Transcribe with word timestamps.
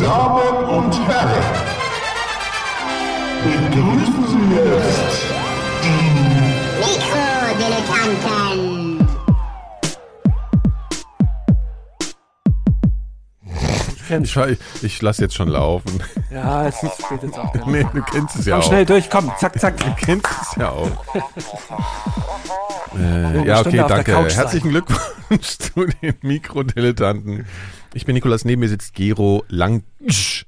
Damen 0.00 0.64
und 0.64 0.94
Herren, 1.08 1.44
begrüßen 3.44 4.24
Sie 4.28 4.54
jetzt 4.56 5.24
Mikrodilettanten. 6.80 9.06
Ich, 14.24 14.36
ich, 14.82 15.02
lasse 15.02 15.22
jetzt 15.22 15.34
schon 15.34 15.48
laufen. 15.48 16.02
Ja, 16.30 16.66
es 16.66 16.80
geht 16.80 17.22
jetzt 17.22 17.38
auch. 17.38 17.54
Nee, 17.66 17.86
du 17.92 18.02
kennst 18.02 18.36
es 18.36 18.46
ja 18.46 18.54
Komm 18.54 18.62
auch. 18.62 18.66
schnell 18.66 18.86
durch, 18.86 19.10
komm, 19.10 19.30
zack, 19.38 19.60
zack. 19.60 19.76
Du 19.76 19.94
kennst 19.94 20.26
es 20.42 20.56
ja 20.56 20.70
auch. 20.70 20.90
äh, 22.98 23.46
ja, 23.46 23.60
okay, 23.60 23.84
danke. 23.86 24.16
Herzlichen 24.16 24.70
Glückwunsch 24.70 25.58
zu 25.58 25.84
den 25.86 26.14
Mikrodilettanten. 26.22 27.46
Ich 27.94 28.06
bin 28.06 28.14
Nikolas, 28.14 28.44
neben 28.44 28.60
mir 28.60 28.68
sitzt 28.68 28.94
Gero 28.94 29.44
Langsch. 29.48 30.46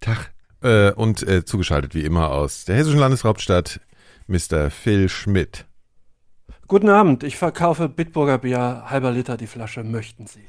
Tag. 0.00 0.32
Äh, 0.62 0.92
und 0.92 1.22
äh, 1.22 1.44
zugeschaltet 1.44 1.94
wie 1.94 2.04
immer 2.04 2.30
aus 2.30 2.64
der 2.64 2.76
hessischen 2.76 2.98
Landeshauptstadt, 2.98 3.80
Mr. 4.26 4.70
Phil 4.70 5.08
Schmidt. 5.10 5.66
Guten 6.66 6.88
Abend, 6.88 7.22
ich 7.22 7.36
verkaufe 7.36 7.88
Bitburger 7.90 8.38
Bier, 8.38 8.84
halber 8.86 9.10
Liter 9.12 9.36
die 9.36 9.46
Flasche, 9.46 9.84
möchten 9.84 10.26
Sie? 10.26 10.40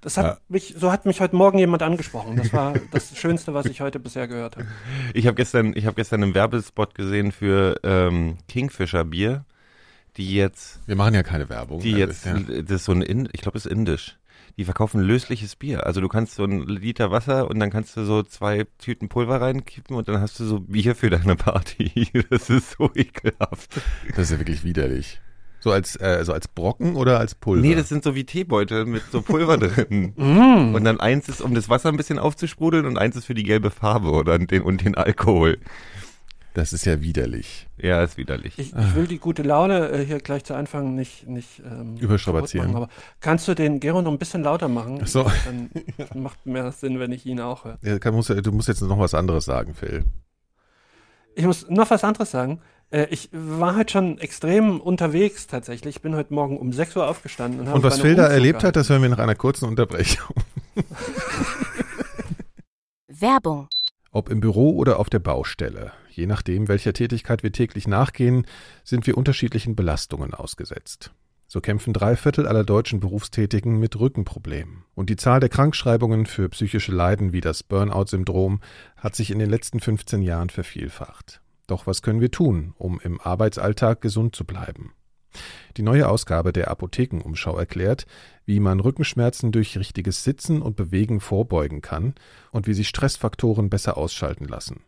Das 0.00 0.16
hat 0.16 0.24
Ja. 0.26 0.38
mich, 0.48 0.74
so 0.76 0.90
hat 0.90 1.06
mich 1.06 1.20
heute 1.20 1.36
Morgen 1.36 1.58
jemand 1.58 1.82
angesprochen. 1.82 2.36
Das 2.36 2.52
war 2.52 2.74
das 2.90 3.16
Schönste, 3.16 3.54
was 3.54 3.66
ich 3.66 3.80
heute 3.80 4.00
bisher 4.00 4.26
gehört 4.26 4.56
habe. 4.56 4.66
Ich 5.14 5.26
habe 5.28 5.36
gestern, 5.36 5.72
ich 5.76 5.86
habe 5.86 5.94
gestern 5.94 6.22
einen 6.24 6.34
Werbespot 6.34 6.94
gesehen 6.96 7.30
für 7.30 7.76
ähm, 7.84 8.38
Kingfisher 8.48 9.04
Bier, 9.04 9.44
die 10.16 10.34
jetzt, 10.34 10.80
Wir 10.86 10.96
machen 10.96 11.14
ja 11.14 11.22
keine 11.22 11.48
Werbung. 11.48 11.78
die 11.80 11.94
Also, 11.94 11.98
jetzt, 11.98 12.26
ja. 12.26 12.34
das 12.62 12.80
ist 12.80 12.84
so 12.86 12.92
ein, 12.92 13.02
In, 13.02 13.28
ich 13.32 13.40
glaube, 13.40 13.56
es 13.56 13.66
ist 13.66 13.72
indisch. 13.72 14.18
Die 14.56 14.64
verkaufen 14.64 15.00
lösliches 15.00 15.56
Bier. 15.56 15.86
Also 15.86 16.00
du 16.00 16.08
kannst 16.08 16.36
so 16.36 16.44
ein 16.44 16.66
Liter 16.66 17.10
Wasser 17.10 17.50
und 17.50 17.58
dann 17.58 17.70
kannst 17.70 17.96
du 17.96 18.04
so 18.04 18.22
zwei 18.22 18.66
Tüten 18.78 19.08
Pulver 19.08 19.40
reinkippen 19.40 19.96
und 19.96 20.08
dann 20.08 20.20
hast 20.20 20.38
du 20.38 20.44
so 20.44 20.60
Bier 20.60 20.94
für 20.94 21.10
deine 21.10 21.36
Party. 21.36 22.08
Das 22.30 22.50
ist 22.50 22.76
so 22.78 22.90
ekelhaft. 22.94 23.80
Das 24.10 24.18
ist 24.18 24.30
ja 24.32 24.38
wirklich 24.38 24.64
widerlich. 24.64 25.20
So 25.64 25.72
als, 25.72 25.96
äh, 25.96 26.22
so 26.24 26.34
als 26.34 26.46
Brocken 26.46 26.94
oder 26.94 27.18
als 27.18 27.34
Pulver? 27.34 27.62
Nee, 27.62 27.74
das 27.74 27.88
sind 27.88 28.04
so 28.04 28.14
wie 28.14 28.24
Teebeutel 28.24 28.84
mit 28.84 29.02
so 29.10 29.22
Pulver 29.22 29.56
drin. 29.56 30.12
Mm. 30.18 30.74
Und 30.74 30.84
dann 30.84 31.00
eins 31.00 31.28
ist, 31.28 31.40
um 31.40 31.54
das 31.54 31.68
Wasser 31.68 31.88
ein 31.88 31.96
bisschen 31.96 32.18
aufzusprudeln 32.18 32.84
und 32.84 32.98
eins 32.98 33.16
ist 33.16 33.24
für 33.24 33.34
die 33.34 33.44
gelbe 33.44 33.70
Farbe 33.70 34.10
oder 34.10 34.38
den, 34.38 34.62
und 34.62 34.84
den 34.84 34.94
Alkohol. 34.94 35.58
Das 36.54 36.72
ist 36.72 36.84
ja 36.86 37.00
widerlich. 37.02 37.66
Ja, 37.76 38.02
ist 38.02 38.16
widerlich. 38.16 38.58
Ich, 38.58 38.72
ich 38.74 38.94
will 38.94 39.06
die 39.06 39.18
gute 39.18 39.42
Laune 39.42 39.88
äh, 39.90 40.04
hier 40.06 40.18
gleich 40.18 40.44
zu 40.44 40.54
Anfang 40.54 40.94
nicht, 40.94 41.26
nicht 41.26 41.60
ähm, 41.64 41.96
Überstrapazieren. 41.96 42.68
machen, 42.72 42.84
Aber 42.84 42.92
kannst 43.20 43.46
du 43.48 43.54
den 43.54 43.80
Gero 43.80 44.00
noch 44.02 44.12
ein 44.12 44.18
bisschen 44.18 44.42
lauter 44.42 44.68
machen? 44.68 45.00
Ach 45.02 45.06
so. 45.06 45.30
Dann 45.44 45.70
macht 46.22 46.46
mehr 46.46 46.70
Sinn, 46.72 46.98
wenn 47.00 47.12
ich 47.12 47.26
ihn 47.26 47.40
auch 47.40 47.64
höre. 47.64 47.78
Ja, 47.82 47.98
kann, 47.98 48.14
musst, 48.14 48.30
du 48.30 48.52
musst 48.52 48.68
jetzt 48.68 48.80
noch 48.82 48.98
was 48.98 49.14
anderes 49.14 49.44
sagen, 49.44 49.74
Phil. 49.74 50.04
Ich 51.34 51.44
muss 51.44 51.68
noch 51.68 51.90
was 51.90 52.04
anderes 52.04 52.30
sagen. 52.30 52.60
Äh, 52.90 53.08
Ich 53.10 53.28
war 53.32 53.76
heute 53.76 53.92
schon 53.92 54.18
extrem 54.18 54.80
unterwegs 54.80 55.48
tatsächlich. 55.48 55.96
Ich 55.96 56.02
bin 56.02 56.14
heute 56.14 56.32
Morgen 56.32 56.56
um 56.56 56.72
6 56.72 56.94
Uhr 56.96 57.08
aufgestanden. 57.08 57.60
Und, 57.60 57.66
habe 57.66 57.76
Und 57.78 57.82
was 57.82 58.00
Phil 58.00 58.14
da 58.14 58.28
erlebt 58.28 58.62
hat, 58.62 58.76
das 58.76 58.88
hören 58.88 59.02
wir 59.02 59.08
nach 59.08 59.18
einer 59.18 59.34
kurzen 59.34 59.66
Unterbrechung. 59.66 60.36
Werbung. 63.08 63.68
Ob 64.12 64.28
im 64.28 64.40
Büro 64.40 64.76
oder 64.76 65.00
auf 65.00 65.10
der 65.10 65.18
Baustelle, 65.18 65.90
je 66.16 66.26
nachdem, 66.26 66.68
welcher 66.68 66.92
Tätigkeit 66.92 67.42
wir 67.42 67.52
täglich 67.52 67.86
nachgehen, 67.86 68.46
sind 68.82 69.06
wir 69.06 69.16
unterschiedlichen 69.16 69.76
Belastungen 69.76 70.34
ausgesetzt. 70.34 71.12
So 71.46 71.60
kämpfen 71.60 71.92
drei 71.92 72.16
Viertel 72.16 72.48
aller 72.48 72.64
deutschen 72.64 73.00
Berufstätigen 73.00 73.78
mit 73.78 73.98
Rückenproblemen. 73.98 74.84
Und 74.94 75.10
die 75.10 75.16
Zahl 75.16 75.40
der 75.40 75.48
Krankschreibungen 75.48 76.26
für 76.26 76.48
psychische 76.48 76.92
Leiden 76.92 77.32
wie 77.32 77.40
das 77.40 77.62
Burnout-Syndrom 77.62 78.60
hat 78.96 79.14
sich 79.14 79.30
in 79.30 79.38
den 79.38 79.50
letzten 79.50 79.78
15 79.78 80.22
Jahren 80.22 80.50
vervielfacht. 80.50 81.40
Doch 81.66 81.86
was 81.86 82.02
können 82.02 82.20
wir 82.20 82.30
tun, 82.30 82.74
um 82.76 83.00
im 83.00 83.20
Arbeitsalltag 83.20 84.00
gesund 84.00 84.34
zu 84.34 84.44
bleiben? 84.44 84.94
Die 85.76 85.82
neue 85.82 86.08
Ausgabe 86.08 86.52
der 86.52 86.70
Apothekenumschau 86.70 87.56
erklärt, 87.56 88.06
wie 88.44 88.60
man 88.60 88.80
Rückenschmerzen 88.80 89.52
durch 89.52 89.76
richtiges 89.76 90.24
Sitzen 90.24 90.62
und 90.62 90.76
Bewegen 90.76 91.20
vorbeugen 91.20 91.82
kann 91.82 92.14
und 92.52 92.66
wie 92.66 92.74
sich 92.74 92.88
Stressfaktoren 92.88 93.70
besser 93.70 93.96
ausschalten 93.96 94.46
lassen. 94.46 94.82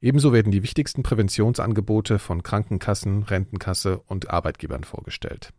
Ebenso 0.00 0.32
werden 0.32 0.52
die 0.52 0.62
wichtigsten 0.62 1.02
Präventionsangebote 1.02 2.18
von 2.18 2.42
Krankenkassen, 2.42 3.22
Rentenkasse 3.22 3.98
und 4.06 4.30
Arbeitgebern 4.30 4.84
vorgestellt. 4.84 5.52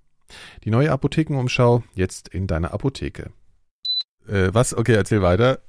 Die 0.64 0.72
neue 0.72 0.92
Apothekenumschau 0.92 1.84
jetzt 1.96 2.28
in 2.28 2.48
deiner 2.48 2.74
Apotheke. 2.74 3.32
Äh, 4.28 4.50
was? 4.54 4.74
Okay, 4.74 4.94
erzähl 4.94 5.22
weiter. 5.22 5.60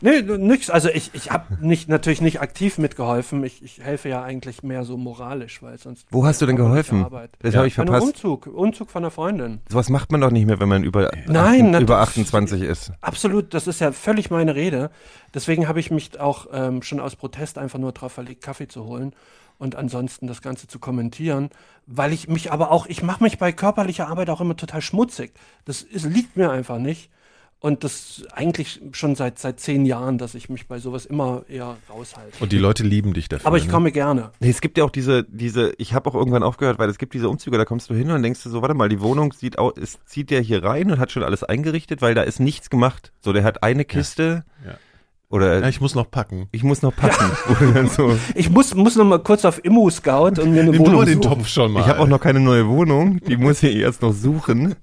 Nee, 0.00 0.22
nix. 0.22 0.70
Also 0.70 0.88
ich, 0.88 1.10
ich 1.14 1.30
habe 1.30 1.58
nicht, 1.60 1.88
natürlich 1.88 2.20
nicht 2.20 2.40
aktiv 2.40 2.78
mitgeholfen. 2.78 3.42
Ich, 3.44 3.62
ich 3.62 3.80
helfe 3.82 4.08
ja 4.08 4.22
eigentlich 4.22 4.62
mehr 4.62 4.84
so 4.84 4.96
moralisch, 4.96 5.62
weil 5.62 5.76
sonst. 5.78 6.06
Wo 6.10 6.24
hast 6.24 6.40
du 6.40 6.46
denn 6.46 6.56
geholfen? 6.56 7.04
Das 7.40 7.54
Ja. 7.54 7.58
habe 7.58 7.68
ich 7.68 7.74
verpasst. 7.74 8.06
Umzug, 8.06 8.46
Umzug 8.46 8.90
von 8.90 9.02
einer 9.02 9.10
Freundin. 9.10 9.60
Sowas 9.68 9.88
macht 9.88 10.12
man 10.12 10.20
doch 10.20 10.30
nicht 10.30 10.46
mehr, 10.46 10.60
wenn 10.60 10.68
man 10.68 10.84
über, 10.84 11.10
Nein, 11.26 11.74
acht- 11.74 11.82
über 11.82 11.96
natürlich. 11.96 12.26
28 12.30 12.62
ist. 12.62 12.92
Absolut, 13.00 13.54
das 13.54 13.66
ist 13.66 13.80
ja 13.80 13.90
völlig 13.92 14.30
meine 14.30 14.54
Rede. 14.54 14.90
Deswegen 15.34 15.66
habe 15.68 15.80
ich 15.80 15.90
mich 15.90 16.18
auch 16.20 16.46
ähm, 16.52 16.82
schon 16.82 17.00
aus 17.00 17.16
Protest 17.16 17.58
einfach 17.58 17.78
nur 17.78 17.92
drauf 17.92 18.12
verlegt, 18.12 18.42
Kaffee 18.42 18.68
zu 18.68 18.84
holen 18.84 19.12
und 19.58 19.74
ansonsten 19.74 20.28
das 20.28 20.40
Ganze 20.42 20.68
zu 20.68 20.78
kommentieren, 20.78 21.50
weil 21.86 22.12
ich 22.12 22.28
mich 22.28 22.52
aber 22.52 22.70
auch, 22.70 22.86
ich 22.86 23.02
mache 23.02 23.24
mich 23.24 23.38
bei 23.38 23.50
körperlicher 23.50 24.06
Arbeit 24.08 24.30
auch 24.30 24.40
immer 24.40 24.56
total 24.56 24.80
schmutzig. 24.80 25.32
Das 25.64 25.82
ist, 25.82 26.04
liegt 26.06 26.36
mir 26.36 26.50
einfach 26.50 26.78
nicht. 26.78 27.10
Und 27.60 27.82
das 27.82 28.22
eigentlich 28.32 28.80
schon 28.92 29.16
seit, 29.16 29.40
seit 29.40 29.58
zehn 29.58 29.84
Jahren, 29.84 30.16
dass 30.16 30.36
ich 30.36 30.48
mich 30.48 30.68
bei 30.68 30.78
sowas 30.78 31.06
immer 31.06 31.42
eher 31.48 31.76
raushalte. 31.90 32.30
Und 32.38 32.52
die 32.52 32.58
Leute 32.58 32.84
lieben 32.84 33.14
dich 33.14 33.28
dafür. 33.28 33.48
Aber 33.48 33.56
ich 33.56 33.66
ne? 33.66 33.72
komme 33.72 33.90
gerne. 33.90 34.30
Nee, 34.38 34.50
es 34.50 34.60
gibt 34.60 34.78
ja 34.78 34.84
auch 34.84 34.90
diese, 34.90 35.24
diese, 35.24 35.72
ich 35.76 35.92
habe 35.92 36.08
auch 36.08 36.14
irgendwann 36.14 36.44
aufgehört, 36.44 36.78
weil 36.78 36.88
es 36.88 36.98
gibt 36.98 37.14
diese 37.14 37.28
Umzüge, 37.28 37.58
da 37.58 37.64
kommst 37.64 37.90
du 37.90 37.94
hin 37.94 38.12
und 38.12 38.22
denkst 38.22 38.44
du 38.44 38.50
so, 38.50 38.62
warte 38.62 38.74
mal, 38.74 38.88
die 38.88 39.00
Wohnung 39.00 39.32
sieht 39.32 39.58
aus, 39.58 39.72
es 39.76 39.98
zieht 40.06 40.30
der 40.30 40.40
hier 40.40 40.62
rein 40.62 40.88
und 40.92 41.00
hat 41.00 41.10
schon 41.10 41.24
alles 41.24 41.42
eingerichtet, 41.42 42.00
weil 42.00 42.14
da 42.14 42.22
ist 42.22 42.38
nichts 42.38 42.70
gemacht. 42.70 43.12
So, 43.22 43.32
der 43.32 43.42
hat 43.42 43.64
eine 43.64 43.84
Kiste 43.84 44.44
Ja. 44.64 44.74
oder 45.28 45.58
Ja, 45.60 45.68
ich 45.68 45.80
muss 45.80 45.96
noch 45.96 46.08
packen. 46.12 46.46
ich 46.52 46.62
muss 46.62 46.82
noch 46.82 46.94
packen. 46.94 47.28
Dann 47.74 47.88
so. 47.88 48.16
Ich 48.36 48.50
muss, 48.50 48.72
muss 48.76 48.94
noch 48.94 49.04
mal 49.04 49.18
kurz 49.18 49.44
auf 49.44 49.64
Immo 49.64 49.90
Scout 49.90 50.40
und 50.40 50.52
mir 50.52 50.60
eine 50.60 50.70
Nimm 50.70 50.78
Wohnung 50.78 50.94
mal 50.94 51.06
den 51.06 51.20
suchen. 51.20 51.38
Topf 51.38 51.48
schon 51.48 51.72
mal. 51.72 51.80
Ich 51.80 51.88
habe 51.88 51.98
auch 51.98 52.06
noch 52.06 52.20
keine 52.20 52.38
neue 52.38 52.68
Wohnung, 52.68 53.18
die 53.26 53.36
muss 53.36 53.64
ich 53.64 53.74
erst 53.74 54.02
noch 54.02 54.12
suchen. 54.12 54.76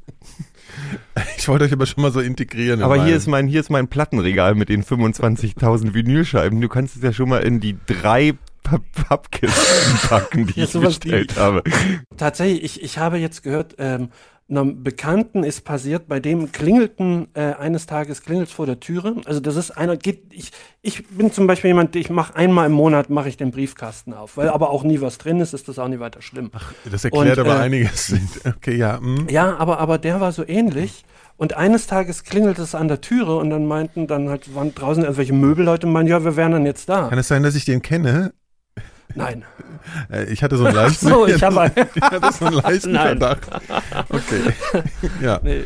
Ich 1.37 1.47
wollte 1.47 1.65
euch 1.65 1.73
aber 1.73 1.85
schon 1.85 2.01
mal 2.01 2.11
so 2.11 2.19
integrieren. 2.19 2.79
in 2.79 2.85
Aber 2.85 3.03
hier 3.05 3.15
ist 3.15 3.27
mein, 3.27 3.47
hier 3.47 3.59
ist 3.59 3.69
mein 3.69 3.87
Plattenregal 3.87 4.55
mit 4.55 4.69
den 4.69 4.83
25.000 4.83 5.93
Vinylscheiben. 5.93 6.59
Du 6.59 6.67
kannst 6.69 6.95
es 6.95 7.03
ja 7.03 7.13
schon 7.13 7.29
mal 7.29 7.43
in 7.43 7.59
die 7.59 7.77
drei 7.85 8.33
Papp- 8.63 8.81
Pappkisten 9.07 10.09
packen, 10.09 10.47
die 10.47 10.59
Ja, 10.59 10.65
ich 10.65 10.73
bestellt 10.73 11.37
habe. 11.37 11.61
Tatsächlich, 12.17 12.63
ich, 12.63 12.83
ich 12.83 12.97
habe 12.97 13.17
jetzt 13.17 13.43
gehört, 13.43 13.75
ähm, 13.77 14.09
einem 14.47 14.83
Bekannten 14.83 15.43
ist 15.43 15.65
passiert, 15.65 16.07
bei 16.07 16.19
dem 16.19 16.51
klingelten 16.51 17.27
äh, 17.33 17.53
eines 17.53 17.87
Tages 17.87 18.21
klingelt 18.21 18.49
vor 18.49 18.67
der 18.67 18.79
Türe. 18.79 19.15
Also 19.25 19.39
das 19.39 19.55
ist 19.55 19.71
einer, 19.71 19.97
geht, 19.97 20.25
ich, 20.31 20.51
ich 20.83 21.07
bin 21.07 21.31
zum 21.31 21.47
Beispiel 21.47 21.69
jemand, 21.69 21.95
ich 21.95 22.11
mache 22.11 22.35
einmal 22.35 22.67
im 22.67 22.73
Monat 22.73 23.09
mache 23.09 23.27
ich 23.27 23.37
den 23.37 23.49
Briefkasten 23.49 24.13
auf, 24.13 24.37
weil 24.37 24.49
aber 24.49 24.69
auch 24.69 24.83
nie 24.83 25.01
was 25.01 25.17
drin 25.17 25.39
ist, 25.39 25.53
ist 25.53 25.67
das 25.67 25.79
auch 25.79 25.87
nie 25.87 25.99
weiter 25.99 26.21
schlimm. 26.21 26.51
Das 26.89 27.03
erklärt 27.03 27.39
Und, 27.39 27.45
aber 27.47 27.59
äh, 27.59 27.63
einiges. 27.63 28.13
Okay, 28.45 28.75
ja. 28.75 28.99
hm. 28.99 29.27
Ja, 29.29 29.57
aber, 29.57 29.79
aber 29.79 29.97
der 29.97 30.21
war 30.21 30.31
so 30.31 30.47
ähnlich. 30.47 31.03
Und 31.37 31.57
eines 31.57 31.87
Tages 31.87 32.23
klingelt 32.23 32.59
es 32.59 32.75
an 32.75 32.87
der 32.87 33.01
Türe 33.01 33.37
und 33.37 33.49
dann 33.49 33.65
meinten, 33.65 34.07
dann 34.07 34.29
halt 34.29 34.53
waren 34.55 34.73
draußen 34.73 35.03
irgendwelche 35.03 35.33
Möbelleute 35.33 35.87
und 35.87 35.93
meinten, 35.93 36.11
ja, 36.11 36.23
wir 36.23 36.35
wären 36.37 36.51
dann 36.53 36.65
jetzt 36.65 36.87
da. 36.87 37.09
Kann 37.09 37.19
es 37.19 37.27
sein, 37.27 37.43
dass 37.43 37.55
ich 37.55 37.65
den 37.65 37.81
kenne? 37.81 38.33
Nein. 39.15 39.43
Äh, 40.11 40.25
Ich 40.25 40.43
hatte 40.43 40.57
so 40.57 40.65
einen 40.65 40.75
leichten, 40.83 41.07
so, 41.07 41.25
ich 41.27 41.41
habe 41.41 41.71
ich 41.95 42.01
hatte 42.01 42.31
so 42.33 42.45
einen 42.45 42.55
leichten 42.57 42.91
Nein. 42.91 43.17
Verdacht. 43.19 43.47
Okay. 44.09 44.83
Ja, 45.21 45.39
Nee, 45.43 45.57
äh, 45.59 45.63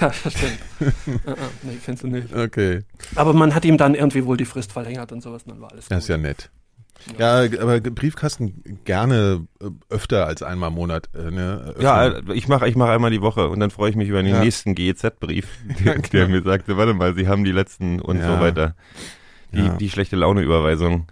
ja, 0.00 0.12
das 0.24 0.32
stimmt. 0.32 0.58
Äh, 0.80 1.34
nee, 1.62 1.78
kennst 1.84 2.02
du 2.02 2.06
nicht. 2.08 2.34
okay. 2.34 2.80
Aber 3.16 3.32
man 3.32 3.54
hat 3.54 3.64
ihm 3.64 3.76
dann 3.76 3.94
irgendwie 3.94 4.24
wohl 4.24 4.36
die 4.36 4.44
Frist 4.44 4.72
verlängert 4.72 5.12
und 5.12 5.20
sowas, 5.22 5.42
und 5.44 5.52
dann 5.52 5.60
war 5.60 5.72
alles 5.72 5.86
Das 5.88 5.96
gut. 5.98 6.02
ist 6.04 6.08
ja 6.08 6.16
nett. 6.18 6.50
Ja, 7.18 7.40
aber 7.60 7.80
Briefkasten 7.80 8.78
gerne 8.84 9.46
öfter 9.90 10.26
als 10.28 10.44
einmal 10.44 10.68
im 10.68 10.76
Monat. 10.76 11.08
Ne. 11.14 11.74
Ja, 11.80 12.20
ich 12.32 12.46
mache 12.46 12.68
ich 12.68 12.76
mach 12.76 12.88
einmal 12.90 13.10
die 13.10 13.20
Woche 13.22 13.48
und 13.48 13.58
dann 13.58 13.70
freue 13.70 13.90
ich 13.90 13.96
mich 13.96 14.08
über 14.08 14.22
den 14.22 14.34
Ja. 14.34 14.40
nächsten 14.44 14.76
GEZ-Brief, 14.76 15.48
der, 15.84 15.98
der 15.98 16.28
mir 16.28 16.42
sagte, 16.42 16.76
warte 16.76 16.94
mal, 16.94 17.14
Sie 17.16 17.26
haben 17.26 17.42
die 17.42 17.50
letzten 17.50 18.00
und 18.00 18.18
Ja. 18.20 18.36
so 18.36 18.40
weiter. 18.40 18.76
Die, 19.52 19.58
Ja. 19.64 19.74
die 19.74 19.90
schlechte 19.90 20.14
Laune-Überweisung. 20.14 21.08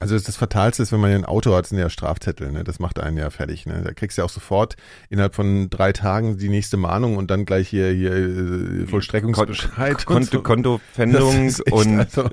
Also 0.00 0.18
das 0.18 0.36
Fatalste 0.36 0.82
ist, 0.82 0.92
wenn 0.92 1.00
man 1.00 1.12
ein 1.12 1.24
Auto 1.24 1.54
hat, 1.54 1.66
sind 1.66 1.78
ja 1.78 1.88
Strafzettel, 1.88 2.50
ne? 2.52 2.64
Das 2.64 2.78
macht 2.78 2.98
einen 2.98 3.16
ja 3.16 3.30
fertig, 3.30 3.64
ne? 3.64 3.82
Da 3.84 3.92
kriegst 3.92 4.18
du 4.18 4.22
ja 4.22 4.26
auch 4.26 4.30
sofort 4.30 4.76
innerhalb 5.08 5.34
von 5.34 5.70
drei 5.70 5.92
Tagen 5.92 6.36
die 6.36 6.48
nächste 6.48 6.76
Mahnung 6.76 7.16
und 7.16 7.30
dann 7.30 7.44
gleich 7.44 7.68
hier, 7.68 7.90
hier 7.92 8.12
äh, 8.12 8.86
Vollstreckungsbescheid. 8.86 9.96
und 9.98 10.06
Konto, 10.06 10.30
so. 10.38 10.42
Kontopfändung 10.42 11.46
echt, 11.46 11.72
und 11.72 11.98
also- 12.00 12.28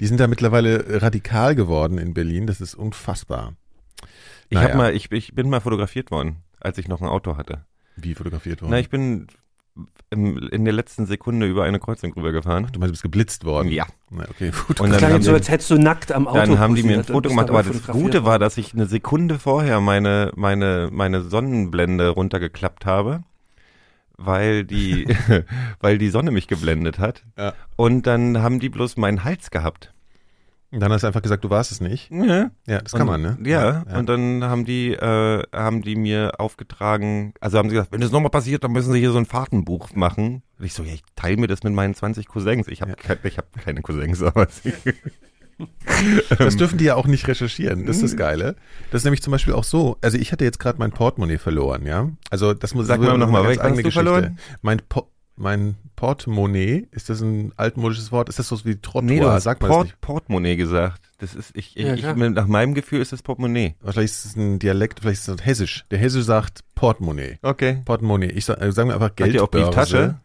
Die 0.00 0.06
sind 0.06 0.20
da 0.20 0.26
mittlerweile 0.26 1.02
radikal 1.02 1.54
geworden 1.54 1.98
in 1.98 2.14
Berlin. 2.14 2.46
Das 2.46 2.60
ist 2.60 2.74
unfassbar. 2.74 3.54
ich 4.48 4.56
Naja. 4.56 4.68
hab 4.70 4.76
mal, 4.76 4.94
ich, 4.94 5.10
ich 5.12 5.34
bin 5.34 5.50
mal 5.50 5.60
fotografiert 5.60 6.10
worden, 6.10 6.36
als 6.60 6.78
ich 6.78 6.88
noch 6.88 7.00
ein 7.02 7.08
Auto 7.08 7.36
hatte. 7.36 7.64
Wie 7.96 8.14
fotografiert 8.14 8.62
worden? 8.62 8.70
Na, 8.70 8.78
ich 8.78 8.88
bin 8.90 9.26
im, 10.10 10.36
in 10.48 10.64
der 10.64 10.74
letzten 10.74 11.06
Sekunde 11.06 11.46
über 11.46 11.64
eine 11.64 11.78
Kreuzung 11.80 12.12
rübergefahren. 12.12 12.68
Du 12.72 12.78
meinst, 12.78 12.90
du 12.90 12.92
bist 12.92 13.02
geblitzt 13.02 13.44
worden? 13.44 13.68
Ja. 13.70 13.86
Na, 14.10 14.24
okay, 14.28 14.50
gut. 14.66 14.80
Und 14.80 14.90
Das 14.90 15.00
dann 15.00 15.10
klang 15.10 15.22
so, 15.22 15.30
die- 15.30 15.36
als 15.36 15.48
hättest 15.48 15.70
du 15.70 15.78
nackt 15.78 16.12
am 16.12 16.28
Auto 16.28 16.38
Dann 16.38 16.58
haben 16.58 16.74
die 16.74 16.82
mir 16.82 16.94
ein 16.94 16.98
und 17.00 17.06
Foto 17.06 17.28
gemacht, 17.30 17.48
aber 17.48 17.62
das 17.62 17.86
Gute 17.86 18.24
war, 18.24 18.38
dass 18.38 18.58
ich 18.58 18.74
eine 18.74 18.86
Sekunde 18.86 19.38
vorher 19.38 19.80
meine, 19.80 20.30
meine, 20.36 20.90
meine 20.92 21.22
Sonnenblende 21.22 22.10
runtergeklappt 22.10 22.84
habe, 22.84 23.22
weil 24.18 24.64
die, 24.64 25.06
weil 25.80 25.96
die 25.98 26.10
Sonne 26.10 26.30
mich 26.30 26.48
geblendet 26.48 26.98
hat. 26.98 27.24
Ja. 27.38 27.54
Und 27.76 28.06
dann 28.06 28.42
haben 28.42 28.60
die 28.60 28.68
bloß 28.68 28.96
meinen 28.98 29.24
Hals 29.24 29.50
gehabt. 29.50 29.94
Und 30.72 30.80
dann 30.80 30.90
hast 30.90 31.02
du 31.02 31.06
einfach 31.06 31.20
gesagt, 31.22 31.44
du 31.44 31.50
warst 31.50 31.70
es 31.70 31.80
nicht. 31.80 32.10
Ja, 32.10 32.50
Ja, 32.66 32.80
das 32.80 32.92
kann 32.92 33.02
und, 33.02 33.06
man, 33.08 33.20
ne? 33.22 33.38
Ja, 33.44 33.84
ja. 33.88 33.98
und 33.98 34.08
dann 34.08 34.42
haben 34.44 34.64
die, 34.64 34.92
äh, 34.94 35.42
haben 35.52 35.82
die 35.82 35.96
mir 35.96 36.40
aufgetragen, 36.40 37.34
also 37.40 37.58
haben 37.58 37.68
sie 37.68 37.74
gesagt, 37.74 37.92
wenn 37.92 38.00
das 38.00 38.10
nochmal 38.10 38.30
passiert, 38.30 38.64
dann 38.64 38.72
müssen 38.72 38.92
sie 38.92 38.98
hier 38.98 39.12
so 39.12 39.18
ein 39.18 39.26
Fahrtenbuch 39.26 39.94
machen. 39.94 40.42
Und 40.58 40.64
ich 40.64 40.72
so, 40.72 40.82
ja, 40.82 40.94
ich 40.94 41.02
teile 41.14 41.36
mir 41.36 41.46
das 41.46 41.62
mit 41.62 41.74
meinen 41.74 41.94
20 41.94 42.26
Cousins. 42.26 42.68
Ich 42.68 42.80
habe 42.80 42.92
Ja. 42.92 43.16
ich 43.22 43.36
hab 43.38 43.52
keine 43.62 43.82
Cousins, 43.82 44.22
aber 44.22 44.48
sie, 44.48 44.72
Das 46.38 46.56
dürfen 46.56 46.78
die 46.78 46.84
ja 46.84 46.96
auch 46.96 47.06
nicht 47.06 47.28
recherchieren. 47.28 47.86
Das 47.86 47.96
ist 47.96 48.02
das 48.02 48.16
Geile. 48.16 48.56
Das 48.90 49.02
ist 49.02 49.04
nämlich 49.04 49.22
zum 49.22 49.30
Beispiel 49.30 49.54
auch 49.54 49.64
so. 49.64 49.96
Also 50.00 50.18
ich 50.18 50.32
hatte 50.32 50.44
jetzt 50.44 50.58
gerade 50.58 50.78
mein 50.78 50.90
Portemonnaie 50.90 51.38
verloren, 51.38 51.86
ja. 51.86 52.08
Also 52.30 52.54
das 52.54 52.74
muss 52.74 52.86
Sag 52.86 53.00
mal 53.00 53.12
ist 53.12 53.18
noch 53.18 53.30
mal, 53.30 53.44
eine 53.46 53.56
ganz 53.56 53.58
welches 53.58 53.60
hast 53.60 53.66
eigene 53.66 53.82
du 53.82 53.90
verloren? 53.92 54.38
Mein 54.62 54.80
po 54.88 55.08
mein 55.36 55.76
Portemonnaie, 55.96 56.86
ist 56.90 57.08
das 57.08 57.20
ein 57.20 57.52
altmodisches 57.56 58.12
Wort? 58.12 58.28
Ist 58.28 58.38
das 58.38 58.48
so 58.48 58.64
wie 58.64 58.76
Trottoir? 58.76 59.02
nee, 59.02 59.20
du 59.20 59.30
hast 59.30 59.44
Sagt 59.44 59.62
man 59.62 59.70
das 59.70 59.76
Port, 59.76 59.86
nicht? 59.86 60.00
Portemonnaie 60.00 60.56
gesagt. 60.56 61.00
Das 61.18 61.34
ist, 61.34 61.50
ich, 61.56 61.76
ich, 61.76 61.84
Ja, 61.84 61.94
ich, 61.94 62.02
nach 62.16 62.46
meinem 62.46 62.74
Gefühl 62.74 63.00
ist 63.00 63.12
das 63.12 63.22
Portemonnaie. 63.22 63.74
Vielleicht 63.80 64.12
ist 64.14 64.24
es 64.24 64.36
ein 64.36 64.58
Dialekt, 64.58 65.00
vielleicht 65.00 65.20
ist 65.20 65.28
es 65.28 65.44
hessisch. 65.46 65.84
Der 65.90 65.98
Hesse 65.98 66.22
sagt 66.22 66.60
Portemonnaie. 66.74 67.38
Okay. 67.42 67.82
Portemonnaie. 67.84 68.30
Ich 68.32 68.44
sag, 68.44 68.60
äh, 68.60 68.72
sagen 68.72 68.88
wir 68.90 68.94
einfach 68.94 69.10
Hat 69.18 69.32
ihr 69.32 69.42
auch. 69.42 69.50
Brieftasche? 69.50 70.16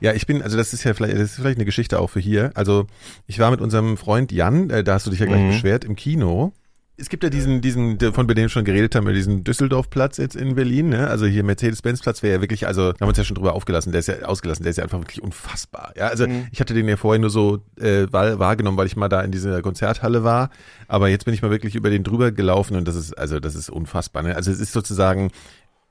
Ja, 0.00 0.14
ich 0.14 0.26
bin, 0.26 0.40
also 0.42 0.56
das 0.56 0.72
ist 0.72 0.84
ja 0.84 0.94
vielleicht, 0.94 1.14
das 1.14 1.22
ist 1.22 1.34
vielleicht 1.36 1.58
eine 1.58 1.66
Geschichte 1.66 2.00
auch 2.00 2.08
für 2.08 2.20
hier. 2.20 2.52
Also 2.54 2.86
ich 3.26 3.38
war 3.38 3.50
mit 3.50 3.60
unserem 3.60 3.98
Freund 3.98 4.32
Jan, 4.32 4.70
äh, 4.70 4.82
da 4.82 4.94
hast 4.94 5.06
du 5.06 5.10
dich 5.10 5.20
ja 5.20 5.26
gleich 5.26 5.42
Mhm. 5.42 5.48
beschwert, 5.48 5.84
im 5.84 5.94
Kino. 5.94 6.52
Es 7.00 7.08
gibt 7.08 7.22
ja 7.22 7.30
diesen, 7.30 7.60
diesen, 7.60 7.96
von 8.12 8.26
dem 8.26 8.36
wir 8.36 8.48
schon 8.48 8.64
geredet 8.64 8.96
haben, 8.96 9.06
diesen 9.14 9.44
Düsseldorf-Platz 9.44 10.16
jetzt 10.16 10.34
in 10.34 10.56
Berlin, 10.56 10.88
ne? 10.88 11.06
Also 11.08 11.26
hier 11.26 11.44
Mercedes-Benz-Platz 11.44 12.24
wäre 12.24 12.34
ja 12.36 12.40
wirklich, 12.40 12.66
also 12.66 12.92
da 12.92 12.94
haben 12.94 13.00
wir 13.02 13.08
uns 13.08 13.18
ja 13.18 13.22
schon 13.24 13.36
drüber 13.36 13.52
aufgelassen, 13.54 13.92
der 13.92 14.00
ist 14.00 14.08
ja 14.08 14.22
ausgelassen, 14.24 14.64
der 14.64 14.70
ist 14.70 14.78
ja 14.78 14.82
einfach 14.82 14.98
wirklich 14.98 15.22
unfassbar. 15.22 15.92
Ja, 15.96 16.08
also 16.08 16.26
Mhm. 16.26 16.48
ich 16.50 16.58
hatte 16.60 16.74
den 16.74 16.88
ja 16.88 16.96
vorher 16.96 17.20
nur 17.20 17.30
so 17.30 17.60
äh, 17.80 18.06
wahr- 18.10 18.40
wahrgenommen, 18.40 18.76
weil 18.76 18.86
ich 18.88 18.96
mal 18.96 19.08
da 19.08 19.20
in 19.20 19.30
dieser 19.30 19.62
Konzerthalle 19.62 20.24
war. 20.24 20.50
Aber 20.88 21.08
jetzt 21.08 21.24
bin 21.24 21.34
ich 21.34 21.40
mal 21.42 21.52
wirklich 21.52 21.76
über 21.76 21.88
den 21.88 22.02
drüber 22.02 22.32
gelaufen 22.32 22.76
und 22.76 22.88
das 22.88 22.96
ist, 22.96 23.16
also 23.16 23.38
das 23.38 23.54
ist 23.54 23.70
unfassbar. 23.70 24.24
Ne? 24.24 24.34
Also 24.34 24.50
es 24.50 24.58
ist 24.58 24.72
sozusagen 24.72 25.30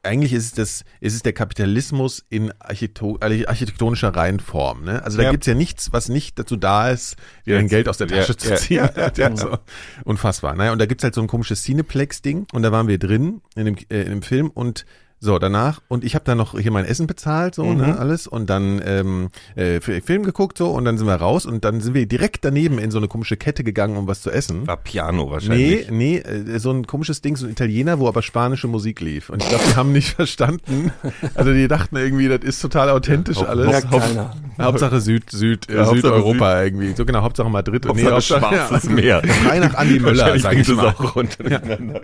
eigentlich 0.07 0.33
ist 0.33 0.45
es 0.45 0.51
das, 0.54 0.86
ist 1.01 1.13
es 1.13 1.21
der 1.24 1.33
Kapitalismus 1.33 2.25
in 2.30 2.51
Archito 2.59 3.18
architektonischer 3.21 4.09
Reihenform. 4.15 4.83
Ne? 4.83 5.04
Also 5.04 5.18
da 5.18 5.24
Ja. 5.25 5.31
gibt's 5.31 5.48
ja 5.48 5.54
nichts, 5.54 5.94
was 5.94 6.09
nicht 6.09 6.39
dazu 6.39 6.56
da 6.56 6.89
ist, 6.89 7.15
dir 7.45 7.56
dein 7.56 7.68
Geld 7.68 7.88
aus 7.88 7.98
der 7.98 8.07
ja, 8.07 8.18
Tasche 8.18 8.38
zu 8.38 8.50
ja, 8.50 8.56
ziehen. 8.57 8.89
ja, 8.95 9.12
Ja, 9.15 9.36
so. 9.36 9.57
Unfassbar. 10.04 10.56
Naja, 10.56 10.71
und 10.71 10.80
da 10.80 10.86
gibt's 10.86 11.04
halt 11.04 11.15
so 11.15 11.21
ein 11.21 11.27
komisches 11.27 11.63
Cineplex-Ding 11.63 12.48
und 12.54 12.62
da 12.63 12.71
waren 12.71 12.88
wir 12.88 12.98
drin 12.98 13.42
in 13.56 13.65
dem, 13.65 13.75
äh, 13.89 14.01
in 14.01 14.09
dem 14.09 14.21
Film 14.21 14.50
und 14.50 14.86
so, 15.19 15.40
danach, 15.40 15.81
und 15.88 16.04
ich 16.04 16.14
habe 16.14 16.25
dann 16.25 16.38
noch 16.38 16.58
hier 16.60 16.69
mein 16.72 16.86
Essen 16.86 17.08
bezahlt, 17.08 17.56
so, 17.56 17.64
Mhm. 17.66 17.78
ne, 17.78 17.98
alles, 18.00 18.28
und 18.28 18.50
dann 18.50 18.80
ähm, 18.86 19.30
äh, 19.56 19.81
Fi- 19.81 20.02
Film 20.02 20.22
geguckt, 20.24 20.58
so, 20.60 20.69
und 20.69 20.86
dann 20.86 20.98
sind 21.00 21.08
wir 21.08 21.16
raus 21.16 21.46
und 21.48 21.66
dann 21.66 21.81
sind 21.81 21.96
wir 21.96 22.06
direkt 22.06 22.46
daneben 22.46 22.78
in 22.78 22.92
so 22.92 23.00
eine 23.00 23.08
komische 23.08 23.36
Kette 23.36 23.64
gegangen, 23.64 23.98
um 23.98 24.08
was 24.08 24.22
zu 24.22 24.30
essen. 24.30 24.68
War 24.68 24.78
Piano 24.78 25.25
Nee, 25.25 25.31
wahrscheinlich. 25.31 25.90
nee, 25.92 26.18
äh, 26.18 26.60
so 26.60 26.72
ein 26.72 26.86
komisches 26.86 27.22
Ding, 27.22 27.36
so 27.36 27.46
ein 27.48 27.52
Italiener, 27.52 27.98
wo 28.00 28.08
aber 28.08 28.22
spanische 28.22 28.68
Musik 28.68 29.02
lief. 29.02 29.30
Und 29.31 29.42
ich 29.42 29.50
glaube, 29.50 29.64
die 29.68 29.75
haben 29.75 29.92
nicht 29.92 30.10
verstanden. 30.16 30.92
Also 31.34 31.52
die 31.52 31.68
dachten 31.68 31.96
irgendwie, 31.96 32.28
das 32.28 32.42
ist 32.44 32.62
total 32.62 32.90
authentisch 32.92 33.38
Ja, 33.38 33.48
alles. 33.48 33.72
Ja, 33.72 33.81
keiner. 33.81 34.36
Hauptsache 34.62 35.02
Süd, 35.02 35.30
Süd, 35.31 35.68
äh, 35.69 35.74
Ja, 35.74 35.80
Hauptsache 35.86 35.96
Südeuropa 36.16 36.64
irgendwie. 36.64 36.94
So 36.96 37.06
genau, 37.06 37.22
Hauptsache 37.24 37.50
Madrid. 37.50 37.88
Hauptsache 37.88 38.22
Schwarzes 38.22 38.84
Meer. 38.90 39.22
Frei 39.24 39.60
nach 39.60 39.74
Andi 39.74 40.00
Möller, 40.00 40.38
sag 40.40 40.54
ich 40.58 40.68
mal. 40.69 40.88
auch 40.90 41.16
runter. 41.16 41.44
durcheinander. 41.44 42.02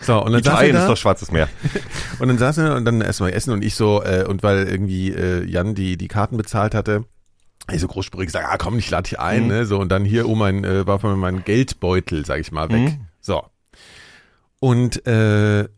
So, 0.00 0.18
und 0.24 0.32
dann 0.32 0.40
Italien 0.40 0.76
ist 0.76 0.86
doch 0.88 0.96
Schwarzes 0.96 1.30
Meer. 1.30 1.48
und 2.18 2.28
dann 2.28 2.38
saßen 2.52 2.64
wir 2.64 2.76
und 2.76 2.84
dann 2.84 3.00
erstmal 3.00 3.32
essen 3.32 3.52
und 3.52 3.62
ich 3.64 3.74
so, 3.74 4.02
äh, 4.02 4.24
und 4.26 4.42
weil 4.42 4.66
irgendwie 4.68 5.10
äh, 5.12 5.44
Jan 5.44 5.74
die, 5.74 5.96
die 5.96 6.08
Karten 6.08 6.36
bezahlt 6.36 6.74
hatte, 6.74 7.04
ich 7.70 7.80
so 7.80 7.88
großspurig 7.88 8.26
gesagt, 8.26 8.46
ah 8.50 8.56
komm, 8.56 8.78
ich 8.78 8.90
lade 8.90 9.08
dich 9.08 9.18
ein, 9.20 9.42
Mhm. 9.42 9.48
ne? 9.48 9.66
So, 9.66 9.78
und 9.78 9.90
dann 9.90 10.04
hier, 10.04 10.28
oh 10.28 10.34
mein, 10.34 10.64
äh, 10.64 10.86
war 10.86 10.98
von 10.98 11.10
mir 11.10 11.16
mein 11.16 11.44
Geldbeutel, 11.44 12.24
sag 12.24 12.40
ich 12.40 12.50
mal, 12.52 12.70
weg. 12.70 12.80
Mhm. 12.82 13.00
So. 13.20 13.42
Und 14.60 15.06
äh, 15.06 15.68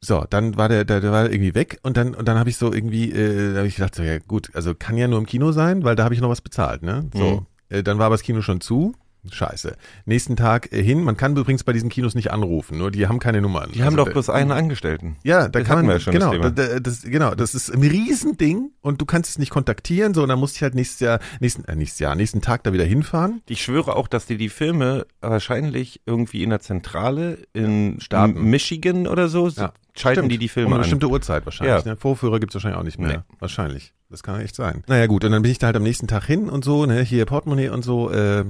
so, 0.00 0.24
dann 0.30 0.56
war 0.56 0.68
der, 0.68 0.84
der, 0.84 1.00
der 1.00 1.12
war 1.12 1.30
irgendwie 1.30 1.54
weg 1.54 1.78
und 1.82 1.96
dann 1.96 2.14
und 2.14 2.26
dann 2.28 2.38
habe 2.38 2.48
ich 2.50 2.56
so 2.56 2.72
irgendwie, 2.72 3.10
äh, 3.12 3.52
da 3.52 3.58
habe 3.58 3.68
ich 3.68 3.76
gedacht, 3.76 3.94
so 3.94 4.02
ja 4.02 4.18
gut, 4.18 4.50
also 4.54 4.74
kann 4.74 4.96
ja 4.96 5.08
nur 5.08 5.18
im 5.18 5.26
Kino 5.26 5.52
sein, 5.52 5.84
weil 5.84 5.96
da 5.96 6.04
habe 6.04 6.14
ich 6.14 6.20
noch 6.20 6.28
was 6.30 6.40
bezahlt, 6.40 6.82
ne? 6.82 7.10
So, 7.14 7.40
Mhm. 7.70 7.76
äh, 7.76 7.82
dann 7.82 7.98
war 7.98 8.06
aber 8.06 8.14
das 8.14 8.22
Kino 8.22 8.40
schon 8.40 8.60
zu. 8.60 8.94
Scheiße. 9.30 9.76
Nächsten 10.06 10.36
Tag 10.36 10.72
äh, 10.72 10.82
hin. 10.82 11.02
Man 11.02 11.16
kann 11.16 11.36
übrigens 11.36 11.64
bei 11.64 11.72
diesen 11.72 11.88
Kinos 11.90 12.14
nicht 12.14 12.30
anrufen, 12.30 12.78
nur 12.78 12.90
die 12.90 13.06
haben 13.08 13.18
keine 13.18 13.40
Nummern. 13.40 13.70
Die 13.72 13.80
haben 13.80 13.86
Also, 13.88 13.96
doch 13.98 14.04
da- 14.06 14.12
bloß 14.12 14.30
einen 14.30 14.52
Angestellten. 14.52 15.16
ja, 15.24 15.48
da 15.48 15.58
Das 15.58 15.64
kann 15.68 15.84
man, 15.84 15.94
ja 15.96 16.00
schon, 16.00 16.14
das 16.14 16.20
genau, 16.22 16.32
Thema. 16.32 16.50
da, 16.50 16.66
da, 16.68 16.80
das, 16.80 17.02
genau, 17.02 17.34
das 17.34 17.54
ist 17.54 17.70
ein 17.70 17.82
Riesending 17.82 18.70
und 18.80 19.00
du 19.00 19.04
kannst 19.06 19.30
es 19.30 19.38
nicht 19.38 19.50
kontaktieren, 19.50 20.14
so, 20.14 20.22
und 20.22 20.28
dann 20.28 20.38
musst 20.38 20.56
ich 20.56 20.62
halt 20.62 20.74
nächstes 20.74 21.00
Jahr, 21.00 21.18
nächsten, 21.40 21.64
äh, 21.64 21.74
nächstes 21.76 21.98
Jahr, 21.98 22.14
nächsten 22.14 22.40
Tag 22.40 22.62
da 22.64 22.72
wieder 22.72 22.84
hinfahren. 22.84 23.42
Ich 23.48 23.62
schwöre 23.62 23.96
auch, 23.96 24.08
dass 24.08 24.26
die 24.26 24.36
die 24.38 24.48
Filme 24.48 25.06
wahrscheinlich 25.20 26.00
irgendwie 26.06 26.42
in 26.42 26.50
der 26.50 26.60
Zentrale 26.60 27.38
in 27.52 28.00
Staaten. 28.00 28.42
Michigan 28.48 29.06
oder 29.06 29.28
so 29.28 29.48
Ja, 29.48 29.72
schalten 29.96 30.20
Stimmt. 30.20 30.32
die 30.32 30.38
die 30.38 30.46
um 30.46 30.50
Filme 30.50 30.66
eine 30.68 30.74
an. 30.76 30.80
bestimmte 30.82 31.08
Uhrzeit 31.08 31.44
wahrscheinlich. 31.44 31.84
Ja. 31.84 31.90
Ne? 31.92 31.96
Vorführer 31.96 32.40
gibt's 32.40 32.54
wahrscheinlich 32.54 32.78
auch 32.78 32.84
nicht 32.84 32.98
mehr. 32.98 33.08
Nee. 33.28 33.34
Wahrscheinlich. 33.40 33.92
Das 34.10 34.22
kann 34.22 34.40
echt 34.40 34.54
sein. 34.56 34.84
Naja 34.86 35.06
gut, 35.06 35.24
und 35.24 35.32
dann 35.32 35.42
bin 35.42 35.50
ich 35.50 35.58
da 35.58 35.66
halt 35.66 35.76
am 35.76 35.82
nächsten 35.82 36.06
Tag 36.08 36.24
hin 36.24 36.48
und 36.48 36.64
so, 36.64 36.86
ne, 36.86 37.02
hier 37.02 37.26
Portemonnaie 37.26 37.68
und 37.68 37.82
so, 37.84 38.10
äh, 38.10 38.44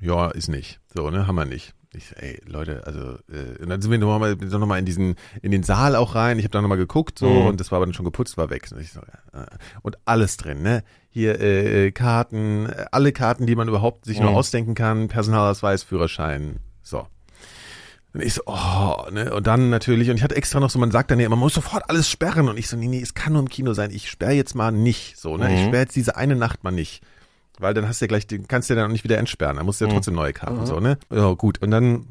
ja, 0.00 0.30
ist 0.30 0.48
nicht. 0.48 0.80
So, 0.94 1.10
ne, 1.10 1.26
haben 1.26 1.36
wir 1.36 1.44
nicht. 1.44 1.74
Ich, 1.96 2.12
ey, 2.16 2.42
Leute, 2.44 2.82
also, 2.86 3.18
äh, 3.32 3.62
und 3.62 3.68
dann 3.68 3.80
sind 3.80 3.90
wir 3.92 3.98
nochmal 3.98 4.34
noch 4.34 4.66
mal 4.66 4.78
in 4.80 4.84
diesen, 4.84 5.14
in 5.42 5.52
den 5.52 5.62
Saal 5.62 5.94
auch 5.94 6.16
rein. 6.16 6.38
Ich 6.40 6.44
habe 6.44 6.50
da 6.50 6.60
nochmal 6.60 6.76
geguckt, 6.78 7.20
so, 7.20 7.28
Mhm. 7.42 7.46
und 7.50 7.60
das 7.60 7.70
war 7.70 7.76
aber 7.76 7.86
dann 7.86 7.94
schon 7.94 8.04
geputzt, 8.04 8.36
war 8.36 8.50
weg. 8.50 8.68
Und, 8.72 8.80
ich 8.80 8.90
so, 8.92 8.98
äh, 9.00 9.46
und 9.82 9.96
alles 10.04 10.36
drin, 10.36 10.60
ne? 10.62 10.82
Hier, 11.10 11.40
äh, 11.40 11.86
äh, 11.86 11.90
Karten, 11.92 12.66
äh, 12.66 12.86
alle 12.90 13.12
Karten, 13.12 13.46
die 13.46 13.54
man 13.54 13.68
überhaupt 13.68 14.06
sich 14.06 14.18
nur 14.18 14.30
Mhm. 14.32 14.36
ausdenken 14.36 14.74
kann, 14.74 15.06
Personalausweis, 15.06 15.84
Führerschein, 15.84 16.56
so. 16.82 17.06
Und 18.12 18.22
ich 18.22 18.34
so, 18.34 18.42
oh, 18.46 19.08
ne, 19.12 19.32
und 19.32 19.46
dann 19.46 19.70
natürlich, 19.70 20.10
und 20.10 20.16
ich 20.16 20.22
hatte 20.24 20.36
extra 20.36 20.58
noch 20.60 20.70
so, 20.70 20.78
man 20.80 20.90
sagt 20.92 21.10
dann 21.12 21.18
ja, 21.20 21.28
man 21.28 21.38
muss 21.38 21.54
sofort 21.54 21.88
alles 21.90 22.08
sperren. 22.10 22.48
Und 22.48 22.56
ich 22.56 22.68
so, 22.68 22.76
nee, 22.76 22.86
nee, 22.88 23.00
es 23.00 23.14
kann 23.14 23.32
nur 23.32 23.42
im 23.42 23.48
Kino 23.48 23.72
sein. 23.72 23.90
Ich 23.92 24.08
sperre 24.10 24.32
jetzt 24.32 24.54
mal 24.54 24.70
nicht, 24.72 25.16
so, 25.16 25.36
ne, 25.36 25.52
ich 25.52 25.60
Mhm. 25.62 25.66
sperre 25.66 25.82
jetzt 25.82 25.96
diese 25.96 26.16
eine 26.16 26.34
Nacht 26.36 26.62
mal 26.64 26.70
nicht. 26.72 27.02
Weil 27.58 27.74
dann 27.74 27.86
hast 27.88 28.00
du 28.00 28.04
ja 28.04 28.08
gleich, 28.08 28.26
den 28.26 28.48
kannst 28.48 28.68
du 28.68 28.74
ja 28.74 28.80
dann 28.80 28.88
auch 28.90 28.92
nicht 28.92 29.04
wieder 29.04 29.18
entsperren. 29.18 29.56
Dann 29.56 29.66
musst 29.66 29.80
du 29.80 29.84
ja 29.84 29.90
Mhm. 29.90 29.94
trotzdem 29.94 30.14
neue 30.14 30.32
Karten, 30.32 30.66
so, 30.66 30.80
ne. 30.80 30.98
Ja, 31.12 31.32
gut. 31.34 31.62
Und 31.62 31.70
dann, 31.70 32.06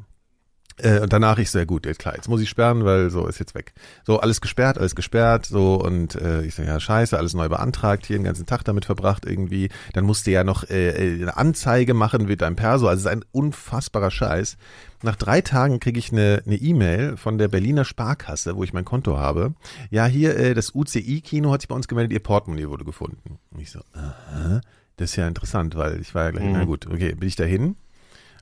äh, 0.78 1.00
und 1.00 1.12
danach 1.12 1.38
ich 1.38 1.50
so, 1.50 1.58
ja 1.58 1.64
gut, 1.66 1.84
jetzt 1.86 1.98
klar, 2.00 2.16
jetzt 2.16 2.28
muss 2.28 2.40
ich 2.40 2.48
sperren, 2.48 2.84
weil 2.84 3.10
so 3.10 3.26
ist 3.28 3.38
jetzt 3.38 3.54
weg. 3.54 3.74
So, 4.04 4.18
alles 4.20 4.40
gesperrt, 4.40 4.76
alles 4.78 4.96
gesperrt, 4.96 5.46
so, 5.46 5.74
und 5.76 6.14
äh, 6.16 6.42
ich 6.42 6.54
so, 6.54 6.62
ja, 6.62 6.80
scheiße, 6.80 7.16
alles 7.16 7.34
neu 7.34 7.48
beantragt, 7.48 8.06
hier 8.06 8.16
den 8.18 8.24
ganzen 8.24 8.46
Tag 8.46 8.64
damit 8.64 8.84
verbracht 8.86 9.24
irgendwie. 9.26 9.68
Dann 9.92 10.04
musste 10.04 10.30
ja 10.32 10.42
noch 10.44 10.64
äh, 10.70 10.88
äh, 10.90 11.22
eine 11.22 11.36
Anzeige 11.36 11.94
machen 11.94 12.24
mit 12.24 12.40
deinem 12.40 12.56
Perso, 12.56 12.88
also 12.88 13.00
es 13.00 13.04
ist 13.04 13.12
ein 13.12 13.24
unfassbarer 13.30 14.10
Scheiß. 14.10 14.56
Nach 15.02 15.14
drei 15.16 15.42
Tagen 15.42 15.78
kriege 15.78 15.98
ich 15.98 16.10
eine 16.10 16.40
E-Mail 16.46 17.18
von 17.18 17.36
der 17.36 17.48
Berliner 17.48 17.84
Sparkasse, 17.84 18.56
wo 18.56 18.64
ich 18.64 18.72
mein 18.72 18.86
Konto 18.86 19.18
habe. 19.18 19.54
Ja, 19.90 20.06
hier, 20.06 20.36
äh, 20.36 20.54
das 20.54 20.74
UCI-Kino 20.74 21.52
hat 21.52 21.60
sich 21.60 21.68
bei 21.68 21.74
uns 21.76 21.86
gemeldet, 21.86 22.12
ihr 22.14 22.20
Portemonnaie 22.22 22.68
wurde 22.70 22.84
gefunden. 22.86 23.38
Und 23.52 23.60
ich 23.60 23.70
so, 23.70 23.80
aha, 23.92 24.60
das 24.96 25.10
ist 25.10 25.16
ja 25.16 25.26
interessant, 25.28 25.74
weil 25.76 26.00
ich 26.00 26.14
war 26.14 26.24
ja 26.24 26.30
gleich, 26.30 26.44
Mhm. 26.44 26.52
na 26.52 26.64
gut, 26.64 26.86
okay, 26.86 27.14
bin 27.14 27.28
ich 27.28 27.36
dahin. 27.36 27.76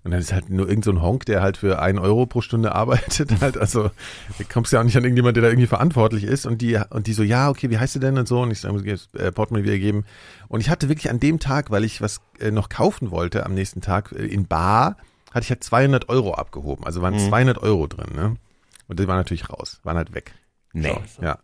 Und 0.05 0.11
dann 0.11 0.19
ist 0.19 0.33
halt 0.33 0.51
nur 0.51 0.69
irgend 0.69 0.85
so 0.85 0.91
ein 0.91 1.01
Honk, 1.01 1.27
der 1.27 1.43
halt 1.43 1.57
für 1.57 1.81
ein 1.81 1.97
Euro 2.01 2.27
pro 2.27 2.41
Stunde 2.41 2.75
arbeitet. 2.75 3.31
Halt, 3.41 3.57
also 3.57 3.93
du 4.37 4.45
kommst 4.53 4.73
ja 4.73 4.81
auch 4.81 4.85
nicht 4.85 4.97
an 4.97 5.05
irgendjemand, 5.05 5.37
der 5.37 5.45
da 5.45 5.49
irgendwie 5.49 5.69
verantwortlich 5.69 6.25
ist. 6.25 6.45
Und 6.45 6.61
die 6.61 6.77
und 6.91 7.07
die 7.07 7.13
so, 7.13 7.23
ja, 7.23 7.49
okay, 7.49 7.71
wie 7.71 7.79
heißt 7.79 7.95
du 7.95 8.01
denn 8.01 8.19
und 8.19 8.27
so? 8.27 8.41
Und 8.43 8.51
ich 8.51 8.59
sage, 8.59 8.99
äh, 9.17 9.31
Portemonnaie 9.31 9.63
wiedergeben. 9.65 10.05
Und 10.49 10.59
ich 10.61 10.71
hatte 10.71 10.89
wirklich 10.89 11.09
an 11.09 11.21
dem 11.21 11.39
Tag, 11.39 11.71
weil 11.71 11.85
ich 11.85 12.01
was 12.03 12.21
äh, 12.41 12.51
noch 12.51 12.69
kaufen 12.69 13.13
wollte 13.13 13.47
am 13.47 13.55
nächsten 13.55 13.81
Tag 13.81 14.11
äh, 14.11 14.27
in 14.27 14.49
Bar, 14.49 14.97
hatte 15.33 15.45
ich 15.45 15.51
halt 15.51 15.63
200 15.63 16.09
Euro 16.09 16.35
abgehoben. 16.35 16.85
Also 16.85 17.01
waren 17.01 17.15
Mhm. 17.15 17.29
200 17.29 17.59
Euro 17.59 17.87
drin. 17.87 18.09
Ne? 18.17 18.37
Und 18.89 18.99
die 18.99 19.07
waren 19.07 19.19
natürlich 19.19 19.51
raus, 19.51 19.79
waren 19.85 19.97
halt 19.99 20.15
weg. 20.17 20.35
Nee. 20.73 20.99
So, 21.17 21.23
ja. 21.23 21.39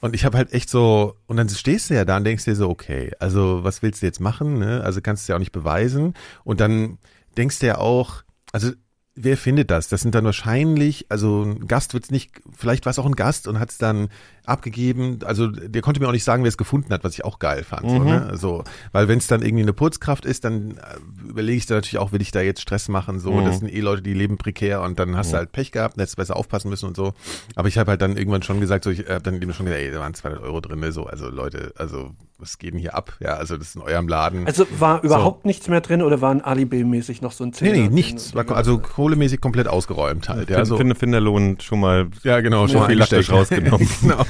Und 0.00 0.14
ich 0.14 0.24
habe 0.24 0.38
halt 0.38 0.52
echt 0.52 0.70
so, 0.70 1.16
und 1.26 1.36
dann 1.36 1.48
stehst 1.48 1.90
du 1.90 1.94
ja 1.94 2.04
da 2.04 2.16
und 2.16 2.24
denkst 2.24 2.44
dir 2.44 2.56
so, 2.56 2.70
okay, 2.70 3.12
also 3.18 3.64
was 3.64 3.82
willst 3.82 4.02
du 4.02 4.06
jetzt 4.06 4.20
machen? 4.20 4.58
Ne? 4.58 4.82
Also 4.82 5.00
kannst 5.00 5.28
du 5.28 5.32
ja 5.32 5.36
auch 5.36 5.40
nicht 5.40 5.52
beweisen. 5.52 6.14
Und 6.42 6.60
dann 6.60 6.98
denkst 7.36 7.58
du 7.58 7.66
ja 7.66 7.78
auch, 7.78 8.22
also 8.52 8.72
wer 9.14 9.36
findet 9.36 9.70
das? 9.70 9.88
Das 9.88 10.00
sind 10.00 10.14
dann 10.14 10.24
wahrscheinlich, 10.24 11.06
also 11.10 11.42
ein 11.42 11.66
Gast 11.66 11.92
wird's 11.94 12.10
nicht, 12.10 12.40
vielleicht 12.56 12.86
war 12.86 12.90
es 12.90 12.98
auch 12.98 13.06
ein 13.06 13.16
Gast 13.16 13.46
und 13.46 13.58
hat 13.58 13.70
es 13.70 13.78
dann 13.78 14.08
abgegeben. 14.50 15.18
Also 15.24 15.46
der 15.48 15.80
konnte 15.82 16.00
mir 16.00 16.08
auch 16.08 16.12
nicht 16.12 16.24
sagen, 16.24 16.42
wer 16.42 16.48
es 16.48 16.56
gefunden 16.58 16.92
hat, 16.92 17.04
was 17.04 17.14
ich 17.14 17.24
auch 17.24 17.38
geil 17.38 17.64
fand. 17.64 17.88
So, 17.90 17.98
Mhm. 17.98 18.04
ne? 18.06 18.32
so, 18.36 18.64
weil 18.92 19.08
wenn 19.08 19.18
es 19.18 19.26
dann 19.26 19.42
irgendwie 19.42 19.62
eine 19.62 19.72
Putzkraft 19.72 20.24
ist, 20.26 20.44
dann 20.44 20.72
äh, 20.72 21.28
überlege 21.28 21.56
ich 21.58 21.66
da 21.66 21.76
natürlich 21.76 21.98
auch, 21.98 22.12
will 22.12 22.20
ich 22.22 22.30
da 22.32 22.40
jetzt 22.40 22.60
Stress 22.60 22.88
machen? 22.88 23.20
So, 23.20 23.32
Mhm. 23.32 23.44
das 23.44 23.58
sind 23.60 23.68
eh 23.72 23.80
Leute, 23.80 24.02
die 24.02 24.14
leben 24.14 24.36
prekär 24.38 24.82
und 24.82 24.98
dann 24.98 25.16
hast 25.16 25.32
du 25.32 25.36
halt 25.38 25.52
Pech 25.52 25.72
gehabt, 25.72 25.96
hättest 25.96 26.16
besser 26.16 26.36
aufpassen 26.36 26.68
müssen 26.70 26.86
und 26.86 26.96
so. 26.96 27.14
Aber 27.56 27.68
ich 27.68 27.78
habe 27.78 27.90
halt 27.92 28.02
dann 28.02 28.16
irgendwann 28.16 28.42
schon 28.42 28.60
gesagt, 28.60 28.84
so 28.84 28.90
ich 28.90 29.00
habe 29.08 29.20
dann 29.22 29.40
eben 29.40 29.52
schon 29.52 29.66
gesagt, 29.66 29.82
ey, 29.82 29.90
da 29.90 30.00
waren 30.00 30.14
200 30.14 30.42
Euro 30.42 30.60
drin, 30.60 30.80
ne? 30.80 30.92
so, 30.92 31.06
also 31.06 31.28
Leute, 31.28 31.72
also 31.78 32.10
was 32.38 32.56
geht 32.58 32.72
denn 32.72 32.80
hier 32.80 32.94
ab? 32.94 33.12
Ja, 33.20 33.34
also 33.34 33.58
das 33.58 33.68
ist 33.68 33.76
in 33.76 33.82
eurem 33.82 34.08
Laden. 34.08 34.46
Also 34.46 34.66
war 34.78 35.04
überhaupt 35.04 35.44
nichts 35.44 35.68
mehr 35.68 35.82
drin 35.82 36.00
oder 36.00 36.22
waren 36.22 36.40
Alibi-mäßig 36.40 37.20
noch 37.20 37.32
so 37.32 37.44
ein 37.44 37.50
nee, 37.50 37.54
Zehner? 37.56 37.72
nee, 37.72 37.82
den- 37.82 37.92
nichts. 37.94 38.34
War, 38.34 38.50
also 38.52 38.78
kohlemäßig 38.78 39.42
komplett 39.42 39.68
ausgeräumt 39.68 40.28
halt. 40.30 40.48
Ja, 40.48 40.58
Ja, 40.58 40.64
so. 40.64 40.78
finde 40.78 40.94
Finderlohn 40.94 41.58
schon 41.60 41.80
mal 41.80 42.08
Ja, 42.22 42.40
genau, 42.40 42.66
schon 42.66 42.86
viel. 42.86 42.96
Lacktisch 42.98 43.30
rausgenommen. 43.30 43.86
genau. 44.00 44.24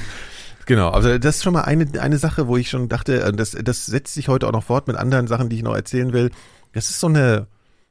Genau, 0.71 0.87
also 0.87 1.17
das 1.17 1.35
ist 1.35 1.43
schon 1.43 1.51
mal 1.51 1.63
eine, 1.63 1.85
eine 1.99 2.17
Sache, 2.17 2.47
wo 2.47 2.55
ich 2.55 2.69
schon 2.69 2.87
dachte, 2.87 3.21
äh, 3.21 3.33
das, 3.33 3.51
das 3.51 3.85
setzt 3.85 4.13
sich 4.13 4.29
heute 4.29 4.47
auch 4.47 4.53
noch 4.53 4.63
fort 4.63 4.87
mit 4.87 4.95
anderen 4.95 5.27
Sachen, 5.27 5.49
die 5.49 5.57
ich 5.57 5.63
noch 5.63 5.75
erzählen 5.75 6.13
will. 6.13 6.31
Das 6.71 6.89
ist 6.89 7.01
so 7.01 7.07
eine, 7.07 7.47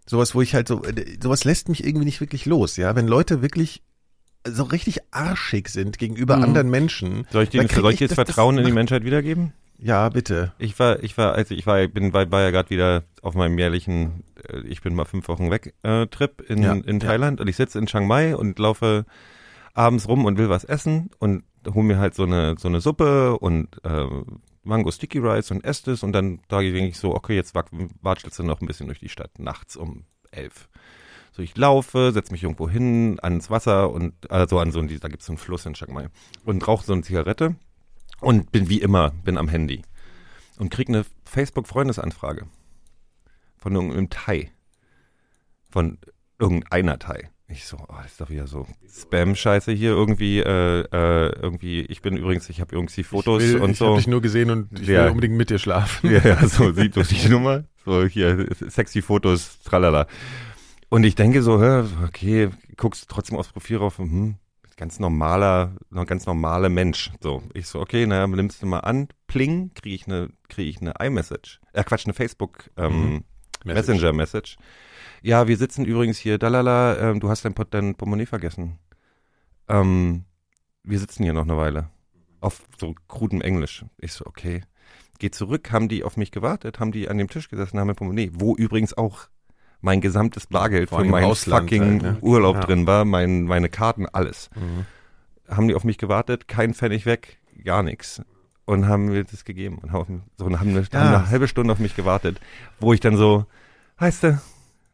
sowas, 0.06 0.34
wo 0.34 0.40
ich 0.40 0.54
halt 0.54 0.66
so, 0.66 0.82
äh, 0.84 1.18
sowas 1.22 1.44
lässt 1.44 1.68
mich 1.68 1.84
irgendwie 1.84 2.06
nicht 2.06 2.22
wirklich 2.22 2.46
los, 2.46 2.78
ja. 2.78 2.96
Wenn 2.96 3.06
Leute 3.06 3.42
wirklich 3.42 3.82
so 4.49 4.62
richtig 4.62 5.00
arschig 5.10 5.68
sind 5.68 5.99
gegenüber 5.99 6.38
Mhm. 6.38 6.44
anderen 6.44 6.70
Menschen. 6.70 7.26
Soll 7.30 7.42
ich, 7.42 7.50
krieg 7.50 7.70
soll 7.70 7.92
ich 7.92 8.00
jetzt 8.00 8.12
das- 8.16 8.25
Vertrauen 8.26 8.56
das 8.56 8.62
in 8.62 8.68
die 8.68 8.75
Menschheit 8.75 9.04
wiedergeben? 9.04 9.52
Ja, 9.76 10.08
bitte. 10.08 10.52
Ich 10.58 10.78
war, 10.78 11.02
ich 11.02 11.18
war, 11.18 11.34
also 11.34 11.54
ich 11.54 11.66
war, 11.66 11.87
bin, 11.87 12.14
war, 12.14 12.30
war 12.30 12.40
ja 12.40 12.50
gerade 12.50 12.70
wieder 12.70 13.04
auf 13.20 13.34
meinem 13.34 13.58
jährlichen, 13.58 14.25
äh, 14.49 14.60
ich 14.60 14.80
bin 14.80 14.94
mal 14.94 15.04
fünf 15.04 15.28
Wochen 15.28 15.50
weg 15.50 15.75
äh, 15.82 16.06
Trip 16.06 16.40
in, 16.49 16.62
Ja, 16.62 16.72
in 16.72 16.99
ja. 17.00 17.06
Thailand 17.08 17.42
und 17.42 17.49
ich 17.49 17.56
sitze 17.56 17.78
in 17.78 17.84
Chiang 17.84 18.06
Mai 18.06 18.34
und 18.34 18.58
laufe 18.58 19.04
abends 19.75 20.08
rum 20.08 20.25
und 20.25 20.38
will 20.38 20.49
was 20.49 20.64
essen 20.64 21.10
und 21.18 21.44
hol 21.67 21.83
mir 21.83 21.99
halt 21.99 22.14
so 22.14 22.25
eine 22.25 22.57
so 22.59 22.69
eine 22.69 22.81
Suppe 22.81 23.38
und 23.38 23.85
äh, 23.85 24.07
Mango 24.62 24.90
Sticky 24.90 25.19
Rice 25.19 25.50
und 25.50 25.64
esse 25.64 25.90
das 25.90 26.02
und 26.02 26.12
dann 26.12 26.40
da 26.49 26.61
denke 26.61 26.87
ich 26.87 26.99
so, 26.99 27.14
okay, 27.14 27.35
jetzt 27.35 27.55
watschelst 27.55 28.38
du 28.38 28.43
noch 28.43 28.61
ein 28.61 28.67
bisschen 28.67 28.87
durch 28.87 29.00
die 29.00 29.09
Stadt 29.09 29.38
nachts 29.38 29.76
um 29.76 30.05
elf. 30.31 30.69
So, 31.33 31.43
ich 31.43 31.57
laufe, 31.57 32.11
setze 32.12 32.33
mich 32.33 32.43
irgendwo 32.43 32.69
hin 32.69 33.19
ans 33.23 33.50
Wasser 33.50 33.90
und 33.90 34.31
also 34.31 34.59
an 34.59 34.73
so 34.73 34.81
ein, 34.81 34.88
da 34.88 35.09
gibt's 35.09 35.26
so 35.26 35.33
einen 35.33 35.38
Fluss 35.38 35.67
in 35.67 35.75
Chiang 35.75 35.93
Mai 35.93 36.09
und 36.45 36.67
rauche 36.67 36.85
so 36.85 36.93
eine 36.93 37.02
Zigarette 37.02 37.55
und 38.21 38.52
bin 38.52 38.69
wie 38.69 38.81
immer, 38.81 39.11
bin 39.11 39.38
am 39.38 39.49
Handy 39.49 39.83
und 40.59 40.71
krieg 40.71 40.88
eine 40.88 41.05
Facebook-Freundesanfrage 41.25 42.47
von 43.59 43.75
irgendeinem 43.75 44.11
Thai. 44.11 44.50
Von 45.71 45.99
irgendeiner 46.38 46.99
Thai. 46.99 47.31
Ich 47.52 47.64
so, 47.66 47.76
oh, 47.88 47.95
das 48.00 48.12
ist 48.12 48.21
doch 48.21 48.30
wieder 48.30 48.47
so 48.47 48.64
Spam-Scheiße 48.88 49.73
hier 49.73 49.90
irgendwie, 49.90 50.38
äh, 50.38 50.80
äh, 50.83 51.33
irgendwie, 51.42 51.80
ich 51.80 52.00
bin 52.00 52.16
übrigens, 52.16 52.49
ich 52.49 52.61
habe 52.61 52.76
irgendwie 52.76 53.02
Fotos 53.02 53.42
ich 53.42 53.54
will, 53.54 53.61
und 53.61 53.71
ich 53.73 53.78
so. 53.78 53.87
habe 53.87 53.97
dich 53.97 54.07
nur 54.07 54.21
gesehen 54.23 54.50
und 54.50 54.78
ich 54.80 54.87
Ja. 54.87 55.04
will 55.04 55.11
unbedingt 55.11 55.35
mit 55.37 55.50
dir 55.50 55.59
schlafen. 55.59 56.11
Ja, 56.11 56.21
ja, 56.21 56.47
so 56.47 56.73
sieht 56.73 56.95
so 56.95 57.02
die 57.02 57.28
Nummer. 57.28 57.64
So 57.85 58.04
hier, 58.07 58.47
sexy 58.69 59.02
Fotos, 59.02 59.59
tralala. 59.64 60.07
Und 60.90 61.02
ich 61.04 61.14
denke 61.16 61.42
so, 61.42 61.61
hä, 61.61 61.85
okay, 62.07 62.50
guckst 62.76 63.09
trotzdem 63.09 63.37
aufs 63.37 63.52
Profil 63.52 63.78
rauf, 63.78 63.99
hm, 63.99 64.37
ganz 64.76 65.00
normaler, 65.00 65.75
noch 65.90 66.07
ganz 66.07 66.26
normale 66.26 66.69
Mensch. 66.69 67.11
So, 67.21 67.42
ich 67.52 67.66
so, 67.66 67.80
okay, 67.80 68.07
naja, 68.07 68.26
nimmst 68.28 68.62
du 68.62 68.66
mal 68.66 68.80
an, 68.80 69.09
pling, 69.26 69.73
kriege 69.75 69.95
ich 69.97 70.07
eine, 70.07 70.28
kriege 70.49 70.71
ich 70.71 70.80
eine 70.80 70.95
iMessage. 71.00 71.61
Äh, 71.73 71.83
Quatsch, 71.85 72.07
eine 72.07 72.14
Facebook 72.14 72.71
ähm, 72.76 73.11
Mhm. 73.14 73.25
Messenger-Message. 73.64 74.57
Ja, 75.23 75.49
wir 75.49 75.57
sitzen 75.57 75.85
übrigens 75.85 76.19
hier, 76.19 76.39
dalala, 76.39 76.97
ähm, 76.99 77.21
du 77.21 77.29
hast 77.29 77.45
dein, 77.45 77.55
Pot- 77.55 77.73
dein 77.75 77.95
Portemonnaie 77.95 78.27
vergessen. 78.27 78.79
Ähm, 79.69 80.25
wir 80.83 80.99
sitzen 80.99 81.23
hier 81.25 81.33
noch 81.33 81.43
eine 81.43 81.57
Weile. 81.57 81.91
Auf 82.41 82.62
so 82.79 82.95
krudem 83.09 83.41
Englisch. 83.43 83.85
Ich 83.99 84.12
so, 84.15 84.25
okay. 84.27 84.62
Geh 85.19 85.31
zurück, 85.31 85.71
haben 85.73 85.89
die 85.89 86.03
auf 86.05 86.17
mich 86.17 86.31
gewartet, 86.33 86.81
haben 86.81 86.93
die 86.93 87.09
an 87.09 87.19
dem 87.19 87.29
Tisch 87.29 87.49
gesessen, 87.50 87.79
haben 87.79 87.87
mein 87.89 87.97
Portemonnaie, 87.97 88.31
wo 88.33 88.57
übrigens 88.57 88.97
auch 88.97 89.29
mein 89.83 90.00
gesamtes 90.00 90.47
Bargeld 90.47 90.89
für 90.91 91.05
meinen 91.05 91.25
Ausland 91.25 91.65
fucking 91.71 92.03
halt, 92.03 92.03
ne? 92.03 92.19
Urlaub 92.23 92.57
Ja. 92.57 92.61
drin 92.62 92.87
war, 92.87 93.05
mein, 93.05 93.45
meine 93.45 93.69
Karten, 93.69 94.07
alles. 94.07 94.49
Mhm. 94.55 94.87
Haben 95.55 95.69
die 95.69 95.75
auf 95.75 95.85
mich 95.85 95.99
gewartet, 95.99 96.49
kein 96.49 96.73
Pfennig 96.75 97.05
weg, 97.07 97.39
gar 97.65 97.83
nichts. 97.83 98.23
Und 98.65 98.87
haben 98.89 99.07
mir 99.07 99.25
das 99.25 99.45
gegeben 99.45 99.79
und 99.79 99.93
haben, 99.93 100.23
so, 100.37 100.45
und 100.47 100.61
haben, 100.61 100.71
eine, 100.71 100.81
Ja. 100.93 101.00
haben 101.00 101.15
eine 101.15 101.29
halbe 101.29 101.49
Stunde 101.49 101.73
auf 101.73 101.79
mich 101.81 101.97
gewartet, 101.97 102.41
wo 102.79 102.93
ich 102.95 103.00
dann 103.00 103.17
so, 103.17 103.45
heißt 103.99 104.23
du, 104.23 104.41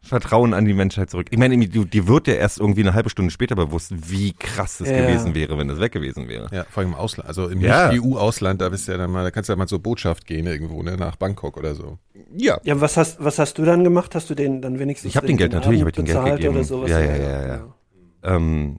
Vertrauen 0.07 0.55
an 0.55 0.65
die 0.65 0.73
Menschheit 0.75 1.11
zurück. 1.11 1.27
Ich 1.31 1.39
meine, 1.39 1.57
dir 1.59 2.09
wird 2.09 2.27
ja 2.29 2.35
erst 2.35 2.59
irgendwie 2.61 2.81
eine 2.83 2.95
halbe 2.95 3.11
Stunde 3.11 3.31
später 3.31 3.55
bewusst, 3.57 3.93
wie 4.11 4.33
krass 4.33 4.81
es 4.81 4.89
Ja. 4.89 5.01
gewesen 5.03 5.35
wäre, 5.35 5.59
wenn 5.59 5.69
das 5.69 5.81
weg 5.81 5.93
gewesen 5.93 6.29
wäre. 6.29 6.49
Ja, 6.53 6.65
vor 6.71 6.83
allem 6.83 6.93
im 6.93 6.97
Ausland. 6.99 7.29
Also 7.29 7.49
im 7.49 7.61
Ja. 7.61 7.91
Nicht-EU-Ausland, 7.93 8.61
da 8.61 8.69
bist 8.69 8.89
du 8.89 8.93
ja 8.93 8.99
dann 8.99 9.11
mal, 9.11 9.25
da 9.25 9.31
kannst 9.31 9.49
du 9.49 9.53
ja 9.53 9.57
mal 9.57 9.67
zur 9.67 9.81
Botschaft 9.81 10.27
gehen 10.27 10.47
irgendwo, 10.47 10.83
ne, 10.83 10.97
nach 10.97 11.17
Bangkok 11.17 11.57
oder 11.57 11.75
so. 11.75 11.99
Ja. 12.35 12.59
Ja, 12.65 12.81
was 12.81 12.97
hast, 12.97 13.23
was 13.23 13.39
hast 13.39 13.59
du 13.59 13.65
dann 13.65 13.85
gemacht? 13.85 14.15
Hast 14.15 14.31
du 14.31 14.35
den 14.35 14.63
dann 14.63 14.79
wenigstens 14.79 15.11
Ich 15.11 15.17
hab 15.17 15.27
den 15.27 15.37
Geld, 15.37 15.53
natürlich 15.53 15.81
hab 15.83 15.89
ich 15.89 15.95
den 15.95 16.05
Geld 16.07 16.17
bezahlt 16.19 16.37
gegeben. 16.37 16.55
Oder 16.55 16.65
sowas? 16.65 16.91
Ja, 16.91 17.01
ja, 17.01 17.17
ja, 17.17 17.47
ja. 17.47 17.75
Ähm, 18.23 18.79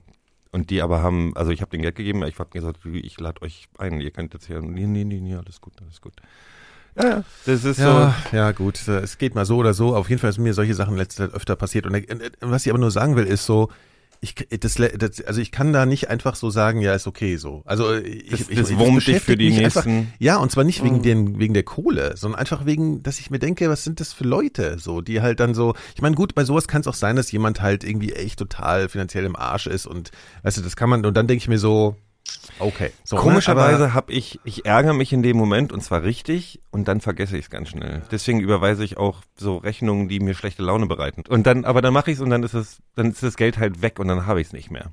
und 0.50 0.70
die 0.70 0.80
aber 0.82 1.02
haben, 1.02 1.32
also 1.36 1.50
ich 1.50 1.60
habe 1.60 1.70
den 1.70 1.82
Geld 1.82 1.94
gegeben, 1.96 2.24
ich 2.24 2.38
habe 2.38 2.50
gesagt, 2.50 2.80
ich 2.84 3.20
lade 3.20 3.42
euch 3.42 3.68
ein, 3.78 4.00
ihr 4.00 4.10
könnt 4.10 4.32
jetzt 4.32 4.46
hier, 4.46 4.60
nee, 4.60 4.86
nee, 4.86 5.04
nee, 5.04 5.20
nee, 5.20 5.34
alles 5.34 5.60
gut, 5.60 5.74
alles 5.82 6.00
gut. 6.00 6.14
Ja, 7.00 7.22
das 7.46 7.64
ist 7.64 7.78
Ja, 7.78 8.14
ja, 8.32 8.52
gut. 8.52 8.86
äh, 8.88 8.98
Es 9.00 9.18
geht 9.18 9.34
mal 9.34 9.44
so 9.44 9.56
oder 9.56 9.74
so. 9.74 9.94
Auf 9.94 10.08
jeden 10.08 10.20
Fall 10.20 10.30
ist 10.30 10.38
mir 10.38 10.54
solche 10.54 10.74
Sachen 10.74 10.94
in 10.94 10.98
letzter 10.98 11.26
Zeit 11.26 11.34
öfter 11.36 11.56
passiert. 11.56 11.86
Und 11.86 11.94
äh, 11.94 11.98
äh, 12.00 12.30
was 12.40 12.66
ich 12.66 12.70
aber 12.72 12.78
nur 12.80 12.90
sagen 12.90 13.14
will, 13.16 13.24
ist 13.24 13.46
so, 13.46 13.68
ich, 14.20 14.34
das, 14.34 14.74
das, 14.74 15.20
also 15.24 15.40
ich 15.40 15.52
kann 15.52 15.72
da 15.72 15.86
nicht 15.86 16.10
einfach 16.10 16.34
so 16.34 16.50
sagen, 16.50 16.80
ja, 16.80 16.92
ist 16.92 17.06
okay 17.06 17.36
so. 17.36 17.62
Also 17.64 17.94
ich, 17.94 18.28
Das- 18.30 18.40
ich, 18.48 18.58
das 18.58 18.70
ich, 18.70 18.76
wurmt 18.76 19.06
dich 19.06 19.20
für 19.20 19.36
die 19.36 19.50
mich 19.50 19.64
einfach, 19.64 19.84
nächsten- 19.86 20.12
Ja, 20.18 20.38
und 20.38 20.50
zwar 20.50 20.64
nicht 20.64 20.82
wegen 20.82 20.96
Mhm. 20.96 21.02
den, 21.02 21.38
wegen 21.38 21.54
der 21.54 21.62
Kohle, 21.62 22.16
sondern 22.16 22.40
einfach 22.40 22.66
wegen, 22.66 23.00
dass 23.04 23.20
ich 23.20 23.30
mir 23.30 23.38
denke, 23.38 23.68
was 23.70 23.84
sind 23.84 24.00
das 24.00 24.12
für 24.12 24.24
Leute, 24.24 24.78
so, 24.80 25.00
die 25.02 25.20
halt 25.22 25.38
dann 25.38 25.54
so. 25.54 25.74
Ich 25.94 26.02
meine, 26.02 26.16
gut, 26.16 26.34
bei 26.34 26.42
sowas 26.44 26.66
kann 26.66 26.80
es 26.80 26.88
auch 26.88 26.94
sein, 26.94 27.14
dass 27.14 27.30
jemand 27.30 27.62
halt 27.62 27.84
irgendwie 27.84 28.12
echt 28.12 28.40
total 28.40 28.88
finanziell 28.88 29.24
im 29.24 29.36
Arsch 29.36 29.68
ist 29.68 29.86
und, 29.86 30.10
weißt 30.42 30.56
du, 30.58 30.62
das 30.62 30.74
kann 30.74 30.90
man. 30.90 31.06
Und 31.06 31.16
dann 31.16 31.28
denke 31.28 31.42
ich 31.42 31.48
mir 31.48 31.60
so, 31.60 31.94
okay. 32.58 32.90
So, 33.04 33.16
ne, 33.16 33.22
Komischerweise 33.22 33.94
habe 33.94 34.12
ich, 34.12 34.40
ich 34.44 34.64
ärgere 34.66 34.94
mich 34.94 35.12
in 35.12 35.22
dem 35.22 35.36
Moment 35.36 35.72
und 35.72 35.82
zwar 35.82 36.02
richtig 36.02 36.60
und 36.70 36.88
dann 36.88 37.00
vergesse 37.00 37.36
ich 37.36 37.46
es 37.46 37.50
ganz 37.50 37.68
schnell. 37.70 38.02
Deswegen 38.10 38.40
überweise 38.40 38.84
ich 38.84 38.96
auch 38.96 39.22
so 39.36 39.56
Rechnungen, 39.58 40.08
die 40.08 40.20
mir 40.20 40.34
schlechte 40.34 40.62
Laune 40.62 40.86
bereiten. 40.86 41.24
Und 41.28 41.46
dann, 41.46 41.64
aber 41.64 41.82
dann 41.82 41.92
mache 41.92 42.10
ich 42.10 42.16
es 42.16 42.20
und 42.22 42.30
dann 42.30 42.42
ist 42.42 42.54
es, 42.54 42.78
dann 42.94 43.10
ist 43.10 43.22
das 43.22 43.36
Geld 43.36 43.58
halt 43.58 43.82
weg 43.82 43.98
und 43.98 44.08
dann 44.08 44.26
habe 44.26 44.40
ich 44.40 44.48
es 44.48 44.52
nicht 44.52 44.70
mehr. 44.70 44.92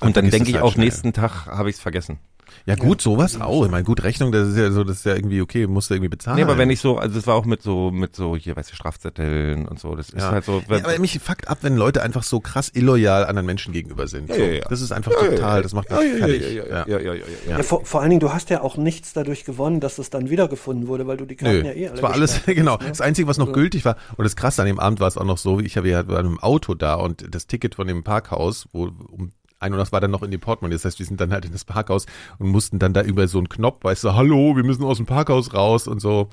Dann 0.00 0.08
Und 0.08 0.16
dann 0.16 0.30
denke 0.30 0.48
ich 0.48 0.56
halt 0.56 0.64
auch 0.64 0.72
schnell. 0.72 0.86
nächsten 0.86 1.12
Tag 1.12 1.46
habe 1.46 1.70
ich 1.70 1.76
es 1.76 1.82
vergessen. 1.82 2.18
Ja 2.66 2.74
gut, 2.74 3.00
sowas 3.00 3.40
auch. 3.40 3.64
Ich 3.64 3.70
meine, 3.70 3.84
gut, 3.84 4.02
Rechnung, 4.02 4.32
das 4.32 4.48
ist 4.48 4.56
ja 4.56 4.70
so, 4.70 4.84
das 4.84 4.98
ist 4.98 5.06
ja 5.06 5.14
irgendwie 5.14 5.40
okay, 5.40 5.66
musst 5.66 5.90
du 5.90 5.94
irgendwie 5.94 6.08
bezahlen. 6.08 6.36
Nee, 6.36 6.42
aber 6.42 6.58
wenn 6.58 6.70
ich 6.70 6.80
so, 6.80 6.98
also 6.98 7.18
es 7.18 7.26
war 7.26 7.34
auch 7.34 7.44
mit 7.44 7.62
so, 7.62 7.90
mit 7.90 8.14
so, 8.14 8.36
hier, 8.36 8.56
weißt 8.56 8.70
du, 8.70 8.76
Strafzetteln 8.76 9.66
und 9.66 9.78
so, 9.80 9.94
das 9.94 10.10
ist 10.10 10.18
Ja. 10.22 10.30
halt 10.32 10.44
so. 10.44 10.62
Ja, 10.68 10.78
aber 10.84 10.98
mich 10.98 11.18
fuckt 11.20 11.48
ab, 11.48 11.58
wenn 11.62 11.76
Leute 11.76 12.02
einfach 12.02 12.22
so 12.22 12.40
krass 12.40 12.70
illoyal 12.74 13.24
anderen 13.26 13.46
Menschen 13.46 13.72
gegenüber 13.72 14.06
sind. 14.08 14.28
Ja, 14.28 14.34
so. 14.36 14.42
ja, 14.42 14.48
ja. 14.48 14.64
Das 14.68 14.80
ist 14.80 14.92
einfach 14.92 15.12
total, 15.12 15.62
das 15.62 15.72
macht 15.72 15.90
mich 15.90 15.98
fertig. 15.98 16.54
ja, 16.54 16.64
Ja. 16.66 16.84
ja, 16.86 16.98
ja, 17.00 17.14
ja, 17.14 17.24
ja. 17.48 17.56
Ja, 17.58 17.62
vor, 17.62 17.84
vor 17.84 18.00
allen 18.00 18.10
Dingen, 18.10 18.20
du 18.20 18.32
hast 18.32 18.50
ja 18.50 18.60
auch 18.62 18.76
nichts 18.76 19.12
dadurch 19.12 19.44
gewonnen, 19.44 19.80
dass 19.80 19.98
es 19.98 20.10
dann 20.10 20.30
wiedergefunden 20.30 20.88
wurde, 20.88 21.06
weil 21.06 21.16
du 21.16 21.24
die 21.26 21.36
Karten 21.36 21.62
Nö, 21.62 21.66
ja 21.66 21.72
eh 21.72 21.86
alle 21.88 21.94
das 21.94 22.02
war 22.02 22.12
alles, 22.12 22.40
genau. 22.46 22.74
hast, 22.74 22.82
ne? 22.82 22.88
Das 22.90 23.00
Einzige, 23.00 23.28
was 23.28 23.38
noch 23.38 23.46
So. 23.46 23.52
gültig 23.52 23.84
war, 23.84 23.96
und 24.16 24.24
das 24.24 24.36
Krasse 24.36 24.62
an 24.62 24.66
dem 24.68 24.78
Abend 24.78 25.00
war 25.00 25.08
es 25.08 25.16
auch 25.16 25.24
noch 25.24 25.38
so, 25.38 25.60
ich 25.60 25.76
habe 25.76 25.88
ja 25.88 26.02
bei 26.02 26.18
einem 26.18 26.38
Auto 26.40 26.74
da 26.74 26.94
und 26.94 27.34
das 27.34 27.46
Ticket 27.46 27.74
von 27.76 27.86
dem 27.86 28.04
Parkhaus, 28.04 28.66
wo 28.72 28.90
um 29.10 29.30
ein 29.60 29.72
Uhr 29.72 29.78
nachts 29.78 29.92
war 29.92 30.00
dann 30.00 30.10
noch 30.10 30.22
in 30.22 30.30
die 30.30 30.38
Portemonnaie. 30.38 30.74
Das 30.76 30.84
heißt, 30.84 30.98
wir 30.98 31.06
sind 31.06 31.20
dann 31.20 31.32
halt 31.32 31.44
in 31.44 31.52
das 31.52 31.64
Parkhaus 31.64 32.06
und 32.38 32.48
mussten 32.48 32.78
dann 32.78 32.92
da 32.92 33.02
über 33.02 33.26
so 33.28 33.38
einen 33.38 33.48
Knopf, 33.48 33.82
weißt 33.84 34.04
du, 34.04 34.14
hallo, 34.14 34.56
wir 34.56 34.64
müssen 34.64 34.84
aus 34.84 34.98
dem 34.98 35.06
Parkhaus 35.06 35.52
raus 35.54 35.88
und 35.88 36.00
so. 36.00 36.28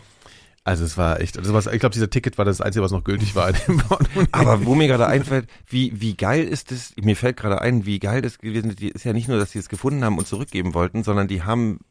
Also 0.63 0.84
es 0.84 0.98
war 0.98 1.20
echt, 1.22 1.38
also 1.38 1.53
was, 1.53 1.67
ich 1.67 1.79
glaube, 1.79 1.94
dieser 1.94 2.10
Ticket 2.10 2.39
war 2.39 2.46
das 2.46 2.60
Einzige, 2.60 2.84
was 2.84 2.91
noch 2.91 3.03
gültig 3.03 3.36
war 3.36 3.53
dem. 3.53 3.84
Aber 4.32 4.65
wo 4.65 4.74
mir 4.74 4.88
gerade 4.88 5.05
einfällt, 5.05 5.48
wie, 5.67 6.01
wie 6.01 6.15
geil 6.15 6.44
ist 6.44 6.72
es, 6.72 6.94
mir 7.00 7.15
fällt 7.15 7.38
gerade 7.38 7.62
ein, 7.62 7.86
wie 7.86 8.00
geil 8.00 8.24
das 8.24 8.39
gewesen 8.39 8.72
ist, 8.72 8.82
ist 8.82 9.05
ja 9.05 9.13
nicht 9.13 9.27
nur, 9.27 9.38
dass 9.38 9.51
sie 9.51 9.60
es 9.60 9.70
gefunden 9.70 10.03
haben 10.03 10.17
und 10.17 10.27
zurückgeben 10.27 10.74
wollten, 10.74 11.03
sondern 11.03 11.27
die 11.27 11.44
haben, 11.44 11.82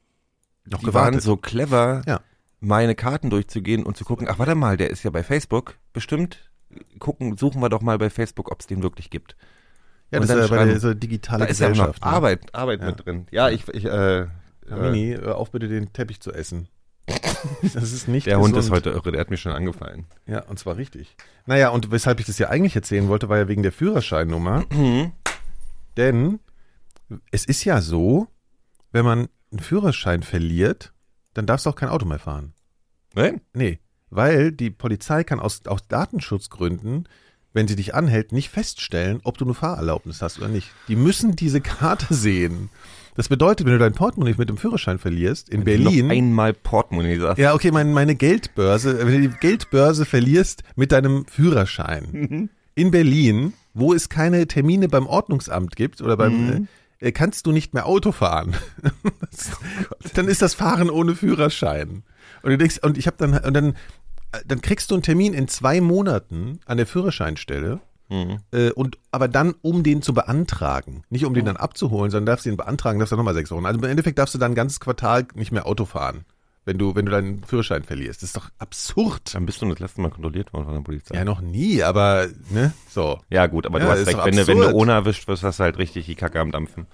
noch 0.65 0.81
die 0.81 0.87
waren 0.87 0.93
gewartet. 0.93 1.23
so 1.23 1.37
clever, 1.37 2.03
Ja. 2.07 2.21
meine 2.59 2.97
Karten 2.97 3.31
durchzugehen 3.31 3.85
und 3.85 3.97
zu 3.97 4.05
gucken, 4.05 4.27
ach 4.29 4.41
warte 4.41 4.57
mal, 4.57 4.77
der 4.77 4.91
ist 4.91 5.05
ja 5.05 5.11
bei 5.11 5.23
Facebook, 5.23 5.77
bestimmt, 5.93 6.51
gucken, 6.99 7.37
suchen 7.37 7.63
wir 7.63 7.69
doch 7.69 7.81
mal 7.81 7.99
bei 7.99 8.11
Facebook, 8.11 8.51
ob 8.51 8.59
es 8.61 8.67
den 8.67 8.83
wirklich 8.83 9.09
gibt. 9.09 9.37
Ja, 10.15 10.21
das 10.21 10.31
ist 10.31 10.51
ja 10.51 10.57
bei 10.57 10.65
der 10.65 10.81
so 10.81 10.95
digitale 10.95 11.45
Da 11.45 11.51
ist 11.51 11.61
ja 11.61 11.69
noch 11.69 11.75
Gesellschaft. 11.75 12.05
ne? 12.05 12.11
Arbeit, 12.11 12.55
Arbeit 12.55 12.81
Ja. 12.81 12.87
mit 12.87 13.05
drin. 13.07 13.27
Ja, 13.31 13.51
ich, 13.51 13.69
ich 13.69 13.85
äh, 13.85 14.21
Ja, 14.21 14.27
äh, 14.71 14.77
Mini, 14.91 15.17
hör 15.21 15.37
auf 15.37 15.51
bitte 15.51 15.69
den 15.69 15.93
Teppich 15.93 16.21
zu 16.21 16.33
essen. 16.33 16.69
Das 17.75 17.93
ist 17.93 18.09
nicht 18.09 18.27
der 18.27 18.39
Hund 18.39 18.53
ist 18.57 18.71
gesund. 18.71 18.77
heute 18.77 18.91
irre, 18.91 19.13
der 19.13 19.21
hat 19.21 19.29
mir 19.31 19.37
schon 19.37 19.53
angefallen. 19.53 20.07
Ja, 20.27 20.45
und 20.45 20.59
zwar 20.59 20.79
richtig. 20.79 21.15
Naja, 21.45 21.69
und 21.69 21.91
weshalb 21.91 22.19
ich 22.21 22.25
das 22.27 22.39
ja 22.39 22.49
eigentlich 22.49 22.75
erzählen 22.75 23.07
wollte, 23.09 23.29
war 23.29 23.37
ja 23.37 23.49
wegen 23.49 23.63
der 23.63 23.73
Führerscheinnummer. 23.73 24.65
Denn 25.97 26.41
es 27.31 27.45
ist 27.45 27.65
ja 27.65 27.81
so, 27.81 28.29
wenn 28.93 29.05
man 29.05 29.29
einen 29.53 29.61
Führerschein 29.61 30.23
verliert, 30.23 30.93
dann 31.35 31.47
darfst 31.47 31.67
du 31.67 31.71
auch 31.71 31.77
kein 31.77 31.89
Auto 31.91 32.07
mehr 32.07 32.19
fahren. 32.19 32.55
Nein? 33.15 33.41
Nee, 33.53 33.79
weil 34.11 34.51
die 34.53 34.71
Polizei 34.71 35.23
kann 35.25 35.41
aus, 35.41 35.67
aus 35.67 35.87
Datenschutzgründen, 35.87 37.09
wenn 37.55 37.67
sie 37.69 37.77
dich 37.77 37.95
anhält, 37.95 38.33
nicht 38.33 38.51
feststellen, 38.51 39.21
ob 39.25 39.39
du 39.39 39.45
eine 39.47 39.55
Fahrerlaubnis 39.55 40.21
hast 40.21 40.39
oder 40.39 40.49
nicht. 40.49 40.71
Die 40.89 40.97
müssen 40.97 41.35
diese 41.37 41.61
Karte 41.63 42.13
sehen. 42.13 42.69
Das 43.17 43.29
bedeutet, 43.29 43.65
wenn 43.65 43.73
du 43.75 43.79
dein 43.79 43.93
Portemonnaie 43.95 44.35
mit 44.37 44.49
dem 44.49 44.57
Führerschein 44.59 44.99
verlierst, 44.99 45.49
in 45.49 45.65
Wenn 45.65 45.85
du 45.85 45.91
Berlin. 45.91 46.07
Noch 46.09 46.15
einmal 46.15 46.53
Portemonnaie 46.53 47.19
sagst. 47.19 47.39
Ja, 47.39 47.55
okay, 47.55 47.71
mein, 47.71 47.93
meine 47.93 48.17
Geldbörse, 48.17 48.99
wenn 49.07 49.23
du 49.23 49.29
die 49.29 49.37
Geldbörse 49.41 50.05
verlierst 50.05 50.65
mit 50.77 50.91
deinem 50.93 51.25
Führerschein 51.27 52.09
Mhm. 52.13 52.51
in 52.75 52.91
Berlin, 52.91 53.53
wo 53.73 53.95
es 53.95 54.09
keine 54.09 54.47
Termine 54.49 54.89
beim 54.89 55.07
Ordnungsamt 55.07 55.77
gibt 55.77 56.03
oder 56.03 56.17
beim, 56.17 56.47
Mhm. 56.47 56.69
äh, 56.99 57.13
kannst 57.13 57.47
du 57.47 57.53
nicht 57.53 57.73
mehr 57.73 57.87
Auto 57.87 58.11
fahren. 58.11 58.55
Das- 59.21 59.53
Oh 59.91 60.09
dann 60.15 60.27
ist 60.27 60.43
das 60.43 60.55
Fahren 60.55 60.91
ohne 60.91 61.15
Führerschein. 61.15 62.03
Und 62.43 62.51
du 62.51 62.59
denkst, 62.59 62.79
und 62.83 62.99
ich 62.99 63.07
habe 63.07 63.17
dann, 63.19 63.39
und 63.39 63.55
dann, 63.55 63.75
dann 64.47 64.61
kriegst 64.61 64.91
du 64.91 64.95
einen 64.95 65.03
Termin 65.03 65.35
in 65.35 65.49
zwei 65.49 65.81
Monaten 65.81 66.61
an 66.67 66.77
der 66.77 66.87
Führerscheinstelle. 66.87 67.81
Mhm. 68.11 68.39
Äh, 68.53 68.71
und 68.73 68.99
aber 69.11 69.29
dann, 69.29 69.55
um 69.63 69.83
den 69.83 70.03
zu 70.03 70.13
beantragen. 70.13 71.05
Nicht 71.09 71.25
um 71.25 71.33
den 71.33 71.47
dann 71.47 71.57
abzuholen, 71.57 72.11
sondern 72.11 72.27
darfst 72.27 72.45
den 72.45 72.57
beantragen, 72.57 72.99
darfst 72.99 73.13
du 73.13 73.17
nochmal 73.17 73.35
sechs 73.35 73.51
Wochen. 73.51 73.65
Also 73.65 73.79
im 73.81 73.85
Endeffekt 73.89 74.19
darfst 74.19 74.35
du 74.35 74.39
dann 74.39 74.53
ein 74.53 74.55
ganzes 74.55 74.79
Quartal 74.79 75.27
nicht 75.35 75.53
mehr 75.53 75.67
Auto 75.67 75.87
fahren, 75.87 76.27
wenn 76.67 76.77
du, 76.77 76.95
wenn 76.95 77.07
du 77.07 77.13
deinen 77.13 77.43
Führerschein 77.45 77.83
verlierst. 77.83 78.23
Das 78.23 78.29
ist 78.29 78.37
doch 78.37 78.51
absurd. 78.59 79.35
Dann 79.35 79.47
bist 79.47 79.63
du 79.63 79.69
das 79.71 79.79
letzte 79.79 80.03
Mal 80.03 80.11
kontrolliert 80.11 80.53
worden 80.53 80.67
von 80.67 80.75
der 80.75 80.83
Polizei. 80.83 81.15
Ja, 81.17 81.25
noch 81.25 81.41
nie, 81.41 81.83
aber, 81.83 82.29
ne, 82.51 82.75
so. 82.91 83.21
Ja, 83.31 83.47
gut, 83.47 83.65
aber 83.67 83.79
Ja, 83.79 83.87
du 83.87 83.91
hast 83.93 84.07
recht, 84.07 84.19
wenn 84.23 84.37
du, 84.37 84.47
wenn 84.47 84.59
du 84.59 84.71
ohne 84.73 84.93
erwischt 84.93 85.27
wirst, 85.27 85.43
hast 85.43 85.61
du 85.61 85.65
halt 85.65 85.79
richtig 85.79 86.05
die 86.05 86.15
Kacke 86.15 86.41
am 86.41 86.53
Dampfen. 86.53 86.87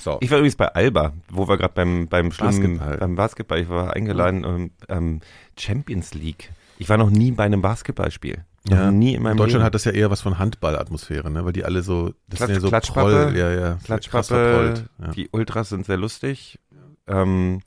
so. 0.00 0.16
Ich 0.22 0.30
war 0.30 0.38
übrigens 0.38 0.56
bei 0.56 0.68
Alba, 0.68 1.12
wo 1.30 1.46
wir 1.46 1.58
gerade 1.58 1.74
beim, 1.74 2.08
beim 2.08 2.32
schlimmen, 2.32 2.78
Basketball. 2.78 2.96
beim 2.96 3.16
Basketball, 3.16 3.60
ich 3.60 3.68
war 3.68 3.94
eingeladen, 3.94 4.44
ähm, 4.44 4.70
ähm, 4.88 5.20
Champions 5.58 6.14
League. 6.14 6.50
Ich 6.78 6.88
war 6.88 6.96
noch 6.96 7.10
nie 7.10 7.30
bei 7.32 7.44
einem 7.44 7.62
Basketballspiel. 7.62 8.44
Ja, 8.68 8.90
nie 8.90 9.14
in 9.14 9.22
meinem 9.22 9.36
Deutschland 9.36 9.58
Leben. 9.60 9.64
hat 9.64 9.74
das 9.74 9.84
ja 9.84 9.92
eher 9.92 10.10
was 10.10 10.22
von 10.22 10.38
Handballatmosphäre, 10.38 11.30
ne, 11.30 11.44
weil 11.44 11.52
die 11.52 11.64
alle 11.64 11.82
so, 11.82 12.14
das 12.28 12.40
Klatsch- 12.40 12.46
sind 12.46 12.54
ja 12.54 12.60
so 12.60 12.68
Klatschpappe, 12.68 13.10
Proll, 13.26 13.36
ja, 13.36 13.50
ja, 13.52 13.78
Klatschpappe, 13.84 14.84
ja. 15.02 15.08
die 15.08 15.28
Ultras 15.32 15.68
sind 15.68 15.84
sehr 15.84 15.98
lustig. 15.98 16.58
Ähm, 17.06 17.60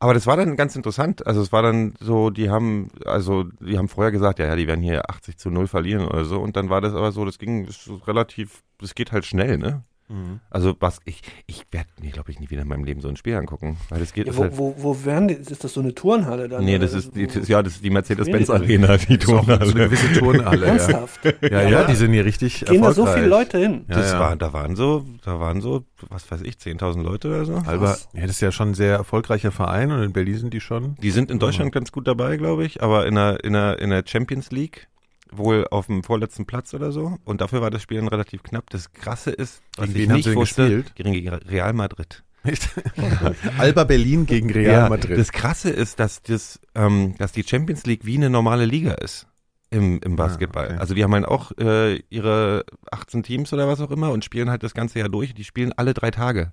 aber 0.00 0.14
das 0.14 0.26
war 0.26 0.36
dann 0.36 0.56
ganz 0.56 0.74
interessant. 0.76 1.26
Also 1.26 1.42
es 1.42 1.52
war 1.52 1.60
dann 1.62 1.94
so, 2.00 2.30
die 2.30 2.48
haben, 2.50 2.88
also 3.04 3.44
die 3.60 3.76
haben 3.76 3.88
vorher 3.88 4.12
gesagt, 4.12 4.38
ja, 4.38 4.46
ja, 4.46 4.56
die 4.56 4.66
werden 4.66 4.80
hier 4.82 5.10
80 5.10 5.36
zu 5.36 5.50
0 5.50 5.66
verlieren 5.66 6.06
oder 6.06 6.24
so. 6.24 6.38
Und 6.40 6.56
dann 6.56 6.70
war 6.70 6.80
das 6.80 6.94
aber 6.94 7.12
so, 7.12 7.24
das 7.24 7.38
ging 7.38 7.68
relativ, 8.06 8.62
das 8.78 8.94
geht 8.94 9.12
halt 9.12 9.26
schnell, 9.26 9.58
ne? 9.58 9.82
Mhm. 10.08 10.40
Also 10.50 10.74
was, 10.80 11.00
ich, 11.04 11.22
ich 11.46 11.64
werde 11.70 11.88
mir, 12.00 12.10
glaube 12.10 12.30
ich, 12.30 12.40
nie 12.40 12.48
wieder 12.50 12.62
in 12.62 12.68
meinem 12.68 12.84
Leben 12.84 13.00
so 13.00 13.08
ein 13.08 13.16
Spiel 13.16 13.34
angucken. 13.34 13.76
Weil 13.90 14.00
das 14.00 14.12
geht 14.12 14.26
Ja, 14.26 14.32
ist 14.32 14.38
wo, 14.38 14.42
halt, 14.42 14.56
wo, 14.58 14.74
wo 14.78 15.04
werden 15.04 15.28
die, 15.28 15.34
ist 15.34 15.62
das 15.62 15.72
so 15.74 15.80
eine 15.80 15.94
Turnhalle 15.94 16.48
dann? 16.48 16.64
Nee, 16.64 16.78
das 16.78 16.94
ist, 16.94 17.14
die, 17.14 17.26
das, 17.26 17.46
ja, 17.48 17.62
das 17.62 17.74
ist 17.74 17.84
die 17.84 17.90
Mercedes-Benz 17.90 18.46
Spielen 18.48 18.84
Arena, 18.84 18.96
die 18.96 19.18
So, 19.20 19.32
so 19.32 19.38
eine 19.38 19.46
Turnhalle. 19.58 19.72
gewisse 19.74 20.12
Turnhalle, 20.18 20.66
ja. 20.66 20.72
Ernsthaft? 20.72 21.20
Ja, 21.42 21.62
ja, 21.68 21.84
die 21.84 21.94
sind 21.94 22.12
hier 22.12 22.24
richtig 22.24 22.64
Gehen 22.64 22.82
da 22.82 22.92
so 22.92 23.06
viele 23.06 23.26
Leute 23.26 23.58
hin? 23.58 23.84
Ja, 23.88 23.96
Das 23.96 24.12
ja. 24.12 24.20
war, 24.20 24.36
da 24.36 24.52
waren 24.52 24.76
so, 24.76 25.04
da 25.24 25.38
waren 25.40 25.60
so, 25.60 25.84
was 26.08 26.30
weiß 26.30 26.42
ich, 26.42 26.54
10.000 26.54 27.02
Leute 27.02 27.28
oder 27.28 27.44
so. 27.44 27.54
Alba, 27.66 27.96
ja, 28.14 28.22
das 28.22 28.30
ist 28.30 28.40
ja 28.40 28.52
schon 28.52 28.70
ein 28.70 28.74
sehr 28.74 28.94
erfolgreicher 28.94 29.52
Verein 29.52 29.92
und 29.92 30.02
in 30.02 30.12
Berlin 30.12 30.36
sind 30.38 30.54
die 30.54 30.60
schon. 30.60 30.94
Die 31.02 31.10
sind 31.10 31.30
in 31.30 31.38
Deutschland 31.38 31.72
ganz 31.72 31.92
gut 31.92 32.06
dabei, 32.08 32.36
glaube 32.36 32.64
ich, 32.64 32.82
aber 32.82 33.06
in 33.06 33.14
der, 33.16 33.44
in 33.44 33.52
der, 33.52 33.78
in 33.80 33.90
der 33.90 34.02
Champions 34.06 34.50
League 34.50 34.88
wohl 35.30 35.66
auf 35.70 35.86
dem 35.86 36.02
vorletzten 36.02 36.46
Platz 36.46 36.74
oder 36.74 36.92
so. 36.92 37.18
Und 37.24 37.40
dafür 37.40 37.60
war 37.60 37.70
das 37.70 37.82
Spiel 37.82 37.98
dann 37.98 38.08
relativ 38.08 38.42
knapp. 38.42 38.70
Das 38.70 38.92
Krasse 38.92 39.30
ist, 39.30 39.62
was 39.76 39.92
Gegen 39.92 40.16
ich 40.16 40.26
nicht 40.26 40.34
wusste, 40.34 40.62
gespielt? 40.68 40.94
gegen 40.94 41.28
Real 41.28 41.72
Madrid. 41.72 42.24
Alba 43.58 43.84
Berlin 43.84 44.26
gegen 44.26 44.50
Real 44.50 44.72
ja, 44.84 44.88
Madrid. 44.88 45.18
Das 45.18 45.32
Krasse 45.32 45.70
ist, 45.70 45.98
dass 46.00 46.22
das, 46.22 46.60
ähm, 46.74 47.14
dass 47.18 47.32
die 47.32 47.42
Champions 47.42 47.84
League 47.84 48.04
wie 48.04 48.16
eine 48.16 48.30
normale 48.30 48.64
Liga 48.64 48.92
ist 48.92 49.26
im, 49.70 50.00
im 50.02 50.16
Basketball. 50.16 50.64
Ah, 50.64 50.70
okay. 50.72 50.80
Also 50.80 50.94
die 50.94 51.04
haben 51.04 51.14
halt 51.14 51.26
auch 51.26 51.52
äh, 51.58 51.96
ihre 52.10 52.64
18 52.90 53.22
Teams 53.22 53.52
oder 53.52 53.68
was 53.68 53.80
auch 53.80 53.90
immer 53.90 54.10
und 54.10 54.24
spielen 54.24 54.50
halt 54.50 54.62
das 54.62 54.74
ganze 54.74 54.98
Jahr 54.98 55.08
durch. 55.08 55.34
Die 55.34 55.44
spielen 55.44 55.72
alle 55.76 55.94
drei 55.94 56.10
Tage. 56.10 56.52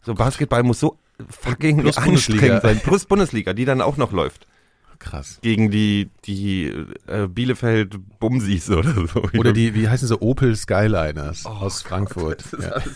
So 0.00 0.14
Basketball 0.14 0.62
muss 0.62 0.80
so 0.80 0.98
fucking 1.28 1.82
Plus 1.82 1.96
Bundesliga. 1.96 2.56
anstrengend 2.56 2.62
sein. 2.62 2.80
Plus 2.80 3.06
Bundesliga, 3.06 3.52
die 3.52 3.64
dann 3.64 3.80
auch 3.80 3.96
noch 3.96 4.12
läuft. 4.12 4.46
Krass. 5.02 5.38
Gegen 5.42 5.70
die, 5.70 6.10
die 6.24 6.72
äh, 7.08 7.26
Bielefeld 7.26 7.96
Bumsis 8.20 8.70
oder 8.70 8.94
so. 9.06 9.22
Oder 9.36 9.52
die, 9.52 9.74
wie 9.74 9.88
heißen 9.88 10.06
sie, 10.06 10.22
Opel 10.22 10.54
Skyliners 10.54 11.44
Oh 11.44 11.48
aus 11.48 11.82
Frankfurt. 11.82 12.44
Ja. 12.60 12.80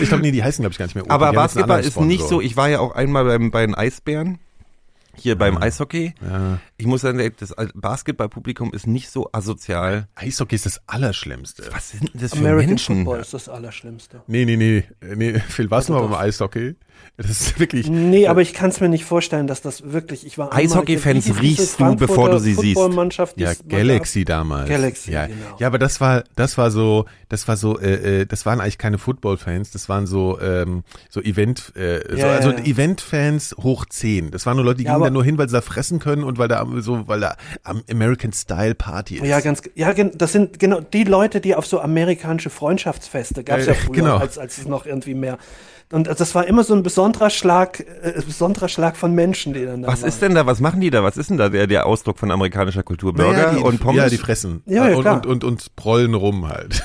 Ich 0.00 0.08
glaube, 0.08 0.22
nee, 0.22 0.30
die 0.30 0.42
heißen, 0.44 0.62
glaube 0.62 0.72
ich, 0.72 0.78
gar 0.78 0.86
nicht 0.86 0.94
mehr 0.94 1.04
Opel. 1.04 1.12
Aber 1.12 1.32
Basketball 1.32 1.80
ist 1.80 1.98
nicht 2.00 2.26
so, 2.26 2.40
ich 2.40 2.56
war 2.56 2.68
ja 2.68 2.80
auch 2.80 2.94
einmal 2.94 3.24
beim, 3.24 3.50
bei 3.50 3.64
den 3.64 3.74
Eisbären, 3.74 4.38
hier 5.16 5.36
beim 5.36 5.56
Ah. 5.56 5.62
Eishockey. 5.62 6.14
Ja. 6.22 6.58
Ich 6.76 6.86
muss 6.86 7.00
sagen, 7.00 7.18
das 7.38 7.54
Basketballpublikum 7.74 8.72
ist 8.72 8.86
nicht 8.86 9.10
so 9.10 9.28
asozial. 9.32 10.06
Eishockey 10.14 10.54
ist 10.54 10.66
das 10.66 10.80
Allerschlimmste. 10.86 11.64
Was 11.72 11.90
sind 11.90 12.12
denn 12.14 12.20
das 12.20 12.32
für 12.32 12.38
American 12.38 12.66
Menschen? 12.68 12.96
Football 12.98 13.20
ist 13.20 13.34
das 13.34 13.48
Allerschlimmste. 13.48 14.22
Nee, 14.26 14.44
nee, 14.44 14.56
nee. 14.56 14.84
nee 15.16 15.38
Phil, 15.40 15.70
warst 15.70 15.88
du 15.88 15.94
mal 15.94 16.00
Also 16.00 16.10
beim 16.10 16.20
Eishockey? 16.20 16.76
Das 17.18 17.30
ist 17.30 17.58
wirklich. 17.58 17.88
Nee, 17.88 18.28
aber 18.28 18.42
ich 18.42 18.54
kann 18.54 18.70
es 18.70 18.80
mir 18.80 18.88
nicht 18.88 19.04
vorstellen, 19.04 19.48
dass 19.48 19.60
das 19.60 19.90
wirklich, 19.90 20.24
ich 20.24 20.38
war 20.38 20.54
Eishockey-Fans 20.54 21.40
riechst 21.42 21.80
du, 21.80 21.96
bevor 21.96 22.30
du 22.30 22.38
sie 22.38 22.54
siehst. 22.54 22.80
Ja, 23.34 23.52
Galaxy 23.68 24.24
damals. 24.24 24.68
Galaxy, 24.68 25.10
ja. 25.10 25.26
genau. 25.26 25.56
Ja, 25.58 25.66
aber 25.66 25.80
das 25.80 26.00
war, 26.00 26.22
das 26.36 26.56
war 26.58 26.70
so, 26.70 27.06
das 27.28 27.48
war 27.48 27.56
so, 27.56 27.76
äh, 27.80 28.20
äh, 28.20 28.26
das 28.26 28.46
waren 28.46 28.60
eigentlich 28.60 28.78
keine 28.78 28.98
Football-Fans, 28.98 29.72
das 29.72 29.88
waren 29.88 30.06
so, 30.06 30.40
ähm, 30.40 30.84
so 31.10 31.20
Event, 31.20 31.72
äh, 31.74 32.02
so, 32.08 32.16
Ja, 32.18 32.26
ja, 32.28 32.36
also 32.36 32.52
ja. 32.52 32.58
Event-Fans 32.58 33.56
hoch 33.64 33.84
10. 33.84 34.30
Das 34.30 34.46
waren 34.46 34.54
nur 34.54 34.64
Leute, 34.64 34.78
die 34.78 34.84
Ja, 34.84 34.92
gingen 34.92 35.02
da 35.02 35.10
nur 35.10 35.24
hin, 35.24 35.38
weil 35.38 35.48
sie 35.48 35.54
da 35.54 35.60
fressen 35.60 35.98
können 35.98 36.22
und 36.22 36.38
weil 36.38 36.46
da 36.46 36.64
so, 36.78 37.08
weil 37.08 37.18
da 37.18 37.34
am 37.64 37.82
American 37.90 38.32
Style 38.32 38.76
Party 38.76 39.16
ist. 39.16 39.24
Ja, 39.24 39.40
ganz, 39.40 39.62
ja, 39.74 39.92
das 39.92 40.30
sind 40.30 40.60
genau 40.60 40.80
die 40.80 41.02
Leute, 41.02 41.40
die 41.40 41.56
auf 41.56 41.66
so 41.66 41.80
amerikanische 41.80 42.50
Freundschaftsfeste 42.50 43.42
gab 43.42 43.58
es 43.58 43.66
Ja, 43.66 43.72
ja 43.72 43.78
früher, 43.78 43.94
genau. 43.96 44.16
als, 44.18 44.38
als 44.38 44.58
es 44.58 44.68
noch 44.68 44.86
irgendwie 44.86 45.14
mehr. 45.14 45.36
Und 45.90 46.06
das 46.06 46.34
war 46.34 46.46
immer 46.46 46.64
so 46.64 46.74
ein 46.74 46.82
besonderer 46.82 47.30
Schlag, 47.30 47.80
äh, 47.80 48.12
besonderer 48.26 48.68
Schlag 48.68 48.94
von 48.94 49.14
Menschen, 49.14 49.54
die 49.54 49.64
dann 49.64 49.80
da 49.82 49.88
Was 49.88 50.02
waren. 50.02 50.08
ist 50.08 50.20
denn 50.20 50.34
da, 50.34 50.44
was 50.44 50.60
machen 50.60 50.82
die 50.82 50.90
da? 50.90 51.02
Was 51.02 51.16
ist 51.16 51.30
denn 51.30 51.38
da 51.38 51.48
der, 51.48 51.66
der 51.66 51.86
Ausdruck 51.86 52.18
von 52.18 52.30
amerikanischer 52.30 52.82
Kultur? 52.82 53.14
Burger 53.14 53.32
Naja, 53.32 53.50
die, 53.54 53.62
und 53.62 53.80
Pommes? 53.80 53.96
Ja, 53.96 54.08
die 54.10 54.18
fressen. 54.18 54.62
Ja, 54.66 54.86
ja, 54.86 54.96
und, 54.98 55.06
und, 55.06 55.26
und, 55.26 55.44
und 55.44 55.76
prollen 55.76 56.12
rum 56.12 56.46
halt. 56.46 56.82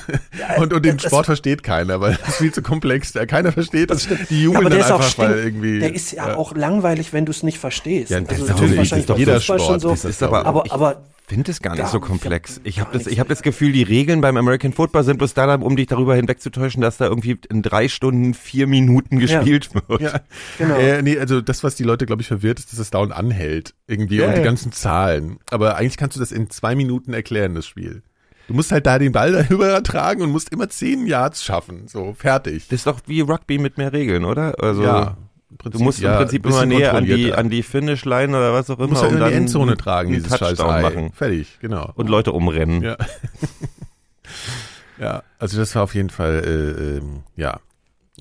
und, 0.58 0.72
und 0.74 0.86
den 0.86 0.96
das- 0.96 1.08
Sport 1.08 1.26
versteht 1.26 1.64
keiner, 1.64 2.00
weil 2.00 2.16
das 2.16 2.30
ist 2.30 2.36
viel 2.38 2.54
zu 2.54 2.62
komplex. 2.62 3.12
Keiner 3.28 3.52
versteht 3.52 3.90
das. 3.90 4.08
Die 4.08 4.14
Ja, 4.38 4.44
jubeln 4.44 4.56
aber 4.68 4.70
dann 4.70 4.78
der 4.80 4.86
ist 4.88 4.92
auch 4.94 5.00
einfach, 5.02 5.18
weil 5.18 5.32
stink, 5.34 5.46
irgendwie. 5.46 5.80
der 5.80 5.94
ist 5.96 6.12
ja, 6.14 6.36
auch 6.38 6.56
langweilig, 6.56 7.12
wenn 7.12 7.26
du 7.26 7.32
es 7.32 7.44
nicht 7.44 7.60
verstehst. 7.60 8.10
Ja, 8.10 8.22
das 8.22 8.30
also, 8.30 8.44
ist 8.44 8.50
das 8.52 8.56
natürlich, 8.56 8.78
wahrscheinlich 8.78 8.90
das 8.90 9.00
ist 9.00 9.10
doch 9.10 9.18
jeder 9.18 9.40
Sport, 9.42 9.62
schon 9.62 9.80
so. 9.82 9.90
das 9.90 10.02
Das 10.04 10.12
ist 10.12 10.24
aber, 10.24 10.46
aber, 10.46 10.64
aber 10.70 11.02
finde 11.26 11.52
es 11.52 11.62
gar 11.62 11.72
nicht 11.72 11.82
Gar 11.82 11.90
so 11.90 12.00
komplex. 12.00 12.60
Ich 12.64 12.80
habe 12.80 12.98
das, 12.98 13.08
ich 13.08 13.20
habe 13.20 13.30
das 13.30 13.42
Gefühl, 13.42 13.72
die 13.72 13.84
Regeln 13.84 14.22
beim 14.22 14.38
American 14.38 14.74
Football 14.74 15.04
sind 15.04 15.18
bloß 15.18 15.34
da, 15.34 15.56
um 15.56 15.76
dich 15.76 15.88
darüber 15.88 16.16
hinwegzutäuschen, 16.16 16.82
dass 16.82 16.98
da 16.98 17.06
irgendwie 17.06 17.40
in 17.50 17.62
drei 17.62 17.88
Stunden 17.88 18.34
vier 18.34 18.68
Minuten 18.68 19.20
gespielt 19.20 19.70
wird. 19.74 20.02
Ja, 20.02 20.22
Genau. 20.58 20.76
Äh, 20.76 21.02
nee, 21.02 21.18
also 21.18 21.42
das, 21.42 21.64
was 21.64 21.76
die 21.76 21.84
Leute, 21.84 22.06
glaube 22.06 22.22
ich, 22.22 22.28
verwirrt, 22.28 22.60
ist, 22.60 22.72
dass 22.72 22.80
es 22.80 22.90
dauernd 22.90 23.14
anhält. 23.14 23.74
Irgendwie 23.88 24.18
Ja, 24.18 24.28
und 24.28 24.34
die 24.34 24.40
ja. 24.40 24.44
ganzen 24.44 24.72
Zahlen. 24.72 25.40
Aber 25.50 25.78
eigentlich 25.78 25.98
kannst 25.98 26.16
du 26.16 26.20
das 26.20 26.32
in 26.32 26.50
zwei 26.50 26.76
Minuten 26.76 27.14
erklären, 27.14 27.56
das 27.56 27.66
Spiel. 27.66 28.04
Du 28.48 28.54
musst 28.54 28.72
halt 28.72 28.86
da 28.86 29.00
den 29.00 29.12
Ball 29.12 29.32
darüber 29.44 29.70
ertragen 29.70 30.22
und 30.22 30.32
musst 30.32 30.50
immer 30.50 30.70
zehn 30.70 31.08
Yards 31.08 31.44
schaffen. 31.44 31.88
So, 31.88 32.14
fertig. 32.14 32.68
Das 32.68 32.82
ist 32.82 32.88
doch 32.88 33.00
wie 33.08 33.22
Rugby 33.22 33.58
mit 33.58 33.78
mehr 33.78 33.94
Regeln, 33.94 34.26
oder? 34.26 34.62
Also 34.62 34.84
ja. 34.84 35.18
Prinzip, 35.58 35.80
du 35.80 35.84
musst 35.84 36.00
ja, 36.00 36.14
im 36.14 36.18
Prinzip 36.20 36.46
immer 36.46 36.66
näher 36.66 36.94
an 36.94 37.06
die, 37.06 37.34
an 37.34 37.50
die 37.50 37.64
Finish-Line 37.64 38.30
oder 38.38 38.54
was 38.54 38.70
auch 38.70 38.78
immer 38.78 38.88
Du 38.88 38.94
musst 38.94 39.04
halt 39.04 39.20
dann 39.20 39.30
die 39.30 39.36
Endzone 39.36 39.78
tragen, 39.78 40.12
dieses 40.14 40.30
scheiß 40.38 40.58
Touchdown 40.58 40.70
Ei. 40.76 40.82
machen 40.82 41.12
Fertig, 41.14 41.60
genau. 41.62 41.92
und 41.96 42.10
Leute 42.10 42.32
umrennen. 42.32 42.82
Ja. 42.82 42.98
ja, 45.00 45.24
also 45.40 45.58
das 45.58 45.76
war 45.76 45.84
auf 45.84 45.96
jeden 45.96 46.10
Fall, 46.10 46.44
äh, 46.46 46.98
ähm, 46.98 47.24
ja, 47.36 47.60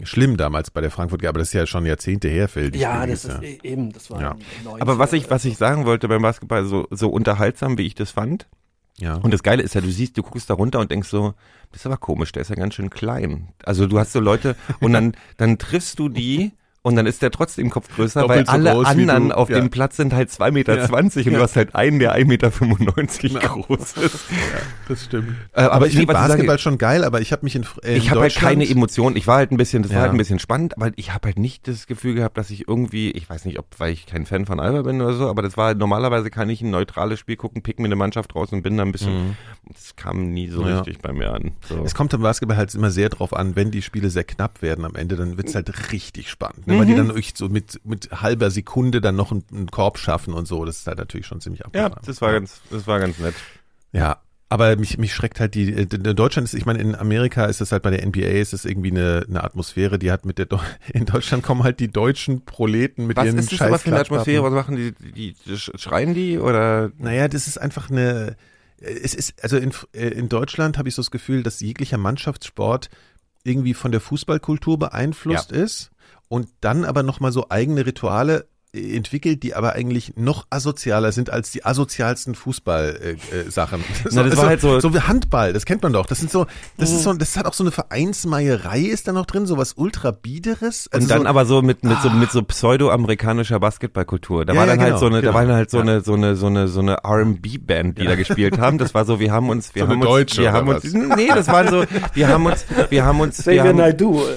schlimm 0.05 0.37
damals 0.37 0.71
bei 0.71 0.81
der 0.81 0.91
Frankfurt, 0.91 1.25
aber 1.27 1.39
das 1.39 1.49
ist 1.49 1.55
ja 1.55 1.67
schon 1.67 1.85
Jahrzehnte 1.87 2.29
her, 2.29 2.49
die 2.55 2.79
ja, 2.79 2.97
Spiele 3.03 3.13
das 3.13 3.25
ist 3.25 3.43
e- 3.43 3.59
eben, 3.63 3.93
das 3.93 4.11
war 4.11 4.21
Ja. 4.21 4.37
90er. 4.65 4.81
Aber 4.81 4.99
was 4.99 5.13
ich, 5.13 5.31
was 5.31 5.45
ich 5.45 5.57
sagen 5.57 5.85
wollte 5.85 6.09
beim 6.09 6.23
Basketball, 6.23 6.65
so, 6.65 6.87
so 6.91 7.09
unterhaltsam, 7.11 7.77
wie 7.79 7.87
ich 7.87 7.95
das 7.95 8.11
fand. 8.11 8.49
ja. 8.99 9.17
Und 9.17 9.33
das 9.35 9.43
Geile 9.43 9.63
ist 9.63 9.75
ja, 9.75 9.81
du 9.83 9.91
siehst, 9.91 10.17
du 10.17 10.23
guckst 10.23 10.49
da 10.49 10.55
runter 10.55 10.81
und 10.81 10.91
denkst 10.91 11.09
so, 11.09 11.35
das 11.71 11.83
ist 11.83 11.87
aber 11.87 11.99
komisch, 11.99 12.33
der 12.33 12.41
ist 12.43 12.49
ja 12.49 12.57
ganz 12.57 12.75
schön 12.75 12.91
klein. 12.91 13.49
Also 13.65 13.87
du 13.87 13.99
hast 13.99 14.13
so 14.13 14.21
Leute 14.21 14.57
und 14.81 14.93
dann, 14.95 15.13
dann 15.37 15.59
triffst 15.59 15.99
du 15.99 16.09
die 16.09 16.53
und 16.85 16.97
dann 16.97 17.07
ist 17.07 17.23
der 17.23 17.31
trotzdem 17.31 17.71
Kopf 17.71 17.89
größer, 17.95 18.23
Doppelt 18.23 18.49
weil 18.49 18.63
so 18.63 18.69
alle 18.71 18.87
anderen 18.87 19.29
du, 19.29 19.37
auf 19.37 19.49
ja. 19.49 19.59
dem 19.61 19.71
Platz 19.71 19.97
sind 19.97 20.13
halt 20.13 20.31
zwei 20.31 20.51
Meter 20.51 20.77
Ja. 20.77 20.87
zwanzig 20.89 21.27
und 21.27 21.33
Ja. 21.35 21.39
du 21.39 21.45
hast 21.45 21.55
halt 21.57 21.75
einen, 21.77 21.99
der 22.01 22.17
1,95 22.17 22.27
Meter 23.35 23.49
groß 23.49 23.93
ist. 23.99 24.25
das 24.89 25.05
stimmt. 25.05 25.29
Äh, 25.53 25.61
aber, 25.63 25.73
aber 25.75 25.87
ich 25.87 25.93
finde 25.97 26.13
Basketball 26.13 26.59
schon 26.59 26.79
geil, 26.79 27.05
aber 27.05 27.21
ich 27.21 27.33
habe 27.33 27.45
mich 27.45 27.55
in, 27.57 27.65
äh, 27.85 27.93
in 27.93 27.97
Ich 27.99 28.11
habe 28.11 28.21
halt 28.23 28.35
keine 28.35 28.69
Emotionen. 28.69 29.17
Ich 29.17 29.27
war 29.27 29.37
halt 29.37 29.53
ein 29.53 29.57
bisschen, 29.57 29.83
das 29.83 29.93
Ja. 29.93 29.97
war 29.99 30.03
halt 30.03 30.13
ein 30.13 30.19
bisschen 30.19 30.39
spannend, 30.39 30.77
aber 30.77 30.91
ich 30.97 31.15
habe 31.15 31.29
halt 31.29 31.39
nicht 31.39 31.69
das 31.69 31.87
Gefühl 31.87 32.15
gehabt, 32.15 32.37
dass 32.37 32.51
ich 32.51 32.67
irgendwie, 32.69 33.11
ich 33.13 33.31
weiß 33.31 33.45
nicht, 33.45 33.59
ob 33.59 33.67
weil 33.79 33.93
ich 33.93 34.07
kein 34.07 34.27
Fan 34.27 34.47
von 34.47 34.59
Alba 34.61 34.83
bin 34.83 35.01
oder 35.01 35.15
so, 35.15 35.29
aber 35.29 35.43
das 35.43 35.57
war 35.57 35.67
halt, 35.67 35.79
normalerweise 35.79 36.31
kann 36.31 36.51
ich 36.51 36.63
ein 36.63 36.71
neutrales 36.71 37.21
Spiel 37.21 37.37
gucken, 37.37 37.63
pick 37.63 37.79
mir 37.79 37.87
eine 37.87 37.97
Mannschaft 37.97 38.35
raus 38.35 38.53
und 38.53 38.63
bin 38.63 38.77
da 38.77 38.83
ein 38.85 38.93
bisschen. 38.93 39.37
Das 39.69 39.95
kam 39.97 40.33
nie 40.33 40.49
so 40.49 40.63
Mhm. 40.63 40.69
Ja. 40.69 40.79
richtig 40.81 40.99
bei 41.01 41.13
mir 41.13 41.33
an. 41.33 41.53
So. 41.69 41.83
Es 41.85 41.95
kommt 41.95 42.13
am 42.15 42.23
Basketball 42.23 42.57
halt 42.57 42.75
immer 42.75 42.91
sehr 42.91 43.09
drauf 43.09 43.33
an, 43.35 43.55
wenn 43.57 43.71
die 43.71 43.83
Spiele 43.83 44.11
sehr 44.11 44.25
knapp 44.25 44.63
werden 44.63 44.85
am 44.85 44.97
Ende, 44.97 45.15
dann 45.17 45.37
wird's 45.37 45.55
halt 45.55 45.93
richtig 45.93 46.29
spannend. 46.31 46.67
Ne? 46.73 46.81
Weil 46.81 46.87
die 46.87 46.95
dann 46.95 47.09
wirklich 47.09 47.33
so 47.37 47.49
mit, 47.49 47.81
mit 47.85 48.11
halber 48.11 48.51
Sekunde 48.51 49.01
dann 49.01 49.17
noch 49.17 49.31
einen, 49.33 49.45
einen 49.53 49.71
Korb 49.71 49.99
schaffen 49.99 50.35
und 50.35 50.47
so. 50.47 50.65
Das 50.65 50.79
ist 50.79 50.87
halt 50.87 50.99
natürlich 50.99 51.27
schon 51.27 51.41
ziemlich 51.41 51.61
Ja, 51.61 51.67
abgefahren. 51.87 52.03
das 52.07 52.21
war 52.21 52.33
ganz, 52.33 52.61
das 52.71 52.87
war 52.87 52.99
ganz 53.01 53.19
nett. 53.19 53.35
Ja, 53.93 54.19
Aber 54.49 54.77
mich, 54.77 54.99
mich 54.99 55.15
schreckt 55.15 55.41
halt 55.41 55.55
die, 55.55 55.73
äh, 55.73 55.87
in 55.91 56.17
Deutschland 56.17 56.47
ist, 56.47 56.55
ich 56.55 56.67
meine, 56.67 56.79
in 56.81 56.95
Amerika 56.95 57.45
ist 57.47 57.61
es 57.61 57.73
halt 57.73 57.83
bei 57.83 57.91
der 57.91 58.07
NBA 58.07 58.21
ist 58.41 58.53
es 58.53 58.65
irgendwie 58.65 58.91
eine, 58.91 59.25
eine 59.29 59.43
Atmosphäre, 59.45 59.99
die 59.99 60.11
hat 60.13 60.25
mit 60.27 60.39
der, 60.39 60.47
in 60.93 61.07
Deutschland 61.07 61.43
kommen 61.43 61.63
halt 61.63 61.81
die 61.81 61.89
deutschen 61.89 62.45
Proleten 62.45 63.07
mit 63.07 63.17
Was 63.17 63.27
ihren 63.27 63.39
ist 63.39 63.53
das 63.53 63.63
aber 63.63 63.79
für 63.79 63.89
eine. 63.91 64.01
Atmosphäre? 64.01 64.43
Was 64.43 64.53
machen 64.53 64.77
die, 64.77 64.93
die, 64.93 65.35
die 65.47 65.53
sch- 65.55 65.79
schreien 65.79 66.13
die 66.15 66.39
oder? 66.39 66.91
Naja, 66.99 67.29
das 67.29 67.47
ist 67.47 67.59
einfach 67.59 67.91
eine. 67.91 68.37
Es 68.79 69.15
ist, 69.15 69.41
also 69.45 69.57
in, 69.59 69.73
äh, 69.95 70.09
in 70.09 70.29
Deutschland 70.29 70.77
habe 70.77 70.89
ich 70.89 70.97
so 70.97 71.03
das 71.03 71.13
Gefühl, 71.13 71.45
dass 71.45 71.61
jeglicher 71.61 71.99
Mannschaftssport 71.99 72.91
irgendwie 73.45 73.75
von 73.75 73.93
der 73.93 74.01
Fußballkultur 74.01 74.77
beeinflusst 74.79 75.53
ist 75.53 75.92
und 76.29 76.49
dann 76.61 76.85
aber 76.85 77.03
nochmal 77.03 77.33
so 77.33 77.51
eigene 77.51 77.87
Rituale 77.87 78.49
entwickelt, 78.75 79.43
die 79.43 79.55
aber 79.55 79.75
eigentlich 79.75 80.15
noch 80.17 80.47
asozialer 80.49 81.13
sind 81.13 81.29
als 81.29 81.51
die 81.51 81.63
asozialsten 81.65 82.35
Fußball-Sachen. 82.35 83.19
Äh, 83.47 83.51
Sachen. 83.51 83.85
Na, 84.13 84.23
das 84.23 84.37
war 84.39 84.47
halt 84.47 84.63
so- 84.63 84.81
so 84.81 84.95
wie 84.95 85.01
Handball, 85.01 85.53
das 85.53 85.67
kennt 85.67 85.83
man 85.83 85.93
doch. 85.93 86.07
Das 86.07 86.21
sind 86.21 86.31
so, 86.31 86.47
das 86.79 86.91
ist 86.91 87.03
so, 87.03 87.13
das 87.13 87.37
hat 87.37 87.45
auch 87.45 87.53
so 87.53 87.65
eine 87.65 87.71
Vereinsmeierei 87.71 88.81
ist 88.81 89.09
da 89.09 89.13
noch 89.13 89.27
drin, 89.27 89.45
so 89.45 89.59
was 89.59 89.75
ultra 89.75 90.11
biederes. 90.11 90.89
Also 90.91 91.05
Und 91.05 91.11
dann 91.11 91.23
so, 91.23 91.27
aber 91.29 91.45
so 91.45 91.61
mit, 91.61 91.85
mit 91.85 92.01
so, 92.01 92.09
mit 92.09 92.31
so 92.31 92.43
pseudo-amerikanischer 92.43 93.61
Basketballkultur. 93.61 94.47
Da 94.47 94.55
Ja, 94.55 94.61
war 94.61 94.67
ja, 94.67 94.73
dann 94.73 94.81
halt 94.81 94.89
genau, 94.93 95.01
so 95.01 95.07
eine, 95.07 95.21
genau. 95.21 95.33
da 95.33 95.39
war 95.39 95.45
dann 95.47 95.57
halt 95.57 95.71
so 95.71 95.77
Ja. 95.77 95.83
eine, 95.83 96.01
so 96.01 96.15
eine, 96.15 96.35
so 96.37 96.47
eine, 96.47 96.69
so 96.69 96.81
eine 96.81 96.97
R&B-Band, 97.05 97.99
die 97.99 98.07
da 98.07 98.15
gespielt 98.15 98.59
haben. 98.59 98.79
Das 98.79 98.95
war 98.95 99.05
so, 99.05 99.21
wir 99.21 99.33
haben 99.33 99.51
uns, 99.51 99.75
wir 99.75 99.83
So 99.83 99.89
haben 99.89 100.01
eine 100.01 100.09
uns, 100.09 100.11
deutsche 100.11 100.41
wir 100.43 100.53
haben 100.53 100.69
uns, 100.69 100.85
was? 100.85 100.93
nee, 100.95 101.29
das 101.29 101.47
waren 101.49 101.69
so, 101.69 101.85
wir 102.15 102.29
haben 102.29 102.47
uns, 102.47 102.65
wir 102.89 103.05
haben 103.05 103.21
uns, 103.21 103.47
wir 103.47 103.63
haben, 103.65 103.79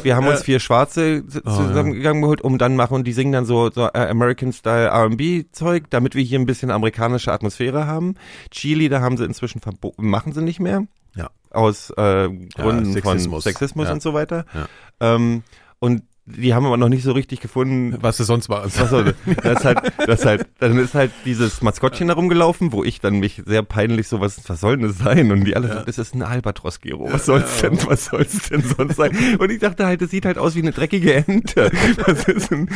wir 0.04 0.16
haben 0.18 0.28
uns 0.28 0.42
vier 0.42 0.60
Schwarze 0.60 1.24
Oh, 1.46 1.50
zusammengegangen 1.56 2.22
geholt, 2.22 2.42
um 2.42 2.58
dann 2.58 2.76
machen 2.76 2.96
und 2.96 3.06
die 3.06 3.14
singen 3.14 3.32
dann 3.32 3.46
so, 3.46 3.72
so 3.72 3.86
äh, 3.88 3.92
American 4.10 4.25
Style 4.54 4.88
R&B 4.88 5.46
Zeug, 5.52 5.86
damit 5.90 6.16
wir 6.16 6.24
hier 6.24 6.40
ein 6.40 6.46
bisschen 6.46 6.72
amerikanische 6.72 7.32
Atmosphäre 7.32 7.86
haben. 7.88 8.16
Chili, 8.52 8.90
da 8.90 9.02
haben 9.02 9.18
sie 9.18 9.26
inzwischen 9.26 9.62
verboten, 9.62 10.08
machen 10.10 10.34
sie 10.34 10.42
nicht 10.42 10.60
mehr. 10.60 10.88
Ja. 11.16 11.30
Aus 11.52 11.90
äh, 11.92 12.30
Gründen 12.56 12.92
Sexismus. 12.94 13.30
von 13.30 13.42
Sexismus 13.42 13.88
Ja. 13.88 13.94
und 13.94 14.02
so 14.02 14.14
weiter. 14.14 14.46
Ja. 14.54 14.68
Ähm, 15.16 15.44
und 15.80 16.04
die 16.28 16.54
haben 16.56 16.66
aber 16.66 16.78
noch 16.78 16.90
nicht 16.90 17.04
so 17.04 17.12
richtig 17.12 17.40
gefunden, 17.40 17.98
was 18.02 18.20
es 18.20 18.26
sonst 18.28 18.50
war. 18.50 18.64
Achso, 18.66 19.04
das 19.04 19.14
ist 19.60 19.66
halt, 19.66 19.80
das 20.08 20.20
ist 20.22 20.26
halt, 20.26 20.48
dann 20.60 20.78
ist 20.80 20.96
halt 20.96 21.12
dieses 21.24 21.62
Maskottchen 21.62 22.08
da 22.08 22.16
rumgelaufen, 22.16 22.72
wo 22.72 22.84
ich 22.84 23.00
dann 23.00 23.20
mich 23.20 23.44
sehr 23.46 23.62
peinlich 23.62 24.08
so, 24.08 24.22
was, 24.22 24.48
was 24.50 24.60
soll 24.60 24.78
denn 24.78 24.88
das 24.88 24.98
sein? 24.98 25.32
Und 25.32 25.46
die 25.46 25.56
alle 25.56 25.68
so, 25.72 25.80
das 25.86 25.98
ist 26.00 26.16
ein 26.16 26.24
Albatros, 26.24 26.82
Gero. 26.82 27.12
Was 27.14 27.26
soll's 27.28 27.62
denn, 27.62 27.78
was 27.86 28.06
soll's 28.06 28.50
denn 28.50 28.62
sonst 28.64 28.96
sein? 28.96 29.16
Und 29.38 29.52
ich 29.52 29.60
dachte 29.60 29.86
halt, 29.86 30.02
das 30.02 30.10
sieht 30.10 30.26
halt 30.26 30.38
aus 30.40 30.56
wie 30.56 30.62
eine 30.62 30.72
dreckige 30.72 31.14
Ente. 31.14 31.72
Was 32.06 32.24
ist 32.28 32.50
denn? 32.50 32.70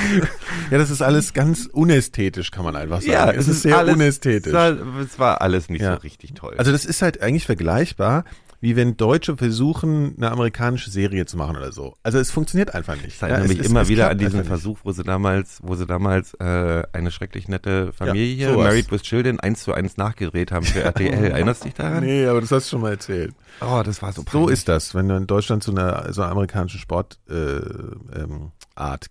Ja, 0.69 0.77
das 0.77 0.91
ist 0.91 1.01
alles 1.01 1.33
ganz 1.33 1.65
unästhetisch, 1.65 2.51
kann 2.51 2.63
man 2.65 2.75
einfach 2.75 3.01
sagen. 3.01 3.11
Ja, 3.11 3.31
es 3.31 3.47
ist 3.47 3.63
sehr 3.63 3.77
alles, 3.79 3.95
unästhetisch. 3.95 4.53
Es 4.53 4.53
war, 4.53 4.77
es 5.01 5.17
war 5.19 5.41
alles 5.41 5.69
nicht 5.69 5.81
Ja. 5.81 5.95
so 5.95 6.01
richtig 6.01 6.33
toll. 6.35 6.53
Also 6.57 6.71
das 6.71 6.85
ist 6.85 7.01
halt 7.01 7.21
eigentlich 7.21 7.45
vergleichbar, 7.47 8.25
wie 8.61 8.75
wenn 8.75 8.97
Deutsche 8.97 9.37
versuchen, 9.37 10.15
eine 10.17 10.31
amerikanische 10.31 10.89
Serie 10.91 11.25
zu 11.25 11.37
machen 11.37 11.55
oder 11.55 11.71
so. 11.71 11.95
Also 12.03 12.17
es 12.19 12.29
funktioniert 12.31 12.75
einfach 12.75 12.95
nicht. 12.95 13.07
Ich 13.07 13.21
erinnere 13.21 13.39
Ja, 13.39 13.45
es 13.45 13.49
mich 13.49 13.59
ist- 13.59 13.65
immer 13.69 13.81
es 13.81 13.87
wieder 13.89 14.09
an 14.09 14.17
diesen. 14.17 14.43
Versuch, 14.43 14.79
wo 14.83 14.91
sie 14.91 15.03
damals, 15.03 15.59
wo 15.63 15.75
sie 15.75 15.85
damals 15.85 16.33
äh, 16.35 16.83
eine 16.93 17.11
schrecklich 17.11 17.47
nette 17.47 17.93
Familie 17.93 18.51
sowas. 18.51 18.65
Married 18.65 18.91
with 18.91 19.01
Children, 19.03 19.39
eins 19.39 19.63
zu 19.63 19.73
eins 19.73 19.97
nachgedreht 19.97 20.51
haben 20.51 20.65
für 20.65 20.81
RTL. 20.81 21.23
Erinnerst 21.31 21.61
du 21.61 21.65
dich 21.65 21.75
daran? 21.75 22.03
Nee, 22.03 22.25
aber 22.25 22.41
das 22.41 22.51
hast 22.51 22.67
du 22.67 22.69
schon 22.71 22.81
mal 22.81 22.91
erzählt. 22.91 23.33
Oh, 23.61 23.81
das 23.85 24.01
war 24.01 24.11
so 24.11 24.21
So 24.21 24.25
peinlich. 24.39 24.51
ist 24.53 24.67
das, 24.67 24.93
wenn 24.95 25.07
du 25.07 25.15
in 25.15 25.27
Deutschland 25.27 25.63
zu 25.63 25.71
einer 25.71 26.11
so 26.13 26.21
einer 26.21 26.31
amerikanischen 26.31 26.79
Sportart 26.79 27.19
äh, 27.29 28.19
ähm, 28.19 28.51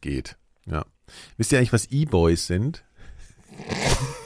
geht. 0.01 0.37
Ja. 0.67 0.85
Wisst 1.39 1.53
ihr 1.53 1.59
eigentlich, 1.59 1.73
was 1.73 1.87
E-Boys 1.87 2.47
sind? 2.47 2.85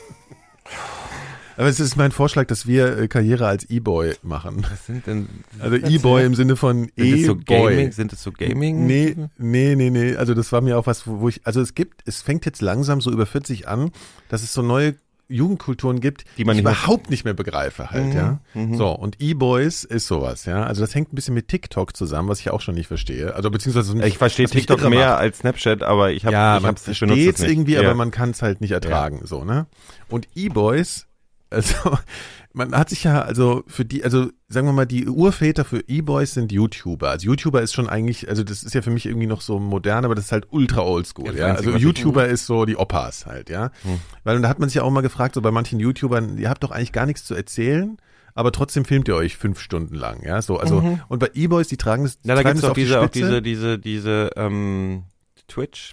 Aber 1.56 1.68
es 1.68 1.80
ist 1.80 1.96
mein 1.96 2.12
Vorschlag, 2.12 2.46
dass 2.46 2.66
wir 2.66 2.98
äh, 2.98 3.08
Karriere 3.08 3.46
als 3.46 3.68
E-Boy 3.68 4.14
machen. 4.22 4.64
Was 4.70 4.86
sind 4.86 5.06
denn? 5.06 5.28
Also 5.58 5.76
E-Boy 5.76 6.24
im 6.24 6.34
Sinne 6.34 6.56
von 6.56 6.88
so 6.96 7.02
E-Boy. 7.04 7.34
Gaming? 7.44 7.92
Sind 7.92 8.12
es 8.12 8.22
so 8.22 8.32
Gaming? 8.32 8.86
Nee, 8.86 9.16
nee, 9.38 9.74
nee, 9.76 9.90
nee. 9.90 10.16
Also 10.16 10.34
das 10.34 10.52
war 10.52 10.60
mir 10.60 10.78
auch 10.78 10.86
was, 10.86 11.06
wo 11.06 11.28
ich, 11.28 11.40
also 11.46 11.60
es 11.60 11.74
gibt, 11.74 12.02
es 12.06 12.22
fängt 12.22 12.46
jetzt 12.46 12.62
langsam 12.62 13.00
so 13.00 13.10
über 13.12 13.26
40 13.26 13.68
an, 13.68 13.90
dass 14.28 14.42
es 14.42 14.52
so 14.52 14.62
neue 14.62 14.94
Jugendkulturen 15.28 16.00
gibt, 16.00 16.24
Die 16.36 16.44
man 16.44 16.56
ich 16.56 16.62
nicht 16.62 16.70
überhaupt 16.70 17.08
nicht 17.08 17.24
mehr 17.24 17.32
begreife 17.32 17.90
halt, 17.90 18.06
Mhm, 18.08 18.12
ja. 18.12 18.40
mhm. 18.52 18.74
So, 18.76 18.90
und 18.90 19.16
E-Boys 19.18 19.84
ist 19.84 20.06
sowas, 20.06 20.44
ja. 20.44 20.64
Also 20.64 20.82
das 20.82 20.94
hängt 20.94 21.10
ein 21.12 21.16
bisschen 21.16 21.32
mit 21.32 21.48
TikTok 21.48 21.96
zusammen, 21.96 22.28
was 22.28 22.40
ich 22.40 22.50
auch 22.50 22.60
schon 22.60 22.74
nicht 22.74 22.88
verstehe. 22.88 23.34
Also 23.34 23.50
beziehungsweise 23.50 23.96
Ich 24.04 24.18
verstehe 24.18 24.46
TikTok 24.46 24.80
mehr 24.90 25.10
macht. 25.10 25.20
als 25.20 25.38
Snapchat, 25.38 25.82
aber 25.84 26.10
ich 26.12 26.26
habe 26.26 26.34
ja, 26.34 26.56
ich 26.56 26.62
man 26.62 26.68
hab's, 26.72 26.86
ich 26.86 27.00
benutze 27.00 27.30
es 27.30 27.38
nicht. 27.38 27.50
irgendwie, 27.50 27.74
ja. 27.74 27.80
aber 27.80 27.94
man 27.94 28.10
kann 28.10 28.30
es 28.30 28.42
halt 28.42 28.60
nicht 28.60 28.72
ertragen, 28.72 29.20
so, 29.24 29.42
ne? 29.44 29.66
Und 30.10 30.28
E-Boys, 30.34 31.06
also 31.52 31.98
man 32.52 32.74
hat 32.76 32.90
sich 32.90 33.04
ja, 33.04 33.22
also 33.22 33.64
für 33.66 33.84
die, 33.84 34.04
also 34.04 34.30
sagen 34.48 34.66
wir 34.66 34.72
mal, 34.72 34.86
die 34.86 35.06
Urväter 35.08 35.64
für 35.64 35.80
E-Boys 35.86 36.34
sind 36.34 36.52
YouTuber. 36.52 37.10
Also 37.10 37.26
YouTuber 37.26 37.62
ist 37.62 37.72
schon 37.72 37.88
eigentlich, 37.88 38.28
also 38.28 38.42
das 38.44 38.62
ist 38.62 38.74
ja 38.74 38.82
für 38.82 38.90
mich 38.90 39.06
irgendwie 39.06 39.26
noch 39.26 39.40
so 39.40 39.58
modern, 39.58 40.04
aber 40.04 40.14
das 40.14 40.26
ist 40.26 40.32
halt 40.32 40.48
ultra 40.50 40.82
oldschool, 40.82 41.36
Ja, 41.36 41.48
ja. 41.48 41.54
Also 41.54 41.70
YouTuber 41.70 42.26
ist 42.26 42.46
so 42.46 42.64
die 42.64 42.76
Opas 42.76 43.26
halt, 43.26 43.50
ja. 43.50 43.70
Hm. 43.82 44.00
Weil 44.24 44.40
da 44.40 44.48
hat 44.48 44.58
man 44.58 44.68
sich 44.68 44.76
ja 44.76 44.82
auch 44.82 44.90
mal 44.90 45.00
gefragt, 45.00 45.34
so 45.34 45.40
bei 45.40 45.50
manchen 45.50 45.80
YouTubern, 45.80 46.38
ihr 46.38 46.50
habt 46.50 46.62
doch 46.62 46.70
eigentlich 46.70 46.92
gar 46.92 47.06
nichts 47.06 47.24
zu 47.24 47.34
erzählen. 47.34 47.98
Aber 48.34 48.50
trotzdem 48.50 48.86
filmt 48.86 49.08
ihr 49.08 49.16
euch 49.16 49.36
fünf 49.36 49.60
Stunden 49.60 49.94
lang, 49.94 50.24
ja, 50.24 50.40
so, 50.40 50.56
also, 50.56 50.98
und 51.08 51.18
bei 51.18 51.28
E-Boys, 51.34 51.68
die 51.68 51.76
tragen 51.76 52.04
das, 52.04 52.18
Ja, 52.24 52.34
da 52.34 52.42
gibt's 52.42 52.64
auch 52.64 52.70
auf 52.70 52.74
die 52.74 52.84
diese, 52.84 53.00
auch 53.02 53.08
diese, 53.10 53.42
diese, 53.42 53.78
diese, 53.78 54.30
ähm, 54.36 55.02
Twitch. 55.48 55.92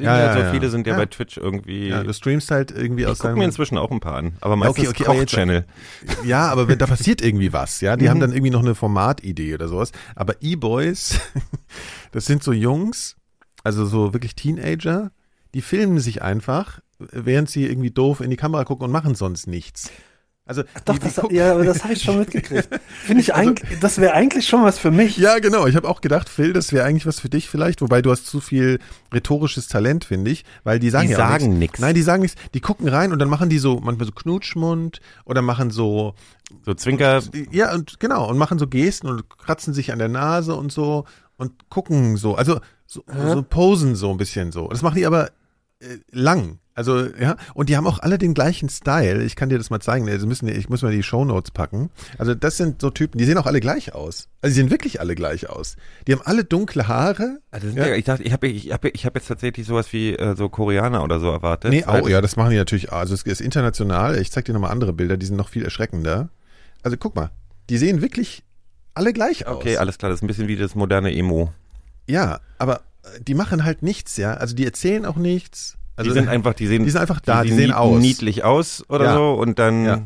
Ja, 0.00 0.32
so 0.34 0.52
viele 0.52 0.70
sind 0.70 0.86
ja, 0.86 0.96
bei 0.96 1.06
Twitch 1.06 1.36
irgendwie. 1.36 1.88
ja, 1.88 2.04
du 2.04 2.12
streamst 2.14 2.50
halt 2.50 2.70
irgendwie 2.70 3.02
ich 3.02 3.08
aus 3.08 3.18
deinem 3.18 3.38
mir 3.38 3.44
inzwischen 3.44 3.76
auch 3.76 3.90
ein 3.90 3.98
paar 4.00 4.14
an, 4.14 4.34
aber 4.40 4.54
meistens 4.56 4.88
okay, 4.88 5.02
okay, 5.02 5.18
Koch-Channel. 5.18 5.64
Ja, 6.24 6.48
aber 6.48 6.68
wenn, 6.68 6.78
da 6.78 6.86
passiert 6.86 7.22
irgendwie 7.22 7.52
was, 7.52 7.80
ja. 7.80 7.96
Die 7.96 8.08
haben 8.08 8.18
Mhm. 8.18 8.20
dann 8.20 8.32
irgendwie 8.32 8.50
noch 8.52 8.60
eine 8.62 8.74
Formatidee 8.76 9.54
oder 9.54 9.66
sowas. 9.68 9.90
Aber 10.14 10.34
E-Boys, 10.40 11.18
das 12.12 12.26
sind 12.26 12.42
so 12.44 12.52
Jungs, 12.52 13.16
also 13.64 13.84
so 13.84 14.12
wirklich 14.12 14.36
Teenager, 14.36 15.10
die 15.54 15.62
filmen 15.62 15.98
sich 15.98 16.22
einfach, 16.22 16.78
während 16.98 17.50
sie 17.50 17.66
irgendwie 17.66 17.90
doof 17.90 18.20
in 18.20 18.30
die 18.30 18.36
Kamera 18.36 18.64
gucken 18.64 18.84
und 18.84 18.92
machen 18.92 19.14
sonst 19.16 19.46
nichts. 19.48 19.90
Also 20.50 20.64
Doch, 20.84 20.98
die, 20.98 21.08
die 21.08 21.14
das, 21.14 21.30
ja, 21.30 21.52
aber 21.52 21.64
das 21.64 21.84
habe 21.84 21.92
ich 21.92 22.02
schon 22.02 22.18
mitgekriegt. 22.18 22.68
Finde 23.04 23.20
ich 23.22 23.34
eigentlich, 23.34 23.78
das 23.78 23.98
wäre 23.98 24.14
eigentlich 24.14 24.48
schon 24.48 24.64
was 24.64 24.80
für 24.80 24.90
mich. 24.90 25.16
Ja, 25.16 25.38
genau. 25.38 25.68
Ich 25.68 25.76
habe 25.76 25.88
auch 25.88 26.00
gedacht, 26.00 26.28
Phil, 26.28 26.52
das 26.52 26.72
wäre 26.72 26.84
eigentlich 26.84 27.06
was 27.06 27.20
für 27.20 27.28
dich 27.28 27.48
vielleicht, 27.48 27.82
wobei 27.82 28.02
du 28.02 28.10
hast 28.10 28.26
zu 28.26 28.40
viel 28.40 28.80
rhetorisches 29.14 29.68
Talent, 29.68 30.04
finde 30.04 30.32
ich, 30.32 30.44
weil 30.64 30.80
die 30.80 30.90
sagen 30.90 31.06
Die 31.06 31.12
ja 31.12 31.18
auch 31.18 31.30
sagen 31.30 31.50
nichts. 31.58 31.74
nix. 31.74 31.78
Nein, 31.78 31.94
die 31.94 32.02
sagen 32.02 32.22
nichts. 32.22 32.36
Die 32.52 32.60
gucken 32.60 32.88
rein 32.88 33.12
und 33.12 33.20
dann 33.20 33.28
machen 33.28 33.48
die 33.48 33.60
so 33.60 33.78
manchmal 33.80 34.06
so 34.06 34.12
Knutschmund 34.12 35.00
oder 35.24 35.40
machen 35.40 35.70
so 35.70 36.14
So 36.64 36.74
Zwinker. 36.74 37.22
Ja, 37.52 37.72
und 37.72 38.00
genau, 38.00 38.28
und 38.28 38.36
machen 38.36 38.58
so 38.58 38.66
Gesten 38.66 39.06
und 39.06 39.30
kratzen 39.30 39.72
sich 39.72 39.92
an 39.92 40.00
der 40.00 40.08
Nase 40.08 40.56
und 40.56 40.72
so 40.72 41.04
und 41.36 41.70
gucken 41.70 42.16
so, 42.16 42.34
also 42.34 42.60
so, 42.86 43.04
so 43.06 43.42
posen 43.44 43.94
so 43.94 44.10
ein 44.10 44.16
bisschen 44.16 44.50
so. 44.52 44.66
Das 44.68 44.82
machen 44.82 44.96
die 44.96 45.06
aber 45.06 45.30
äh, 45.78 45.98
lang. 46.10 46.58
Also, 46.80 47.04
ja, 47.20 47.36
und 47.52 47.68
die 47.68 47.76
haben 47.76 47.86
auch 47.86 47.98
alle 47.98 48.16
den 48.16 48.32
gleichen 48.32 48.70
Style. 48.70 49.22
Ich 49.22 49.36
kann 49.36 49.50
dir 49.50 49.58
das 49.58 49.68
mal 49.68 49.80
zeigen. 49.80 50.08
Also 50.08 50.26
müssen, 50.26 50.48
ich 50.48 50.70
muss 50.70 50.80
mal 50.80 50.92
die 50.92 51.02
Shownotes 51.02 51.50
packen. 51.50 51.90
Also, 52.16 52.34
das 52.34 52.56
sind 52.56 52.80
so 52.80 52.88
Typen, 52.88 53.18
die 53.18 53.26
sehen 53.26 53.36
auch 53.36 53.44
alle 53.44 53.60
gleich 53.60 53.94
aus. 53.94 54.28
Also, 54.40 54.54
die 54.54 54.60
sehen 54.62 54.70
wirklich 54.70 54.98
alle 54.98 55.14
gleich 55.14 55.50
aus. 55.50 55.76
Die 56.06 56.12
haben 56.14 56.22
alle 56.24 56.42
dunkle 56.42 56.88
Haare. 56.88 57.40
Sind 57.60 57.76
Ja. 57.76 57.88
ja. 57.88 57.96
ich 57.96 58.06
dachte, 58.06 58.22
ich 58.22 58.32
habe 58.32 58.48
ich 58.48 58.72
hab, 58.72 58.82
ich 58.86 59.04
hab 59.04 59.14
jetzt 59.14 59.28
tatsächlich 59.28 59.66
sowas 59.66 59.92
wie 59.92 60.14
äh, 60.14 60.34
so 60.36 60.48
Koreaner 60.48 61.04
oder 61.04 61.20
so 61.20 61.30
erwartet. 61.30 61.70
Nee, 61.70 61.84
auch, 61.84 62.08
ja, 62.08 62.22
das 62.22 62.36
machen 62.36 62.52
die 62.52 62.56
natürlich. 62.56 62.90
Also, 62.90 63.12
es 63.12 63.24
ist 63.24 63.42
international. 63.42 64.18
Ich 64.18 64.32
zeig 64.32 64.46
dir 64.46 64.54
nochmal 64.54 64.70
andere 64.70 64.94
Bilder, 64.94 65.18
die 65.18 65.26
sind 65.26 65.36
noch 65.36 65.50
viel 65.50 65.64
erschreckender. 65.64 66.30
Also, 66.82 66.96
guck 66.96 67.14
mal. 67.14 67.30
Die 67.68 67.76
sehen 67.76 68.00
wirklich 68.00 68.42
alle 68.94 69.12
gleich 69.12 69.46
aus. 69.46 69.56
Okay, 69.56 69.76
alles 69.76 69.98
klar, 69.98 70.08
das 70.08 70.20
ist 70.20 70.24
ein 70.24 70.28
bisschen 70.28 70.48
wie 70.48 70.56
das 70.56 70.74
moderne 70.74 71.14
Emo. 71.14 71.52
Ja, 72.08 72.40
aber 72.58 72.76
äh, 73.02 73.20
die 73.20 73.34
machen 73.34 73.64
halt 73.64 73.82
nichts, 73.82 74.16
ja. 74.16 74.34
Also 74.34 74.54
die 74.54 74.64
erzählen 74.64 75.04
auch 75.04 75.16
nichts. 75.16 75.76
Also 76.00 76.10
die 76.10 76.18
sind 76.18 76.28
einfach, 76.34 76.54
die 76.54 76.66
sehen, 76.66 76.84
die 76.84 76.90
sind 76.90 77.00
einfach 77.00 77.20
da, 77.20 77.42
die, 77.42 77.48
sehen 77.50 77.58
sehen 77.58 77.72
aus. 77.72 78.00
niedlich 78.00 78.44
aus 78.44 78.84
oder 78.88 79.04
Ja. 79.06 79.14
so 79.14 79.32
und 79.34 79.58
dann 79.58 79.84
Ja. 79.84 80.02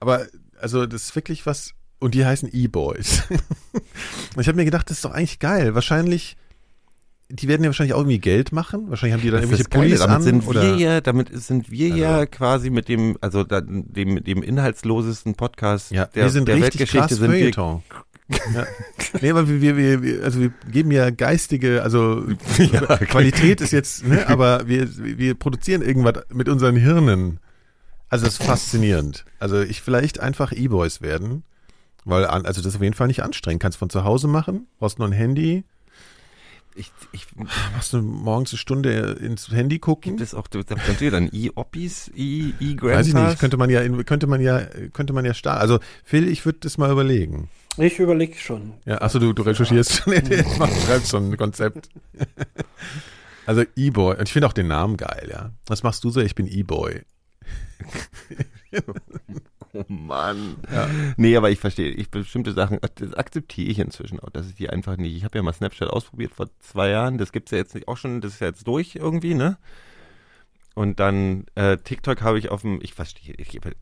Aber 0.00 0.26
also 0.60 0.86
das 0.86 1.02
ist 1.04 1.14
wirklich 1.16 1.46
was. 1.46 1.72
Und 2.00 2.14
die 2.14 2.24
heißen 2.26 2.48
E-Boys. 2.52 3.22
und 3.30 3.40
ich 4.40 4.48
habe 4.48 4.56
mir 4.56 4.64
gedacht, 4.64 4.90
das 4.90 4.96
ist 4.98 5.04
doch 5.04 5.12
eigentlich 5.12 5.38
geil. 5.38 5.74
Wahrscheinlich, 5.76 6.36
die 7.28 7.46
werden 7.46 7.62
ja 7.62 7.68
wahrscheinlich 7.68 7.94
auch 7.94 7.98
irgendwie 8.00 8.18
Geld 8.18 8.50
machen. 8.50 8.90
Wahrscheinlich 8.90 9.14
haben 9.14 9.22
die 9.22 9.30
dann 9.30 9.42
Das 9.42 9.50
irgendwelche 9.50 9.68
Pullis 9.70 10.00
damit 10.00 10.16
an. 10.16 10.22
sind 10.22 10.46
oder 10.48 10.62
wir 10.62 10.76
ja, 10.76 11.00
damit 11.00 11.30
sind 11.32 11.70
wir 11.70 11.88
ja 11.88 12.16
Also- 12.16 12.26
quasi 12.32 12.70
mit 12.70 12.88
dem, 12.88 13.16
also 13.20 13.44
da, 13.44 13.60
dem, 13.60 14.22
dem 14.24 14.42
inhaltslosesten 14.42 15.34
Podcast 15.36 15.92
ja, 15.92 16.06
der, 16.06 16.24
wir 16.24 16.30
sind 16.30 16.48
der 16.48 16.56
richtig 16.56 16.80
Weltgeschichte 16.80 16.98
krass 16.98 17.18
sind 17.18 17.56
wir. 17.56 17.82
Ja. 18.54 18.66
Nee, 19.20 19.30
aber 19.30 19.48
wir, 19.48 19.76
wir, 19.76 20.02
wir, 20.02 20.24
also 20.24 20.40
wir 20.40 20.52
geben 20.70 20.90
ja 20.90 21.10
geistige, 21.10 21.82
also 21.82 22.24
Qualität 23.08 23.60
ist 23.60 23.72
jetzt, 23.72 24.06
ne, 24.06 24.28
aber 24.28 24.66
wir, 24.66 24.88
wir 24.96 25.34
produzieren 25.34 25.82
irgendwas 25.82 26.24
mit 26.32 26.48
unseren 26.48 26.76
Hirnen. 26.76 27.38
Also 28.08 28.24
das 28.26 28.34
ist 28.38 28.42
faszinierend. 28.44 29.24
Also 29.38 29.60
ich 29.60 29.80
vielleicht 29.82 30.20
einfach 30.20 30.52
E-Boys 30.52 31.00
werden, 31.02 31.44
weil 32.04 32.26
an, 32.26 32.44
also 32.46 32.60
das 32.62 32.76
auf 32.76 32.82
jeden 32.82 32.94
Fall 32.94 33.06
nicht 33.06 33.22
anstrengend. 33.22 33.62
Kannst 33.62 33.78
von 33.78 33.90
zu 33.90 34.04
Hause 34.04 34.28
machen, 34.28 34.66
brauchst 34.78 34.98
nur 34.98 35.08
ein 35.08 35.12
Handy. 35.12 35.64
Ich, 36.74 36.90
ich, 37.12 37.26
Machst 37.74 37.92
du 37.92 38.00
morgens 38.00 38.50
eine 38.52 38.58
Stunde 38.58 39.18
ins 39.20 39.50
Handy 39.50 39.78
gucken? 39.78 40.12
gibt 40.16 40.22
es 40.22 40.34
auch, 40.34 40.46
da 40.48 40.62
könnt 40.62 41.02
ihr 41.02 41.10
dann 41.10 41.28
E-Oppis, 41.30 42.10
E- 42.16 42.52
Weiß 42.52 42.60
ich 42.60 42.70
E-Grandpas? 42.70 43.12
nicht, 43.12 43.38
könnte 43.40 43.58
man 43.58 43.68
ja, 43.68 43.86
könnte 44.04 44.26
man 44.26 44.40
ja, 44.40 44.62
könnte 44.94 45.12
man 45.12 45.24
ja 45.26 45.34
starten. 45.34 45.60
Also 45.60 45.80
Phil, 46.02 46.28
ich 46.28 46.46
würde 46.46 46.60
das 46.62 46.78
mal 46.78 46.90
überlegen. 46.90 47.50
Ich 47.78 47.98
überlege 47.98 48.36
schon. 48.36 48.74
Ja, 48.84 49.00
achso, 49.00 49.18
du, 49.18 49.32
du 49.32 49.42
recherchierst 49.42 49.92
schon, 50.04 50.12
du 50.14 50.66
schreibst 50.86 51.10
schon 51.10 51.30
ein 51.30 51.36
Konzept. 51.36 51.88
Also 53.44 53.64
E-Boy, 53.74 54.18
und 54.18 54.28
ich 54.28 54.32
finde 54.32 54.46
auch 54.46 54.52
den 54.52 54.68
Namen 54.68 54.96
geil, 54.96 55.28
ja. 55.28 55.50
Was 55.66 55.82
machst 55.82 56.04
du 56.04 56.10
so? 56.10 56.20
Ich 56.20 56.36
bin 56.36 56.46
E-Boy. 56.46 57.02
Oh 59.74 59.84
Mann. 59.88 60.56
Nee, 61.16 61.34
aber 61.36 61.50
ich 61.50 61.58
verstehe, 61.58 61.90
ich 61.90 62.10
bestimmte 62.10 62.52
Sachen, 62.52 62.78
das 62.94 63.14
akzeptiere 63.14 63.70
ich 63.70 63.78
inzwischen 63.78 64.20
auch, 64.20 64.28
dass 64.28 64.46
ich 64.48 64.54
die 64.54 64.68
einfach 64.68 64.98
nicht. 64.98 65.16
Ich 65.16 65.24
habe 65.24 65.38
ja 65.38 65.42
mal 65.42 65.52
Snapchat 65.54 65.88
ausprobiert 65.88 66.34
vor 66.34 66.48
zwei 66.60 66.90
Jahren, 66.90 67.16
das 67.16 67.32
gibt's 67.32 67.52
ja 67.52 67.58
jetzt 67.58 67.74
nicht 67.74 67.88
auch 67.88 67.96
schon, 67.96 68.20
das 68.20 68.34
ist 68.34 68.40
ja 68.40 68.48
jetzt 68.48 68.66
durch 68.66 68.96
irgendwie, 68.96 69.34
ne? 69.34 69.56
Und 70.74 71.00
dann 71.00 71.46
äh, 71.54 71.78
TikTok 71.78 72.20
habe 72.20 72.38
ich 72.38 72.50
auf 72.50 72.62
dem, 72.62 72.80
ich 72.82 72.92
verstehe, 72.94 73.34
ich, 73.38 73.54
äh, 73.64 73.72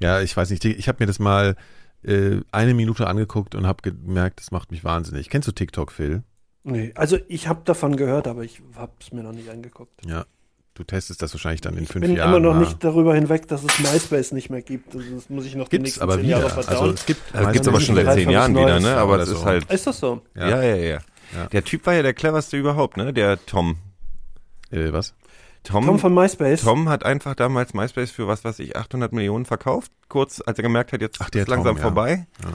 Ja, 0.00 0.20
ich 0.20 0.36
weiß 0.36 0.50
nicht, 0.50 0.64
ich 0.64 0.88
habe 0.88 1.02
mir 1.02 1.06
das 1.06 1.18
mal 1.18 1.56
äh, 2.04 2.40
eine 2.52 2.74
Minute 2.74 3.06
angeguckt 3.06 3.54
und 3.54 3.66
habe 3.66 3.82
gemerkt, 3.90 4.40
das 4.40 4.50
macht 4.50 4.70
mich 4.70 4.84
wahnsinnig. 4.84 5.30
Kennst 5.30 5.48
du 5.48 5.52
TikTok, 5.52 5.92
Phil? 5.92 6.22
Nee, 6.64 6.92
also 6.94 7.18
ich 7.28 7.48
habe 7.48 7.62
davon 7.64 7.96
gehört, 7.96 8.26
aber 8.26 8.42
ich 8.44 8.60
habe 8.76 8.92
es 9.00 9.12
mir 9.12 9.22
noch 9.22 9.32
nicht 9.32 9.48
angeguckt. 9.48 10.04
Ja. 10.06 10.24
Du 10.74 10.84
testest 10.84 11.22
das 11.22 11.34
wahrscheinlich 11.34 11.60
dann 11.60 11.76
in 11.76 11.84
Ich 11.84 11.88
fünf 11.88 12.06
bin 12.06 12.14
Jahren. 12.14 12.28
immer 12.30 12.38
noch 12.40 12.54
mal. 12.54 12.60
nicht 12.60 12.84
darüber 12.84 13.12
hinweg, 13.14 13.48
dass 13.48 13.64
es 13.64 13.78
MySpace 13.80 14.30
nicht 14.30 14.48
mehr 14.48 14.62
gibt. 14.62 14.94
Also 14.94 15.10
das 15.12 15.28
muss 15.28 15.44
ich 15.44 15.56
noch 15.56 15.66
die 15.68 15.70
Gibt's 15.78 15.86
nächsten 15.86 16.02
aber 16.02 16.14
zehn 16.14 16.22
wieder. 16.24 16.38
Jahre 16.38 16.54
Also 16.54 16.62
verdauen. 16.62 16.94
es 16.94 17.04
gibt, 17.06 17.20
das 17.32 17.52
gibt's 17.52 17.66
aber 17.68 17.80
schon 17.80 17.96
seit 17.96 18.14
zehn 18.14 18.30
Jahren 18.30 18.52
wieder, 18.52 18.66
Neues. 18.78 18.82
ne? 18.84 18.96
Aber 18.96 19.14
Oder 19.14 19.22
es 19.24 19.28
ist 19.30 19.40
so. 19.40 19.44
halt, 19.44 19.72
ist 19.72 19.86
das 19.88 19.98
so? 19.98 20.22
Ja. 20.36 20.48
ja, 20.50 20.62
ja, 20.62 20.76
ja, 20.76 20.98
Ja. 21.34 21.46
Der 21.46 21.64
Typ 21.64 21.84
war 21.84 21.94
ja 21.94 22.02
der 22.02 22.14
cleverste 22.14 22.56
überhaupt, 22.56 22.96
ne? 22.96 23.12
Der 23.12 23.44
Tom. 23.44 23.76
äh, 24.70 24.92
was? 24.92 25.14
Tom, 25.64 25.84
Tom 25.84 25.98
von 25.98 26.14
MySpace. 26.14 26.62
Tom 26.62 26.88
hat 26.88 27.04
einfach 27.04 27.34
damals 27.34 27.74
MySpace 27.74 28.10
für 28.10 28.26
was 28.26 28.44
weiß 28.44 28.58
ich 28.60 28.76
800 28.76 29.12
Millionen 29.12 29.44
verkauft, 29.44 29.92
kurz 30.08 30.40
als 30.44 30.58
er 30.58 30.62
gemerkt 30.62 30.92
hat, 30.92 31.00
jetzt 31.02 31.18
Ach, 31.20 31.28
der 31.30 31.42
ist 31.42 31.48
langsam 31.48 31.74
Tom, 31.74 31.76
ja. 31.78 31.82
vorbei. 31.82 32.26
Ja. 32.42 32.48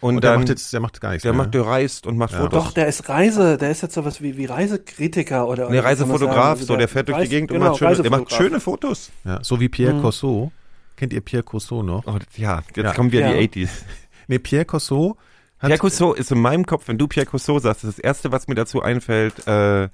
Und, 0.00 0.16
Und 0.16 0.24
der 0.24 0.32
dann 0.32 0.40
macht 0.40 0.48
jetzt, 0.50 0.72
der 0.72 0.80
macht 0.80 1.00
gar 1.00 1.10
nichts 1.10 1.22
der 1.22 1.32
mehr. 1.32 1.42
macht, 1.44 1.54
der 1.54 1.62
reist 1.66 2.06
und 2.06 2.18
macht 2.18 2.32
Ja. 2.32 2.40
Fotos. 2.40 2.64
Doch, 2.64 2.72
der 2.72 2.86
ist 2.86 3.08
Reise, 3.08 3.56
der 3.56 3.70
ist 3.70 3.80
jetzt 3.82 3.94
sowas 3.94 4.20
wie, 4.20 4.36
wie 4.36 4.44
Reisekritiker 4.44 5.48
oder. 5.48 5.70
Nee, 5.70 5.78
Reisefotograf, 5.78 6.60
so 6.60 6.76
der 6.76 6.86
fährt 6.88 7.08
durch 7.08 7.18
die 7.22 7.28
Gegend 7.28 7.50
genau, 7.50 7.64
und 7.64 7.70
macht 7.70 7.78
schöne, 7.78 8.02
der 8.02 8.10
macht 8.10 8.32
schöne 8.32 8.60
Fotos. 8.60 9.10
ja, 9.24 9.42
so 9.42 9.58
wie 9.58 9.68
Pierre 9.68 9.94
Mhm. 9.94 10.02
Corso. 10.02 10.52
Kennt 10.96 11.12
ihr 11.12 11.20
Pierre 11.22 11.42
Corso 11.42 11.82
noch? 11.82 12.06
Oh, 12.06 12.12
das- 12.18 12.36
ja, 12.36 12.62
jetzt 12.74 12.76
Ja. 12.76 12.92
kommen 12.92 13.10
wir 13.10 13.20
Ja. 13.20 13.32
die 13.32 13.38
80s. 13.38 13.70
Nee, 14.28 14.38
Pierre 14.38 14.64
Corso 14.66 15.16
hat 15.58 15.68
Pierre 15.68 15.78
Cousseau 15.78 16.12
ist 16.12 16.30
in 16.30 16.40
meinem 16.40 16.66
Kopf, 16.66 16.88
wenn 16.88 16.98
du 16.98 17.06
Pierre 17.08 17.26
Cousseau 17.26 17.58
sagst, 17.58 17.82
das, 17.84 17.90
ist 17.90 17.98
das 17.98 18.04
erste, 18.04 18.32
was 18.32 18.48
mir 18.48 18.54
dazu 18.56 18.82
einfällt, 18.82 19.46
äh, 19.46 19.88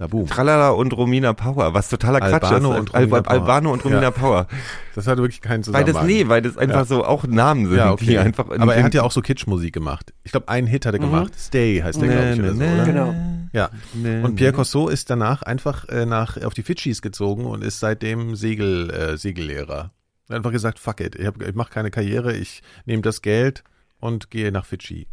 Na, 0.00 0.06
boom. 0.06 0.26
Tralala 0.28 0.70
und 0.70 0.92
Romina 0.96 1.32
Power, 1.32 1.74
was 1.74 1.88
totaler 1.88 2.20
Quatsch 2.20 2.44
Albano 2.44 2.72
ist. 2.74 2.78
und 2.78 2.94
Romina 2.94 3.16
Al- 3.16 3.22
Power. 3.22 3.30
Albano 3.32 3.72
und 3.72 3.84
Romina 3.84 4.02
Ja. 4.02 4.10
Power. 4.12 4.46
Das 4.94 5.06
hat 5.08 5.18
wirklich 5.18 5.40
keinen 5.40 5.58
Weil 5.66 5.84
Zusammenhang. 5.84 5.94
das, 5.94 6.04
nee, 6.04 6.28
weil 6.28 6.42
das 6.42 6.56
einfach 6.56 6.76
Ja. 6.80 6.84
so 6.84 7.04
auch 7.04 7.26
Namen 7.26 7.66
sind, 7.66 7.76
ja, 7.78 7.90
okay. 7.90 8.04
die 8.06 8.18
einfach 8.18 8.48
in 8.50 8.60
Aber 8.62 8.76
er 8.76 8.84
hat 8.84 8.94
ja 8.94 9.02
auch 9.02 9.10
so 9.10 9.20
Kitschmusik 9.22 9.72
gemacht. 9.74 10.14
Ich 10.22 10.30
glaube, 10.30 10.48
einen 10.48 10.68
Hit 10.68 10.86
hat 10.86 10.94
er 10.94 11.00
Mhm. 11.00 11.04
gemacht. 11.10 11.32
Stay 11.36 11.80
heißt 11.82 12.00
der, 12.00 12.08
glaube 12.08 12.30
ich, 12.32 12.38
oder 12.38 12.54
so, 12.54 12.62
oder? 12.62 12.84
Genau. 12.84 13.14
Ja. 13.52 13.70
Nee, 13.94 14.22
Und 14.22 14.36
Pierre 14.36 14.52
nee. 14.52 14.56
Corso 14.56 14.88
ist 14.88 15.10
danach 15.10 15.42
einfach 15.42 15.88
äh, 15.88 16.06
nach, 16.06 16.40
auf 16.44 16.54
die 16.54 16.62
Fidschis 16.62 17.02
gezogen 17.02 17.44
und 17.46 17.64
ist 17.64 17.80
seitdem 17.80 18.36
Segel, 18.36 18.90
äh, 18.90 19.16
Segellehrer. 19.16 19.90
Er 20.28 20.34
hat 20.34 20.36
einfach 20.36 20.52
gesagt, 20.52 20.78
fuck 20.78 21.00
it, 21.00 21.16
ich, 21.16 21.26
hab- 21.26 21.42
ich 21.42 21.54
mache 21.56 21.70
keine 21.72 21.90
Karriere, 21.90 22.36
ich 22.36 22.62
nehme 22.84 23.02
das 23.02 23.22
Geld 23.22 23.64
und 23.98 24.30
gehe 24.30 24.52
nach 24.52 24.64
Fidschi. 24.66 25.08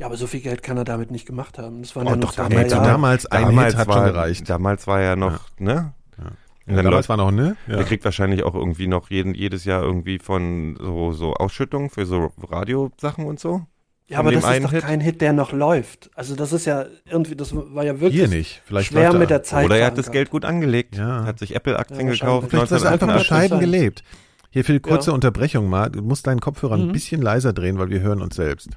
Ja, 0.00 0.06
aber 0.06 0.16
so 0.16 0.26
viel 0.26 0.40
Geld 0.40 0.62
kann 0.62 0.76
er 0.78 0.84
damit 0.84 1.10
nicht 1.10 1.26
gemacht 1.26 1.58
haben. 1.58 1.82
Das 1.82 1.94
waren 1.94 2.06
Oh, 2.06 2.10
ja 2.10 2.16
doch, 2.16 2.32
damals- 2.34 2.72
Jahre. 2.72 2.86
damals 2.86 3.26
ein 3.26 3.42
damals 3.44 3.68
Hit 3.74 3.76
hat 3.80 3.88
war, 3.88 3.94
schon 3.96 4.04
gereicht. 4.14 4.48
Damals 4.50 4.86
war 4.86 5.00
er 5.00 5.14
noch, 5.14 5.40
ne? 5.58 5.92
Ja. 6.18 6.24
Und 6.24 6.26
Ja, 6.66 6.76
dann 6.76 6.76
damals 6.76 6.92
läuft, 6.94 7.08
war 7.10 7.16
noch, 7.18 7.30
ne? 7.30 7.56
Ja. 7.68 7.76
der 7.76 7.84
kriegt 7.84 8.04
wahrscheinlich 8.06 8.42
auch 8.42 8.54
irgendwie 8.54 8.86
noch 8.86 9.10
jeden, 9.10 9.34
jedes 9.34 9.64
Jahr 9.64 9.82
irgendwie 9.82 10.18
von 10.18 10.76
so, 10.80 11.12
so 11.12 11.34
Ausschüttungen 11.34 11.90
für 11.90 12.06
so 12.06 12.32
Radiosachen 12.48 13.26
und 13.26 13.38
so. 13.40 13.62
Ja, 14.08 14.18
aber 14.20 14.32
das 14.32 14.42
ist 14.44 14.64
doch 14.64 14.72
Hit? 14.72 14.82
kein 14.84 15.00
Hit, 15.00 15.20
der 15.20 15.32
noch 15.34 15.52
läuft. 15.52 16.10
Also 16.14 16.34
das 16.34 16.52
ist 16.54 16.64
ja 16.66 16.86
irgendwie, 17.08 17.36
das 17.36 17.54
war 17.54 17.84
ja 17.84 18.00
wirklich 18.00 18.14
Hier 18.20 18.28
nicht. 18.28 18.62
Vielleicht 18.64 18.88
schwer 18.92 19.10
er. 19.10 19.14
mit 19.14 19.30
der 19.30 19.42
Zeit. 19.42 19.66
Oder 19.66 19.76
er 19.76 19.86
hat 19.86 19.98
das. 19.98 20.10
Geld 20.10 20.30
gut 20.30 20.44
angelegt, 20.44 20.96
Ja. 20.96 21.24
hat 21.24 21.38
sich 21.38 21.54
Apple-Aktien 21.54 22.06
Ja, 22.08 22.12
gekauft. 22.14 22.48
Vielleicht 22.50 22.72
hast 22.72 22.84
du 22.84 22.88
einfach 22.88 23.06
1988. 23.06 23.18
bescheiden 23.28 23.50
sein. 23.50 23.60
gelebt. 23.60 24.02
Hier, 24.50 24.64
Phil, 24.64 24.80
kurze 24.80 25.10
Ja. 25.10 25.14
Unterbrechung 25.14 25.68
mal. 25.68 25.90
Du 25.90 26.02
musst 26.02 26.26
deinen 26.26 26.40
Kopfhörer 26.40 26.74
ein 26.74 26.88
Mhm. 26.88 26.92
bisschen 26.92 27.22
leiser 27.22 27.52
drehen, 27.52 27.78
weil 27.78 27.90
wir 27.90 28.00
hören 28.00 28.20
uns 28.20 28.36
selbst. 28.36 28.70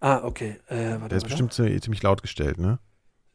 Ah, 0.00 0.22
okay. 0.24 0.56
Äh, 0.68 0.92
warte, 0.92 1.08
Der 1.10 1.18
ist 1.18 1.24
bestimmt 1.24 1.52
ziemlich 1.52 2.02
laut 2.02 2.22
gestellt, 2.22 2.58
ne? 2.58 2.78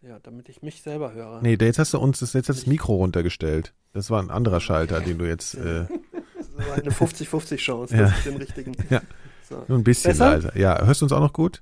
Ja, 0.01 0.19
damit 0.19 0.49
ich 0.49 0.61
mich 0.61 0.81
selber 0.81 1.13
höre. 1.13 1.41
Nee, 1.41 1.57
jetzt 1.59 1.79
hast 1.79 1.93
du 1.93 1.99
uns 1.99 2.19
das, 2.19 2.33
jetzt 2.33 2.49
hast 2.49 2.59
das 2.61 2.67
Mikro 2.67 2.95
runtergestellt. 2.95 3.73
Das 3.93 4.09
war 4.09 4.21
ein 4.21 4.29
anderer 4.31 4.59
Schalter, 4.59 4.99
den 5.01 5.17
du 5.17 5.25
jetzt 5.27 5.55
äh, 5.55 5.85
Das 6.37 6.67
war 6.67 6.75
eine 6.75 6.91
50-50 6.91 7.57
Chance, 7.57 7.95
Ja. 7.95 8.03
dass 8.03 8.17
ich 8.17 8.23
den 8.23 8.37
richtigen. 8.37 8.71
Ja. 8.89 9.01
So. 9.47 9.63
nur 9.67 9.77
ein 9.77 9.83
bisschen 9.83 10.11
Besser? 10.11 10.31
leiser. 10.31 10.57
Ja, 10.57 10.83
hörst 10.85 11.01
du 11.01 11.05
uns 11.05 11.13
auch 11.13 11.21
noch 11.21 11.31
gut? 11.33 11.61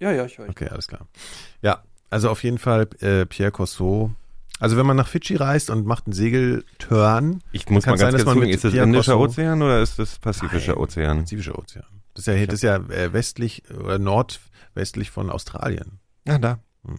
Ja, 0.00 0.10
ja, 0.12 0.24
ich 0.24 0.36
höre. 0.38 0.48
Okay, 0.48 0.68
alles 0.68 0.88
klar. 0.88 1.06
Ja, 1.62 1.82
also 2.10 2.28
auf 2.30 2.42
jeden 2.42 2.58
Fall 2.58 2.88
äh, 3.00 3.24
Pierre 3.26 3.52
Corso. 3.52 4.12
Also 4.60 4.76
wenn 4.76 4.86
man 4.86 4.96
nach 4.96 5.08
Fidschi 5.08 5.36
reist 5.36 5.70
und 5.70 5.86
macht 5.86 6.06
einen 6.06 6.12
Segelturn, 6.14 7.42
Ich 7.52 7.68
muss 7.68 7.84
Kann 7.84 7.92
mal 7.92 7.98
sein, 7.98 8.06
ganz 8.12 8.12
dass 8.14 8.24
kurz 8.24 8.26
man 8.26 8.34
gucken, 8.34 8.48
mit 8.48 8.54
ist 8.56 8.64
das 8.64 8.74
Indischer 8.74 9.18
Ozean 9.18 9.62
oder 9.62 9.80
ist 9.82 9.98
das 9.98 10.18
Pazifischer 10.18 10.72
Nein. 10.72 10.82
Ozean? 10.82 11.18
Pazifischer 11.20 11.58
Ozean. 11.58 11.84
Das 12.14 12.26
ist 12.26 12.34
ja, 12.34 12.46
das 12.46 12.54
ist 12.56 12.62
ja 12.62 12.76
äh, 12.76 13.12
westlich 13.12 13.62
oder 13.70 13.98
nordwestlich 13.98 15.10
von 15.10 15.30
Australien. 15.30 16.00
Ja, 16.26 16.38
da. 16.38 16.58
Hm. 16.84 16.98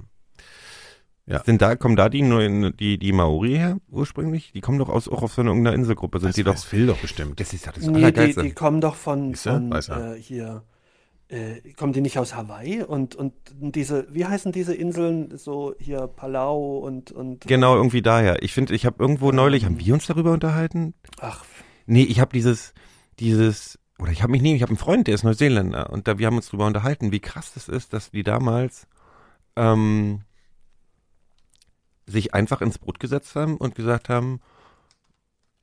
Ja. 1.25 1.43
Sind 1.43 1.61
da, 1.61 1.75
kommen 1.75 1.95
da 1.95 2.09
die, 2.09 2.23
neuen- 2.23 2.75
die, 2.77 2.97
die 2.97 3.11
Maori 3.11 3.51
her 3.55 3.77
ursprünglich? 3.89 4.51
Die 4.53 4.61
kommen 4.61 4.79
doch 4.79 4.89
aus, 4.89 5.07
auch 5.07 5.21
auf 5.21 5.33
so 5.33 5.41
einer 5.41 5.51
irgendeiner 5.51 5.75
Inselgruppe. 5.75 6.19
Sind 6.19 6.29
Das 6.29 6.35
die 6.35 6.43
doch. 6.43 6.57
Phil 6.57 6.87
doch 6.87 6.97
bestimmt. 6.97 7.39
Das 7.39 7.53
ist 7.53 7.65
ja 7.67 7.71
das 7.71 7.85
Nee, 7.85 8.11
die, 8.11 8.33
die 8.33 8.51
kommen 8.51 8.81
doch 8.81 8.95
von, 8.95 9.35
von 9.35 9.71
äh, 9.71 10.15
hier. 10.19 10.63
Äh, 11.29 11.73
kommen 11.73 11.93
die 11.93 12.01
nicht 12.01 12.19
aus 12.19 12.35
Hawaii? 12.35 12.83
Und, 12.83 13.15
und 13.15 13.33
diese, 13.59 14.07
wie 14.13 14.25
heißen 14.25 14.51
diese 14.51 14.75
Inseln? 14.75 15.37
So 15.37 15.73
hier 15.79 16.07
Palau 16.07 16.79
und. 16.79 17.11
und 17.11 17.47
Genau, 17.47 17.75
irgendwie 17.75 18.01
daher. 18.01 18.43
Ich 18.43 18.53
finde, 18.53 18.73
ich 18.75 18.85
habe 18.85 19.01
irgendwo 19.01 19.31
neulich, 19.31 19.65
haben 19.65 19.79
wir 19.79 19.93
uns 19.93 20.07
darüber 20.07 20.31
unterhalten? 20.31 20.93
Ach, 21.21 21.45
Nee, 21.91 22.03
ich 22.03 22.19
habe 22.19 22.31
dieses, 22.31 22.75
dieses, 23.17 23.79
oder 23.97 24.11
ich 24.11 24.21
habe 24.21 24.31
mich 24.31 24.43
nie, 24.43 24.53
ich 24.55 24.61
habe 24.61 24.69
einen 24.69 24.77
Freund, 24.77 25.07
der 25.07 25.15
ist 25.15 25.23
Neuseeländer 25.23 25.89
und 25.89 26.07
da, 26.07 26.19
wir 26.19 26.27
haben 26.27 26.35
uns 26.35 26.45
darüber 26.45 26.67
unterhalten, 26.67 27.11
wie 27.11 27.19
krass 27.19 27.51
das 27.55 27.67
ist, 27.67 27.93
dass 27.93 28.11
die 28.11 28.21
damals 28.21 28.87
ähm, 29.55 30.21
sich 32.05 32.35
einfach 32.35 32.61
ins 32.61 32.77
Boot 32.77 32.99
gesetzt 32.99 33.35
haben 33.35 33.57
und 33.57 33.73
gesagt 33.73 34.07
haben, 34.07 34.39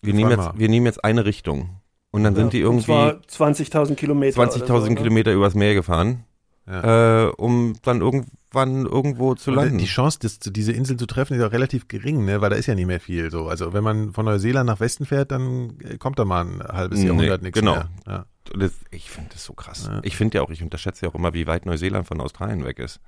wir 0.03 0.15
nehmen 0.15 0.33
jetzt, 0.33 0.59
wir 0.59 0.69
nehmen 0.69 0.87
jetzt 0.87 1.05
eine 1.05 1.25
Richtung. 1.25 1.81
Und 2.13 2.25
dann 2.25 2.35
sind 2.35 2.53
die 2.53 2.61
irgendwie 2.61 2.85
zwar 2.87 3.15
20.000 3.29 3.95
Kilometer. 3.95 4.41
20.000 4.41 4.63
oder 4.71 4.81
so, 4.81 4.87
ne? 4.89 4.95
Kilometer 4.95 5.33
übers 5.33 5.55
Meer 5.55 5.75
gefahren, 5.75 6.25
Ja. 6.67 7.27
äh, 7.27 7.33
um 7.33 7.75
dann 7.83 8.01
irgendwann 8.01 8.87
irgendwo 8.87 9.35
zu 9.35 9.51
Und 9.51 9.57
landen. 9.57 9.79
Die 9.79 9.85
Chance, 9.87 10.19
das, 10.23 10.39
diese 10.41 10.73
Insel 10.73 10.97
zu 10.97 11.07
treffen, 11.07 11.35
ist 11.39 11.43
auch 11.45 11.53
relativ 11.53 11.89
gering, 11.89 12.25
ne? 12.25 12.41
weil 12.41 12.51
da 12.51 12.57
ist 12.57 12.67
ja 12.67 12.75
nicht 12.75 12.87
mehr 12.87 13.01
viel 13.01 13.31
so. 13.31 13.49
Also 13.49 13.73
wenn 13.75 13.85
man 13.85 14.13
von 14.13 14.25
Neuseeland 14.25 14.67
nach 14.67 14.81
Westen 14.81 15.05
fährt, 15.05 15.31
dann 15.31 15.79
äh, 15.81 15.99
kommt 15.99 16.19
da 16.19 16.25
mal 16.25 16.47
ein 16.47 16.63
halbes 16.63 17.01
Nee, 17.01 17.07
Jahrhundert 17.07 17.43
nichts 17.43 17.59
genau. 17.59 17.75
mehr. 17.75 17.91
Ja. 18.07 18.27
Das, 18.57 18.73
ich 18.91 19.11
finde 19.11 19.31
das 19.33 19.45
so 19.45 19.53
krass. 19.53 19.89
Ja. 19.91 20.01
Ich 20.05 20.17
finde 20.17 20.39
ja 20.39 20.43
auch, 20.43 20.51
ich 20.51 20.63
unterschätze 20.63 21.05
ja 21.05 21.11
auch 21.13 21.17
immer, 21.17 21.35
wie 21.35 21.47
weit 21.47 21.67
Neuseeland 21.67 22.07
von 22.07 22.21
Australien 22.21 22.65
weg 22.65 22.79
ist. 22.79 23.01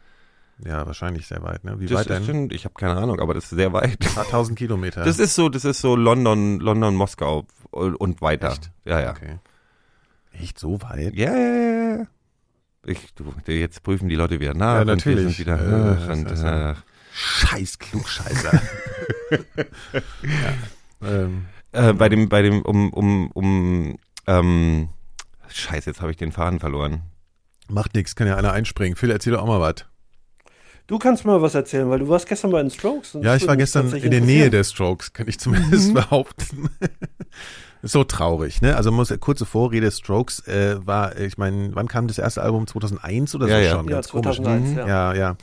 Ja, 0.65 0.87
wahrscheinlich 0.87 1.27
sehr 1.27 1.43
weit. 1.43 1.65
Ne? 1.65 1.79
Wie 1.81 1.87
Das 1.87 2.01
weit 2.01 2.07
ist 2.07 2.09
denn? 2.17 2.25
schon, 2.25 2.51
ich 2.51 2.65
habe 2.65 2.75
keine 2.75 2.97
Ahnung, 2.97 3.21
aber 3.21 3.35
das 3.35 3.45
ist 3.45 3.51
sehr 3.51 3.73
weit. 3.73 3.99
Ein 4.07 4.15
paar 4.15 4.29
tausend 4.29 4.59
Kilometer. 4.59 5.05
Das 5.05 5.19
ist 5.19 5.35
so, 5.35 5.49
das 5.49 5.65
ist 5.65 5.81
so 5.81 5.95
London, 5.97 6.59
London, 6.61 6.95
Moskau 6.95 7.47
und 7.71 8.21
weiter. 8.23 8.53
Echt? 8.53 8.71
Ja, 8.85 9.01
ja. 9.01 9.11
Okay. 9.11 9.39
Echt 10.33 10.59
so 10.59 10.81
weit? 10.83 11.15
Ja, 11.15 11.37
ja, 11.37 11.97
ja. 11.99 12.07
Ich, 12.87 13.13
du, 13.15 13.33
jetzt 13.53 13.83
prüfen 13.83 14.09
die 14.09 14.15
Leute 14.15 14.41
wieder 14.41 14.55
nach. 14.55 14.77
Ja, 14.79 14.85
natürlich. 14.85 15.39
Wieder, 15.39 15.59
Äh, 16.09 16.13
und, 16.13 16.33
ach. 16.33 16.83
Scheiß 17.13 17.79
Klugscheißer. 17.79 18.63
ja. 20.23 21.09
ähm, 21.09 21.47
Äh, 21.73 21.93
bei 21.93 22.09
dem, 22.09 22.29
bei 22.29 22.41
dem, 22.43 22.63
um, 22.63 22.91
um, 22.93 23.31
um, 23.33 23.99
ähm, 24.27 24.89
Scheiße, 25.49 25.91
jetzt 25.91 26.01
habe 26.01 26.11
ich 26.13 26.17
den 26.17 26.33
Faden 26.33 26.61
verloren. 26.61 27.03
macht 27.69 27.95
nichts, 27.95 28.15
kann 28.17 28.27
ja 28.27 28.37
einer 28.37 28.53
einspringen. 28.53 28.97
Phil, 28.97 29.11
erzähl 29.11 29.33
doch 29.35 29.43
auch 29.43 29.47
mal 29.47 29.61
was. 29.61 29.85
Du 30.89 30.99
kannst 30.99 31.27
mal 31.27 31.41
was 31.43 31.55
erzählen, 31.55 31.89
weil 31.91 31.99
du 31.99 32.09
warst 32.09 32.27
gestern 32.27 32.51
bei 32.51 32.63
den 32.63 32.71
Strokes. 32.71 33.15
und 33.15 33.23
Ja, 33.23 33.37
ich 33.37 33.47
war 33.47 33.57
gestern 33.59 33.93
in 33.93 34.11
der 34.11 34.23
Nähe 34.23 34.49
der 34.51 34.65
Strokes, 34.65 35.13
kann 35.13 35.29
ich 35.29 35.39
zumindest 35.39 35.93
behaupten. 35.95 36.71
Ist 37.83 37.93
so 37.93 38.03
traurig, 38.03 38.61
ne? 38.61 38.75
Also 38.75 38.91
muss 38.91 39.13
kurze 39.21 39.45
Vorrede, 39.47 39.91
Strokes 39.93 40.41
äh, 40.49 40.85
war, 40.85 41.17
ich 41.17 41.39
meine, 41.39 41.71
wann 41.75 41.87
kam 41.87 42.09
das 42.09 42.19
erste 42.19 42.43
Album? 42.43 42.67
2001 42.67 43.35
oder 43.37 43.47
so 43.47 43.53
Ja, 43.53 43.59
ja. 43.61 43.71
schon? 43.71 43.85
Ja, 43.87 43.95
Ganz 43.97 44.09
komisch. 44.09 44.37
2001, 44.39 44.71
Mhm. 44.71 44.79
ja. 44.79 44.87
Ja, 44.89 45.15
ja. 45.15 45.37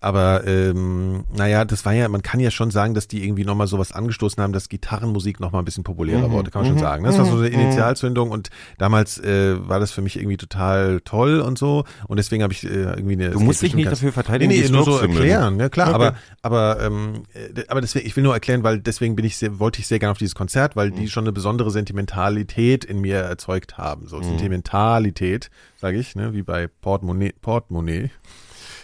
Aber 0.00 0.46
ähm, 0.46 1.24
naja, 1.32 1.64
das 1.64 1.84
war 1.84 1.92
ja, 1.92 2.08
man 2.08 2.22
kann 2.22 2.40
ja 2.40 2.50
schon 2.50 2.70
sagen, 2.70 2.94
dass 2.94 3.06
die 3.06 3.22
irgendwie 3.24 3.44
nochmal 3.44 3.66
sowas 3.66 3.92
angestoßen 3.92 4.42
haben, 4.42 4.52
dass 4.52 4.68
Gitarrenmusik 4.70 5.40
nochmal 5.40 5.60
ein 5.62 5.64
bisschen 5.66 5.84
populärer 5.84 6.28
Mhm. 6.28 6.32
wurde, 6.32 6.50
kann 6.50 6.62
man 6.62 6.68
schon 6.70 6.78
sagen. 6.78 7.04
Das 7.04 7.18
war 7.18 7.26
so 7.26 7.36
eine 7.36 7.48
Mhm. 7.48 7.54
Initialzündung 7.60 8.30
und 8.30 8.48
damals 8.78 9.18
äh, 9.18 9.56
war 9.68 9.78
das 9.78 9.90
für 9.92 10.00
mich 10.02 10.16
irgendwie 10.16 10.36
total 10.38 11.00
toll 11.04 11.40
und 11.40 11.58
so 11.58 11.84
und 12.08 12.16
deswegen 12.16 12.42
habe 12.42 12.52
ich 12.52 12.64
äh, 12.64 12.68
irgendwie 12.68 13.12
eine. 13.12 13.30
Du 13.30 13.40
musst 13.40 13.62
dich 13.62 13.74
nicht 13.74 13.92
dafür 13.92 14.12
verteidigen, 14.12 14.50
Nee, 14.50 14.60
nee, 14.60 14.66
die 14.66 14.72
nur 14.72 14.84
so 14.84 14.96
erklären, 14.98 15.60
ja 15.60 15.68
klar, 15.68 15.88
Okay. 15.94 15.94
aber 15.96 16.14
aber 16.42 16.82
ähm, 16.84 17.22
äh, 17.34 17.64
aber 17.68 17.80
deswegen, 17.80 18.06
ich 18.06 18.16
will 18.16 18.24
nur 18.24 18.32
erklären, 18.34 18.62
weil 18.62 18.80
deswegen 18.80 19.16
bin 19.16 19.24
ich 19.26 19.36
sehr, 19.36 19.58
wollte 19.58 19.80
ich 19.80 19.86
sehr 19.86 19.98
gerne 19.98 20.12
auf 20.12 20.18
dieses 20.18 20.34
Konzert, 20.34 20.76
weil 20.76 20.90
Mhm. 20.90 20.96
die 20.96 21.08
schon 21.10 21.24
eine 21.24 21.32
besondere 21.32 21.70
Sentimentalität 21.70 22.84
in 22.84 23.00
mir 23.00 23.16
erzeugt 23.18 23.76
haben, 23.78 24.02
Mhm. 24.04 24.08
so 24.08 24.22
Sentimentalität, 24.22 25.50
sage 25.76 25.98
ich, 25.98 26.16
ne, 26.16 26.32
wie 26.32 26.42
bei 26.42 26.68
Portemonnaie, 26.80 27.34
Portemonnaie. 27.42 28.10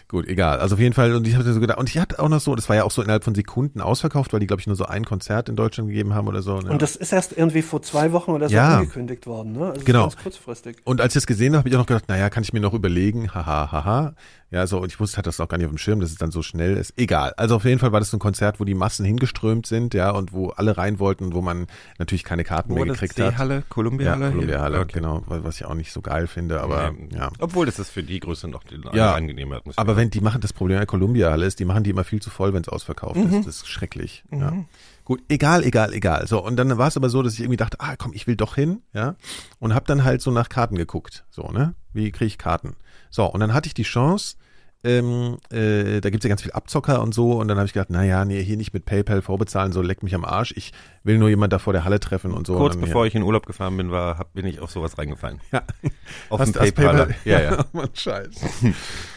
Gut, 0.09 0.29
egal. 0.29 0.61
Also 0.61 0.77
auf 0.77 0.81
jeden 0.81 0.95
Fall, 0.95 1.15
und 1.17 1.27
ich 1.27 1.35
habe 1.35 1.53
so 1.53 1.59
gedacht, 1.59 1.79
und 1.79 1.89
ich 1.89 1.99
hatte 1.99 2.21
auch 2.21 2.29
noch 2.29 2.41
so, 2.41 2.55
das 2.55 2.69
war 2.69 2.77
ja 2.77 2.85
auch 2.85 2.93
so 2.93 3.03
innerhalb 3.03 3.25
von 3.25 3.35
Sekunden 3.35 3.81
ausverkauft, 3.81 4.33
weil 4.33 4.39
die, 4.39 4.47
glaube 4.47 4.61
ich, 4.61 4.69
nur 4.69 4.77
so 4.77 4.85
ein 4.87 5.05
Konzert 5.05 5.49
in 5.49 5.57
Deutschland 5.57 5.89
gegeben 5.89 6.15
haben 6.15 6.29
oder 6.29 6.43
so. 6.43 6.61
Ne? 6.61 6.71
Und 6.71 6.81
das 6.81 6.95
ist 6.95 7.13
erst 7.13 7.37
irgendwie 7.37 7.63
vor 7.63 7.83
zwei 7.83 8.13
Wochen 8.13 8.31
oder 8.31 8.49
so 8.49 8.55
Ja. 8.55 8.79
angekündigt 8.79 9.27
worden, 9.27 9.53
ne? 9.55 9.71
Also 9.73 9.85
Genau. 9.85 10.03
Ganz 10.03 10.17
kurzfristig. 10.17 10.77
Und 10.85 11.01
als 11.01 11.15
ich 11.17 11.23
das 11.23 11.27
gesehen 11.27 11.55
habe, 11.55 11.59
habe 11.59 11.69
ich 11.71 11.75
auch 11.75 11.81
noch 11.81 11.87
gedacht, 11.87 12.05
naja, 12.09 12.31
kann 12.31 12.45
ich 12.45 12.53
mir 12.53 12.61
noch 12.61 12.73
überlegen, 12.73 13.35
haha, 13.35 13.73
haha. 13.73 14.15
Ja, 14.57 14.67
so, 14.67 14.79
und 14.81 14.91
ich 14.91 14.99
wusste, 14.99 15.19
hatte 15.19 15.29
das 15.29 15.39
auch 15.39 15.49
gar 15.49 15.59
nicht 15.59 15.67
auf 15.67 15.73
dem 15.73 15.77
Schirm, 15.77 16.01
dass 16.01 16.09
es 16.11 16.17
dann 16.17 16.31
so 16.31 16.41
schnell 16.41 16.79
ist. 16.79 16.95
Egal. 16.97 17.35
Also 17.37 17.57
auf 17.57 17.65
jeden 17.67 17.79
Fall 17.79 17.93
war 17.93 18.01
das 18.01 18.11
ein 18.15 18.19
Konzert, 18.19 18.59
wo 18.59 18.65
die 18.65 18.73
Massen 18.75 19.05
hingeströmt 19.05 19.67
sind, 19.67 19.93
ja, 19.93 20.11
und 20.13 20.33
wo 20.33 20.49
alle 20.49 20.79
rein 20.79 20.99
wollten 20.99 21.25
und 21.25 21.35
wo 21.35 21.43
man 21.43 21.67
natürlich 21.99 22.25
keine 22.25 22.43
Karten 22.43 22.71
Wo 22.71 22.77
mehr 22.77 22.87
gekriegt 22.87 23.19
hat. 23.21 23.33
Seehalle, 23.33 23.65
Columbia-Halle? 23.69 24.25
Ja, 24.25 24.31
Columbia 24.31 24.61
Halle, 24.61 24.81
Okay. 24.81 24.93
genau, 24.95 25.23
wa- 25.27 25.41
was 25.43 25.57
ich 25.57 25.67
auch 25.67 25.75
nicht 25.75 25.93
so 25.93 26.01
geil 26.01 26.27
finde, 26.27 26.61
aber 26.63 26.93
Nee. 26.93 27.09
ja. 27.15 27.31
Obwohl 27.39 27.67
das 27.67 27.79
ist 27.79 27.91
für 27.91 28.03
die 28.03 28.19
Größe 28.19 28.49
noch 28.49 28.65
die 28.65 28.81
Ja, 28.95 29.13
angenehme 29.15 29.57
Atmosphäre. 29.57 29.81
Aber 29.87 29.97
wenn 29.99 30.09
die 30.09 30.23
machen 30.23 30.41
das 30.41 30.55
Problem 30.55 30.79
der 30.79 30.87
Columbia 30.87 31.31
Halle 31.31 31.45
ist, 31.45 31.59
die 31.61 31.67
machen 31.67 31.85
die 31.85 31.91
immer 31.91 32.05
viel 32.05 32.23
zu 32.23 32.31
voll, 32.31 32.55
wenn 32.55 32.63
es 32.63 32.69
ausverkauft 32.71 33.17
Mhm. 33.17 33.35
ist. 33.41 33.47
Das 33.47 33.57
ist 33.57 33.69
schrecklich. 33.69 34.25
Ja. 34.33 34.55
Gut, 35.05 35.21
egal, 35.29 35.63
egal, 35.65 35.93
egal. 35.93 36.27
So 36.27 36.43
und 36.43 36.57
dann 36.57 36.79
war 36.79 36.89
es 36.89 36.97
aber 36.97 37.11
so, 37.11 37.23
dass 37.23 37.35
ich 37.35 37.41
irgendwie 37.41 37.59
dachte, 37.59 37.77
ah, 37.81 37.95
komm, 37.97 38.13
ich 38.15 38.27
will 38.27 38.37
doch 38.37 38.55
hin, 38.55 38.81
ja, 38.95 39.17
und 39.61 39.75
habe 39.75 39.85
dann 39.87 40.03
halt 40.03 40.23
so 40.23 40.31
nach 40.31 40.49
Karten 40.49 40.77
geguckt, 40.77 41.25
so 41.31 41.51
ne, 41.53 41.75
wie 41.93 42.11
kriege 42.11 42.25
ich 42.27 42.39
Karten? 42.39 42.75
So 43.11 43.25
und 43.27 43.41
dann 43.41 43.53
hatte 43.55 43.69
ich 43.69 43.75
die 43.75 43.85
Chance. 43.85 44.37
Ähm, 44.87 45.39
äh, 45.51 46.01
da 46.01 46.11
gibt's 46.11 46.25
ja 46.25 46.29
ganz 46.29 46.43
viel 46.43 46.53
Abzocker 46.53 47.03
und 47.03 47.13
so 47.13 47.33
und 47.33 47.49
dann 47.49 47.59
habe 47.59 47.67
ich 47.67 47.73
gedacht, 47.73 47.91
naja, 47.91 48.25
nee, 48.25 48.41
hier 48.43 48.57
nicht 48.57 48.73
mit 48.73 48.85
PayPal 48.85 49.21
vorbezahlen, 49.21 49.73
so 49.73 49.83
leck 49.83 50.05
mich 50.05 50.15
am 50.15 50.25
Arsch. 50.25 50.55
Ich 50.57 50.73
will 51.03 51.19
nur 51.19 51.29
jemand 51.29 51.53
da 51.53 51.59
vor 51.59 51.73
der 51.73 51.85
Halle 51.85 51.99
treffen 51.99 52.33
und 52.33 52.47
so. 52.47 52.55
Kurz 52.55 52.77
und 52.77 52.83
dann, 52.83 52.89
bevor 52.89 53.05
ich 53.05 53.17
in 53.17 53.23
Urlaub 53.23 53.47
gefahren 53.47 53.77
bin, 53.77 53.91
war, 53.91 54.19
hab, 54.19 54.33
bin 54.33 54.47
ich 54.47 54.61
auf 54.61 54.71
sowas 54.71 54.97
reingefallen. 54.97 55.41
Ja. 55.51 55.63
Auf 56.29 56.39
Hast 56.39 56.55
du 56.55 56.61
das 56.61 56.73
PayPal. 56.73 57.15
Ja, 57.25 57.41
ja. 57.41 57.65
Mann, 57.73 57.89
scheiß. 57.93 58.31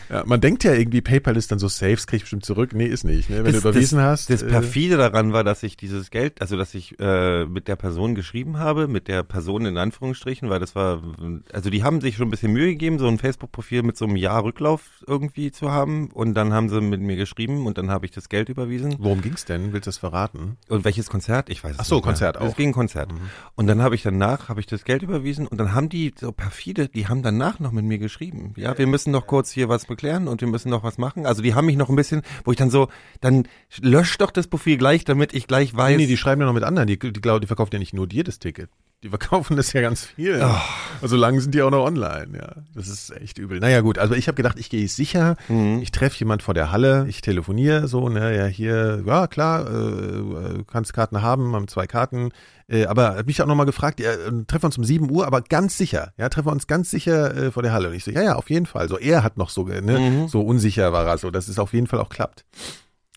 Ja, 0.09 0.23
man 0.25 0.41
denkt 0.41 0.63
ja 0.63 0.73
irgendwie, 0.73 1.01
PayPal 1.01 1.37
ist 1.37 1.51
dann 1.51 1.59
so 1.59 1.67
safe, 1.67 1.93
das 1.95 2.07
krieg 2.07 2.17
ich 2.17 2.23
bestimmt 2.23 2.45
zurück. 2.45 2.73
Nee, 2.73 2.85
ist 2.87 3.03
nicht. 3.03 3.29
Ne? 3.29 3.37
Wenn 3.43 3.53
Das- 3.53 3.61
du 3.61 3.69
überwiesen 3.69 3.97
das, 3.97 4.05
hast. 4.21 4.29
Das 4.29 4.41
äh, 4.43 4.47
perfide 4.47 4.97
daran 4.97 5.33
war, 5.33 5.43
dass 5.43 5.63
ich 5.63 5.77
dieses 5.77 6.09
Geld, 6.11 6.41
also 6.41 6.57
dass 6.57 6.73
ich 6.73 6.99
äh, 6.99 7.45
mit 7.45 7.67
der 7.67 7.75
Person 7.75 8.15
geschrieben 8.15 8.57
habe, 8.59 8.87
mit 8.87 9.07
der 9.07 9.23
Person 9.23 9.65
in 9.65 9.77
Anführungsstrichen, 9.77 10.49
weil 10.49 10.59
das 10.59 10.75
war, 10.75 11.01
also 11.53 11.69
die 11.69 11.83
haben 11.83 12.01
sich 12.01 12.15
schon 12.17 12.27
ein 12.27 12.31
bisschen 12.31 12.51
Mühe 12.53 12.67
gegeben, 12.67 12.99
so 12.99 13.07
ein 13.07 13.17
Facebook-Profil 13.19 13.83
mit 13.83 13.97
so 13.97 14.05
einem 14.05 14.15
Jahr 14.15 14.43
Rücklauf 14.43 15.03
irgendwie 15.07 15.51
zu 15.51 15.71
haben 15.71 16.09
und 16.11 16.33
dann 16.33 16.53
haben 16.53 16.69
sie 16.69 16.81
mit 16.81 17.01
mir 17.01 17.15
geschrieben 17.15 17.65
und 17.65 17.77
dann 17.77 17.89
habe 17.91 18.05
ich 18.05 18.11
das 18.11 18.29
Geld 18.29 18.49
überwiesen. 18.49 18.95
Worum 18.99 19.21
ging's 19.21 19.45
denn? 19.45 19.73
Willst 19.73 19.87
du 19.87 19.89
das 19.89 19.97
verraten? 19.97 20.57
Und 20.67 20.85
welches 20.85 21.09
Konzert? 21.09 21.49
Ich 21.49 21.63
weiß 21.63 21.73
es 21.73 21.79
Ach 21.79 21.85
so, 21.85 21.95
nicht 21.95 22.05
mehr. 22.05 22.11
Konzert 22.13 22.37
auch. 22.37 22.43
Mhm. 22.43 22.47
Es 22.49 22.55
ging 22.55 22.71
Konzert. 22.71 23.09
Und 23.55 23.67
dann 23.67 23.81
habe 23.81 23.95
ich 23.95 24.03
danach, 24.03 24.49
habe 24.49 24.59
ich 24.59 24.65
das 24.65 24.83
Geld 24.83 25.03
überwiesen 25.03 25.45
und 25.47 25.57
dann 25.59 25.73
haben 25.73 25.89
die 25.89 26.13
so 26.19 26.31
perfide, 26.31 26.87
die 26.89 27.07
haben 27.07 27.21
danach 27.23 27.59
noch 27.59 27.71
mit 27.71 27.85
mir 27.85 27.97
geschrieben. 27.99 28.53
Ja, 28.55 28.77
wir 28.77 28.87
müssen 28.87 29.11
noch 29.11 29.27
kurz 29.27 29.51
hier 29.51 29.69
was 29.69 29.85
beklären 29.99 30.29
und 30.29 30.39
wir 30.39 30.47
müssen 30.47 30.69
noch 30.69 30.83
was 30.83 30.97
machen. 30.97 31.25
Also 31.25 31.41
die 31.41 31.53
haben 31.53 31.65
mich 31.65 31.75
noch 31.75 31.89
ein 31.89 31.95
bisschen, 31.95 32.21
wo 32.45 32.51
ich 32.51 32.57
dann 32.57 32.69
so, 32.69 32.87
dann 33.19 33.47
lösch 33.81 34.17
doch 34.17 34.31
das 34.31 34.47
Profil 34.47 34.77
gleich, 34.77 35.03
damit 35.03 35.33
ich 35.33 35.45
gleich 35.45 35.75
weiß. 35.75 35.97
Nee, 35.97 36.07
die 36.07 36.17
schreiben 36.17 36.41
ja 36.41 36.47
noch 36.47 36.53
mit 36.53 36.63
anderen. 36.63 36.87
Die, 36.87 36.97
die, 36.97 37.11
glauben, 37.11 37.41
die 37.41 37.47
verkaufen 37.47 37.71
ja 37.73 37.79
nicht 37.79 37.93
nur 37.93 38.07
dir 38.07 38.23
das 38.23 38.39
Ticket. 38.39 38.69
Die 39.01 39.07
verkaufen 39.07 39.55
das 39.55 39.71
ja 39.71 39.79
ganz 39.79 40.03
viel. 40.03 40.41
Oh. 40.43 40.55
Also 41.01 41.15
lang 41.15 41.39
sind 41.39 41.55
die 41.55 41.61
auch 41.61 41.71
noch 41.71 41.85
online, 41.85 42.37
ja. 42.37 42.49
Das 42.75 42.89
ist 42.89 43.11
echt 43.11 43.37
übel. 43.37 43.61
Naja, 43.61 43.79
gut, 43.79 43.97
also 43.97 44.13
ich 44.13 44.27
habe 44.27 44.35
gedacht, 44.35 44.59
ich 44.59 44.69
gehe 44.69 44.85
sicher, 44.89 45.37
Mhm. 45.47 45.79
ich 45.81 45.91
treffe 45.91 46.19
jemand 46.19 46.43
vor 46.43 46.53
der 46.53 46.69
Halle, 46.73 47.05
ich 47.07 47.21
telefoniere 47.21 47.87
so, 47.87 48.09
ne, 48.09 48.35
ja, 48.35 48.45
hier, 48.47 49.01
ja 49.05 49.27
klar, 49.27 49.67
äh, 49.71 50.63
kannst 50.69 50.91
Karten 50.93 51.21
haben, 51.21 51.55
haben 51.55 51.69
zwei 51.69 51.87
Karten. 51.87 52.31
Äh, 52.67 52.87
aber 52.87 53.03
er 53.03 53.15
hat 53.19 53.25
mich 53.27 53.41
auch 53.41 53.47
nochmal 53.47 53.65
gefragt, 53.65 54.01
ja, 54.01 54.11
äh, 54.11 54.17
treffen 54.45 54.63
wir 54.63 54.65
uns 54.65 54.77
um 54.77 54.83
7 54.83 55.09
Uhr, 55.09 55.25
aber 55.25 55.41
ganz 55.43 55.77
sicher, 55.77 56.11
ja, 56.17 56.27
treffen 56.27 56.47
wir 56.47 56.51
uns 56.51 56.67
ganz 56.67 56.91
sicher 56.91 57.33
äh, 57.37 57.51
vor 57.51 57.63
der 57.63 57.71
Halle. 57.71 57.87
Und 57.87 57.93
ich 57.95 58.03
so, 58.03 58.11
ja, 58.11 58.21
ja, 58.21 58.35
auf 58.35 58.49
jeden 58.49 58.65
Fall. 58.65 58.89
So, 58.89 58.97
er 58.97 59.23
hat 59.23 59.37
noch 59.37 59.49
so, 59.49 59.63
ne, 59.63 59.81
Mhm. 59.81 60.27
so 60.27 60.41
unsicher 60.41 60.91
war 60.91 61.05
er 61.07 61.17
so, 61.17 61.31
dass 61.31 61.47
es 61.47 61.57
auf 61.57 61.71
jeden 61.71 61.87
Fall 61.87 61.99
auch 61.99 62.09
klappt. 62.09 62.43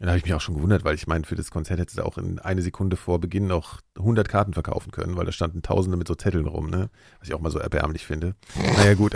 Da 0.02 0.08
habe 0.08 0.18
ich 0.18 0.24
mich 0.24 0.34
auch 0.34 0.40
schon 0.40 0.56
gewundert, 0.56 0.84
weil 0.84 0.96
ich 0.96 1.06
meine, 1.06 1.22
für 1.24 1.36
das 1.36 1.52
Konzert 1.52 1.78
hätte 1.78 1.92
es 1.96 1.98
auch 2.04 2.18
in 2.18 2.40
eine 2.40 2.60
Sekunde 2.60 2.96
vor 2.96 3.20
Beginn 3.20 3.46
noch 3.46 3.78
100 3.96 4.28
Karten 4.28 4.52
verkaufen 4.52 4.90
können, 4.90 5.16
weil 5.16 5.26
da 5.26 5.30
standen 5.30 5.62
Tausende 5.62 5.96
mit 5.96 6.08
so 6.08 6.16
Zetteln 6.16 6.46
rum, 6.48 6.70
ne? 6.70 6.90
Was 7.20 7.28
ich 7.28 7.34
auch 7.34 7.40
mal 7.40 7.50
so 7.52 7.60
erbärmlich 7.60 8.04
finde. 8.04 8.34
Naja, 8.76 8.94
gut. 8.94 9.14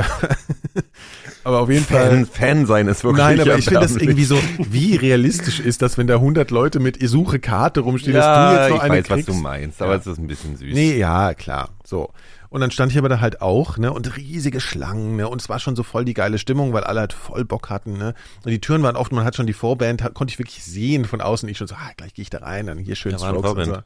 aber 1.45 1.61
auf 1.61 1.71
jeden 1.71 1.85
Fall. 1.85 2.09
Fan, 2.11 2.27
Fan 2.27 2.67
sein 2.67 2.87
ist 2.87 3.03
wirklich 3.03 3.25
Nein, 3.25 3.41
aber 3.41 3.59
ich 3.59 3.65
finde 3.65 3.81
das 3.81 3.97
irgendwie 3.97 4.25
so, 4.25 4.39
wie 4.59 4.95
realistisch 4.95 5.59
ist 5.59 5.83
das, 5.83 5.99
wenn 5.99 6.07
da 6.07 6.15
100 6.15 6.53
Leute 6.53 6.79
mit 6.79 7.03
Ich 7.03 7.11
suche 7.11 7.41
Karte 7.41 7.81
rumstehen, 7.81 8.15
dass 8.15 8.25
du 8.25 8.31
Ja, 8.31 8.53
jetzt 8.63 8.71
noch 8.71 8.77
ich 8.77 8.83
eine 8.83 8.95
weiß, 8.95 9.11
was 9.11 9.15
kriegst. 9.17 9.29
du 9.29 9.35
meinst, 9.35 9.83
aber 9.83 9.93
Ja. 9.95 9.99
es 9.99 10.07
ist 10.07 10.19
ein 10.19 10.29
bisschen 10.29 10.57
süß. 10.57 10.73
Nee, 10.73 10.97
ja, 10.99 11.35
klar. 11.35 11.71
So. 11.85 12.11
Und 12.57 12.61
dann 12.63 12.71
stand 12.71 12.91
ich 12.91 12.97
aber 12.97 13.11
da 13.11 13.21
halt 13.21 13.43
auch, 13.43 13.77
ne, 13.77 13.93
und 13.93 14.17
riesige 14.17 14.63
Schlangen, 14.63 15.17
ne, 15.17 15.29
und 15.29 15.43
es 15.43 15.51
war 15.51 15.59
schon 15.59 15.77
so 15.77 15.83
voll 15.83 16.07
die 16.07 16.15
geile 16.15 16.39
Stimmung, 16.39 16.73
weil 16.73 16.85
alle 16.85 17.01
halt 17.01 17.13
voll 17.13 17.45
Bock 17.45 17.69
hatten, 17.69 17.99
ne. 17.99 18.15
Und 18.47 18.51
die 18.51 18.63
Türen 18.63 18.83
waren 18.83 18.97
offen, 18.97 19.15
man 19.15 19.27
hat 19.27 19.37
schon 19.37 19.47
die 19.47 19.53
Vorband, 19.53 20.03
hat, 20.03 20.15
konnte 20.15 20.33
ich 20.33 20.39
wirklich 20.39 20.65
sehen 20.65 21.05
von 21.05 21.21
außen. 21.21 21.47
Ich 21.51 21.59
schon 21.59 21.67
so, 21.67 21.75
ah, 21.75 21.91
gleich 21.99 22.15
gehe 22.15 22.23
ich 22.23 22.31
da 22.31 22.39
rein, 22.39 22.67
dann 22.67 22.79
hier 22.79 22.95
schön 22.95 23.13
Da 23.13 23.19
Strokes 23.19 23.51
und 23.51 23.65
so. 23.67 23.79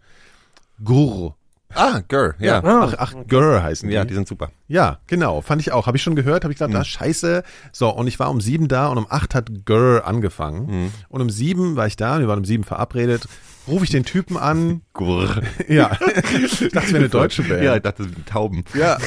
Gurr. 0.85 1.35
Ah, 1.74 2.00
Gurr, 2.09 2.35
ja. 2.38 2.62
Ja, 2.62 2.62
ach, 2.64 2.94
ach 2.98 3.14
Gurr 3.28 3.62
heißen 3.62 3.88
die. 3.88 3.94
Ja, 3.94 4.04
die 4.04 4.14
sind 4.14 4.26
super. 4.26 4.50
Ja, 4.68 4.98
genau, 5.06 5.40
fand 5.40 5.61
ich 5.61 5.72
auch. 5.72 5.87
Habe 5.87 5.96
ich 5.96 6.02
schon 6.02 6.16
gehört, 6.16 6.44
habe 6.44 6.52
ich 6.52 6.59
gedacht, 6.59 6.74
ah, 6.74 6.85
scheiße. 6.85 7.42
So, 7.72 7.90
und 7.90 8.06
ich 8.06 8.18
war 8.18 8.30
um 8.30 8.40
sieben 8.40 8.68
da 8.68 8.88
und 8.88 8.98
um 8.98 9.06
acht 9.09 9.35
hat 9.35 9.50
Gurr 9.64 10.06
angefangen. 10.06 10.68
Hm. 10.68 10.92
Und 11.09 11.20
um 11.20 11.30
sieben 11.30 11.76
war 11.76 11.87
ich 11.87 11.96
da, 11.96 12.18
wir 12.18 12.28
waren 12.28 12.40
um 12.40 12.44
sieben 12.44 12.64
verabredet. 12.64 13.28
Rufe 13.68 13.85
ich 13.85 13.90
den 13.90 14.04
Typen 14.04 14.37
an. 14.37 14.83
Gurr. 14.92 15.42
Ja, 15.68 15.92
ich 15.92 16.59
dachte, 16.59 16.78
es 16.78 16.88
wäre 16.88 16.96
eine 16.96 17.09
deutsche 17.09 17.42
Band. 17.42 17.62
Ja, 17.62 17.76
ich 17.76 17.83
dachte, 17.83 18.02
das 18.04 18.12
sind 18.12 18.26
Tauben. 18.26 18.64
Ja. 18.74 18.98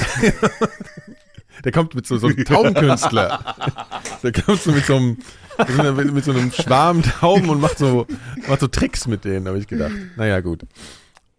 Der 1.64 1.72
kommt 1.72 1.96
mit 1.96 2.08
so, 2.08 2.18
so 2.18 2.28
einem 2.28 2.44
Taubenkünstler. 2.44 3.56
Der 4.24 4.32
kommt 4.32 4.62
so 4.62 4.72
mit 4.72 4.86
so 4.86 4.96
einem, 4.96 5.18
mit 6.14 6.26
so 6.26 6.32
einem 6.32 6.52
Schwarm 6.52 7.04
Tauben 7.04 7.50
und 7.50 7.62
macht 7.62 7.78
so, 7.78 8.08
macht 8.48 8.60
so 8.60 8.68
Tricks 8.68 9.08
mit 9.08 9.24
denen, 9.24 9.48
habe 9.48 9.60
ich 9.60 9.68
gedacht. 9.68 9.94
Naja, 10.18 10.40
gut. 10.42 10.66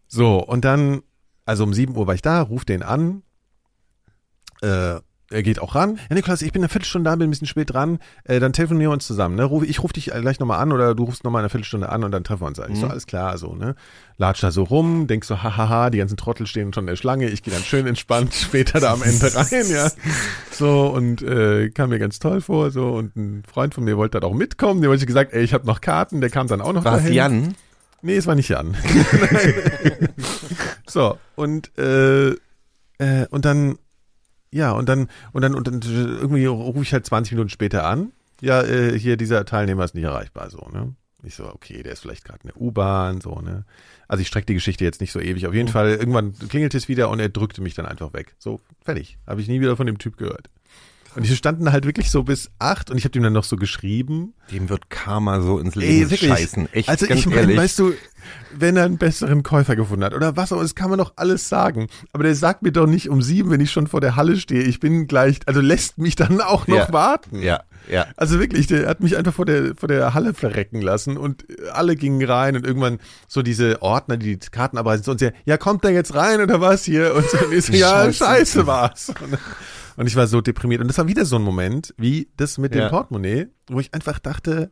So, 0.07 0.39
und 0.39 0.65
dann, 0.65 1.03
also 1.45 1.65
um 1.65 1.75
7 1.75 1.97
Uhr 1.97 2.07
war 2.07 2.15
ich 2.15 2.23
da, 2.23 2.41
ruf 2.41 2.65
den 2.65 2.83
an. 2.83 3.23
Äh, 4.63 5.01
er 5.31 5.43
geht 5.43 5.59
auch 5.59 5.75
ran. 5.75 5.99
Ja, 6.11 6.15
Niklas, 6.15 6.43
ich 6.43 6.53
bin 6.53 6.63
eine 6.63 6.69
Viertelstunde 6.69 7.09
da, 7.11 7.17
bin 7.17 7.27
ein 7.27 7.31
bisschen 7.31 7.47
spät 7.47 7.73
dran. 7.73 7.99
Äh, 8.25 8.41
dann 8.41 8.53
telefonieren 8.53 8.91
wir 8.91 8.93
uns 8.93 9.07
zusammen. 9.07 9.37
Ne? 9.37 9.45
Ruf, 9.45 9.65
ich 9.65 9.83
rufe 9.83 9.95
dich 9.95 10.07
gleich 10.07 10.39
nochmal 10.39 10.61
an 10.61 10.71
oder 10.71 10.95
du 10.95 11.05
rufst 11.05 11.25
nochmal 11.25 11.41
eine 11.41 11.49
Viertelstunde 11.49 11.89
an 11.89 12.05
und 12.05 12.13
dann 12.13 12.25
treffen 12.25 12.43
wir 12.43 12.47
uns. 12.47 12.61
Ich 12.69 12.79
so, 12.79 12.87
alles 12.87 13.07
klar, 13.07 13.37
so, 13.39 13.55
ne? 13.55 13.75
Latsch 14.17 14.43
da 14.43 14.51
so 14.51 14.63
rum, 14.65 15.07
denk 15.07 15.25
so, 15.25 15.43
hahaha, 15.43 15.91
die 15.91 15.99
ganzen 15.99 16.17
Trottel 16.19 16.47
stehen 16.47 16.73
schon 16.73 16.85
in 16.85 16.89
der 16.89 16.97
Schlange. 16.97 17.31
Ich 17.31 17.43
gehe 17.43 17.53
dann 17.53 17.65
schön 17.65 17.87
entspannt 17.87 18.35
später 18.35 18.81
da 18.81 18.93
am 18.93 19.03
Ende 19.03 19.35
rein, 19.35 19.71
ja. 19.71 19.91
So, 20.53 20.87
und 20.87 21.23
äh, 21.23 21.71
kam 21.71 21.89
mir 21.89 21.99
ganz 21.99 22.19
toll 22.19 22.41
vor, 22.41 22.71
so. 22.71 22.91
Und 22.91 23.17
ein 23.17 23.43
Freund 23.51 23.75
von 23.75 23.83
mir 23.83 23.97
wollte 23.97 24.21
dann 24.21 24.31
auch 24.31 24.35
mitkommen. 24.35 24.83
Dem 24.83 24.91
wollte 24.91 25.03
ich 25.03 25.09
gesagt, 25.09 25.33
ey, 25.33 25.43
ich 25.43 25.55
habe 25.55 25.67
noch 25.67 25.81
Karten. 25.81 26.21
Der 26.21 26.31
kam 26.31 26.49
dann 26.49 26.61
auch 26.61 26.75
noch 26.75 26.85
War 26.85 26.99
dahin. 26.99 27.13
Jan? 27.13 27.55
Nee, 28.05 28.17
es 28.17 28.27
war 28.27 28.35
nicht 28.35 28.51
Jan. 28.51 28.77
so, 30.87 31.19
und, 31.37 31.77
äh, 31.79 32.33
äh, 32.99 33.27
und 33.31 33.47
dann, 33.47 33.79
ja, 34.51 34.73
und 34.73 34.91
dann, 34.91 35.09
und 35.33 35.41
dann, 35.41 35.55
und 35.55 35.67
dann 35.67 35.81
irgendwie 35.81 36.45
rufe 36.45 36.83
ich 36.83 36.93
halt 36.93 37.07
20 37.07 37.33
Minuten 37.33 37.49
später 37.49 37.87
an. 37.87 38.13
Ja, 38.43 38.63
äh, 38.63 38.99
hier, 38.99 39.17
dieser 39.17 39.47
Teilnehmer 39.47 39.85
ist 39.85 39.95
nicht 39.95 40.05
erreichbar, 40.05 40.51
so, 40.51 40.69
ne? 40.71 40.95
Ich 41.23 41.35
so, 41.35 41.47
okay, 41.47 41.83
der 41.83 41.95
ist 41.95 42.01
vielleicht 42.01 42.27
gerade 42.27 42.41
in 42.43 42.49
der 42.49 42.61
U-Bahn, 42.61 43.23
so, 43.23 43.41
ne? 43.41 43.65
Also 44.07 44.21
ich 44.21 44.29
strecke 44.29 44.49
die 44.49 44.55
Geschichte 44.55 44.85
jetzt 44.85 45.01
nicht 45.01 45.13
so 45.13 45.19
ewig. 45.19 45.47
Auf 45.47 45.55
jeden 45.55 45.69
Fall, 45.69 45.93
irgendwann 45.93 46.35
klingelt 46.51 46.75
es 46.75 46.89
wieder 46.89 47.09
und 47.09 47.21
er 47.21 47.31
drückte 47.31 47.63
mich 47.63 47.73
dann 47.73 47.87
einfach 47.87 48.13
weg. 48.13 48.35
So, 48.39 48.61
fertig. 48.83 49.17
Habe 49.27 49.41
ich 49.41 49.49
nie 49.49 49.63
wieder 49.63 49.79
von 49.79 49.87
dem 49.87 49.97
Typ 49.97 50.19
gehört. 50.19 50.51
Und 51.17 51.27
die 51.27 51.37
standen 51.37 51.71
halt 51.71 51.87
wirklich 51.87 52.11
so 52.11 52.25
bis 52.25 52.51
acht 52.59 52.91
und 52.91 52.97
ich 52.99 53.05
habe 53.05 53.17
ihm 53.19 53.23
dann 53.23 53.33
noch 53.33 53.45
so 53.45 53.57
geschrieben. 53.57 54.35
Dem 54.51 54.69
wird 54.69 54.91
Karma 54.91 55.41
so 55.41 55.59
ins 55.59 55.75
Leben 55.77 56.11
Ey, 56.11 56.17
scheißen. 56.17 56.69
Echt, 56.73 56.89
also 56.89 57.07
ich 57.07 57.27
meine, 57.27 57.57
weißt 57.57 57.79
du, 57.79 57.93
wenn 58.57 58.77
er 58.77 58.85
einen 58.85 58.99
besseren 58.99 59.43
Käufer 59.43 59.77
gefunden 59.77 60.05
hat 60.05 60.15
oder 60.15 60.37
was 60.37 60.53
auch, 60.53 60.61
das 60.61 60.75
kann 60.75 60.91
man 60.91 60.99
doch 60.99 61.13
alles 61.17 61.49
sagen. 61.49 61.89
Aber 62.13 62.25
der 62.25 62.35
sagt 62.35 62.63
mir 62.63 62.73
doch 62.73 62.87
nicht 62.87 63.09
um 63.11 63.23
sieben, 63.23 63.51
wenn 63.51 63.61
ich 63.61 63.71
schon 63.71 63.87
vor 63.87 64.01
der 64.01 64.17
Halle 64.17 64.37
stehe, 64.37 64.63
ich 64.63 64.81
bin 64.81 65.07
gleich, 65.07 65.39
also 65.47 65.61
lässt 65.61 65.99
mich 65.99 66.17
dann 66.17 66.41
auch 66.41 66.67
noch 66.67 66.77
Ja. 66.89 66.93
warten. 66.93 67.41
ja, 67.43 67.63
ja. 67.91 68.07
Also 68.17 68.41
wirklich, 68.41 68.67
der 68.67 68.89
hat 68.89 69.01
mich 69.01 69.17
einfach 69.17 69.35
vor 69.35 69.45
der, 69.45 69.75
vor 69.77 69.89
der 69.89 70.15
Halle 70.15 70.35
verrecken 70.35 70.81
lassen 70.81 71.17
und 71.17 71.45
alle 71.73 71.95
gingen 71.97 72.25
rein 72.29 72.57
und 72.57 72.67
irgendwann 72.67 72.99
so 73.29 73.43
diese 73.43 73.83
Ordner, 73.83 74.17
die 74.17 74.39
die 74.39 74.49
Karten 74.49 74.79
abreißen 74.79 75.09
und 75.11 75.19
sie, 75.21 75.31
ja, 75.45 75.59
kommt 75.59 75.85
da 75.85 75.91
jetzt 75.91 76.15
rein 76.15 76.41
oder 76.41 76.61
was 76.61 76.85
hier? 76.85 77.15
Und 77.15 77.29
so, 77.31 77.39
und 77.39 77.53
ich 77.53 77.67
so 77.67 77.73
ja, 77.73 78.05
Scheiße. 78.05 78.25
scheiße 78.25 78.67
war's. 78.67 79.11
Und, 79.11 79.39
und 79.97 80.07
ich 80.07 80.17
war 80.17 80.27
so 80.27 80.41
deprimiert. 80.41 80.81
Und 80.81 80.89
das 80.89 80.99
war 80.99 81.09
wieder 81.09 81.25
so 81.25 81.37
ein 81.37 81.43
Moment, 81.43 81.95
wie 81.97 82.29
das 82.37 82.59
mit 82.59 82.75
Ja. 82.75 82.87
dem 82.87 82.91
Portemonnaie, 82.91 83.47
wo 83.69 83.81
ich 83.81 83.93
einfach 83.95 84.19
dachte, 84.19 84.71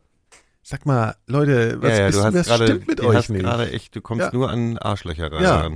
Sag 0.65 0.85
mal, 0.85 1.17
Leute, 1.27 1.81
was, 1.81 1.89
ja, 1.91 1.97
ja, 1.97 2.05
hast 2.05 2.33
was 2.33 2.47
gerade, 2.47 2.67
stimmt 2.67 2.87
mit 2.87 3.01
euch 3.01 3.15
hast 3.17 3.29
nicht? 3.29 3.41
gerade 3.43 3.69
echt, 3.71 3.93
du 3.97 3.99
kommst 3.99 4.27
Ja. 4.27 4.31
nur 4.31 4.49
an 4.49 4.77
Arschlöcher 4.77 5.29
rein. 5.29 5.43
Ja, 5.43 5.69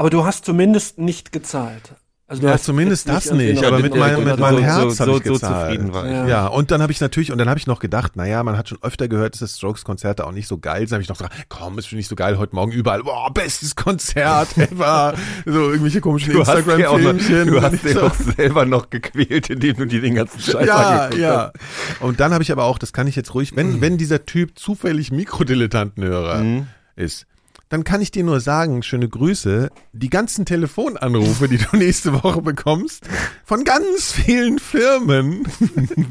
Aber 0.00 0.10
du 0.10 0.24
hast 0.24 0.44
zumindest 0.44 0.98
nicht 0.98 1.30
gezahlt. 1.30 1.94
Also 2.32 2.46
Ja, 2.46 2.56
zumindest 2.56 3.08
das 3.10 3.30
nicht, 3.30 3.62
aber 3.62 3.76
den 3.76 3.82
mit 3.82 3.92
oder 3.92 4.18
mit 4.18 4.38
meinem 4.38 4.56
so. 4.56 4.62
Herz 4.62 4.96
so, 4.96 5.00
hab 5.00 5.06
so, 5.06 5.16
ich 5.18 5.24
so 5.26 5.32
gezahlt. 5.34 5.70
zufrieden 5.72 5.92
war 5.92 6.06
ich. 6.06 6.10
Ja. 6.12 6.26
Ja, 6.26 6.46
und 6.46 6.70
dann 6.70 6.80
habe 6.80 6.90
ich 6.90 7.00
natürlich, 7.02 7.30
und 7.30 7.36
dann 7.36 7.48
habe 7.50 7.58
ich 7.58 7.66
noch 7.66 7.78
gedacht, 7.78 8.16
naja, 8.16 8.42
man 8.42 8.56
hat 8.56 8.70
schon 8.70 8.78
öfter 8.80 9.06
gehört, 9.06 9.34
dass 9.34 9.40
das 9.40 9.58
Strokes-Konzerte 9.58 10.26
auch 10.26 10.32
nicht 10.32 10.48
so 10.48 10.56
geil 10.56 10.88
sind. 10.88 10.92
habe 10.94 11.02
ich 11.02 11.10
noch 11.10 11.18
gesagt, 11.18 11.34
komm, 11.50 11.78
ist 11.78 11.92
nicht 11.92 12.08
so 12.08 12.16
geil, 12.16 12.38
heute 12.38 12.54
Morgen 12.54 12.72
überall, 12.72 13.02
boah, 13.02 13.30
bestes 13.34 13.76
Konzert 13.76 14.56
ever. 14.56 15.12
so 15.44 15.68
irgendwelche 15.70 16.00
komischen 16.00 16.32
Instagram-Filmchen. 16.34 17.48
du 17.48 17.60
hast 17.60 17.86
so, 17.86 18.02
auch 18.06 18.14
selber 18.14 18.64
noch 18.64 18.88
gequält, 18.88 19.50
indem 19.50 19.76
du 19.76 19.84
dir 19.86 20.00
den 20.00 20.14
ganzen 20.14 20.40
Scheiß 20.40 20.66
ja, 20.66 20.76
angeguckt 20.76 21.20
ja. 21.22 21.52
hast. 21.54 22.00
Und 22.00 22.18
dann 22.20 22.32
habe 22.32 22.42
ich 22.42 22.50
aber 22.50 22.64
auch, 22.64 22.78
das 22.78 22.94
kann 22.94 23.06
ich 23.06 23.14
jetzt 23.16 23.34
ruhig, 23.34 23.54
wenn, 23.56 23.82
wenn 23.82 23.98
dieser 23.98 24.24
Typ 24.24 24.58
zufällig 24.58 25.12
Mikrodilettantenhörer 25.12 26.38
Mhm. 26.38 26.66
ist, 26.96 27.26
dann 27.72 27.84
kann 27.84 28.02
ich 28.02 28.10
dir 28.10 28.22
nur 28.22 28.40
sagen, 28.40 28.82
schöne 28.82 29.08
Grüße, 29.08 29.70
die 29.94 30.10
ganzen 30.10 30.44
Telefonanrufe, 30.44 31.48
die 31.48 31.56
du 31.56 31.64
nächste 31.78 32.22
Woche 32.22 32.42
bekommst, 32.42 33.02
von 33.46 33.64
ganz 33.64 34.12
vielen 34.12 34.58
Firmen, 34.58 35.48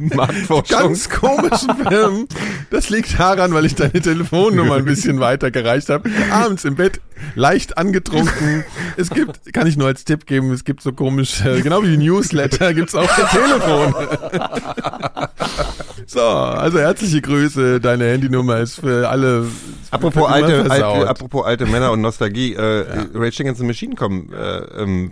ganz 0.68 1.08
komischen 1.12 1.76
Firmen, 1.88 2.28
das 2.72 2.90
liegt 2.90 3.20
daran, 3.20 3.54
weil 3.54 3.66
ich 3.66 3.76
deine 3.76 4.02
Telefonnummer 4.02 4.78
ein 4.78 4.86
bisschen 4.86 5.20
weitergereicht 5.20 5.90
habe. 5.90 6.10
Abends 6.32 6.66
im 6.66 6.78
Bett, 6.78 7.00
leicht 7.36 7.78
angetrunken. 7.78 8.66
Es 8.98 9.12
gibt, 9.12 9.54
kann 9.54 9.68
ich 9.68 9.78
nur 9.78 9.86
als 9.86 10.04
Tipp 10.04 10.26
geben, 10.26 10.50
es 10.50 10.64
gibt 10.64 10.82
so 10.82 10.94
komische, 10.94 11.62
genau 11.62 11.84
wie 11.84 11.96
Newsletter, 11.96 12.74
gibt's 12.74 12.96
auch 12.96 13.08
per 13.08 13.30
Telefon. 13.30 13.94
So, 16.08 16.22
also 16.22 16.80
herzliche 16.80 17.22
Grüße. 17.22 17.80
Deine 17.80 18.06
Handynummer 18.06 18.58
ist 18.60 18.80
für 18.80 19.10
alle. 19.10 19.48
Apropos 19.92 20.28
alte, 20.30 20.70
alte, 20.70 21.10
apropos 21.10 21.46
alte 21.46 21.66
Männer 21.66 21.92
und 21.92 22.02
Nostalgie, 22.02 22.54
äh, 22.54 23.08
Rage 23.14 23.42
Against 23.44 23.60
the 23.60 23.66
Machine 23.68 23.96
kommen, 23.96 24.32
äh, 24.34 24.58
ähm, 24.82 25.12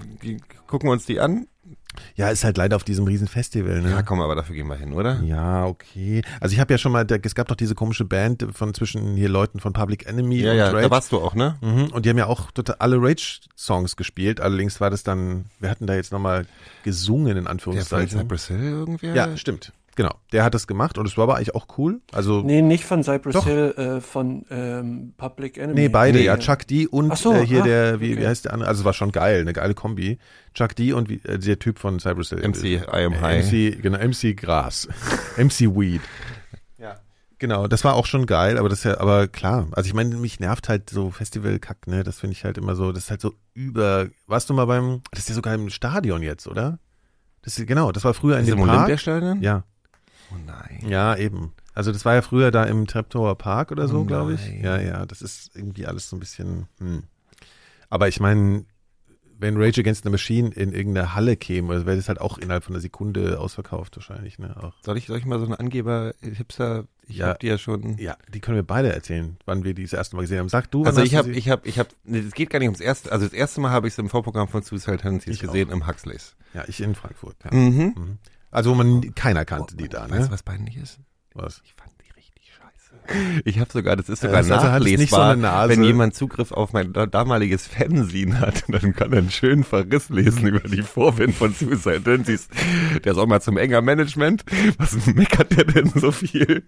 gucken 0.68 0.90
wir 0.90 0.94
uns 0.94 1.06
die 1.06 1.20
an? 1.20 1.48
Ja, 2.16 2.30
ist 2.30 2.44
halt 2.44 2.56
leider 2.58 2.76
auf 2.76 2.84
diesem 2.84 3.06
riesen 3.06 3.28
Festival, 3.28 3.82
ne? 3.82 3.90
Ja, 3.90 4.04
komm, 4.04 4.22
aber 4.22 4.36
dafür 4.36 4.56
gehen 4.56 4.68
wir 4.68 4.76
hin, 4.76 4.94
oder? 4.94 5.20
Ja, 5.24 5.66
okay. 5.66 6.22
Also 6.40 6.54
ich 6.54 6.60
habe 6.60 6.72
ja 6.74 6.78
schon 6.78 6.92
mal, 6.92 7.06
es 7.24 7.36
gab 7.36 7.48
doch 7.48 7.56
diese 7.56 7.76
komische 7.76 8.06
Band 8.06 8.46
von 8.54 8.74
zwischen 8.74 9.16
hier 9.16 9.28
Leuten 9.28 9.60
von 9.60 9.74
Public 9.74 10.08
Enemy 10.08 10.38
Ja, 10.40 10.52
und 10.52 10.58
ja, 10.58 10.66
Rage. 10.70 10.82
da 10.84 10.92
warst 10.92 11.12
du 11.12 11.18
auch, 11.20 11.34
ne? 11.36 11.58
Mhm, 11.62 11.88
und 11.88 12.06
die 12.06 12.10
haben 12.10 12.18
ja 12.18 12.28
auch 12.28 12.52
total 12.52 12.78
alle 12.80 12.98
Rage-Songs 13.02 13.96
gespielt. 13.98 14.40
Allerdings 14.40 14.80
war 14.80 14.90
das 14.92 15.04
dann, 15.04 15.46
wir 15.60 15.70
hatten 15.70 15.88
da 15.88 15.96
jetzt 15.96 16.12
nochmal 16.14 16.46
gesungen, 16.84 17.28
in 17.30 17.34
Der 17.34 17.44
von 17.44 17.52
Anführungszeichen. 17.52 18.20
Cypress 18.20 18.48
Hill 18.48 18.64
irgendwer? 18.64 19.16
Ja, 19.16 19.36
stimmt. 19.36 19.74
Genau. 19.96 20.12
Der 20.32 20.44
hat 20.44 20.54
das 20.54 20.66
gemacht 20.68 20.98
und 20.98 21.06
es 21.08 21.18
war 21.18 21.24
aber 21.24 21.36
eigentlich 21.36 21.56
auch 21.56 21.68
cool. 21.78 22.00
Also, 22.14 22.42
nee, 22.42 22.62
Nee, 22.62 22.68
nicht 22.68 22.86
von 22.86 23.04
Cypress 23.04 23.34
Doch. 23.34 23.46
Hill, 23.46 23.74
äh, 23.78 24.02
von 24.02 24.46
ähm, 24.50 25.14
Public 25.18 25.58
Enemy. 25.58 25.90
beide, 25.90 26.18
Nee. 26.20 26.26
ja. 26.26 26.38
Chuck 26.38 26.66
D 26.68 26.88
und 26.88 27.18
so, 27.18 27.34
äh, 27.34 27.46
hier 27.46 27.62
ah, 27.62 27.66
der, 27.66 28.00
wie, 28.00 28.14
okay. 28.14 28.22
wie 28.22 28.28
heißt 28.28 28.46
der 28.46 28.54
andere? 28.54 28.70
Also 28.70 28.82
es 28.82 28.86
war 28.86 28.94
schon 28.94 29.12
geil, 29.12 29.42
eine 29.42 29.54
geile 29.54 29.74
Kombi. 29.74 30.20
Chuck 30.54 30.76
D 30.76 30.94
und 30.94 31.10
wie, 31.10 31.22
äh, 31.26 31.38
der 31.38 31.60
Typ 31.60 31.80
von 31.80 32.00
Cypress 32.00 32.30
Hill. 32.30 32.48
MC 32.48 32.64
I 32.64 33.04
am 33.06 33.14
Äh, 33.14 33.20
High. 33.20 33.46
MC, 33.52 33.82
genau, 33.82 33.98
MC 33.98 34.36
Gras. 34.38 34.88
MC 35.38 35.62
Weed. 35.76 36.02
Ja. 36.78 36.96
Genau, 37.40 37.68
das 37.68 37.84
war 37.84 37.96
auch 37.96 38.06
schon 38.06 38.26
geil, 38.26 38.58
aber 38.58 38.70
das 38.70 38.80
ist 38.80 38.86
ja, 38.86 39.00
aber 39.00 39.28
klar, 39.28 39.68
also 39.72 39.88
ich 39.88 39.94
meine, 39.94 40.16
mich 40.16 40.40
nervt 40.40 40.70
halt 40.70 40.90
so 40.90 41.10
Festivalkack, 41.12 41.88
ne, 41.88 42.04
das 42.04 42.20
finde 42.20 42.34
ich 42.34 42.44
halt 42.46 42.58
immer 42.58 42.76
so, 42.76 42.92
das 42.92 43.04
ist 43.06 43.10
halt 43.12 43.22
so 43.22 43.34
über, 43.54 44.08
warst 44.28 44.50
du 44.50 44.54
mal 44.54 44.66
beim, 44.66 45.02
das 45.12 45.22
ist 45.22 45.30
ja 45.30 45.36
sogar 45.36 45.56
im 45.56 45.70
Stadion 45.70 46.22
jetzt, 46.22 46.48
oder? 46.48 46.80
Das 47.42 47.58
ist, 47.58 47.66
genau, 47.68 47.94
das 47.94 48.04
war 48.04 48.14
früher 48.14 48.36
in 48.36 48.42
Ist 48.42 48.50
dem 48.52 48.60
im 48.60 48.66
Park. 48.66 48.80
Olympiastadion? 48.80 49.42
Ja. 49.42 49.64
Ja, 50.88 51.16
eben. 51.16 51.54
Also 51.74 51.92
das 51.92 52.04
war 52.06 52.16
ja 52.16 52.22
früher 52.22 52.52
da 52.52 52.64
im 52.66 52.88
Treptower 52.88 53.36
Park 53.38 53.72
oder 53.72 53.88
so, 53.88 54.00
Oh 54.00 54.06
glaube 54.06 54.34
ich. 54.34 54.46
Ja, 54.62 54.80
ja, 54.82 55.06
das 55.06 55.22
ist 55.22 55.56
irgendwie 55.56 55.86
alles 55.86 56.10
so 56.10 56.16
ein 56.16 56.20
bisschen, 56.20 56.68
hm. 56.80 57.04
Aber 57.90 58.08
ich 58.08 58.20
meine, 58.20 58.66
wenn 59.40 59.56
Rage 59.56 59.80
Against 59.82 60.04
the 60.04 60.10
Machine 60.10 60.50
in 60.50 60.74
irgendeine 60.74 61.16
Halle 61.16 61.38
käme, 61.38 61.86
wäre 61.86 61.96
das 61.96 62.10
halt 62.10 62.20
auch 62.20 62.38
innerhalb 62.38 62.66
von 62.66 62.76
einer 62.76 62.82
Sekunde 62.82 63.40
ausverkauft 63.40 63.96
wahrscheinlich, 63.96 64.38
ne, 64.38 64.56
auch. 64.62 64.74
Soll 64.84 64.98
ich, 64.98 65.08
soll 65.08 65.18
ich 65.18 65.26
mal 65.26 65.40
so 65.40 65.46
einen 65.46 65.56
Angeber-Hipster, 65.56 66.84
ich 67.08 67.18
Ja. 67.18 67.28
hab 67.30 67.40
die 67.40 67.48
ja 67.48 67.58
schon... 67.58 67.98
Ja, 67.98 68.18
die 68.34 68.42
können 68.42 68.58
wir 68.58 68.64
beide 68.64 68.92
erzählen, 68.94 69.38
wann 69.46 69.64
wir 69.64 69.74
die 69.74 69.84
das 69.84 69.94
erste 69.94 70.18
Mal 70.18 70.24
gesehen 70.24 70.40
haben. 70.40 70.50
Sag 70.50 70.70
du, 70.72 70.82
wann 70.82 70.88
Also 70.88 71.02
ich 71.02 71.16
habe, 71.16 71.32
ich 71.32 71.50
habe, 71.50 71.68
ich 71.68 71.80
habe, 71.80 71.90
nee, 72.04 72.20
es 72.20 72.34
geht 72.34 72.50
gar 72.50 72.60
nicht 72.60 72.68
ums 72.68 72.82
erste, 72.82 73.12
also 73.12 73.26
das 73.26 73.34
erste 73.34 73.62
Mal 73.62 73.72
habe 73.72 73.88
ich 73.88 73.94
es 73.94 73.98
im 74.00 74.10
Vorprogramm 74.10 74.50
von 74.50 74.62
Suicide 74.62 74.98
Tendencies 74.98 75.40
gesehen 75.40 75.70
im 75.70 75.88
Huxleys. 75.88 76.36
ja, 76.54 76.66
ich 76.68 76.82
in 76.82 76.94
Frankfurt. 76.96 77.38
Ja. 77.46 77.56
Mhm. 77.56 77.94
Mhm. 77.96 78.18
Also 78.52 78.72
wo 78.72 78.76
man 78.76 79.14
keiner 79.16 79.46
kannte 79.46 79.76
die 79.76 79.90
da, 79.90 80.04
Weißt 80.04 80.12
du, 80.12 80.16
ne? 80.16 80.32
was 80.32 80.44
peinlich 80.44 80.78
ist? 80.78 81.00
Was? 81.36 81.62
Ich 81.64 81.74
fand 81.76 81.92
die 82.04 82.12
richtig 82.18 82.52
scheiße. 82.52 83.42
Ich 83.46 83.60
habe 83.60 83.72
sogar, 83.72 83.96
das 83.96 84.10
ist 84.10 84.22
sogar 84.22 84.38
Ja, 84.38 84.44
so 84.44 84.56
nachlesbar, 84.56 85.34
eine 85.34 85.42
Nase. 85.44 85.70
wenn 85.70 85.84
jemand 85.84 86.16
Zugriff 86.16 86.52
auf 86.52 86.74
mein 86.74 86.92
da- 86.92 87.06
damaliges 87.06 87.68
Fanzine 87.68 88.40
hat, 88.40 88.64
dann 88.68 88.96
kann 88.96 89.12
er 89.14 89.20
einen 89.20 89.30
schönen 89.30 89.64
Verriss 89.64 90.10
lesen 90.10 90.48
über 90.48 90.68
die 90.68 90.82
Vorwände 90.82 91.34
von 91.34 91.54
Suicide 91.54 92.02
Tendencies. 92.02 92.48
Der 93.04 93.12
ist 93.12 93.18
auch 93.20 93.28
mal 93.28 93.42
zum 93.42 93.58
enger 93.58 93.82
Management. 93.84 94.44
Was 94.80 95.06
meckert 95.06 95.56
der 95.56 95.66
denn 95.66 95.88
so 95.90 96.12
viel? 96.12 96.64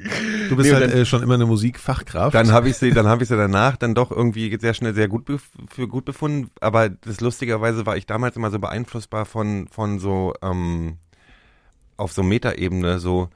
Du 0.50 0.56
bist 0.56 0.70
Nee, 0.70 0.76
halt 0.76 0.92
dann, 0.92 1.00
äh, 1.00 1.06
schon 1.06 1.24
immer 1.24 1.34
eine 1.34 1.48
Musikfachkraft. 1.48 2.36
dann 2.36 2.52
habe 2.52 2.70
ich 2.70 2.78
sie, 2.78 2.92
dann 2.92 3.08
habe 3.08 3.24
ich 3.24 3.30
sie 3.30 3.36
danach 3.38 3.76
dann 3.78 3.96
doch 3.96 4.12
irgendwie 4.12 4.56
sehr 4.62 4.76
schnell 4.76 4.94
sehr 4.94 5.08
gut 5.08 5.28
für 5.70 5.88
gut 5.88 6.06
befunden. 6.06 6.52
Aber 6.62 6.90
das 6.90 7.20
lustigerweise 7.22 7.88
war 7.88 7.98
ich 7.98 8.06
damals 8.06 8.36
immer 8.36 8.52
so 8.52 8.60
beeinflussbar 8.60 9.26
von 9.26 9.68
von 9.70 9.98
so 10.00 10.34
ähm, 10.44 10.98
auf 12.02 12.12
so 12.12 12.24
Metaebene 12.24 13.00
so, 13.00 13.30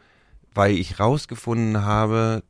weil 0.53 0.76
ich 0.78 0.99
rausgefunden 0.99 1.84
habe, 1.84 2.43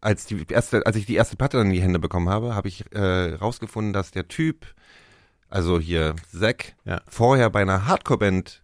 als 0.00 0.24
die 0.26 0.44
erste, 0.48 0.86
als 0.86 0.96
ich 0.96 1.06
die 1.06 1.14
erste 1.16 1.36
Platte 1.36 1.58
in 1.58 1.70
die 1.70 1.82
Hände 1.82 1.98
bekommen 1.98 2.28
habe, 2.28 2.54
habe 2.54 2.68
ich 2.68 2.84
äh, 2.94 3.34
rausgefunden, 3.34 3.92
dass 3.92 4.10
der 4.10 4.28
Typ, 4.28 4.74
also 5.48 5.78
hier 5.78 6.14
Zack, 6.36 6.74
Ja. 6.84 7.02
vorher 7.06 7.50
bei 7.50 7.60
einer 7.62 7.86
Hardcore-Band 7.86 8.62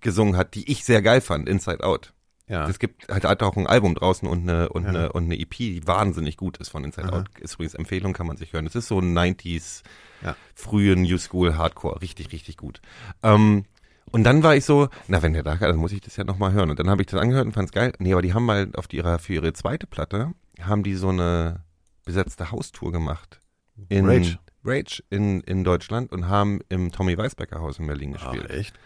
gesungen 0.00 0.36
hat, 0.36 0.54
die 0.54 0.70
ich 0.70 0.84
sehr 0.84 1.02
geil 1.02 1.20
fand, 1.20 1.48
Inside 1.48 1.84
Out. 1.84 2.12
ja. 2.48 2.68
Es 2.68 2.78
gibt 2.78 3.08
halt 3.08 3.24
hat 3.24 3.42
auch 3.42 3.56
ein 3.56 3.66
Album 3.66 3.94
draußen 3.94 4.28
und 4.28 4.42
eine 4.48 4.68
und 4.68 4.82
Ja. 4.84 4.88
eine 4.90 5.12
und 5.12 5.24
eine 5.24 5.38
EP, 5.38 5.54
die 5.56 5.86
wahnsinnig 5.86 6.36
gut 6.36 6.58
ist 6.58 6.68
von 6.70 6.84
Inside 6.84 7.08
Aha. 7.08 7.18
Out. 7.20 7.26
Ist 7.40 7.54
übrigens 7.54 7.74
Empfehlung, 7.74 8.12
kann 8.12 8.26
man 8.26 8.36
sich 8.36 8.52
hören. 8.52 8.66
Es 8.66 8.74
ist 8.74 8.88
so 8.88 8.98
ein 9.00 9.12
90s, 9.12 9.82
Ja. 10.22 10.36
frühe 10.54 10.94
New 10.96 11.18
School 11.18 11.56
Hardcore, 11.56 12.00
richtig 12.02 12.32
richtig 12.32 12.56
gut. 12.56 12.80
Ähm, 13.22 13.64
und 14.10 14.24
dann 14.24 14.42
war 14.42 14.56
ich 14.56 14.64
so, 14.64 14.88
na 15.08 15.22
wenn 15.22 15.32
der 15.32 15.42
da, 15.42 15.56
dann 15.56 15.76
muss 15.76 15.92
ich 15.92 16.00
das 16.00 16.16
ja 16.16 16.24
noch 16.24 16.38
mal 16.38 16.52
hören. 16.52 16.70
Und 16.70 16.78
dann 16.78 16.90
habe 16.90 17.02
ich 17.02 17.06
das 17.06 17.20
angehört 17.20 17.46
und 17.46 17.52
fand's 17.52 17.72
geil. 17.72 17.92
Nee, 17.98 18.12
aber 18.12 18.22
die 18.22 18.34
haben 18.34 18.44
mal 18.44 18.70
auf 18.76 18.88
die, 18.88 18.96
ihrer 18.96 19.18
für 19.18 19.34
ihre 19.34 19.52
zweite 19.52 19.86
Platte 19.86 20.32
haben 20.60 20.82
die 20.82 20.94
so 20.94 21.08
eine 21.08 21.64
besetzte 22.04 22.50
Haustour 22.50 22.92
gemacht 22.92 23.40
in 23.88 24.06
Rage. 24.06 24.38
Rage 24.64 25.02
in 25.10 25.40
in 25.40 25.64
Deutschland 25.64 26.12
und 26.12 26.28
haben 26.28 26.60
im 26.68 26.92
Tommy 26.92 27.16
Weisbecker 27.16 27.60
Haus 27.60 27.78
in 27.78 27.86
Berlin 27.86 28.14
Ach, 28.16 28.30
gespielt. 28.30 28.50
echt? 28.50 28.78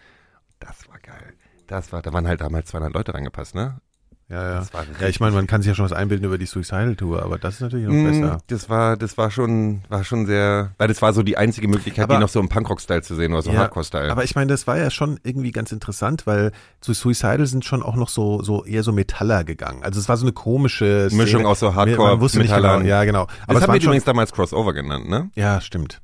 Das 0.59 0.89
war 0.89 0.99
geil. 0.99 1.35
Das 1.67 1.93
war, 1.93 2.01
da 2.03 2.12
waren 2.12 2.27
halt 2.29 2.41
damals 2.41 2.69
200 2.69 2.95
Leute 2.95 3.12
reingepasst, 3.14 3.55
ne? 3.55 3.81
Ja, 4.29 4.43
ja. 4.43 4.59
Das 4.59 4.70
Ja, 5.01 5.07
ich 5.07 5.20
meine, 5.20 5.37
man 5.37 5.47
kann 5.47 5.62
sich 5.62 5.68
ja 5.68 5.74
schon 5.77 5.85
was 5.85 5.93
einbilden 5.93 6.27
über 6.27 6.37
die 6.37 6.47
Suicidal 6.47 6.97
Tour, 6.97 7.22
aber 7.22 7.39
das 7.39 7.55
ist 7.55 7.61
natürlich 7.61 7.87
noch 7.87 7.93
Mm, 7.95 8.05
besser. 8.22 8.39
Das 8.49 8.68
war, 8.68 8.97
das 8.97 9.16
war 9.16 9.31
schon, 9.31 9.83
war 9.89 10.03
schon 10.03 10.27
sehr, 10.27 10.72
weil 10.79 10.89
das 10.89 11.01
war 11.01 11.12
so 11.12 11.22
die 11.22 11.37
einzige 11.37 11.68
Möglichkeit, 11.68 12.03
Aber- 12.05 12.14
die 12.16 12.20
noch 12.20 12.29
so 12.29 12.41
im 12.41 12.49
Punkrock-Style 12.49 13.03
zu 13.03 13.14
sehen 13.14 13.33
oder 13.33 13.43
so 13.43 13.53
Ja, 13.53 13.61
Hardcore-Style. 13.61 14.11
Aber 14.11 14.24
ich 14.24 14.35
meine, 14.35 14.49
das 14.49 14.66
war 14.66 14.79
ja 14.79 14.91
schon 14.91 15.20
irgendwie 15.22 15.53
ganz 15.53 15.70
interessant, 15.70 16.27
weil 16.27 16.51
zu 16.81 16.93
Suicidal 16.93 17.47
sind 17.47 17.64
schon 17.64 17.85
auch 17.85 17.95
noch 17.95 18.09
so, 18.09 18.43
so 18.43 18.64
eher 18.64 18.83
so 18.83 18.91
Metaller 18.91 19.45
gegangen. 19.45 19.85
Also 19.85 20.01
es 20.01 20.09
war 20.09 20.16
so 20.16 20.24
eine 20.27 20.33
komische 20.33 21.07
Szene. 21.09 21.22
Mischung 21.22 21.47
aus 21.47 21.61
so 21.61 21.77
Hardcore, 21.77 22.11
Man 22.11 22.20
wusste 22.20 22.39
nicht 22.39 22.49
Metallern. 22.49 22.81
genau. 22.81 22.89
Ja, 22.91 23.05
genau. 23.05 23.27
das 23.27 23.35
Aber 23.49 23.59
es 23.59 23.62
haben 23.68 23.74
wir 23.74 23.81
übrigens 23.83 24.05
damals 24.05 24.33
Crossover 24.33 24.72
genannt, 24.72 25.09
ne? 25.09 25.31
ja, 25.37 25.61
stimmt. 25.61 26.01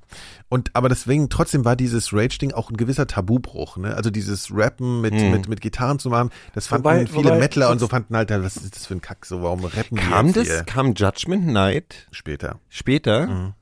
Und 0.52 0.70
aber 0.76 0.90
deswegen 0.90 1.30
trotzdem 1.30 1.64
war 1.64 1.76
dieses 1.76 2.12
Rage-Ding 2.12 2.52
auch 2.52 2.68
ein 2.68 2.76
gewisser 2.76 3.06
Tabubruch, 3.06 3.78
ne? 3.78 3.94
Also 3.96 4.10
dieses 4.10 4.50
Rappen 4.54 5.00
mit, 5.00 5.14
Hm. 5.14 5.30
mit, 5.30 5.48
mit 5.48 5.60
Gitarren 5.62 5.98
zu 5.98 6.10
machen, 6.10 6.28
das 6.52 6.66
fanden 6.66 6.84
Wobei- 6.84 7.06
viele 7.06 7.24
wobei- 7.30 7.38
Metaler 7.38 7.70
und 7.70 7.78
so 7.78 7.88
fanden 7.88 8.14
halt, 8.14 8.28
was 8.28 8.56
ist 8.58 8.76
das 8.76 8.84
für 8.86 8.92
ein 8.92 9.00
Kack, 9.00 9.24
so 9.24 9.42
warum 9.42 9.64
rappen 9.64 9.96
die 9.96 10.02
Kam 10.02 10.30
das, 10.34 10.46
hier? 10.48 10.62
kam 10.64 10.92
Judgment 10.92 11.46
Night 11.46 12.06
später? 12.12 12.58
später? 12.68 13.28
Mhm. 13.28 13.54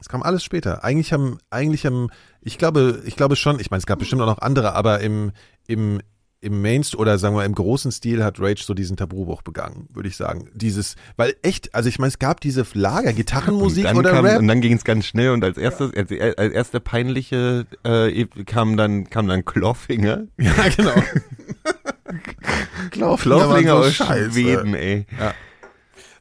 Es 0.00 0.08
kam 0.08 0.24
alles 0.24 0.42
später. 0.42 0.82
Eigentlich 0.82 1.12
haben, 1.12 1.38
eigentlich 1.50 1.86
haben, 1.86 2.08
ich 2.40 2.58
glaube, 2.58 3.02
ich 3.06 3.14
glaube 3.14 3.36
schon, 3.36 3.60
ich 3.60 3.70
meine, 3.70 3.78
es 3.78 3.86
gab 3.86 4.00
bestimmt 4.00 4.20
auch 4.20 4.26
noch 4.26 4.40
andere, 4.40 4.74
aber 4.74 5.00
im, 5.00 5.30
im, 5.68 6.00
im 6.40 6.60
Mainst 6.62 6.94
oder 6.96 7.18
sagen 7.18 7.34
wir 7.34 7.44
im 7.44 7.54
großen 7.54 7.90
Stil 7.90 8.22
hat 8.22 8.38
Rage 8.40 8.62
so 8.62 8.74
diesen 8.74 8.96
Tabubruch 8.96 9.42
begangen, 9.42 9.88
würde 9.92 10.08
ich 10.08 10.16
sagen. 10.16 10.48
Dieses, 10.54 10.96
weil 11.16 11.34
echt, 11.42 11.74
also 11.74 11.88
ich 11.88 11.98
meine, 11.98 12.08
es 12.08 12.18
gab 12.18 12.40
diese 12.40 12.64
Lager, 12.74 13.12
Gitarrenmusik 13.12 13.84
und 13.84 13.88
dann 13.88 13.96
oder 13.96 14.10
kam, 14.10 14.24
Rap. 14.26 14.38
Und 14.38 14.48
dann 14.48 14.60
ging 14.60 14.74
es 14.74 14.84
ganz 14.84 15.06
schnell 15.06 15.30
und 15.30 15.42
als 15.42 15.56
erstes, 15.56 15.92
als, 15.94 16.10
als 16.36 16.52
erste 16.52 16.80
peinliche 16.80 17.66
äh, 17.84 18.26
kam 18.44 18.76
dann 18.76 19.08
kam 19.08 19.26
dann 19.28 19.44
Clawfinger. 19.44 20.26
ja, 20.38 20.52
genau. 20.76 20.94
So 22.94 23.04
aus 23.04 23.94
scheiße. 23.94 24.30
Schweden, 24.32 24.74
ey. 24.74 25.06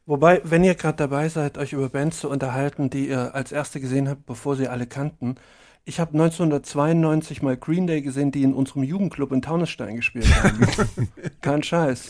Wobei, 0.06 0.42
wenn 0.44 0.64
ihr 0.64 0.76
gerade 0.76 0.98
dabei 0.98 1.30
seid, 1.30 1.58
euch 1.58 1.74
über 1.74 1.90
Bands 1.90 2.20
zu 2.20 2.30
unterhalten, 2.30 2.90
die 2.90 3.08
ihr 3.10 3.34
als 3.34 3.52
erste 3.52 3.80
gesehen 3.80 4.10
habt, 4.10 4.26
bevor 4.26 4.56
sie 4.56 4.68
alle 4.68 4.88
kannten. 4.88 5.36
Ich 5.88 6.00
habe 6.00 6.14
1992 6.14 7.42
mal 7.44 7.56
Green 7.58 7.86
Day 7.86 8.02
gesehen, 8.02 8.32
die 8.32 8.42
in 8.44 8.54
unserem 8.54 8.82
Jugendclub 8.84 9.32
in 9.32 9.42
Taunusstein 9.44 9.96
gespielt 9.96 10.28
haben. 10.44 10.68
Kein 11.42 11.62
Scheiß. 11.62 12.10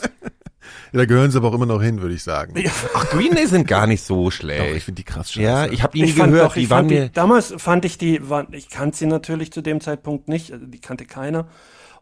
da 0.94 1.04
gehören 1.04 1.30
sie 1.30 1.36
aber 1.36 1.48
auch 1.48 1.54
immer 1.54 1.66
noch 1.66 1.82
hin, 1.82 2.00
würde 2.00 2.14
ich 2.14 2.22
sagen. 2.22 2.54
Ach, 2.94 3.10
Green 3.10 3.34
Day 3.34 3.46
sind 3.46 3.68
gar 3.68 3.86
nicht 3.86 4.02
so 4.02 4.24
Doch, 4.24 4.32
schlecht. 4.32 4.76
ich 4.76 4.84
finde 4.84 4.96
die 5.02 5.04
krass 5.04 5.30
scheiße. 5.30 5.42
ja, 5.42 5.66
ich 5.66 5.82
habe 5.82 5.92
die 5.92 6.02
nie 6.04 6.08
Ich 6.08 6.14
fand 6.16 6.32
gehört. 6.32 6.50
doch, 6.50 6.54
die 6.54 6.60
ich 6.62 6.70
waren 6.70 6.78
fand 6.88 6.90
mir. 6.90 7.06
die, 7.08 7.12
damals 7.12 7.54
fand 7.58 7.84
ich 7.84 7.98
die, 7.98 8.28
waren, 8.30 8.46
ich 8.52 8.70
kannte 8.70 8.96
sie 8.96 9.06
natürlich 9.06 9.52
zu 9.52 9.60
dem 9.60 9.82
Zeitpunkt 9.82 10.26
nicht, 10.28 10.52
also 10.52 10.64
die 10.64 10.80
kannte 10.80 11.04
keiner. 11.04 11.46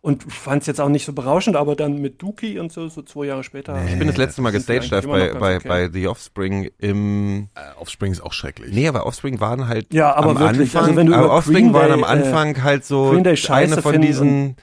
Und 0.05 0.31
fand 0.31 0.61
es 0.61 0.67
jetzt 0.67 0.83
auch 0.83 0.91
nicht 0.91 1.07
so 1.07 1.15
berauschend, 1.15 1.57
aber 1.57 1.77
dann 1.77 1.99
mit 1.99 2.21
Dookie 2.21 2.59
und 2.59 2.71
so, 2.71 2.89
so 2.89 3.01
zwei 3.01 3.25
Jahre 3.25 3.43
später. 3.43 3.83
ich 3.87 3.99
bin 3.99 4.07
das 4.07 4.19
letzte 4.19 4.43
Mal 4.43 4.51
gestaged 4.51 4.91
live 4.91 5.07
bei, 5.07 5.33
bei, 5.33 5.57
okay. 5.57 5.67
bei 5.67 5.89
The 5.91 6.09
Offspring 6.09 6.69
im. 6.77 7.49
Äh, 7.55 7.81
Offspring 7.81 8.13
ist 8.13 8.23
auch 8.23 8.35
schrecklich. 8.35 8.75
Nee, 8.75 8.87
aber 8.87 9.07
Offspring 9.07 9.41
waren 9.41 9.67
halt 9.67 9.95
Ja, 9.95 10.15
aber 10.15 10.33
am 10.33 10.39
wirklich, 10.41 10.77
Anfang. 10.77 10.83
also 10.83 10.97
wenn 10.97 11.07
du 11.07 11.15
aber 11.15 11.25
über 11.25 11.35
Offspring 11.35 11.55
Green 11.55 11.73
waren 11.73 11.87
Day, 11.87 11.93
am 11.95 12.03
äh, 12.03 12.05
Anfang 12.05 12.63
halt 12.63 12.85
so 12.85 13.13
Green 13.13 13.25
Day 13.25 13.35
scheiße 13.35 13.73
eine 13.73 13.83
von 13.83 14.03
diesen. 14.03 14.57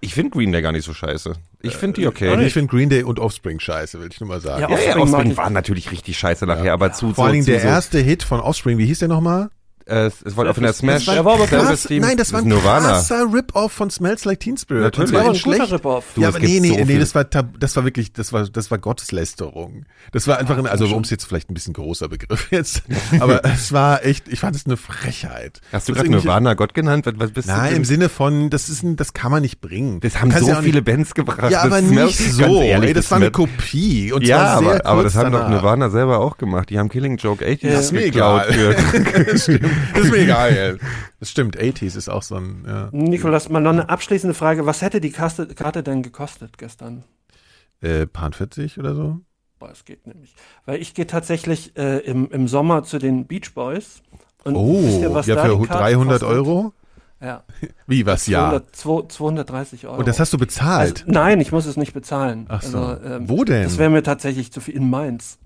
Ich 0.00 0.14
finde 0.14 0.30
Green 0.30 0.52
Day 0.52 0.62
gar 0.62 0.70
nicht 0.70 0.84
so 0.84 0.94
scheiße. 0.94 1.32
Ich 1.62 1.76
finde 1.76 2.00
die 2.00 2.06
okay. 2.06 2.28
Also 2.28 2.44
ich 2.44 2.52
finde 2.52 2.70
Green 2.70 2.88
Day 2.88 3.02
und 3.02 3.18
Offspring 3.18 3.58
scheiße, 3.58 4.00
will 4.00 4.10
ich 4.12 4.20
nur 4.20 4.28
mal 4.28 4.40
sagen. 4.40 4.62
Ja, 4.62 4.68
ja, 4.68 4.76
ja, 4.76 4.78
Offspring 4.90 5.02
Offspring 5.02 5.30
ich. 5.32 5.36
waren 5.38 5.52
natürlich 5.54 5.90
richtig 5.90 6.16
scheiße 6.16 6.46
nachher, 6.46 6.72
aber 6.72 6.92
zu 6.92 7.12
Vor 7.14 7.24
allen 7.24 7.32
Dingen 7.32 7.46
der 7.46 7.58
zu, 7.58 7.66
erste 7.66 7.98
Hit 7.98 8.22
von 8.22 8.38
Offspring, 8.38 8.78
wie 8.78 8.86
hieß 8.86 9.00
der 9.00 9.08
nochmal? 9.08 9.50
Äh, 9.86 10.06
es, 10.06 10.22
es 10.22 10.36
war 10.36 10.48
auf 10.48 10.58
einer 10.58 10.72
Smash. 10.72 11.06
war- 11.06 11.14
der 11.14 11.24
war 11.24 11.34
aber 11.34 11.46
krass. 11.46 11.88
Nein, 11.90 12.16
das 12.16 12.32
war 12.32 12.40
ein 12.40 12.48
Nirvana. 12.48 12.88
krasser 12.88 13.26
Rip-Off 13.32 13.72
von 13.72 13.90
Smells 13.90 14.24
Like 14.24 14.40
Teen 14.40 14.56
Spirit. 14.56 14.82
Natürlich. 14.82 15.10
Aber 15.10 15.20
in 15.20 15.26
ein 15.26 15.32
guter 15.42 15.56
schlecht. 15.56 15.72
Rip-Off. 15.72 16.04
Ja, 16.16 16.28
aber 16.28 16.38
nee, 16.38 16.60
nee, 16.60 16.68
so 16.78 16.84
nee, 16.84 16.98
das 16.98 17.14
war, 17.14 17.24
das 17.24 17.76
war 17.76 17.84
wirklich, 17.84 18.12
das 18.12 18.32
war, 18.32 18.48
das 18.48 18.70
war 18.70 18.78
Gotteslästerung. 18.78 19.84
Das 20.12 20.26
war 20.28 20.38
einfach, 20.38 20.56
ein, 20.58 20.66
also 20.66 20.86
um 20.94 21.02
es 21.02 21.10
jetzt 21.10 21.24
vielleicht 21.24 21.50
ein 21.50 21.54
bisschen 21.54 21.72
großer 21.74 22.08
Begriff 22.08 22.48
jetzt, 22.50 22.82
aber 23.20 23.44
es 23.54 23.72
war 23.72 24.04
echt, 24.04 24.28
ich 24.28 24.40
fand 24.40 24.56
es 24.56 24.66
eine 24.66 24.76
Frechheit. 24.76 25.60
Hast 25.72 25.88
du 25.88 25.92
Das 25.92 26.02
gerade 26.02 26.10
Nirvana 26.14 26.54
Gott 26.54 26.74
genannt? 26.74 27.06
Was, 27.06 27.14
was 27.18 27.30
bist 27.32 27.48
Nein, 27.48 27.70
du 27.70 27.76
im? 27.76 27.84
Sinne 27.84 28.08
von, 28.08 28.50
das 28.50 28.68
ist 28.68 28.82
ein, 28.82 28.96
das 28.96 29.12
kann 29.14 29.30
man 29.30 29.42
nicht 29.42 29.60
bringen. 29.60 30.00
Das 30.00 30.20
haben 30.20 30.30
so 30.30 30.48
ja 30.48 30.62
viele 30.62 30.76
nicht, 30.78 30.84
Bands 30.86 31.14
gebracht. 31.14 31.50
Ja, 31.50 31.62
aber 31.62 31.80
das 31.80 31.90
nicht 31.90 32.18
so. 32.18 32.62
ehrlich, 32.62 32.88
ey, 32.88 32.94
das 32.94 33.10
war 33.10 33.16
eine 33.18 33.30
Kopie. 33.30 34.12
Und 34.12 34.22
Ja, 34.26 34.54
aber, 34.58 34.84
aber 34.86 35.02
das 35.02 35.14
haben 35.16 35.32
doch. 35.32 35.48
Nirvana 35.48 35.90
selber 35.90 36.18
auch 36.20 36.36
gemacht. 36.38 36.70
Die 36.70 36.78
haben 36.78 36.88
Killing 36.88 37.16
Joke 37.16 37.44
80 37.44 37.62
Ja, 37.62 37.78
ist 37.80 37.92
mir 37.92 38.02
geklaut. 38.02 38.44
das 38.48 39.42
stimmt. 39.42 39.71
Ist 39.94 40.10
mir 40.10 40.18
egal, 40.18 40.50
ey. 40.50 40.76
Das 41.20 41.30
stimmt, 41.30 41.58
80s 41.58 41.96
ist 41.96 42.08
auch 42.08 42.22
so 42.22 42.36
ein, 42.36 42.64
ja. 42.66 42.88
Nikolas, 42.92 43.48
mal 43.48 43.60
noch 43.60 43.70
eine 43.70 43.88
abschließende 43.88 44.34
Frage. 44.34 44.66
Was 44.66 44.82
hätte 44.82 45.00
die 45.00 45.10
Kaste, 45.10 45.46
Karte 45.46 45.82
denn 45.82 46.02
gekostet 46.02 46.58
gestern? 46.58 47.04
Äh, 47.80 48.06
Pan 48.06 48.32
40 48.32 48.78
oder 48.78 48.94
so? 48.94 49.20
Boah, 49.58 49.70
es 49.70 49.84
geht 49.84 50.06
nämlich. 50.06 50.34
Weil 50.66 50.80
ich 50.80 50.94
gehe 50.94 51.06
tatsächlich 51.06 51.76
äh, 51.76 51.98
im, 51.98 52.28
im 52.30 52.48
Sommer 52.48 52.82
zu 52.82 52.98
den 52.98 53.26
Beach 53.26 53.54
Boys. 53.54 54.02
Und 54.44 54.56
Oh, 54.56 54.82
wisst 54.82 55.00
ihr, 55.00 55.14
was 55.14 55.26
ja, 55.26 55.36
da 55.36 55.44
für 55.44 55.56
die 55.56 55.66
Karte 55.66 55.82
300 55.84 56.20
kostet? 56.20 56.28
Euro? 56.28 56.72
Ja. 57.20 57.44
Wie, 57.86 58.04
was, 58.04 58.26
ja? 58.26 58.48
200, 58.50 58.76
200, 58.76 59.12
230 59.12 59.86
Euro. 59.86 59.98
Und 59.98 60.08
das 60.08 60.18
hast 60.18 60.32
du 60.32 60.36
also, 60.36 60.44
bezahlt? 60.44 61.04
Nein, 61.06 61.40
ich 61.40 61.52
muss 61.52 61.66
es 61.66 61.76
nicht 61.76 61.92
bezahlen. 61.92 62.46
Ach 62.48 62.62
so. 62.62 62.78
Also, 62.78 63.04
ähm, 63.04 63.28
Wo 63.28 63.44
denn? 63.44 63.62
Das 63.62 63.78
wäre 63.78 63.90
mir 63.90 64.02
tatsächlich 64.02 64.52
zu 64.52 64.60
viel 64.60 64.74
in 64.74 64.90
Mainz. 64.90 65.38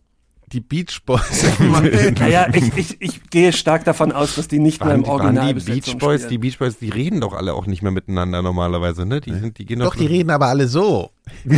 Die 0.52 0.60
Beach 0.60 1.02
Boys. 1.04 1.44
Naja, 2.20 2.46
ich, 2.52 2.76
ich, 2.76 2.96
ich 3.00 3.30
gehe 3.30 3.52
stark 3.52 3.84
davon 3.84 4.12
aus, 4.12 4.36
dass 4.36 4.46
die 4.48 4.58
nicht 4.60 4.80
mehr 4.80 4.90
waren, 4.90 4.98
im 4.98 5.02
die, 5.04 5.08
waren 5.08 5.20
Original 5.38 5.54
die 5.54 5.80
Beach 5.80 5.98
Boys, 5.98 6.28
die 6.28 6.38
Beach 6.38 6.58
Boys, 6.58 6.78
die 6.78 6.90
reden 6.90 7.20
doch 7.20 7.32
alle 7.32 7.54
auch 7.54 7.66
nicht 7.66 7.82
mehr 7.82 7.90
miteinander 7.92 8.42
normalerweise, 8.42 9.04
ne? 9.06 9.20
Die, 9.20 9.32
sind, 9.34 9.58
die 9.58 9.66
gehen 9.66 9.80
Doch, 9.80 9.96
die 9.96 10.06
reden 10.06 10.30
aber 10.30 10.46
alle 10.46 10.68
so. 10.68 11.10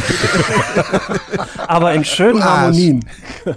Aber 1.66 1.92
in 1.92 2.02
schönen. 2.04 2.42
Harmonien. 2.42 3.04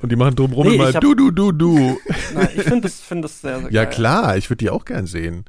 Und 0.00 0.12
die 0.12 0.16
machen 0.16 0.36
drumrum 0.36 0.66
Nee, 0.68 0.74
immer 0.74 0.92
hab- 0.92 1.00
du, 1.00 1.14
du, 1.14 1.30
du, 1.30 1.50
du. 1.52 1.98
Nein, 2.34 2.48
ich 2.54 2.62
finde 2.62 2.82
das, 2.82 3.00
find 3.00 3.24
das 3.24 3.40
sehr, 3.40 3.60
sehr 3.60 3.72
Ja 3.72 3.84
geil. 3.84 3.94
klar, 3.94 4.36
ich 4.36 4.50
würde 4.50 4.58
die 4.58 4.70
auch 4.70 4.84
gern 4.84 5.06
sehen. 5.06 5.44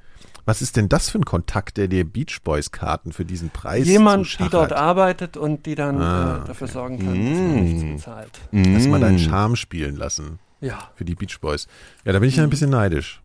Was 0.46 0.62
ist 0.62 0.76
denn 0.76 0.90
das 0.90 1.10
für 1.10 1.20
ein 1.20 1.26
Kontakt, 1.26 1.78
der 1.78 1.88
dir 1.88 2.04
Beach 2.04 2.40
Boys 2.44 2.72
Karten 2.72 3.14
für 3.14 3.24
diesen 3.26 3.50
Preis 3.50 3.88
Jemand, 3.88 4.40
die 4.40 4.50
dort 4.50 4.74
arbeitet 4.74 5.38
und 5.38 5.66
die 5.66 5.76
dann 5.76 6.02
Ah, 6.02 6.42
äh, 6.44 6.48
dafür 6.48 6.68
sorgen 6.68 7.00
kann, 7.00 7.08
dass 7.08 7.40
man 7.40 7.64
nichts 7.64 7.84
Mm. 7.84 7.96
bezahlt. 7.96 8.32
Lass 8.52 8.88
mal 8.88 9.00
Mm. 9.00 9.02
deinen 9.02 9.20
Charme 9.20 9.56
spielen 9.56 9.96
lassen 9.96 10.40
Ja. 10.60 10.80
für 10.96 11.06
die 11.06 11.16
Beach 11.16 11.40
Boys. 11.40 11.68
Ja, 12.04 12.12
da 12.12 12.20
bin 12.20 12.28
ich 12.28 12.36
ja 12.36 12.44
ein 12.44 12.50
bisschen 12.50 12.72
neidisch. 12.72 13.22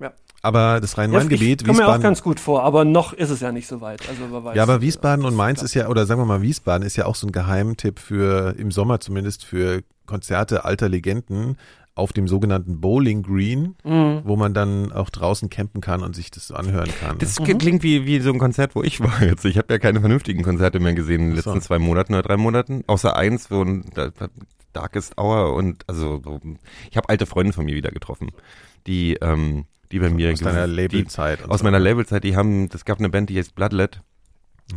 Ja. 0.00 0.12
Aber 0.42 0.80
das 0.80 0.92
ja 0.96 1.02
Rhein-Main-Gebiet, 1.02 1.60
ich 1.60 1.66
komme 1.68 1.78
mir 1.80 1.84
auch 1.84 1.88
Wiesbaden. 1.88 2.02
ganz 2.02 2.22
gut 2.22 2.40
vor, 2.40 2.62
aber 2.64 2.86
noch 2.86 3.12
ist 3.12 3.28
es 3.28 3.40
ja 3.40 3.52
nicht 3.52 3.66
so 3.66 3.82
weit. 3.82 4.00
Also 4.08 4.44
weiß, 4.44 4.56
Ja, 4.56 4.62
aber 4.62 4.76
äh, 4.76 4.80
Wiesbaden 4.80 5.26
und 5.26 5.34
Mainz 5.34 5.60
ist 5.60 5.74
ja, 5.74 5.88
oder 5.88 6.06
sagen 6.06 6.22
wir 6.22 6.24
mal 6.26 6.40
Wiesbaden 6.40 6.86
ist 6.86 6.96
ja 6.96 7.04
auch 7.04 7.16
so 7.16 7.26
ein 7.26 7.32
Geheimtipp 7.32 7.98
für, 7.98 8.54
im 8.56 8.70
Sommer 8.70 9.00
zumindest, 9.00 9.44
für 9.44 9.82
Konzerte 10.06 10.64
alter 10.64 10.88
Legenden 10.88 11.58
auf 12.00 12.12
dem 12.12 12.26
sogenannten 12.26 12.80
Bowling 12.80 13.22
Green, 13.22 13.76
Mhm. 13.84 14.22
wo 14.24 14.34
man 14.36 14.52
dann 14.54 14.90
auch 14.90 15.10
draußen 15.10 15.48
campen 15.50 15.80
kann 15.80 16.02
und 16.02 16.16
sich 16.16 16.30
das 16.32 16.48
so 16.48 16.54
anhören 16.54 16.90
kann. 17.00 17.18
Das 17.18 17.36
klingt 17.36 17.82
wie, 17.84 18.06
wie 18.06 18.18
so 18.20 18.32
ein 18.32 18.38
Konzert, 18.38 18.74
wo 18.74 18.82
ich 18.82 19.00
war 19.00 19.22
jetzt. 19.22 19.44
Ich 19.44 19.56
habe 19.58 19.72
ja 19.72 19.78
keine 19.78 20.00
vernünftigen 20.00 20.42
Konzerte 20.42 20.80
mehr 20.80 20.94
gesehen 20.94 21.20
in 21.20 21.30
den 21.30 21.38
Ach 21.38 21.42
so. 21.44 21.50
letzten 21.50 21.62
zwei 21.64 21.78
Monaten 21.78 22.14
oder 22.14 22.22
drei 22.22 22.36
Monaten. 22.36 22.82
Außer 22.88 23.14
eins, 23.16 23.50
wo 23.50 23.62
ein 23.62 23.84
da- 23.94 24.10
da- 24.10 24.28
Darkest 24.72 25.18
Hour 25.18 25.54
und 25.54 25.82
also 25.88 26.20
so, 26.22 26.40
ich 26.90 26.96
habe 26.96 27.08
alte 27.08 27.26
Freunde 27.26 27.52
von 27.52 27.64
mir 27.64 27.74
wieder 27.74 27.90
getroffen, 27.90 28.28
die 28.86 29.14
ähm, 29.20 29.64
die 29.90 29.98
bei 29.98 30.08
mir 30.10 30.32
aus 30.32 30.38
deiner 30.38 30.68
Labelzeit. 30.68 31.50
aus 31.50 31.58
so. 31.58 31.64
meiner 31.64 31.80
Labelzeit, 31.80 32.22
die 32.22 32.36
haben, 32.36 32.68
es 32.72 32.84
gab 32.84 33.00
eine 33.00 33.08
Band, 33.08 33.30
die 33.30 33.38
heißt 33.38 33.56
Bloodlet. 33.56 34.00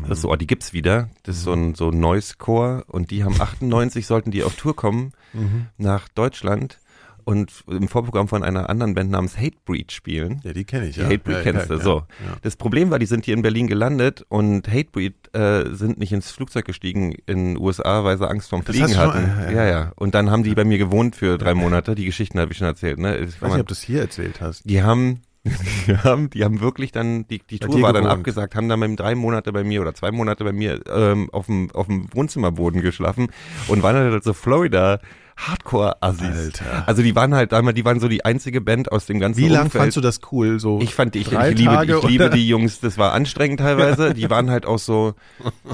Das 0.01 0.17
ist 0.17 0.21
so, 0.23 0.31
oh, 0.31 0.35
die 0.35 0.47
gibt's 0.47 0.73
wieder. 0.73 1.11
Das 1.21 1.35
ist 1.37 1.43
so 1.43 1.53
ein 1.53 1.75
so 1.75 1.91
Noise-Core 1.91 2.85
und 2.87 3.11
die 3.11 3.23
haben 3.23 3.39
98 3.39 4.07
sollten 4.07 4.31
die 4.31 4.41
auf 4.43 4.55
Tour 4.55 4.75
kommen 4.75 5.11
Mhm. 5.33 5.67
nach 5.77 6.07
Deutschland 6.07 6.79
und 7.25 7.51
im 7.67 7.87
Vorprogramm 7.87 8.27
von 8.27 8.43
einer 8.43 8.69
anderen 8.69 8.93
Band 8.93 9.11
namens 9.11 9.37
Hatebreed 9.37 9.91
spielen. 9.91 10.41
Ja, 10.43 10.53
die 10.53 10.63
kenne 10.65 10.87
ich, 10.87 10.95
Die 10.95 11.01
ja. 11.01 11.07
Hatebreed 11.07 11.37
ja, 11.37 11.41
kennst 11.43 11.69
ja, 11.69 11.75
du, 11.77 11.81
so. 11.81 11.95
Ja. 12.25 12.37
Das 12.41 12.55
Problem 12.55 12.91
war, 12.91 12.99
die 12.99 13.05
sind 13.05 13.25
hier 13.25 13.33
in 13.35 13.41
Berlin 13.41 13.67
gelandet 13.67 14.25
und 14.29 14.67
Hatebreed 14.67 15.13
äh, 15.35 15.65
sind 15.73 15.97
nicht 15.99 16.11
ins 16.13 16.31
Flugzeug 16.31 16.65
gestiegen 16.65 17.13
in 17.25 17.53
den 17.53 17.57
USA, 17.57 18.03
weil 18.03 18.17
sie 18.17 18.27
Angst 18.29 18.49
vorm 18.49 18.63
Das 18.65 18.75
Fliegen 18.75 18.87
hast 18.87 18.95
du 18.95 19.11
schon- 19.19 19.35
hatten. 19.37 19.55
ja, 19.55 19.65
ja, 19.65 19.91
Und 19.95 20.15
dann 20.15 20.29
haben 20.31 20.43
die 20.43 20.53
bei 20.55 20.65
mir 20.65 20.77
gewohnt 20.77 21.15
für 21.15 21.37
drei 21.37 21.53
Monate. 21.53 21.95
Die 21.95 22.05
Geschichten 22.05 22.39
habe 22.39 22.51
ich 22.51 22.57
schon 22.57 22.67
erzählt. 22.67 22.99
Ne? 22.99 23.17
Ich 23.17 23.41
weiß 23.41 23.51
nicht, 23.51 23.61
ob 23.61 23.67
du 23.67 23.73
es 23.73 23.81
hier 23.81 24.01
erzählt 24.01 24.41
hast. 24.41 24.69
die 24.69 24.81
haben, 24.83 25.21
die 25.87 25.97
haben, 25.97 26.29
die 26.29 26.43
haben 26.45 26.61
wirklich 26.61 26.93
dann, 26.93 27.27
die, 27.27 27.39
die 27.39 27.59
Tour 27.59 27.81
war 27.81 27.91
dann 27.91 28.05
abgesagt, 28.05 28.55
haben 28.55 28.69
dann 28.69 28.95
drei 28.95 29.13
Monate 29.13 29.51
bei 29.51 29.63
mir 29.65 29.81
oder 29.81 29.93
zwei 29.93 30.11
Monate 30.11 30.43
bei 30.45 30.53
mir 30.53 30.79
ähm, 30.89 31.29
auf 31.33 31.47
dem 31.47 31.69
auf 31.71 31.87
dem 31.87 32.07
Wohnzimmerboden 32.13 32.81
geschlafen 32.81 33.27
und 33.67 33.83
waren 33.83 33.95
halt 33.97 34.23
so 34.23 34.31
Florida 34.31 34.99
Hardcore-Assis. 35.37 36.23
Alter. 36.23 36.87
Also 36.87 37.01
die 37.01 37.15
waren 37.15 37.33
halt 37.33 37.53
einmal, 37.53 37.73
die 37.73 37.85
waren 37.85 37.99
so 37.99 38.07
die 38.07 38.25
einzige 38.25 38.61
Band 38.61 38.91
aus 38.91 39.05
dem 39.05 39.19
ganzen 39.19 39.39
Wie 39.39 39.47
lang 39.47 39.65
Umfeld. 39.65 39.81
fandst 39.81 39.97
du 39.97 40.01
das 40.01 40.19
cool? 40.31 40.59
So 40.59 40.79
Ich 40.81 40.93
fand, 40.93 41.15
ich, 41.15 41.31
ich, 41.31 41.57
liebe, 41.57 41.85
ich 41.85 42.03
liebe 42.03 42.29
die 42.33 42.47
Jungs, 42.47 42.79
das 42.79 42.97
war 42.97 43.13
anstrengend 43.13 43.59
teilweise. 43.59 44.13
Die 44.13 44.29
waren 44.29 44.49
halt 44.49 44.65
auch 44.65 44.79
so, 44.79 45.15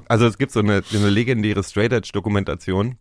also 0.08 0.26
es 0.28 0.38
gibt 0.38 0.52
so 0.52 0.60
eine, 0.60 0.82
eine 0.94 1.10
legendäre 1.10 1.64
Straight 1.64 1.92
Edge 1.94 2.10
Dokumentation. 2.14 2.98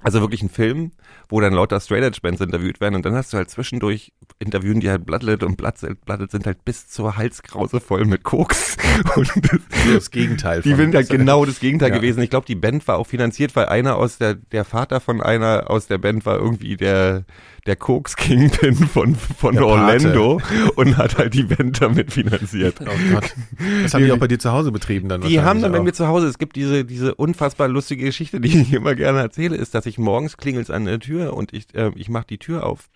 Also 0.00 0.20
wirklich 0.20 0.42
ein 0.42 0.50
Film, 0.50 0.92
wo 1.28 1.40
dann 1.40 1.52
lauter 1.52 1.80
Straight 1.80 2.04
Edge 2.04 2.18
Bands 2.22 2.40
interviewt 2.40 2.80
werden 2.80 2.94
und 2.94 3.04
dann 3.04 3.14
hast 3.14 3.32
du 3.32 3.36
halt 3.36 3.50
zwischendurch 3.50 4.12
interviewen 4.38 4.80
die 4.80 4.90
halt 4.90 5.06
Bloodlet 5.06 5.42
und 5.42 5.56
Bloodlet, 5.56 6.04
Bloodlet 6.04 6.30
sind 6.30 6.46
halt 6.46 6.64
bis 6.64 6.88
zur 6.88 7.16
Halskrause 7.16 7.80
voll 7.80 8.04
mit 8.04 8.22
Koks. 8.22 8.76
Und 9.16 9.30
das, 9.50 9.60
das 9.92 10.10
Gegenteil 10.10 10.62
die 10.62 10.74
sind 10.74 10.94
halt 10.94 11.08
genau 11.08 11.44
das 11.44 11.60
Gegenteil 11.60 11.90
Ja. 11.90 11.96
gewesen. 11.96 12.22
Ich 12.22 12.30
glaube, 12.30 12.46
die 12.46 12.54
Band 12.54 12.86
war 12.88 12.96
auch 12.98 13.06
finanziert, 13.06 13.54
weil 13.56 13.66
einer 13.66 13.96
aus 13.96 14.18
der, 14.18 14.34
der 14.34 14.64
Vater 14.64 15.00
von 15.00 15.20
einer 15.22 15.70
aus 15.70 15.86
der 15.86 15.98
Band 15.98 16.24
war 16.26 16.38
irgendwie 16.38 16.76
der, 16.76 17.24
der 17.66 17.76
Koks 17.76 18.16
Kingpin 18.16 18.74
von, 18.74 19.14
von. 19.14 19.58
Orlando 19.58 20.40
und 20.76 20.96
hat 20.96 21.18
halt 21.18 21.34
die 21.34 21.42
Band 21.42 21.80
damit 21.80 22.12
finanziert. 22.12 22.80
Oh 22.80 23.12
Gott. 23.12 23.34
Das 23.82 23.94
haben 23.94 24.04
die 24.04 24.12
auch 24.12 24.18
bei 24.18 24.28
dir 24.28 24.38
zu 24.38 24.52
Hause 24.52 24.72
betrieben 24.72 25.08
dann 25.08 25.20
Die 25.22 25.40
haben 25.40 25.60
dann 25.60 25.72
bei 25.72 25.80
mir 25.80 25.92
zu 25.92 26.06
Hause, 26.06 26.26
es 26.26 26.38
gibt 26.38 26.56
diese, 26.56 26.84
diese 26.84 27.14
unfassbar 27.14 27.68
lustige 27.68 28.04
Geschichte, 28.04 28.40
die 28.40 28.62
ich 28.62 28.72
immer 28.72 28.94
gerne 28.94 29.20
erzähle, 29.20 29.56
ist, 29.56 29.74
dass 29.74 29.86
ich 29.86 29.98
morgens 29.98 30.36
klingelt 30.36 30.70
an 30.70 30.84
der 30.84 31.00
Tür 31.00 31.34
und 31.34 31.52
ich, 31.52 31.74
äh, 31.74 31.90
ich 31.96 32.08
mache 32.08 32.26
die 32.28 32.38
Tür 32.38 32.64
auf 32.64 32.88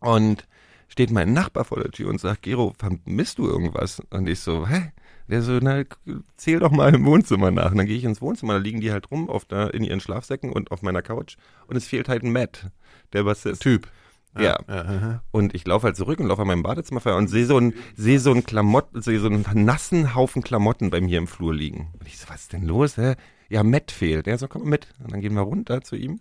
und 0.00 0.46
steht 0.88 1.10
mein 1.10 1.32
Nachbar 1.32 1.64
vor 1.64 1.80
der 1.80 1.90
Tür 1.90 2.08
und 2.08 2.20
sagt, 2.20 2.42
Gero, 2.42 2.72
vermisst 2.78 3.38
du 3.38 3.46
irgendwas? 3.46 4.02
Und 4.10 4.28
ich 4.28 4.40
so, 4.40 4.66
hä? 4.66 4.92
Der 5.28 5.42
so, 5.42 5.58
na, 5.60 5.84
zähl 6.38 6.58
doch 6.58 6.70
mal 6.70 6.94
im 6.94 7.04
Wohnzimmer 7.04 7.50
nach. 7.50 7.70
Und 7.70 7.76
dann 7.76 7.86
gehe 7.86 7.98
ich 7.98 8.04
ins 8.04 8.22
Wohnzimmer, 8.22 8.54
da 8.54 8.58
liegen 8.58 8.80
die 8.80 8.92
halt 8.92 9.10
rum 9.10 9.28
auf 9.28 9.44
der, 9.44 9.74
in 9.74 9.84
ihren 9.84 10.00
Schlafsäcken 10.00 10.50
und 10.50 10.70
auf 10.70 10.80
meiner 10.80 11.02
Couch 11.02 11.36
und 11.66 11.76
es 11.76 11.86
fehlt 11.86 12.08
halt 12.08 12.22
ein 12.22 12.32
Matt, 12.32 12.70
der 13.12 13.24
Bassist. 13.24 13.62
Typ. 13.62 13.88
Ja. 14.36 14.58
ja, 14.68 14.92
ja. 14.92 15.22
Und 15.30 15.54
ich 15.54 15.66
laufe 15.66 15.86
halt 15.86 15.96
zurück 15.96 16.20
und 16.20 16.26
laufe 16.26 16.42
an 16.42 16.48
meinem 16.48 16.62
Badezimmer 16.62 17.00
vorbei 17.00 17.18
und 17.18 17.28
sehe 17.28 17.46
so 17.46 17.56
einen, 17.56 17.74
sehe 17.96 18.20
so 18.20 18.30
einen 18.30 18.44
Klamott, 18.44 18.88
sehe 18.92 19.18
so 19.20 19.26
einen 19.26 19.44
nassen 19.64 20.14
Haufen 20.14 20.42
Klamotten 20.42 20.90
bei 20.90 21.00
mir 21.00 21.18
im 21.18 21.26
Flur 21.26 21.54
liegen. 21.54 21.92
Und 21.98 22.06
ich 22.06 22.18
so, 22.18 22.28
was 22.28 22.42
ist 22.42 22.52
denn 22.52 22.64
los, 22.64 22.96
hä? 22.96 23.14
Ja, 23.48 23.62
Matt 23.62 23.90
fehlt. 23.90 24.26
Der 24.26 24.38
so, 24.38 24.46
komm 24.46 24.62
mal 24.62 24.68
mit. 24.70 24.88
Und 25.02 25.12
dann 25.12 25.20
gehen 25.20 25.34
wir 25.34 25.40
runter 25.40 25.80
zu 25.82 25.96
ihm. 25.96 26.20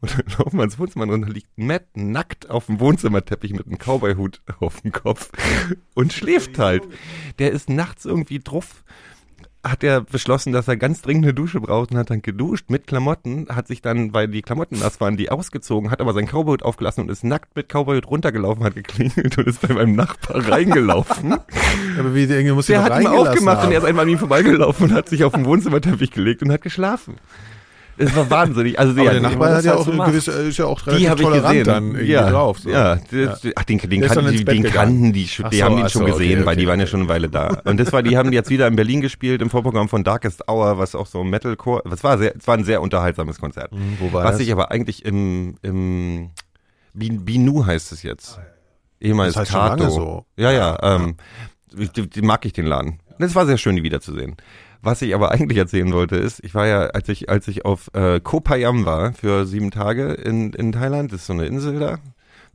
Und 0.00 0.12
dann 0.12 0.26
laufen 0.38 0.58
wir 0.58 0.64
ins 0.64 0.78
Wohnzimmer 0.78 1.12
und 1.12 1.22
da 1.22 1.28
liegt 1.28 1.56
Matt 1.56 1.96
nackt 1.96 2.50
auf 2.50 2.66
dem 2.66 2.80
Wohnzimmerteppich 2.80 3.52
mit 3.52 3.66
einem 3.66 3.78
Cowboyhut 3.78 4.42
auf 4.60 4.80
dem 4.82 4.92
Kopf 4.92 5.30
und 5.94 6.12
schläft 6.12 6.58
halt. 6.58 6.84
Der 7.38 7.50
ist 7.50 7.68
nachts 7.68 8.04
irgendwie 8.04 8.38
drauf 8.38 8.84
hat 9.62 9.84
er 9.84 10.00
beschlossen, 10.00 10.52
dass 10.52 10.68
er 10.68 10.76
ganz 10.76 11.02
dringend 11.02 11.24
eine 11.26 11.34
Dusche 11.34 11.60
braucht 11.60 11.90
und 11.90 11.98
hat 11.98 12.10
dann 12.10 12.22
geduscht 12.22 12.70
mit 12.70 12.86
Klamotten, 12.86 13.46
hat 13.50 13.68
sich 13.68 13.82
dann, 13.82 14.14
weil 14.14 14.28
die 14.28 14.40
Klamotten 14.40 14.78
nass 14.78 15.00
waren, 15.00 15.16
die 15.16 15.30
ausgezogen, 15.30 15.90
hat 15.90 16.00
aber 16.00 16.14
sein 16.14 16.26
Cowboyhut 16.26 16.62
aufgelassen 16.62 17.02
und 17.02 17.10
ist 17.10 17.24
nackt 17.24 17.54
mit 17.56 17.68
Cowboyhut 17.68 18.08
runtergelaufen, 18.08 18.64
hat 18.64 18.74
geklingelt 18.74 19.36
und 19.36 19.46
ist 19.46 19.60
bei 19.60 19.74
meinem 19.74 19.96
Nachbar 19.96 20.48
reingelaufen. 20.48 21.32
Aber 21.98 22.14
wie, 22.14 22.26
der 22.26 22.54
muss 22.54 22.66
Der 22.66 22.82
hat 22.82 23.00
ihn 23.00 23.06
aufgemacht 23.08 23.66
und 23.66 23.72
er 23.72 23.78
ist 23.78 23.84
einmal 23.84 24.04
an 24.04 24.10
ihm 24.10 24.18
vorbeigelaufen 24.18 24.90
und 24.90 24.94
hat 24.94 25.08
sich 25.08 25.24
auf 25.24 25.32
den 25.32 25.44
Wohnzimmerteppich 25.44 26.10
gelegt 26.10 26.42
und 26.42 26.50
hat 26.52 26.62
geschlafen. 26.62 27.16
Es 28.00 28.16
war 28.16 28.30
wahnsinnig. 28.30 28.78
Also 28.78 28.92
Aber 28.92 29.02
ja, 29.04 29.12
der 29.12 29.20
Nachbar 29.20 29.48
hat 29.50 29.58
das 29.58 29.64
ja 29.66 29.76
halt 29.76 29.88
auch 30.00 30.06
gewisse, 30.06 30.30
ist 30.32 30.56
ja 30.56 30.64
auch 30.64 30.86
relativ 30.86 31.04
die 31.04 31.10
habe 31.10 31.20
ich 31.20 31.26
tolerant 31.28 31.48
gesehen. 31.52 31.64
dann 31.66 31.84
irgendwie 31.90 32.06
ja, 32.12 32.30
drauf. 32.30 32.58
So. 32.58 32.70
ja, 32.70 32.96
das, 32.96 33.40
ach, 33.54 33.64
den, 33.64 33.78
den, 33.78 34.00
kannten, 34.00 34.32
die, 34.32 34.44
Bett 34.44 34.54
den 34.56 34.62
gegangen. 34.62 34.72
kannten 34.72 35.12
die, 35.12 35.28
schon- 35.28 35.44
Ach 35.46 35.50
die 35.50 35.58
so, 35.58 35.64
haben 35.64 35.76
den 35.76 35.88
schon 35.90 36.06
so, 36.06 36.12
gesehen, 36.12 36.38
okay, 36.38 36.46
weil 36.46 36.56
die 36.56 36.62
okay, 36.62 36.70
waren 36.70 36.80
ja 36.80 36.86
schon 36.86 37.00
eine 37.00 37.08
Weile 37.10 37.28
da. 37.28 37.60
Und 37.64 37.78
das 37.78 37.92
war, 37.92 38.02
die 38.02 38.16
haben 38.16 38.32
jetzt 38.32 38.48
wieder 38.50 38.66
in 38.66 38.76
Berlin 38.76 39.00
gespielt 39.02 39.42
im 39.42 39.50
Vorprogramm 39.50 39.88
von 39.88 40.02
Darkest 40.02 40.48
Hour, 40.48 40.78
was 40.78 40.94
auch 40.94 41.06
so 41.06 41.22
Metalcore, 41.22 41.82
das 41.88 42.02
war 42.02 42.16
sehr, 42.18 42.34
es 42.36 42.46
war 42.46 42.56
ein 42.56 42.64
sehr 42.64 42.80
unterhaltsames 42.80 43.38
Konzert. 43.38 43.70
Hm, 43.72 43.96
Wo 44.00 44.12
war 44.12 44.24
was 44.24 44.32
das? 44.32 44.40
ich 44.40 44.52
aber 44.52 44.70
eigentlich 44.70 45.04
im, 45.04 45.56
im 45.62 46.30
Bin- 46.94 47.24
Binu 47.24 47.66
heißt 47.66 47.92
es 47.92 48.02
jetzt. 48.02 48.38
Ehemals 49.00 49.34
Das 49.34 49.42
heißt 49.42 49.52
Kato. 49.52 49.90
so. 49.90 50.24
Ja, 50.36 50.50
ja, 50.52 50.78
ähm, 50.82 51.16
die, 51.72 52.08
die 52.08 52.22
mag 52.22 52.44
ich 52.44 52.52
den 52.52 52.66
Laden. 52.66 52.98
Das 53.18 53.34
war 53.34 53.46
sehr 53.46 53.58
schön, 53.58 53.76
die 53.76 53.82
wiederzusehen. 53.82 54.36
Was 54.82 55.02
ich 55.02 55.14
aber 55.14 55.30
eigentlich 55.30 55.58
erzählen 55.58 55.92
wollte, 55.92 56.16
ist, 56.16 56.42
ich 56.42 56.54
war 56.54 56.66
ja, 56.66 56.86
als 56.86 57.08
ich, 57.08 57.28
als 57.28 57.48
ich 57.48 57.64
auf 57.64 57.90
äh, 57.94 58.20
Koh 58.20 58.40
Payam 58.40 58.86
war 58.86 59.12
für 59.12 59.46
sieben 59.46 59.70
Tage 59.70 60.12
in, 60.14 60.52
in 60.54 60.72
Thailand, 60.72 61.12
das 61.12 61.20
ist 61.22 61.26
so 61.26 61.32
eine 61.34 61.46
Insel 61.46 61.78
da. 61.78 61.98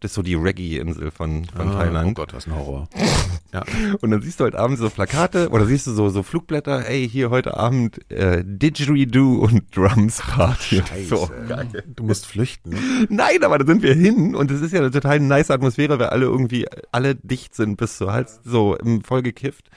Das 0.02 0.12
ist 0.12 0.16
so 0.16 0.24
die 0.24 0.36
Reggae-Insel 0.36 1.10
von, 1.10 1.46
von 1.46 1.70
Ah, 1.70 1.72
Oh 1.72 1.78
Thailand. 1.78 2.16
Gott, 2.16 2.34
was 2.34 2.48
ein 2.48 2.56
Horror. 2.56 2.90
ja. 3.54 3.64
Und 4.02 4.12
dann 4.12 4.22
siehst 4.22 4.40
du 4.40 4.44
halt 4.44 4.54
abends 4.54 4.82
so 4.82 4.90
Plakate 4.90 5.50
oder 5.50 5.66
siehst 5.66 5.88
du 5.88 5.94
so, 5.94 6.10
so 6.10 6.22
Flugblätter, 6.22 6.86
ey, 6.90 7.08
hier 7.10 7.30
heute 7.30 7.56
Abend 7.56 8.00
äh, 8.12 8.44
Didgeridoo 8.46 9.38
und 9.46 9.64
Drums 9.76 10.18
Party. 10.22 10.84
so, 11.08 11.30
geil. 11.48 11.68
Du 11.96 12.04
musst 12.04 12.26
flüchten. 12.26 12.76
Nein, 13.10 13.42
aber 13.44 13.58
da 13.58 13.66
sind 13.66 13.84
wir 13.84 13.94
hin 13.94 14.36
und 14.36 14.52
es 14.52 14.62
ist 14.62 14.74
ja 14.74 14.80
eine 14.82 14.92
total 14.92 15.22
nice 15.22 15.50
Atmosphäre, 15.50 15.98
weil 15.98 16.08
alle 16.08 16.26
irgendwie, 16.26 16.66
alle 16.92 17.16
dicht 17.16 17.56
sind 17.56 17.78
bis 17.78 17.98
so 17.98 18.12
Hals, 18.12 18.42
so 18.44 18.76
im 18.76 19.02
voll 19.02 19.22
gekifft. 19.24 19.70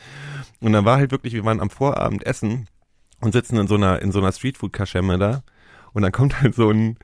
Und 0.60 0.72
dann 0.72 0.84
war 0.84 0.98
halt 0.98 1.10
wirklich, 1.10 1.34
wir 1.34 1.44
waren 1.44 1.60
am 1.60 1.70
Vorabend 1.70 2.26
essen 2.26 2.66
und 3.20 3.32
sitzen 3.32 3.56
in 3.58 3.66
so 3.68 3.76
einer, 3.76 4.02
in 4.02 4.12
so 4.12 4.18
einer 4.18 4.32
Streetfood-Kaschemme 4.32 5.18
da 5.18 5.42
und 5.92 6.02
dann 6.02 6.12
kommt 6.12 6.40
halt 6.40 6.54
so 6.54 6.70
ein, 6.70 6.98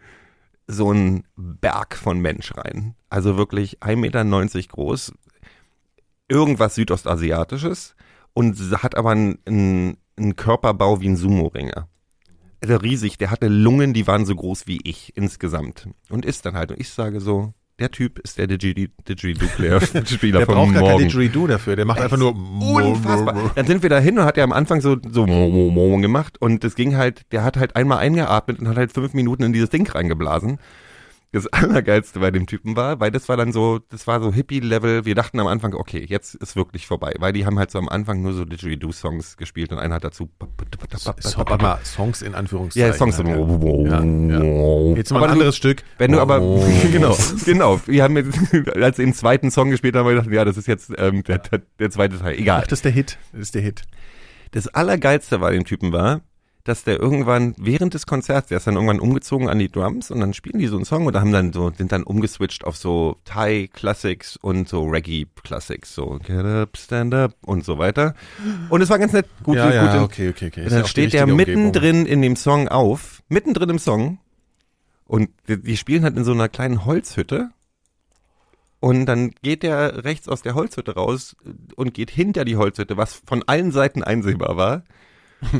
so 0.66 0.92
ein 0.92 1.24
Berg 1.36 1.96
von 1.96 2.20
Mensch 2.20 2.52
rein. 2.56 2.94
Also 3.10 3.36
wirklich 3.36 3.80
1,90 3.80 3.96
Meter 3.96 4.68
groß, 4.68 5.12
irgendwas 6.28 6.74
Südostasiatisches 6.74 7.94
und 8.32 8.56
hat 8.82 8.96
aber 8.96 9.10
einen, 9.10 9.38
einen, 9.46 9.96
einen 10.16 10.36
Körperbau 10.36 11.00
wie 11.00 11.08
ein 11.08 11.16
Sumo-Ringer. 11.16 11.88
Also 12.62 12.76
riesig, 12.76 13.18
der 13.18 13.30
hatte 13.30 13.48
Lungen, 13.48 13.92
die 13.92 14.06
waren 14.06 14.24
so 14.24 14.34
groß 14.34 14.66
wie 14.66 14.80
ich 14.84 15.16
insgesamt. 15.16 15.88
Und 16.08 16.24
ist 16.24 16.46
dann 16.46 16.54
halt, 16.54 16.70
und 16.70 16.80
ich 16.80 16.88
sage 16.88 17.20
so, 17.20 17.52
der 17.78 17.90
Typ 17.90 18.20
ist 18.20 18.38
der 18.38 18.46
Didgeridoo-Spieler 18.46 19.80
Der 20.38 20.46
von 20.46 20.54
braucht 20.54 20.72
gar 20.72 20.82
kein 20.82 20.90
morgen. 20.92 21.02
Didgeridoo 21.02 21.46
dafür. 21.46 21.76
Der 21.76 21.84
macht 21.84 22.00
einfach 22.00 22.16
nur 22.16 22.34
Unfassbar. 22.34 23.50
Dann 23.54 23.66
sind 23.66 23.82
wir 23.82 23.90
da 23.90 23.98
hin 23.98 24.18
und 24.18 24.24
hat 24.24 24.38
er 24.38 24.44
am 24.44 24.52
Anfang 24.52 24.80
so, 24.80 24.96
so 25.10 25.26
gemacht 26.02 26.40
und 26.40 26.62
es 26.64 26.76
ging 26.76 26.96
halt, 26.96 27.32
der 27.32 27.42
hat 27.42 27.56
halt 27.56 27.76
einmal 27.76 27.98
eingeatmet 27.98 28.60
und 28.60 28.68
hat 28.68 28.76
halt 28.76 28.92
fünf 28.92 29.12
Minuten 29.14 29.42
in 29.42 29.52
dieses 29.52 29.70
Ding 29.70 29.88
reingeblasen. 29.88 30.58
Das 31.34 31.46
Allergeilste 31.52 32.20
bei 32.20 32.30
dem 32.30 32.46
Typen 32.46 32.76
war, 32.76 33.00
weil 33.00 33.10
das 33.10 33.28
war 33.28 33.36
dann 33.36 33.52
so, 33.52 33.80
das 33.90 34.06
war 34.06 34.22
so 34.22 34.32
Hippie-Level. 34.32 35.04
Wir 35.04 35.16
dachten 35.16 35.40
am 35.40 35.48
Anfang, 35.48 35.74
okay, 35.74 36.06
jetzt 36.08 36.36
ist 36.36 36.54
wirklich 36.54 36.86
vorbei, 36.86 37.12
weil 37.18 37.32
die 37.32 37.44
haben 37.44 37.58
halt 37.58 37.72
so 37.72 37.78
am 37.80 37.88
Anfang 37.88 38.22
nur 38.22 38.32
so 38.34 38.44
Didgeridoo-Songs 38.44 39.36
gespielt 39.36 39.72
und 39.72 39.80
einer 39.80 39.96
hat 39.96 40.04
dazu. 40.04 40.30
Warte 40.38 41.62
mal, 41.62 41.80
Songs 41.82 42.22
in 42.22 42.36
Anführungszeichen. 42.36 42.88
Ja, 42.88 42.96
Songs 42.96 43.18
ja. 43.18 44.94
Jetzt 44.94 45.10
mal 45.10 45.18
Aber 45.18 45.26
ein 45.26 45.32
anderes 45.32 45.56
Stück. 45.56 45.82
Wenn 45.98 46.12
du 46.12 46.20
aber, 46.20 46.38
genau, 46.92 47.16
genau. 47.44 47.80
Wir 47.86 48.04
haben 48.04 48.16
jetzt, 48.16 48.38
als 48.76 48.98
wir 48.98 49.04
den 49.04 49.14
zweiten 49.14 49.50
Song 49.50 49.70
gespielt 49.70 49.96
haben, 49.96 50.04
haben 50.06 50.14
wir 50.14 50.20
gedacht, 50.20 50.32
ja, 50.32 50.44
das 50.44 50.56
ist 50.56 50.68
jetzt 50.68 50.92
ähm, 50.96 51.24
der, 51.24 51.38
der, 51.38 51.62
der 51.80 51.90
zweite 51.90 52.16
Teil. 52.16 52.38
Egal. 52.38 52.60
Ach, 52.62 52.68
das 52.68 52.78
ist 52.78 52.84
der 52.84 52.92
Hit. 52.92 53.18
Das 53.32 53.40
ist 53.40 53.56
der 53.56 53.62
Hit. 53.62 53.82
Das 54.52 54.68
Allergeilste 54.68 55.40
bei 55.40 55.50
dem 55.50 55.64
Typen 55.64 55.90
war, 55.90 56.20
dass 56.64 56.82
der 56.82 56.98
irgendwann 56.98 57.54
während 57.58 57.92
des 57.92 58.06
Konzerts, 58.06 58.48
der 58.48 58.56
ist 58.56 58.66
dann 58.66 58.74
irgendwann 58.74 58.98
umgezogen 58.98 59.50
an 59.50 59.58
die 59.58 59.70
Drums 59.70 60.10
und 60.10 60.20
dann 60.20 60.32
spielen 60.32 60.58
die 60.58 60.66
so 60.66 60.76
einen 60.76 60.86
Song 60.86 61.04
und 61.04 61.14
haben 61.14 61.30
dann 61.30 61.52
so, 61.52 61.70
sind 61.70 61.92
dann 61.92 62.02
umgeswitcht 62.02 62.64
auf 62.64 62.78
so 62.78 63.18
Thai 63.26 63.68
Classics 63.70 64.38
und 64.38 64.66
so 64.66 64.84
Reggae 64.84 65.26
Classics, 65.42 65.94
so 65.94 66.18
Get 66.24 66.44
Up, 66.46 66.78
Stand 66.78 67.12
Up 67.12 67.34
und 67.42 67.66
so 67.66 67.76
weiter. 67.76 68.14
Und 68.70 68.80
es 68.80 68.88
war 68.88 68.98
ganz 68.98 69.12
nett, 69.12 69.26
gut, 69.42 69.56
ja, 69.56 69.66
gut. 69.66 69.74
ja, 69.74 70.02
okay, 70.02 70.30
okay, 70.30 70.46
okay. 70.46 70.62
Ja 70.64 70.70
dann 70.70 70.86
steht 70.86 71.12
der 71.12 71.26
richtige 71.26 71.32
Umgebung. 71.32 71.64
mittendrin 71.64 72.06
in 72.06 72.22
dem 72.22 72.34
Song 72.34 72.68
auf, 72.68 73.22
mittendrin 73.28 73.68
im 73.68 73.78
Song. 73.78 74.18
Und 75.06 75.28
die, 75.48 75.60
die 75.60 75.76
spielen 75.76 76.02
halt 76.02 76.16
in 76.16 76.24
so 76.24 76.32
einer 76.32 76.48
kleinen 76.48 76.86
Holzhütte. 76.86 77.50
Und 78.80 79.04
dann 79.04 79.32
geht 79.42 79.62
der 79.62 80.04
rechts 80.04 80.28
aus 80.28 80.40
der 80.40 80.54
Holzhütte 80.54 80.94
raus 80.94 81.36
und 81.76 81.92
geht 81.92 82.10
hinter 82.10 82.46
die 82.46 82.56
Holzhütte, 82.56 82.96
was 82.96 83.22
von 83.26 83.42
allen 83.46 83.70
Seiten 83.70 84.02
einsehbar 84.02 84.56
war. 84.56 84.82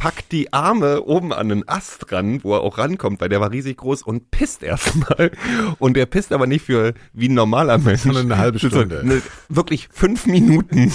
packt 0.00 0.32
die 0.32 0.50
Arme 0.54 1.02
oben 1.02 1.30
an 1.30 1.52
einen 1.52 1.68
Ast 1.68 2.10
ran, 2.10 2.42
wo 2.42 2.54
er 2.54 2.62
auch 2.62 2.78
rankommt, 2.78 3.20
weil 3.20 3.28
der 3.28 3.42
war 3.42 3.50
riesig 3.50 3.76
groß 3.76 4.02
und 4.02 4.30
pisst 4.30 4.62
erstmal. 4.62 5.30
Und 5.78 5.94
der 5.94 6.06
pisst 6.06 6.32
aber 6.32 6.46
nicht 6.46 6.64
für 6.64 6.94
wie 7.12 7.28
ein 7.28 7.34
normaler 7.34 7.76
Mensch. 7.76 8.00
Sondern 8.00 8.32
eine 8.32 8.38
halbe 8.40 8.58
Stunde. 8.58 9.02
ne, 9.04 9.20
wirklich 9.50 9.90
fünf 9.92 10.24
Minuten 10.26 10.90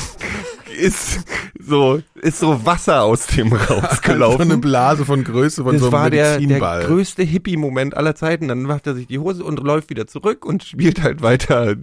ist 0.80 1.20
so, 1.60 2.02
ist 2.16 2.40
so 2.40 2.66
Wasser 2.66 3.04
aus 3.04 3.28
dem 3.28 3.50
So 3.52 3.56
eine 3.56 3.68
rausgelaufen. 3.68 4.60
Blase 4.60 5.06
von 5.06 5.24
Größe 5.24 5.64
von 5.64 5.74
Das 5.74 5.82
so 5.82 5.88
einem 5.88 5.94
war 5.94 6.10
der, 6.10 6.40
der 6.40 6.60
größte 6.60 7.22
Hippie-Moment 7.22 7.96
aller 7.96 8.16
Zeiten. 8.16 8.48
Dann 8.48 8.64
macht 8.64 8.88
er 8.88 8.96
sich 8.96 9.06
die 9.06 9.20
Hose 9.20 9.44
und 9.44 9.60
läuft 9.60 9.92
wieder 9.92 10.08
zurück 10.08 10.46
und 10.48 10.64
spielt 10.64 11.04
halt 11.04 11.22
weiter 11.22 11.76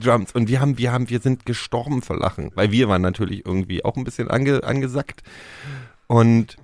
Drums. 0.00 0.32
Und 0.32 0.48
wir 0.48 0.60
haben, 0.60 0.78
wir 0.78 0.92
haben, 0.92 1.10
wir 1.10 1.20
sind 1.20 1.44
gestorben 1.46 2.00
vor 2.00 2.18
Lachen, 2.18 2.50
weil 2.54 2.72
wir 2.72 2.88
waren 2.88 3.02
natürlich 3.02 3.44
irgendwie 3.44 3.84
auch 3.84 3.96
ein 3.96 4.04
bisschen 4.04 4.28
ange, 4.30 4.64
angesackt. 4.64 5.22
Und 6.08 6.56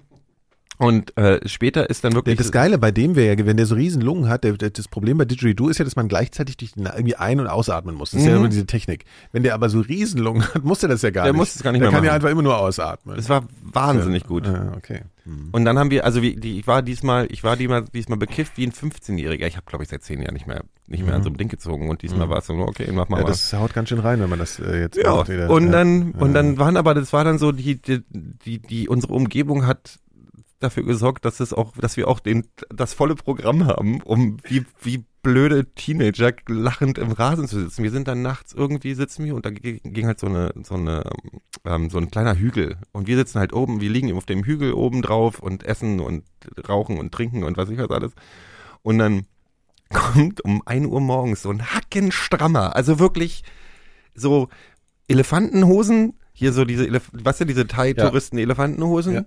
und 0.82 1.16
äh, 1.16 1.40
später 1.48 1.88
ist 1.88 2.02
dann 2.02 2.12
wirklich 2.14 2.36
Das 2.36 2.50
Geile 2.50 2.76
bei 2.76 2.90
dem 2.90 3.14
wäre 3.14 3.38
ja, 3.38 3.46
wenn 3.46 3.56
der 3.56 3.66
so 3.66 3.74
riesen 3.76 4.02
Lungen 4.02 4.28
hat, 4.28 4.42
der, 4.42 4.54
der, 4.54 4.70
das 4.70 4.88
Problem 4.88 5.16
bei 5.18 5.24
Didgeridoo 5.24 5.68
ist 5.68 5.78
ja, 5.78 5.84
dass 5.84 5.94
man 5.96 6.08
gleichzeitig 6.08 6.56
irgendwie 6.76 7.14
ein- 7.14 7.38
und 7.40 7.46
ausatmen 7.46 7.94
muss. 7.94 8.10
Das 8.10 8.20
ist 8.20 8.26
ja 8.26 8.32
Mhm. 8.32 8.38
immer 8.40 8.48
diese 8.48 8.66
Technik. 8.66 9.04
Wenn 9.30 9.42
der 9.44 9.54
aber 9.54 9.68
so 9.68 9.80
riesen 9.80 10.20
Lungen 10.20 10.42
hat, 10.54 10.64
muss 10.64 10.80
der 10.80 10.88
das 10.88 11.02
ja 11.02 11.10
gar 11.10 11.24
Der 11.24 11.32
nicht. 11.32 11.38
muss 11.38 11.54
es 11.54 11.62
gar 11.62 11.70
nicht 11.72 11.82
der 11.82 11.90
mehr 11.90 11.96
kann 11.98 12.04
ja 12.04 12.10
machen. 12.10 12.16
einfach 12.16 12.30
immer 12.30 12.42
nur 12.42 12.58
ausatmen. 12.58 13.16
es 13.18 13.28
war 13.28 13.44
wahnsinnig 13.62 14.24
gut. 14.24 14.46
Ja, 14.46 14.72
okay. 14.76 15.02
Hm. 15.24 15.50
Und 15.52 15.64
dann 15.64 15.78
haben 15.78 15.90
wir, 15.92 16.04
also 16.04 16.20
wie, 16.20 16.34
die, 16.34 16.58
ich 16.58 16.66
war 16.66 16.82
diesmal, 16.82 17.28
ich 17.30 17.44
war 17.44 17.56
diesmal, 17.56 17.84
diesmal 17.94 18.18
bekifft 18.18 18.56
wie 18.56 18.66
ein 18.66 18.72
15-Jähriger. 18.72 19.46
Ich 19.46 19.54
habe, 19.56 19.66
glaube 19.66 19.84
ich, 19.84 19.88
seit 19.90 20.02
zehn 20.02 20.20
Jahren 20.20 20.34
nicht 20.34 20.48
mehr, 20.48 20.64
nicht 20.88 21.04
mehr 21.06 21.14
an 21.14 21.22
so 21.22 21.28
einem 21.28 21.36
Ding 21.38 21.48
gezogen. 21.48 21.88
Und 21.90 22.02
diesmal 22.02 22.28
war 22.28 22.38
es 22.38 22.46
so, 22.46 22.54
okay, 22.54 22.88
mach 22.92 23.08
mal. 23.08 23.18
Mhm. 23.18 23.20
Ja, 23.20 23.22
mal. 23.22 23.28
das 23.30 23.52
haut 23.52 23.72
ganz 23.72 23.88
schön 23.88 24.00
rein, 24.00 24.20
wenn 24.20 24.28
man 24.30 24.40
das 24.40 24.58
äh, 24.58 24.80
jetzt 24.80 24.96
Ja, 24.96 25.14
macht 25.14 25.28
wieder. 25.28 25.48
und 25.48 25.66
Ja. 25.66 25.70
dann, 25.70 26.10
und 26.12 26.28
Ja. 26.34 26.42
dann 26.42 26.58
waren 26.58 26.76
aber, 26.76 26.94
das 26.94 27.12
war 27.12 27.22
dann 27.22 27.38
so, 27.38 27.52
die, 27.52 27.80
die, 27.80 28.02
die, 28.10 28.58
die, 28.58 28.88
unsere 28.88 29.12
Umgebung 29.12 29.64
hat 29.66 30.00
dafür 30.62 30.84
gesorgt, 30.84 31.24
dass 31.24 31.40
es 31.40 31.52
auch, 31.52 31.72
dass 31.76 31.96
wir 31.96 32.08
auch 32.08 32.20
den, 32.20 32.46
das 32.68 32.94
volle 32.94 33.14
Programm 33.14 33.66
haben, 33.66 34.00
um 34.02 34.38
wie, 34.44 34.64
wie 34.82 35.04
blöde 35.22 35.66
Teenager 35.74 36.32
lachend 36.48 36.98
im 36.98 37.12
Rasen 37.12 37.46
zu 37.46 37.60
sitzen. 37.60 37.84
Wir 37.84 37.90
sind 37.90 38.08
dann 38.08 38.22
nachts 38.22 38.52
irgendwie 38.52 38.94
sitzen 38.94 39.24
wir 39.24 39.34
und 39.34 39.46
da 39.46 39.50
ging 39.50 40.06
halt 40.06 40.18
so 40.18 40.26
eine, 40.26 40.52
so 40.64 40.74
eine, 40.74 41.04
ähm, 41.64 41.90
so 41.90 41.98
ein 41.98 42.10
kleiner 42.10 42.36
Hügel 42.36 42.76
und 42.92 43.06
wir 43.06 43.16
sitzen 43.16 43.38
halt 43.38 43.52
oben, 43.52 43.80
wir 43.80 43.90
liegen 43.90 44.12
auf 44.16 44.26
dem 44.26 44.44
Hügel 44.44 44.72
oben 44.72 45.00
drauf 45.00 45.38
und 45.38 45.62
essen 45.62 46.00
und 46.00 46.24
rauchen 46.68 46.98
und 46.98 47.12
trinken 47.12 47.44
und 47.44 47.56
was 47.56 47.70
ich 47.70 47.78
was 47.78 47.90
alles. 47.90 48.12
Und 48.82 48.98
dann 48.98 49.26
kommt 49.90 50.40
um 50.44 50.62
1 50.66 50.86
Uhr 50.86 51.00
morgens 51.00 51.42
so 51.42 51.50
ein 51.50 51.72
hackenstrammer, 51.72 52.74
also 52.74 52.98
wirklich 52.98 53.44
so 54.14 54.48
Elefantenhosen, 55.08 56.14
hier 56.42 56.52
so 56.52 56.64
diese, 56.64 56.86
Elef 56.86 57.08
was 57.12 57.38
sind 57.38 57.48
diese 57.48 57.66
Thai-Touristen-Elefantenhosen? 57.66 59.14
Ja. 59.14 59.24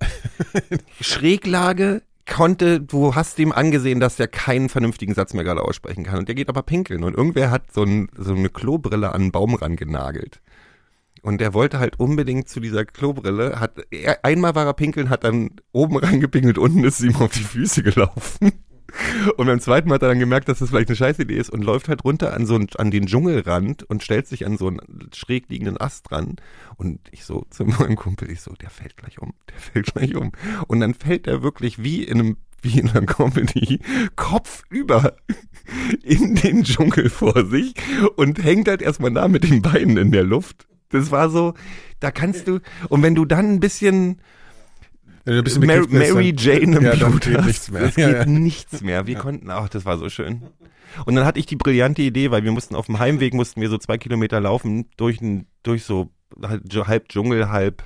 Schräglage 1.01 2.01
konnte, 2.28 2.82
du 2.82 3.16
hast 3.16 3.39
ihm 3.39 3.51
angesehen, 3.51 3.99
dass 3.99 4.18
der 4.18 4.28
keinen 4.28 4.68
vernünftigen 4.68 5.13
Satz 5.13 5.34
mehr 5.34 5.43
gerade 5.43 5.61
aussprechen 5.61 6.03
kann. 6.03 6.20
Und 6.20 6.28
der 6.28 6.36
geht 6.36 6.49
aber 6.49 6.63
pinkeln. 6.63 7.03
Und 7.03 7.16
irgendwer 7.16 7.51
hat 7.51 7.72
so, 7.72 7.84
ein, 7.84 8.09
so 8.18 8.34
eine 8.34 8.49
Klobrille 8.49 9.13
an 9.13 9.22
einen 9.22 9.32
Baum 9.32 9.55
rangenagelt. 9.55 10.41
Und 11.22 11.39
der 11.39 11.53
wollte 11.53 11.80
halt 11.80 11.99
unbedingt 11.99 12.49
zu 12.49 12.59
dieser 12.59 12.86
Klobrille, 12.86 13.59
hat, 13.59 13.78
er, 13.91 14.24
einmal 14.26 14.53
war 14.55 14.66
er 14.66 14.74
pinkeln, 14.74 15.09
hat 15.09 15.24
dann 15.24 15.51
oben 15.72 15.97
reingepinkelt, 16.05 16.57
unten 16.57 16.84
ist 16.84 16.99
es 16.99 17.05
ihm 17.05 17.16
auf 17.16 17.32
die 17.32 17.39
Füße 17.39 17.82
gelaufen. 17.82 18.51
Und 19.37 19.47
beim 19.47 19.59
zweiten 19.59 19.89
Mal 19.89 19.95
hat 19.95 20.03
er 20.03 20.09
dann 20.09 20.19
gemerkt, 20.19 20.49
dass 20.49 20.59
das 20.59 20.69
vielleicht 20.69 20.89
eine 20.89 20.95
scheiß 20.95 21.19
Idee 21.19 21.37
ist 21.37 21.49
und 21.49 21.63
läuft 21.63 21.89
halt 21.89 22.03
runter 22.03 22.33
an 22.33 22.45
so 22.45 22.55
einen, 22.55 22.67
an 22.77 22.91
den 22.91 23.05
Dschungelrand 23.05 23.83
und 23.83 24.03
stellt 24.03 24.27
sich 24.27 24.45
an 24.45 24.57
so 24.57 24.67
einen 24.67 25.09
schräg 25.13 25.49
liegenden 25.49 25.79
Ast 25.79 26.09
dran. 26.09 26.35
Und 26.77 26.99
ich 27.11 27.25
so 27.25 27.45
zu 27.49 27.65
meinem 27.65 27.95
Kumpel, 27.95 28.29
ich 28.29 28.41
so, 28.41 28.53
der 28.53 28.69
fällt 28.69 28.97
gleich 28.97 29.19
um, 29.19 29.33
der 29.49 29.59
fällt 29.59 29.93
gleich 29.93 30.15
um. 30.15 30.31
Und 30.67 30.79
dann 30.79 30.93
fällt 30.93 31.27
er 31.27 31.43
wirklich 31.43 31.83
wie 31.83 32.03
in 32.03 32.19
einem, 32.19 32.37
wie 32.61 32.79
in 32.79 32.89
einer 32.89 33.05
Comedy, 33.05 33.79
kopfüber 34.15 35.15
in 36.03 36.35
den 36.35 36.63
Dschungel 36.63 37.09
vor 37.09 37.45
sich 37.45 37.73
und 38.15 38.43
hängt 38.43 38.67
halt 38.67 38.81
erstmal 38.81 39.11
da 39.11 39.27
mit 39.27 39.43
den 39.43 39.61
Beinen 39.61 39.97
in 39.97 40.11
der 40.11 40.23
Luft 40.23 40.67
Das 40.89 41.11
war 41.11 41.29
so, 41.29 41.53
da 41.99 42.11
kannst 42.11 42.47
du, 42.47 42.59
und 42.89 43.01
wenn 43.03 43.15
du 43.15 43.25
dann 43.25 43.53
ein 43.53 43.59
bisschen 43.59 44.21
Bisschen 45.26 45.65
Mary, 45.65 45.88
Mary 45.89 46.36
Jane 46.38 46.78
im 46.78 46.84
ja, 46.84 46.93
Blut 46.93 47.21
geht 47.21 47.45
nichts 47.45 47.71
mehr. 47.71 47.82
Es 47.84 47.95
Ja, 47.95 48.07
geht 48.07 48.17
ja. 48.17 48.26
nichts 48.26 48.82
mehr. 48.82 49.07
Wir 49.07 49.15
konnten, 49.15 49.49
ach, 49.49 49.69
das 49.69 49.86
war 49.86 49.97
so 49.97 50.09
schön. 50.09 50.43
Und 51.05 51.15
dann 51.15 51.26
hatte 51.26 51.39
ich 51.39 51.45
die 51.45 51.55
brillante 51.55 52.03
Idee, 52.03 52.32
weil 52.32 52.43
wir 52.43 52.51
mussten 52.51 52.76
auf 52.76 52.86
dem 52.86 52.99
Heimweg, 52.99 53.34
mussten 53.34 53.59
wir 53.59 53.69
so 53.69 53.78
zwei 53.78 53.97
Kilometer 53.97 54.39
laufen, 54.39 54.86
durch, 54.97 55.19
ein, 55.21 55.47
durch 55.63 55.84
so 55.84 56.11
halt, 56.41 56.63
halb 56.88 57.09
Dschungel, 57.09 57.49
halb 57.49 57.84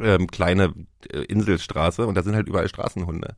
ähm, 0.00 0.28
kleine 0.28 0.72
äh, 1.12 1.18
Inselstraße 1.24 2.06
und 2.06 2.14
da 2.14 2.22
sind 2.22 2.34
halt 2.34 2.48
überall 2.48 2.68
Straßenhunde. 2.68 3.36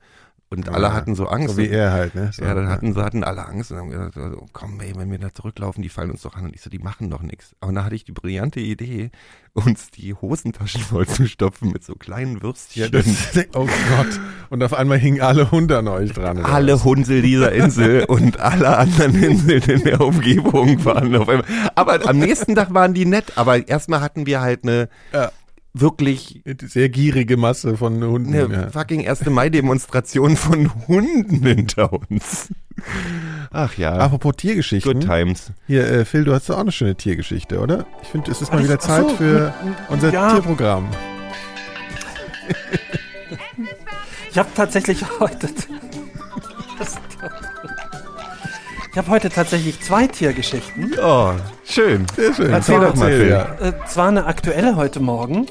Und 0.51 0.69
alle 0.69 0.85
Ja, 0.89 0.93
hatten 0.93 1.15
so 1.17 1.27
Angst. 1.27 1.57
So 1.57 1.61
wie 1.61 1.69
er 1.69 1.91
halt, 1.93 2.15
ne? 2.15 2.31
So, 2.33 2.45
Ja, 2.45 2.55
dann 2.55 2.69
hatten, 2.69 2.93
sie 2.95 3.03
hatten 3.03 3.25
alle 3.25 3.45
Angst 3.47 3.73
und 3.73 3.79
haben 3.79 3.91
gesagt, 3.91 4.15
so, 4.15 4.47
komm, 4.53 4.79
ey, 4.81 4.93
wenn 4.97 5.11
wir 5.11 5.19
da 5.19 5.33
zurücklaufen, 5.35 5.83
die 5.83 5.89
fallen 5.89 6.11
uns 6.13 6.23
doch 6.23 6.37
an. 6.37 6.45
Und 6.45 6.55
ich 6.55 6.61
so, 6.61 6.71
die 6.71 6.79
machen 6.79 7.11
doch 7.11 7.23
nichts. 7.23 7.57
Und 7.61 7.75
da 7.75 7.85
hatte 7.85 7.95
ich 7.97 8.05
die 8.05 8.13
brillante 8.13 8.61
Idee, 8.61 9.11
uns 9.55 9.91
die 9.91 10.15
Hosentaschen 10.15 10.81
voll 10.83 11.07
zu 11.09 11.27
stopfen 11.27 11.73
mit 11.73 11.83
so 11.83 11.95
kleinen 11.95 12.37
Ja, 12.37 12.43
Würstchen. 12.43 12.93
das, 12.93 13.07
oh 13.55 13.67
Gott. 13.67 14.21
Und 14.51 14.63
auf 14.63 14.75
einmal 14.75 14.99
hingen 14.99 15.23
alle 15.23 15.51
Hunde 15.51 15.79
an 15.79 15.89
euch 15.89 16.13
dran. 16.13 16.37
oder 16.39 16.47
was? 16.47 16.53
alle 16.55 16.85
Hunsel 16.85 17.23
dieser 17.23 17.51
Insel 17.53 18.05
und 18.09 18.39
alle 18.39 18.77
anderen 18.77 19.21
Inseln 19.23 19.63
in 19.63 19.83
der 19.85 20.01
Umgebung 20.03 20.85
waren 20.85 21.17
auf 21.17 21.29
einmal. 21.29 21.47
Aber 21.75 22.07
am 22.09 22.19
nächsten 22.19 22.55
Tag 22.55 22.73
waren 22.75 22.95
die 22.95 23.07
nett. 23.07 23.33
Aber 23.37 23.67
erstmal 23.67 24.01
hatten 24.03 24.27
wir 24.27 24.41
halt 24.41 24.63
eine 24.63 24.89
Ja. 25.13 25.33
Wirklich 25.75 26.43
Sehr 26.63 26.89
gierige 26.89 27.37
Masse 27.37 27.77
von 27.77 28.03
Hunden. 28.03 28.33
eine 28.35 28.53
ja. 28.55 28.71
fucking 28.71 29.07
1. 29.09 29.27
Mai-Demonstration 29.27 30.37
von 30.37 30.71
Hunden 30.89 31.43
hinter 31.45 31.93
uns. 31.93 32.49
Ach 33.51 33.77
ja. 33.77 33.93
Apropos 33.99 34.35
Tiergeschichten. 34.37 34.95
Good 34.95 35.03
times. 35.05 35.53
Hier, 35.67 35.87
äh, 35.91 36.05
Phil, 36.05 36.25
du 36.25 36.33
hast 36.33 36.49
doch 36.49 36.57
auch 36.57 36.61
eine 36.61 36.73
schöne 36.73 36.95
Tiergeschichte, 36.95 37.61
oder? 37.61 37.87
Ich 38.03 38.09
finde, 38.09 38.31
es 38.31 38.41
ist 38.41 38.53
mal 38.53 38.63
wieder 38.63 38.79
Zeit 38.79 39.09
so, 39.09 39.17
für 39.17 39.53
unser 39.89 40.13
ja. 40.13 40.31
Tierprogramm. 40.33 40.89
Ich 44.31 44.39
habe 44.39 44.49
tatsächlich 44.55 45.05
heute. 45.21 45.49
Das- 46.79 46.99
Ich 48.95 48.99
habe 48.99 49.11
heute 49.11 49.29
tatsächlich 49.29 49.81
zwei 49.81 50.07
Tiergeschichten. 50.07 50.95
Oh, 51.03 51.33
schön. 51.65 52.07
Sehr 52.15 52.33
schön. 52.33 52.53
Erzähl 52.53 52.79
doch 52.79 52.95
mal, 52.95 53.11
Phil. 53.11 53.29
ja. 53.29 53.57
Äh, 53.61 53.73
zwar 53.89 54.07
eine 54.07 54.25
aktuelle 54.25 54.77
heute 54.77 55.01
Morgen. 55.01 55.47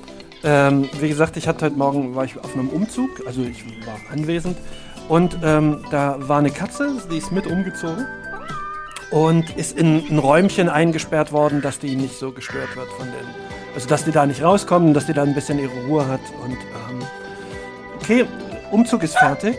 Ähm, 0.45 0.87
wie 1.01 1.09
gesagt, 1.09 1.35
ich 1.35 1.45
hatte 1.45 1.65
heute 1.65 1.75
Morgen 1.75 2.15
war 2.15 2.23
ich 2.23 2.39
auf 2.39 2.53
einem 2.53 2.69
Umzug, 2.69 3.09
also 3.27 3.41
ich 3.41 3.65
war 3.85 3.99
anwesend 4.13 4.55
und 5.09 5.37
ähm, 5.43 5.83
da 5.91 6.15
war 6.19 6.39
eine 6.39 6.51
Katze, 6.51 6.89
die 7.11 7.17
ist 7.17 7.33
mit 7.33 7.45
umgezogen 7.45 8.07
und 9.11 9.49
ist 9.57 9.77
in 9.77 10.07
ein 10.09 10.19
Räumchen 10.19 10.69
eingesperrt 10.69 11.33
worden, 11.33 11.61
dass 11.61 11.79
die 11.79 11.97
nicht 11.97 12.17
so 12.17 12.31
gestört 12.31 12.73
wird 12.77 12.87
von 12.97 13.07
den, 13.07 13.25
also 13.75 13.89
dass 13.89 14.05
die 14.05 14.11
da 14.11 14.25
nicht 14.25 14.41
rauskommen, 14.41 14.93
dass 14.93 15.07
die 15.07 15.13
da 15.13 15.23
ein 15.23 15.35
bisschen 15.35 15.59
ihre 15.59 15.83
Ruhe 15.85 16.07
hat 16.07 16.21
und 16.41 16.53
ähm, 16.53 17.05
okay, 17.99 18.23
Umzug 18.71 19.03
ist 19.03 19.17
fertig 19.17 19.57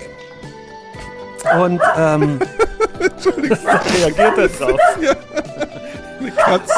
und 1.58 1.80
ähm, 1.96 2.38
reagiert 3.24 4.38
er 4.38 4.48
drauf. 4.48 4.80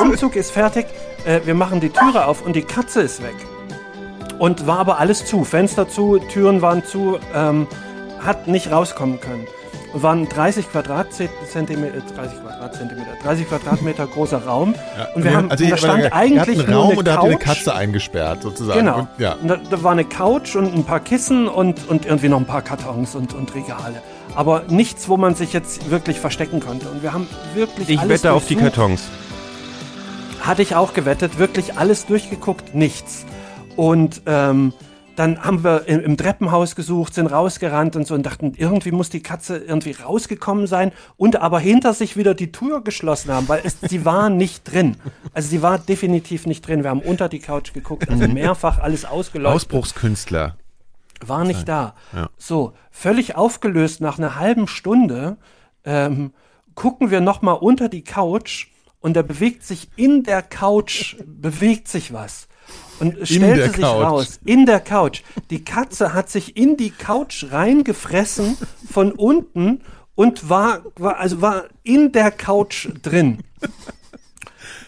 Umzug 0.01 0.37
ist 0.37 0.51
fertig. 0.51 0.87
Äh, 1.25 1.41
wir 1.45 1.55
machen 1.55 1.81
die 1.81 1.91
Türe 1.91 2.27
auf 2.27 2.45
und 2.45 2.57
die 2.57 2.63
Katze 2.63 3.03
ist 3.03 3.23
weg. 3.23 3.35
Und 4.39 4.67
war 4.67 4.79
aber 4.79 4.99
alles 4.99 5.25
zu. 5.25 5.45
Fenster 5.45 5.89
zu, 5.89 6.19
Türen 6.19 6.63
waren 6.63 6.85
zu. 6.85 7.19
Ähm, 7.35 7.67
hat 8.21 8.49
nicht 8.49 8.71
rauskommen 8.71 9.21
können. 9.21 9.47
Und 9.93 10.03
war 10.03 10.13
ein 10.13 10.29
30 10.29 10.71
Quadratzentimeter, 10.71 12.01
30 12.15 12.43
Quadratzentimeter, 12.43 13.13
30 13.23 13.49
Quadratmeter 13.49 14.07
großer 14.07 14.45
Raum. 14.45 14.75
und 15.15 15.25
wir 15.25 15.35
haben, 15.35 15.51
also 15.51 15.65
und 15.65 15.71
da 15.71 15.77
stand 15.77 16.13
eigentlich 16.13 16.59
einen 16.61 16.71
nur 16.71 16.81
Raum 16.81 16.91
eine 16.91 16.99
und 16.99 17.07
da 17.07 17.15
habt 17.15 17.25
ihr 17.25 17.31
eine. 17.31 17.39
Katze 17.39 17.75
eingesperrt, 17.75 18.43
sozusagen. 18.43 18.81
Genau. 18.81 18.99
Und, 18.99 19.09
ja. 19.19 19.35
Und 19.35 19.49
da, 19.49 19.57
da 19.57 19.83
war 19.83 19.93
eine 19.93 20.05
Couch 20.05 20.57
und 20.57 20.75
ein 20.75 20.85
paar 20.85 21.01
Kissen 21.01 21.49
und, 21.49 21.89
und 21.89 22.05
irgendwie 22.05 22.29
noch 22.29 22.39
ein 22.39 22.47
paar 22.47 22.63
Kartons 22.63 23.15
und, 23.15 23.33
und 23.33 23.55
Regale. 23.55 24.03
Aber 24.37 24.65
nichts, 24.69 25.09
wo 25.09 25.17
man 25.17 25.35
sich 25.35 25.53
jetzt 25.53 25.91
wirklich 25.91 26.21
verstecken 26.21 26.61
konnte. 26.61 26.89
Und 26.89 27.03
wir 27.03 27.13
haben 27.13 27.27
wirklich 27.55 27.89
Ich 27.89 28.09
wette 28.09 28.33
auf 28.33 28.47
die. 28.47 28.55
Kartons. 28.55 29.09
Hatte 30.41 30.63
ich 30.63 30.77
auch 30.77 30.93
gewettet, 30.93 31.39
wirklich 31.39 31.77
alles 31.77 32.07
durchgeguckt, 32.07 32.75
nichts. 32.75 33.25
Und 33.75 34.23
ähm, 34.27 34.73
dann 35.17 35.43
haben 35.43 35.65
wir 35.65 35.89
im, 35.89 36.01
im 36.01 36.17
Treppenhaus 36.17 36.77
gesucht, 36.77 37.15
sind 37.15 37.27
rausgerannt 37.27 37.97
und 37.97 38.07
so 38.07 38.15
und 38.15 38.25
dachten, 38.25 38.53
irgendwie 38.57 38.93
muss 38.93 39.09
die 39.09 39.23
Katze 39.23 39.57
irgendwie 39.57 39.93
rausgekommen 39.93 40.67
sein 40.67 40.93
und 41.17 41.37
aber 41.37 41.59
hinter 41.59 41.95
sich 41.95 42.17
wieder 42.17 42.35
die 42.35 42.53
Tür 42.53 42.83
geschlossen 42.83 43.33
haben, 43.33 43.49
weil 43.49 43.63
es, 43.65 43.79
sie 43.81 44.05
war 44.05 44.29
nicht 44.31 44.71
drin. 44.71 44.97
Also 45.33 45.49
sie 45.49 45.63
war 45.63 45.79
definitiv 45.79 46.47
nicht 46.47 46.67
drin. 46.67 46.83
Wir 46.83 46.91
haben 46.91 47.01
unter 47.01 47.29
die 47.29 47.41
Couch 47.41 47.73
geguckt, 47.73 48.09
also 48.09 48.29
mehrfach 48.33 48.79
alles 48.79 49.05
ausgeleuchtet 49.05 49.57
Ausbruchskünstler. 49.57 50.57
War 51.27 51.45
nicht 51.45 51.69
da. 51.69 51.95
Ja. 52.15 52.29
So, 52.37 52.73
völlig 52.91 53.37
aufgelöst 53.37 54.01
nach 54.01 54.19
einer 54.19 54.37
halben 54.37 54.69
Stunde 54.69 55.37
ähm, 55.85 56.33
gucken 56.75 57.11
wir 57.11 57.21
noch 57.21 57.43
mal 57.43 57.53
unter 57.53 57.89
die 57.89 58.05
Couch 58.05 58.69
und 59.01 59.15
da 59.15 59.23
bewegt 59.23 59.65
sich 59.65 59.89
in 59.97 60.23
der 60.23 60.43
Couch 60.43 61.17
bewegt 61.27 61.89
sich 61.89 62.13
was. 62.13 62.49
Und 62.99 63.17
es 63.19 63.29
stellte 63.29 63.69
sich 63.69 63.81
Couch. 63.81 64.05
raus, 64.05 64.41
in 64.45 64.67
der 64.67 64.81
Couch. 64.81 65.23
Die 65.51 65.63
Katze 65.65 66.15
hat 66.15 66.31
sich 66.31 66.57
in 66.57 66.77
die 66.77 66.91
Couch 66.91 67.45
reingefressen 67.51 68.57
von 68.91 69.13
unten 69.13 69.83
und 70.15 70.49
war, 70.49 70.83
war 70.97 71.19
also 71.19 71.43
war 71.43 71.65
in 71.83 72.11
der 72.13 72.31
Couch 72.31 72.89
drin. 73.03 73.45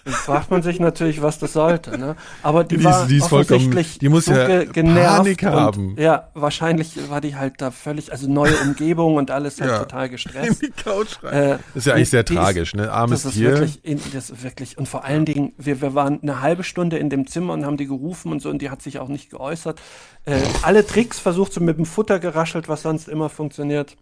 Jetzt 0.08 0.16
fragt 0.22 0.50
man 0.50 0.62
sich 0.62 0.80
natürlich, 0.80 1.22
was 1.22 1.38
das 1.38 1.52
sollte. 1.52 1.96
Ne? 1.98 2.16
Aber 2.42 2.64
die, 2.64 2.76
Die 2.76 2.80
ist- 2.80 2.84
war 2.84 3.06
die 3.06 3.16
ist 3.18 3.32
offensichtlich 3.32 3.98
die 3.98 4.08
muss 4.08 4.24
so 4.24 4.32
ja 4.32 4.46
ge 4.46 4.66
genervt 4.72 5.16
Panik 5.18 5.42
und, 5.42 5.48
haben. 5.50 5.96
Ja, 5.98 6.28
wahrscheinlich 6.34 6.96
war 7.10 7.20
die 7.20 7.36
halt 7.36 7.54
da 7.60 7.70
völlig, 7.70 8.10
also 8.10 8.28
neue 8.28 8.56
Umgebung 8.58 9.16
und 9.16 9.30
alles 9.30 9.60
halt 9.60 9.70
Ja. 9.70 9.78
total 9.80 10.06
In 10.06 10.12
gestresst. 10.12 10.62
die 10.62 10.70
Couch 10.70 11.22
rein. 11.22 11.32
Äh, 11.34 11.48
das 11.74 11.76
ist 11.76 11.86
ja 11.86 11.94
eigentlich 11.94 12.10
sehr 12.10 12.22
die 12.24 12.34
ist- 12.34 12.38
tragisch, 12.40 12.74
ne? 12.74 12.90
Armes 12.90 13.22
das 13.22 13.32
ist 13.32 13.38
Tier. 13.38 13.50
wirklich, 13.52 13.84
in, 13.84 14.00
das 14.12 14.30
ist 14.30 14.42
wirklich, 14.42 14.78
und 14.78 14.88
vor 14.88 15.04
allen 15.04 15.24
Dingen, 15.24 15.52
wir, 15.58 15.80
wir 15.80 15.94
waren 15.94 16.20
eine 16.22 16.40
halbe 16.40 16.64
Stunde 16.64 16.98
in 16.98 17.10
dem 17.10 17.26
Zimmer 17.26 17.52
und 17.52 17.64
haben 17.66 17.76
die 17.76 17.86
gerufen 17.86 18.32
und 18.32 18.40
so, 18.40 18.48
und 18.50 18.62
die 18.62 18.70
hat 18.70 18.82
sich 18.82 18.98
auch 18.98 19.08
nicht 19.08 19.30
geäußert. 19.30 19.80
Äh, 20.24 20.40
alle 20.62 20.86
Tricks 20.86 21.18
versucht, 21.18 21.52
so 21.52 21.60
mit 21.60 21.76
dem 21.78 21.86
Futter 21.86 22.18
geraschelt, 22.18 22.68
was 22.68 22.82
sonst 22.82 23.08
immer 23.08 23.28
funktioniert. 23.28 23.96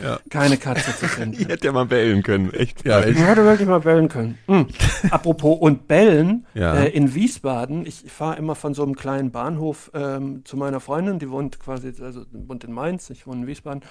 Ja. 0.00 0.18
Keine 0.30 0.56
Katze 0.56 0.96
zu 0.96 1.06
finden. 1.08 1.40
Ich 1.40 1.48
hätte 1.48 1.66
ja 1.66 1.72
mal 1.72 1.86
bellen 1.86 2.22
können. 2.22 2.52
Echt. 2.54 2.84
Ja, 2.86 3.00
echt. 3.00 3.18
Ich 3.18 3.24
hätte 3.26 3.44
wirklich 3.44 3.68
mal 3.68 3.80
bellen 3.80 4.08
können. 4.08 4.38
Hm. 4.46 4.66
Apropos 5.10 5.58
und 5.60 5.88
bellen, 5.88 6.46
Ja. 6.54 6.74
äh, 6.76 6.88
in 6.90 7.14
Wiesbaden, 7.14 7.84
ich 7.86 8.04
fahre 8.10 8.36
immer 8.36 8.54
von 8.54 8.74
so 8.74 8.82
einem 8.82 8.94
kleinen 8.96 9.30
Bahnhof 9.32 9.90
ähm, 9.94 10.44
zu 10.44 10.56
meiner 10.56 10.80
Freundin, 10.80 11.18
die 11.18 11.30
wohnt 11.30 11.58
quasi, 11.60 11.92
also 12.02 12.22
wohnt 12.32 12.64
in 12.64 12.72
Mainz, 12.72 13.10
ich 13.10 13.26
wohne 13.26 13.42
in 13.42 13.46
Wiesbaden. 13.46 13.82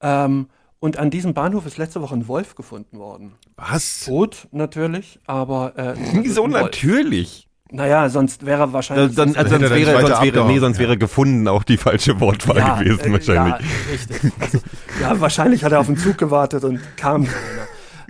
Ähm, 0.00 0.46
und 0.80 0.96
an 0.98 1.10
diesem 1.10 1.32
Bahnhof 1.32 1.64
ist 1.66 1.76
letzte 1.78 2.00
Woche 2.02 2.14
ein 2.16 2.26
Wolf 2.26 2.56
gefunden 2.56 2.98
worden. 2.98 3.34
Was? 3.56 4.04
Tot 4.04 4.48
natürlich, 4.50 5.20
aber 5.26 5.74
äh, 5.76 5.94
Wolf. 6.36 6.48
natürlich? 6.50 7.48
Naja, 7.72 8.08
sonst 8.08 8.44
wäre 8.46 8.72
wahrscheinlich. 8.72 9.16
Dann, 9.16 9.32
sonst- 9.32 9.50
sonst, 9.50 9.70
wäre, 9.70 10.00
sonst, 10.06 10.22
wäre, 10.22 10.46
nee, 10.46 10.58
sonst 10.58 10.76
ja. 10.76 10.82
wäre 10.82 10.98
gefunden 10.98 11.48
auch 11.48 11.64
die 11.64 11.78
falsche 11.78 12.20
Wortwahl 12.20 12.58
ja, 12.58 12.78
gewesen 12.78 13.06
äh, 13.06 13.12
wahrscheinlich. 13.12 13.54
Ja, 13.54 13.92
richtig. 13.92 14.32
Also, 14.38 14.58
ja, 15.00 15.20
wahrscheinlich 15.20 15.64
hat 15.64 15.72
er 15.72 15.80
auf 15.80 15.86
den 15.86 15.96
Zug 15.96 16.18
gewartet 16.18 16.64
und 16.64 16.80
kam 16.96 17.26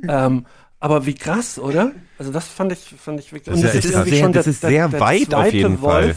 ähm, 0.08 0.46
aber 0.80 1.06
wie 1.06 1.14
krass, 1.14 1.60
oder? 1.60 1.92
Also 2.18 2.32
das 2.32 2.48
fand 2.48 2.72
ich, 2.72 2.94
fand 2.98 3.20
ich 3.20 3.32
wirklich. 3.32 3.60
Das 3.60 3.74
ist 3.74 3.84
ja 3.84 4.02
krass. 4.02 4.18
schon 4.18 4.32
Das 4.32 4.46
ist 4.48 4.62
sehr 4.62 4.92
weit 4.92 5.32
auf 5.32 5.52
jeden 5.52 5.80
Wolf, 5.80 6.16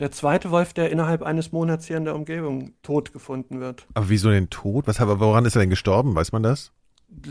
Der 0.00 0.10
zweite 0.10 0.50
Wolf, 0.50 0.72
der 0.72 0.90
innerhalb 0.90 1.22
eines 1.22 1.52
Monats 1.52 1.86
hier 1.86 1.96
in 1.96 2.04
der 2.04 2.14
Umgebung 2.16 2.72
tot 2.82 3.12
gefunden 3.12 3.60
wird. 3.60 3.86
Aber 3.94 4.08
wieso 4.08 4.30
den 4.30 4.50
Tod? 4.50 4.86
Was, 4.88 4.98
woran 5.00 5.44
ist 5.44 5.54
er 5.54 5.60
denn 5.60 5.70
gestorben? 5.70 6.14
Weiß 6.16 6.32
man 6.32 6.42
das? 6.42 6.72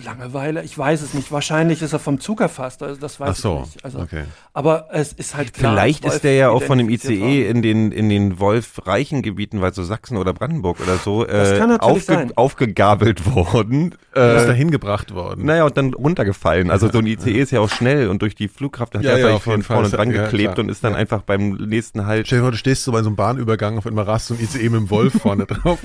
Langeweile, 0.03 0.63
ich 0.63 0.75
weiß 0.77 1.01
es 1.03 1.13
nicht. 1.13 1.31
Wahrscheinlich 1.31 1.81
ist 1.83 1.93
er 1.93 1.99
vom 1.99 2.19
Zug 2.19 2.41
erfasst, 2.41 2.81
also 2.81 2.99
das 2.99 3.19
weiß 3.19 3.29
Ach 3.29 3.35
so, 3.35 3.61
ich 3.63 3.75
nicht. 3.75 3.85
Also, 3.85 3.99
okay. 3.99 4.23
Aber 4.53 4.87
es 4.91 5.13
ist 5.13 5.35
halt 5.35 5.53
klar. 5.53 5.71
Vielleicht 5.73 6.03
ist 6.03 6.23
der 6.23 6.33
ja 6.33 6.49
auch 6.49 6.63
von 6.63 6.79
dem 6.79 6.89
ICE 6.89 7.47
in 7.47 7.61
den, 7.61 7.91
in 7.91 8.09
den 8.09 8.39
wolfreichen 8.39 9.21
Gebieten, 9.21 9.61
weil 9.61 9.73
so 9.75 9.83
Sachsen 9.83 10.17
oder 10.17 10.33
Brandenburg 10.33 10.79
oder 10.81 10.97
so, 10.97 11.25
äh, 11.27 11.59
sein. 11.99 12.31
aufgegabelt 12.35 13.33
worden. 13.33 13.95
Er 14.13 14.37
ist 14.37 14.43
Äh, 14.43 14.47
dahin 14.47 14.71
gebracht 14.71 15.13
worden. 15.13 15.45
naja, 15.45 15.63
und 15.65 15.77
dann 15.77 15.93
runtergefallen. 15.93 16.71
Also 16.71 16.91
so 16.91 16.97
ein 16.97 17.05
ICE 17.05 17.39
ist 17.39 17.51
ja 17.51 17.59
auch 17.59 17.69
schnell 17.69 18.09
und 18.09 18.23
durch 18.23 18.33
die 18.33 18.47
Flugkraft 18.47 18.95
hat 18.95 19.03
Ja, 19.03 19.11
er 19.11 19.19
ja, 19.19 19.27
jeden 19.29 19.41
von 19.41 19.61
vorne 19.63 19.89
dran 19.89 20.09
Ja, 20.11 20.23
geklebt 20.23 20.55
klar. 20.55 20.63
und 20.65 20.69
ist 20.71 20.83
dann 20.83 20.93
Ja. 20.93 20.97
einfach 20.97 21.21
beim 21.21 21.51
nächsten 21.51 22.07
Halt. 22.07 22.25
Stell 22.25 22.39
dir 22.39 22.43
vor, 22.45 22.51
du 22.51 22.57
stehst 22.57 22.83
so 22.83 22.91
bei 22.91 23.01
so 23.03 23.09
einem 23.09 23.15
Bahnübergang, 23.15 23.77
auf 23.77 23.85
einmal 23.85 24.05
rast 24.05 24.27
so 24.27 24.33
ein 24.33 24.39
ICE 24.39 24.69
mit 24.69 24.81
dem 24.81 24.89
Wolf 24.89 25.13
vorne 25.21 25.45
drauf. 25.47 25.79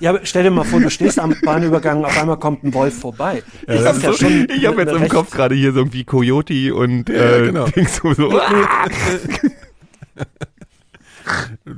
Ja, 0.00 0.10
aber 0.10 0.20
stell 0.24 0.44
dir 0.44 0.50
mal 0.50 0.64
vor, 0.64 0.80
du 0.80 0.88
stehst 0.90 1.18
am 1.18 1.34
Bahnübergang, 1.44 2.04
auf 2.04 2.18
einmal 2.18 2.37
kommt 2.38 2.64
ein 2.64 2.72
Wolf 2.74 2.98
vorbei. 2.98 3.42
Ich 3.62 3.66
Das 3.66 3.84
habe 3.86 3.98
ja 4.00 4.12
so, 4.12 4.26
ich 4.54 4.66
hab 4.66 4.78
jetzt 4.78 4.90
im 4.92 4.96
recht- 4.98 5.10
Kopf 5.12 5.30
gerade 5.30 5.54
hier 5.54 5.72
so 5.72 5.78
irgendwie 5.80 6.04
Coyote 6.04 6.74
und 6.74 7.08
Ja, 7.08 7.36
äh, 7.36 7.46
genau. 7.46 7.66
Dings 7.68 7.96
so, 7.96 8.12
so 8.14 8.30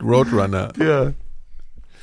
Roadrunner. 0.03 0.73
ja. 0.79 1.13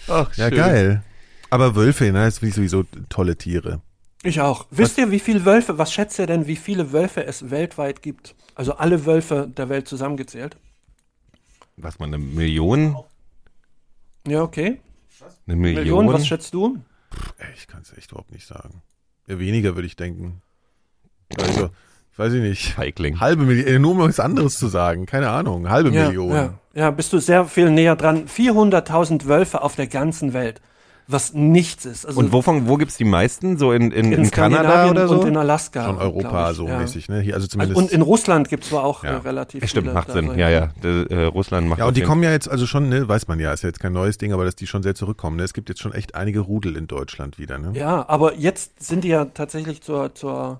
Ach, 0.10 0.34
Ja, 0.38 0.48
schön. 0.50 0.58
geil. 0.58 1.04
Aber 1.50 1.76
Wölfe, 1.76 2.12
ne, 2.12 2.28
ist 2.28 2.42
wie 2.42 2.50
sowieso 2.50 2.84
tolle 3.10 3.38
Tiere. 3.38 3.82
Ich 4.24 4.42
auch. 4.42 4.66
Wisst 4.72 4.98
ihr, 4.98 5.12
wie 5.12 5.20
viele 5.20 5.46
Wölfe, 5.46 5.78
was 5.78 5.94
schätzt 5.94 6.20
ihr 6.20 6.28
denn, 6.28 6.48
wie 6.48 6.56
viele 6.56 6.92
Wölfe 6.92 7.26
es 7.26 7.50
weltweit 7.50 8.02
gibt? 8.02 8.36
Also 8.56 8.74
alle 8.74 9.06
Wölfe 9.06 9.48
der 9.56 9.70
Welt 9.70 9.88
zusammengezählt? 9.88 10.58
Was 11.78 12.00
man 12.00 12.14
eine 12.14 12.18
Million? 12.24 12.98
Ja, 14.28 14.42
okay. 14.42 14.80
Eine 15.46 15.56
Million? 15.56 15.84
Millionen, 15.84 16.14
was 16.14 16.28
schätzt 16.28 16.54
du? 16.54 16.78
Ey, 17.38 17.48
ich 17.56 17.68
kann 17.68 17.82
es 17.82 17.96
echt 17.98 18.12
überhaupt 18.12 18.32
nicht 18.32 18.48
sagen. 18.48 18.82
Ja, 19.28 19.40
weniger 19.40 19.76
würde 19.76 19.88
ich 19.88 19.96
denken. 19.96 20.42
Also, 21.38 21.70
weiß 22.16 22.34
ich 22.34 22.42
nicht. 22.42 22.74
Feigling. 22.74 23.20
Halbe 23.20 23.44
Million, 23.44 23.82
nur 23.82 23.92
um 23.92 24.00
was 24.00 24.20
anderes 24.20 24.58
zu 24.58 24.68
sagen. 24.68 25.06
Keine 25.06 25.30
Ahnung. 25.30 25.70
Halbe 25.70 25.90
Ja, 25.92 26.08
Million. 26.08 26.32
ja, 26.32 26.54
ja, 26.74 26.92
bist 26.92 27.12
du 27.14 27.20
sehr 27.20 27.46
viel 27.46 27.70
näher 27.70 27.96
dran. 27.96 28.28
400.000 28.28 29.26
Wölfe 29.26 29.62
auf 29.62 29.76
der 29.76 29.88
ganzen 29.88 30.34
Welt, 30.34 30.62
was 31.10 31.34
nichts 31.34 31.86
ist. 31.86 32.06
Also 32.06 32.20
Und 32.20 32.32
wovon, 32.34 32.68
wo 32.68 32.76
gibt's 32.78 32.98
die 32.98 33.06
meisten? 33.06 33.58
So 33.58 33.72
in, 33.72 33.92
in, 33.92 34.12
in, 34.12 34.24
in 34.26 34.32
Kanada 34.32 34.64
Skandinavien 34.64 34.92
oder 34.92 35.08
so? 35.08 35.22
und 35.22 35.28
in 35.28 35.38
Alaska. 35.38 35.86
Schon 35.86 35.98
Europa 35.98 36.52
ich, 36.52 36.58
so 36.58 36.68
ja. 36.68 36.80
mäßig, 36.80 37.08
ne? 37.10 37.22
Hier, 37.22 37.34
also 37.36 37.46
Also, 37.46 37.52
zumindest. 37.54 37.82
und 37.82 37.92
in 37.92 38.02
Russland 38.02 38.50
gibt 38.50 38.64
es 38.64 38.70
zwar 38.70 38.84
auch 38.84 39.04
Ja. 39.04 39.12
äh, 39.12 39.16
relativ 39.18 39.62
Ja, 39.62 39.68
stimmt, 39.68 39.86
viele. 39.86 39.94
macht 39.94 40.12
Sinn. 40.12 40.38
Ja, 40.38 40.50
ja. 40.50 40.70
Der, 40.84 41.10
äh, 41.12 41.24
Russland 41.26 41.68
macht 41.68 41.80
ja, 41.80 41.86
und 41.88 41.96
die 41.96 42.02
jeden- 42.02 42.10
kommen 42.10 42.24
ja 42.24 42.32
jetzt 42.32 42.50
also 42.50 42.66
schon, 42.66 42.90
ne, 42.90 43.08
weiß 43.08 43.28
man 43.28 43.40
ja, 43.40 43.54
ist 43.54 43.64
ja 43.64 43.70
jetzt 43.70 43.80
kein 43.80 43.94
neues 43.94 44.18
Ding, 44.18 44.34
aber 44.34 44.44
dass 44.46 44.56
die 44.56 44.68
schon 44.68 44.84
sehr 44.84 44.96
zurückkommen. 44.96 45.38
Ne? 45.38 45.44
Es 45.44 45.54
gibt 45.54 45.70
jetzt 45.70 45.82
schon 45.82 45.94
echt 45.94 46.16
einige 46.16 46.42
Rudel 46.42 46.76
in 46.76 46.88
Deutschland 46.88 47.40
wieder, 47.40 47.58
ne? 47.58 47.72
Ja, 47.74 48.04
aber 48.10 48.36
jetzt 48.36 48.84
sind 48.84 49.04
die 49.04 49.10
ja 49.10 49.26
tatsächlich 49.26 49.82
zur, 49.82 50.14
zur 50.14 50.60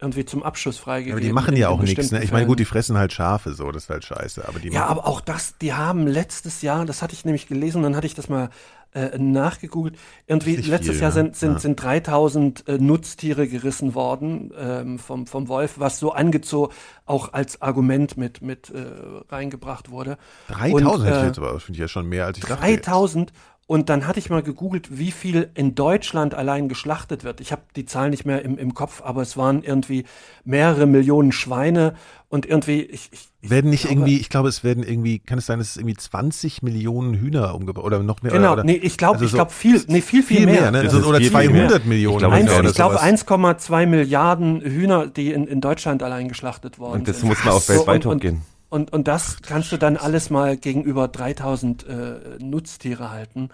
irgendwie 0.00 0.24
zum 0.24 0.42
Abschuss 0.42 0.78
freigegeben. 0.78 1.18
aber 1.18 1.26
die 1.26 1.32
machen 1.32 1.56
ja 1.56 1.68
auch 1.68 1.80
nichts, 1.80 2.10
ne? 2.10 2.22
Ich 2.22 2.32
meine, 2.32 2.46
gut, 2.46 2.58
die 2.58 2.64
fressen 2.64 2.98
halt 2.98 3.12
Schafe, 3.12 3.54
so, 3.54 3.70
das 3.72 3.84
ist 3.84 3.90
halt 3.90 4.04
scheiße, 4.04 4.46
aber 4.46 4.58
die 4.58 4.68
Ja, 4.68 4.86
aber 4.86 5.06
auch 5.06 5.20
das, 5.20 5.56
die 5.58 5.72
haben 5.72 6.06
letztes 6.06 6.62
Jahr, 6.62 6.84
das 6.84 7.02
hatte 7.02 7.14
ich 7.14 7.24
nämlich 7.24 7.46
gelesen, 7.46 7.82
dann 7.82 7.96
hatte 7.96 8.06
ich 8.06 8.14
das 8.14 8.28
mal 8.28 8.50
äh, 8.94 9.18
nachgegoogelt. 9.18 9.96
Irgendwie 10.26 10.56
letztes 10.56 10.96
viel, 10.96 11.02
Jahr 11.02 11.10
ne? 11.10 11.14
sind, 11.14 11.36
sind, 11.36 11.52
Ja. 11.54 11.58
sind 11.58 11.82
3000 11.82 12.68
äh, 12.68 12.78
Nutztiere 12.78 13.46
gerissen 13.48 13.94
worden 13.94 14.52
ähm, 14.58 14.98
vom, 14.98 15.26
vom 15.26 15.48
Wolf, 15.48 15.74
was 15.78 15.98
so 15.98 16.12
angezogen 16.12 16.72
auch 17.04 17.32
als 17.32 17.62
Argument 17.62 18.16
mit, 18.16 18.42
mit 18.42 18.70
äh, 18.70 18.84
reingebracht 19.28 19.90
wurde. 19.90 20.18
3000 20.48 20.74
Und, 20.86 21.04
hätte 21.04 21.16
ich 21.16 21.22
äh, 21.22 21.26
jetzt 21.26 21.38
aber, 21.38 21.52
das 21.52 21.62
finde 21.62 21.76
ich 21.76 21.80
ja 21.80 21.88
schon 21.88 22.08
mehr, 22.08 22.26
als 22.26 22.38
ich 22.38 22.44
dachte. 22.44 22.66
jetzt. 22.66 22.86
3000 22.86 23.32
und 23.68 23.88
dann 23.88 24.06
hatte 24.06 24.20
ich 24.20 24.30
mal 24.30 24.42
gegoogelt, 24.44 24.96
wie 24.98 25.10
viel 25.10 25.50
in 25.54 25.74
Deutschland 25.74 26.34
allein 26.34 26.68
geschlachtet 26.68 27.24
wird. 27.24 27.40
Ich 27.40 27.50
habe 27.50 27.62
die 27.74 27.84
Zahl 27.84 28.10
nicht 28.10 28.24
mehr 28.24 28.42
im, 28.42 28.58
im 28.58 28.74
Kopf, 28.74 29.02
aber 29.04 29.22
es 29.22 29.36
waren 29.36 29.62
irgendwie 29.64 30.04
mehrere 30.44 30.86
Millionen 30.86 31.32
Schweine 31.32 31.94
und 32.28 32.46
irgendwie 32.46 32.82
ich, 32.82 33.10
ich, 33.12 33.50
Werden 33.50 33.70
nicht 33.70 33.82
glaube- 33.82 33.94
irgendwie, 33.94 34.18
ich 34.18 34.28
glaube, 34.28 34.48
es 34.48 34.62
werden 34.62 34.84
irgendwie, 34.84 35.18
kann 35.18 35.38
es 35.38 35.46
sein, 35.46 35.58
dass 35.58 35.70
es 35.70 35.76
irgendwie 35.78 35.96
20 35.96 36.62
Millionen 36.62 37.14
Hühner 37.14 37.56
umgebracht 37.56 37.84
oder 37.84 38.00
noch 38.04 38.22
mehr? 38.22 38.30
Genau, 38.32 38.52
oder, 38.52 38.62
nee, 38.62 38.74
ich 38.80 38.96
glaube, 38.98 39.14
also 39.14 39.24
ich 39.24 39.30
so- 39.32 39.36
glaube 39.36 39.50
viel, 39.52 39.82
nee, 39.88 40.00
viel, 40.00 40.22
viel, 40.22 40.36
viel 40.38 40.46
mehr, 40.46 40.60
mehr. 40.60 40.70
ne? 40.70 40.78
Also, 40.80 40.98
oder 40.98 41.18
viel, 41.18 41.26
viel 41.30 41.32
200 41.50 41.70
mehr. 41.70 41.88
Millionen. 41.88 42.14
Ich 42.14 42.18
glaube, 42.20 42.34
Eins, 42.36 42.50
ja, 42.52 42.58
oder 42.60 42.68
ich 42.68 42.74
glaube 42.76 42.94
sowas. 42.94 43.04
1,2 43.04 43.86
Milliarden 43.86 44.60
Hühner, 44.60 45.06
die 45.08 45.32
in, 45.32 45.46
in 45.48 45.60
Deutschland 45.60 46.02
allein 46.04 46.28
geschlachtet 46.28 46.78
worden 46.78 47.00
Und 47.00 47.08
das 47.08 47.18
sind. 47.18 47.28
muss 47.28 47.44
man 47.44 47.54
auch 47.54 47.60
So, 47.60 47.72
weltweit 47.74 48.06
und, 48.06 48.12
und, 48.12 48.18
hochgehen. 48.18 48.42
Und, 48.68 48.92
und 48.92 49.08
das 49.08 49.42
kannst 49.42 49.72
du 49.72 49.76
dann 49.76 49.96
alles 49.96 50.30
mal 50.30 50.56
gegenüber 50.56 51.08
3000 51.08 51.86
äh, 51.86 52.18
Nutztiere 52.40 53.10
halten. 53.10 53.50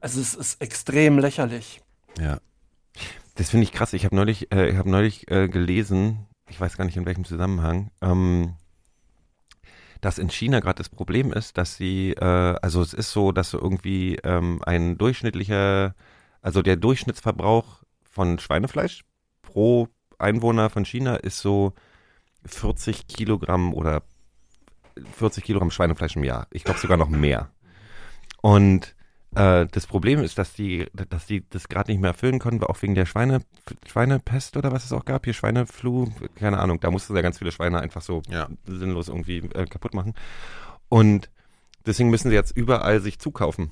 Also 0.00 0.20
es 0.20 0.34
ist 0.34 0.60
extrem 0.60 1.18
lächerlich. 1.18 1.80
Ja. 2.18 2.38
Das 3.36 3.50
finde 3.50 3.64
ich 3.64 3.72
krass. 3.72 3.92
Ich 3.92 4.04
habe 4.04 4.16
neulich, 4.16 4.52
äh, 4.52 4.70
ich 4.70 4.76
habe 4.76 4.90
neulich 4.90 5.30
äh, 5.30 5.48
gelesen, 5.48 6.26
ich 6.48 6.60
weiß 6.60 6.76
gar 6.76 6.84
nicht 6.84 6.96
in 6.96 7.06
welchem 7.06 7.24
Zusammenhang, 7.24 7.90
ähm, 8.00 8.54
dass 10.00 10.18
in 10.18 10.30
China 10.30 10.60
gerade 10.60 10.78
das 10.78 10.88
Problem 10.88 11.32
ist, 11.32 11.58
dass 11.58 11.76
sie, 11.76 12.12
äh, 12.12 12.24
also 12.62 12.82
es 12.82 12.94
ist 12.94 13.12
so, 13.12 13.32
dass 13.32 13.50
so 13.50 13.60
irgendwie 13.60 14.16
ähm, 14.24 14.60
ein 14.64 14.98
durchschnittlicher, 14.98 15.94
also 16.42 16.62
der 16.62 16.76
Durchschnittsverbrauch 16.76 17.82
von 18.02 18.38
Schweinefleisch 18.38 19.04
pro 19.42 19.88
Einwohner 20.18 20.70
von 20.70 20.84
China 20.84 21.16
ist 21.16 21.38
so 21.38 21.72
40 22.44 23.06
Kilogramm 23.06 23.74
oder 23.74 24.02
40 25.12 25.44
Kilogramm 25.44 25.70
Schweinefleisch 25.70 26.16
im 26.16 26.24
Jahr. 26.24 26.46
Ich 26.50 26.64
glaube 26.64 26.80
sogar 26.80 26.96
noch 26.96 27.08
mehr. 27.08 27.50
Und 28.40 28.94
äh, 29.34 29.66
das 29.70 29.86
Problem 29.86 30.20
ist, 30.20 30.38
dass 30.38 30.52
die, 30.54 30.86
dass 30.92 31.26
die 31.26 31.44
das 31.50 31.68
gerade 31.68 31.90
nicht 31.90 32.00
mehr 32.00 32.10
erfüllen 32.10 32.38
konnten, 32.38 32.64
auch 32.64 32.80
wegen 32.82 32.94
der 32.94 33.06
Schweine, 33.06 33.40
Schweinepest 33.86 34.56
oder 34.56 34.72
was 34.72 34.84
es 34.84 34.92
auch 34.92 35.04
gab, 35.04 35.24
hier 35.24 35.34
Schweineflu, 35.34 36.08
keine 36.36 36.58
Ahnung, 36.58 36.80
da 36.80 36.90
mussten 36.90 37.14
ja 37.14 37.22
ganz 37.22 37.38
viele 37.38 37.52
Schweine 37.52 37.80
einfach 37.80 38.02
so 38.02 38.22
Ja. 38.30 38.48
sinnlos 38.66 39.08
irgendwie 39.08 39.38
äh, 39.54 39.66
kaputt 39.66 39.94
machen. 39.94 40.14
Und 40.88 41.30
deswegen 41.84 42.10
müssen 42.10 42.30
sie 42.30 42.34
jetzt 42.34 42.56
überall 42.56 43.00
sich 43.00 43.18
zukaufen. 43.18 43.70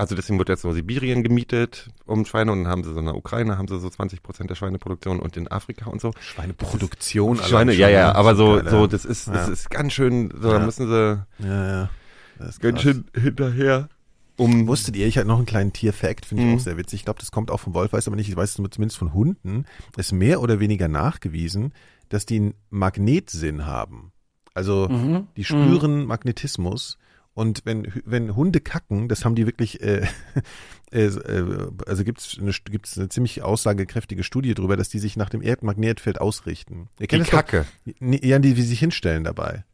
Also 0.00 0.14
deswegen 0.14 0.38
wird 0.38 0.48
jetzt 0.48 0.62
so 0.62 0.72
Sibirien 0.72 1.22
gemietet 1.22 1.90
um 2.06 2.24
Schweine 2.24 2.52
und 2.52 2.64
dann 2.64 2.72
haben 2.72 2.82
sie 2.84 2.92
so 2.94 2.98
in 3.00 3.04
der 3.06 3.14
Ukraine, 3.16 3.58
haben 3.58 3.68
sie 3.68 3.78
so 3.78 3.88
20 3.90 4.22
Prozent 4.22 4.48
der 4.50 4.54
Schweineproduktion 4.54 5.20
und 5.20 5.36
in 5.36 5.46
Afrika 5.48 5.90
und 5.90 6.00
so. 6.00 6.12
Schweineproduktion. 6.20 7.38
allein 7.38 7.48
Schweine, 7.50 7.72
ja, 7.74 7.88
ja, 7.88 8.08
ne? 8.08 8.14
aber 8.16 8.34
so, 8.34 8.54
geil, 8.56 8.68
so, 8.70 8.86
das 8.86 9.04
ist, 9.04 9.28
das 9.28 9.46
Ja. 9.46 9.52
ist 9.52 9.70
ganz 9.70 9.92
schön, 9.92 10.30
so, 10.40 10.48
da 10.50 10.58
Ja. 10.58 10.64
müssen 10.64 10.86
sie 10.88 11.24
Ja, 11.46 11.66
ja. 11.82 11.90
Das 12.38 12.48
ist 12.50 12.60
ganz 12.60 12.74
krass. 12.76 12.82
schön 12.82 13.04
hinterher. 13.14 13.88
Um, 14.36 14.66
Wusstet 14.68 14.96
ihr, 14.96 15.06
ich 15.06 15.18
hatte 15.18 15.28
noch 15.28 15.36
einen 15.36 15.44
kleinen 15.44 15.74
Tier-Fact, 15.74 16.24
finde 16.24 16.44
ich 16.44 16.48
Mhm. 16.48 16.54
auch 16.56 16.60
sehr 16.60 16.78
witzig. 16.78 17.00
Ich 17.00 17.04
glaube, 17.04 17.20
das 17.20 17.30
kommt 17.30 17.50
auch 17.50 17.60
vom 17.60 17.74
Wolf, 17.74 17.92
weiß 17.92 18.06
aber 18.06 18.16
nicht, 18.16 18.30
ich 18.30 18.36
weiß 18.36 18.58
es 18.58 18.70
zumindest 18.70 18.96
von 18.96 19.12
Hunden, 19.12 19.66
ist 19.98 20.12
mehr 20.12 20.40
oder 20.40 20.60
weniger 20.60 20.88
nachgewiesen, 20.88 21.74
dass 22.08 22.24
die 22.24 22.36
einen 22.36 22.54
Magnetsinn 22.70 23.66
haben. 23.66 24.12
Also 24.54 24.88
Mhm. 24.88 25.26
die 25.36 25.44
spüren 25.44 26.06
Magnetismus 26.06 26.96
und 27.34 27.62
wenn, 27.64 27.92
wenn 28.04 28.34
Hunde 28.36 28.60
kacken, 28.60 29.08
das 29.08 29.24
haben 29.24 29.34
die 29.34 29.46
wirklich, 29.46 29.82
äh, 29.82 30.06
äh, 30.92 31.04
äh, 31.06 31.68
also 31.86 32.04
gibt 32.04 32.20
es 32.20 32.38
eine, 32.40 32.52
gibt's 32.70 32.98
eine 32.98 33.08
ziemlich 33.08 33.42
aussagekräftige 33.42 34.22
Studie 34.24 34.54
darüber, 34.54 34.76
dass 34.76 34.88
die 34.88 34.98
sich 34.98 35.16
nach 35.16 35.30
dem 35.30 35.42
Erdmagnetfeld 35.42 36.20
ausrichten. 36.20 36.88
Ihr 36.98 37.06
die 37.06 37.06
kennt 37.06 37.26
doch- 37.28 37.30
Kacke. 37.30 37.66
Nee, 38.00 38.20
Ja, 38.22 38.38
die, 38.38 38.56
wie 38.56 38.62
sie 38.62 38.68
sich 38.68 38.80
hinstellen 38.80 39.24
dabei. 39.24 39.64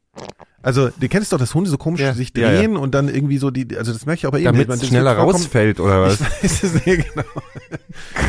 Also, 0.63 0.89
du 0.89 1.09
kennst 1.09 1.33
doch, 1.33 1.39
dass 1.39 1.55
Hunde 1.55 1.69
so 1.69 1.77
komisch 1.77 2.01
Ja, 2.01 2.15
sich 2.15 2.33
ja, 2.37 2.49
drehen 2.51 2.77
und 2.77 2.95
dann 2.95 3.09
irgendwie 3.09 3.37
so 3.39 3.51
die, 3.51 3.77
also 3.77 3.93
das 3.93 4.07
merke 4.07 4.21
ich 4.21 4.27
auch 4.27 4.31
bei 4.33 4.39
ihnen. 4.39 4.47
Damit 4.47 4.67
man- 4.69 4.79
es 4.79 4.89
schneller 4.89 5.13
rausfällt 5.13 5.79
oder 5.79 6.01
was? 6.03 6.19
Ich 6.43 6.51
weiß 6.51 6.63
es 6.63 6.87
nicht 6.87 7.13
genau. 7.15 7.27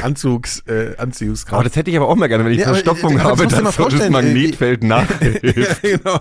Anzugs, 0.03 0.59
äh, 0.67 0.95
Anziehungskraft. 0.97 1.53
Aber 1.53 1.63
das 1.63 1.75
hätte 1.75 1.89
ich 1.89 1.97
aber 1.97 2.07
auch 2.09 2.15
mal 2.15 2.27
gerne, 2.27 2.45
wenn 2.45 2.51
ich 2.51 2.59
Ja, 2.59 2.65
eine 2.67 2.77
aber, 2.77 2.83
Verstopfung 2.83 3.15
das 3.17 3.23
habe, 3.23 3.47
dass 3.47 3.75
so 3.75 3.89
das 3.89 3.99
äh, 4.01 4.09
Magnetfeld 4.09 4.83
nachhilft. 4.83 5.43
ja, 5.43 5.73
genau. 5.97 6.19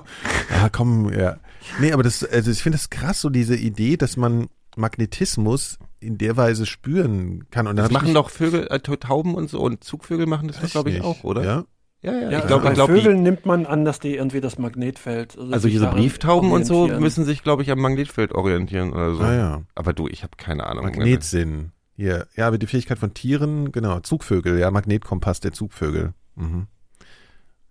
Ja, 0.51 0.69
komm, 0.71 1.13
ja. 1.13 1.37
Nee, 1.81 1.93
aber 1.93 2.03
das, 2.03 2.25
also 2.25 2.51
ich 2.51 2.63
finde 2.63 2.79
das 2.79 2.91
krass, 2.91 3.21
so 3.21 3.31
diese 3.31 3.57
Idee, 3.57 3.97
dass 3.97 4.17
man 4.17 4.49
Magnetismus 4.77 5.79
in 6.01 6.19
der 6.19 6.37
Weise 6.37 6.67
spüren 6.67 7.47
kann. 7.51 7.67
Und 7.67 7.77
dann 7.77 7.87
Das 7.87 7.93
machen 7.93 8.15
doch 8.15 8.31
Vögel, 8.31 8.69
äh, 8.71 8.79
Tauben 8.79 9.35
und 9.35 9.51
so 9.51 9.61
und 9.61 9.83
Zugvögel 9.83 10.27
machen 10.27 10.49
das, 10.49 10.71
glaube 10.71 10.91
ich, 10.91 10.97
nicht. 10.97 11.05
auch, 11.05 11.25
oder? 11.25 11.43
Ja. 11.45 11.65
ja, 12.03 12.13
ja. 12.13 12.31
Ja, 12.31 12.39
ich 12.41 12.47
glaube, 12.47 12.65
bei 12.65 12.71
ich 12.71 12.75
glaube, 12.75 12.95
Vögeln 12.95 13.23
nimmt 13.23 13.47
man 13.47 13.67
an, 13.67 13.85
dass 13.85 13.99
die 13.99 14.15
irgendwie 14.15 14.41
das 14.41 14.59
Magnetfeld. 14.59 15.37
also 15.39 15.59
sich 15.61 15.73
hier 15.73 15.81
so 15.81 15.87
daran 15.87 16.01
Brieftauben 16.01 16.53
und 16.53 16.65
so 16.67 16.87
müssen 16.89 17.25
sich, 17.25 17.43
glaube 17.43 17.63
ich, 17.63 17.71
am 17.71 17.81
Magnetfeld 17.81 18.33
orientieren 18.33 18.93
oder 18.93 19.15
so. 19.15 19.23
Ah, 19.23 19.35
ja. 19.35 19.63
Aber 19.75 19.93
du, 19.93 20.07
ich 20.09 20.23
habe 20.23 20.37
keine 20.37 20.67
Ahnung. 20.67 20.85
Magnetsinn. 20.85 21.73
Hier. 21.97 22.27
Ja, 22.37 22.47
aber 22.49 22.59
die 22.59 22.67
Fähigkeit 22.67 22.99
von 22.99 23.15
Tieren, 23.15 23.73
genau. 23.73 24.01
Zugvögel, 24.01 24.59
ja, 24.59 24.71
Magnetkompass 24.71 25.41
der 25.41 25.53
Zugvögel. 25.53 26.13
Mhm. 26.35 26.67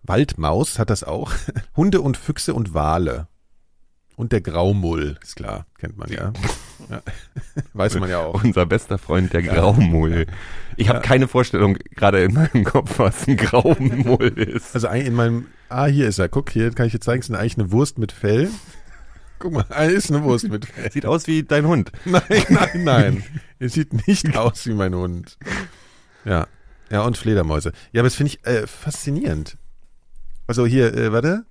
Waldmaus 0.02 0.80
hat 0.80 0.90
das 0.90 1.04
auch. 1.04 1.32
Hunde 1.78 2.02
und 2.02 2.18
Füchse 2.18 2.56
und 2.56 2.74
Wale. 2.74 3.28
Und 4.16 4.32
der 4.32 4.42
Graumull, 4.42 5.18
ist 5.22 5.36
klar, 5.36 5.66
kennt 5.78 5.98
man 5.98 6.10
ja. 6.10 6.32
ja. 6.90 7.02
Weiß 7.74 8.00
man 8.00 8.10
ja 8.10 8.20
auch. 8.20 8.44
Unser 8.44 8.66
bester 8.66 8.98
Freund, 8.98 9.34
der 9.34 9.44
Graumull. 9.44 10.26
Ich 10.78 10.88
habe 10.90 11.02
keine 11.02 11.28
Vorstellung 11.28 11.78
gerade 11.96 12.24
in 12.24 12.34
meinem 12.34 12.64
Kopf, 12.64 12.98
was 13.00 13.28
ein 13.28 13.36
Graumull 13.36 14.28
ist. 14.38 14.74
Also 14.74 14.88
in 14.88 15.14
meinem, 15.14 15.48
ah, 15.70 15.86
hier 15.86 16.08
ist 16.08 16.20
er. 16.20 16.30
Guck, 16.30 16.50
hier 16.50 16.72
kann 16.72 16.86
ich 16.86 16.94
dir 16.94 17.00
zeigen, 17.00 17.22
es 17.22 17.30
ist 17.30 17.36
eigentlich 17.36 17.58
eine 17.58 17.72
Wurst 17.72 17.98
mit 17.98 18.14
Fell. 18.14 18.50
Guck 19.40 19.52
mal, 19.52 19.66
ah, 19.70 19.84
ist 19.84 20.10
eine 20.10 20.24
Wurst 20.24 20.48
mit 20.48 20.66
Fell. 20.66 20.92
Sieht 20.92 21.06
aus 21.06 21.28
wie 21.28 21.44
dein 21.44 21.68
Hund. 21.68 21.92
Nein, 22.06 22.24
nein, 22.50 22.84
nein. 22.84 23.24
Es 23.60 23.74
sieht 23.74 24.08
nicht 24.08 24.38
aus 24.38 24.66
wie 24.66 24.74
mein 24.74 24.96
Hund. 24.96 25.38
Ja. 26.24 26.48
Ja, 26.90 27.02
und 27.02 27.18
Fledermäuse. 27.18 27.74
Ja, 27.92 28.02
aber 28.02 28.08
das 28.08 28.16
finde 28.16 28.32
ich 28.34 28.46
äh, 28.46 28.66
faszinierend. 28.68 29.58
Also 30.48 30.66
hier, 30.66 30.94
äh, 30.94 31.12
warte. 31.12 31.46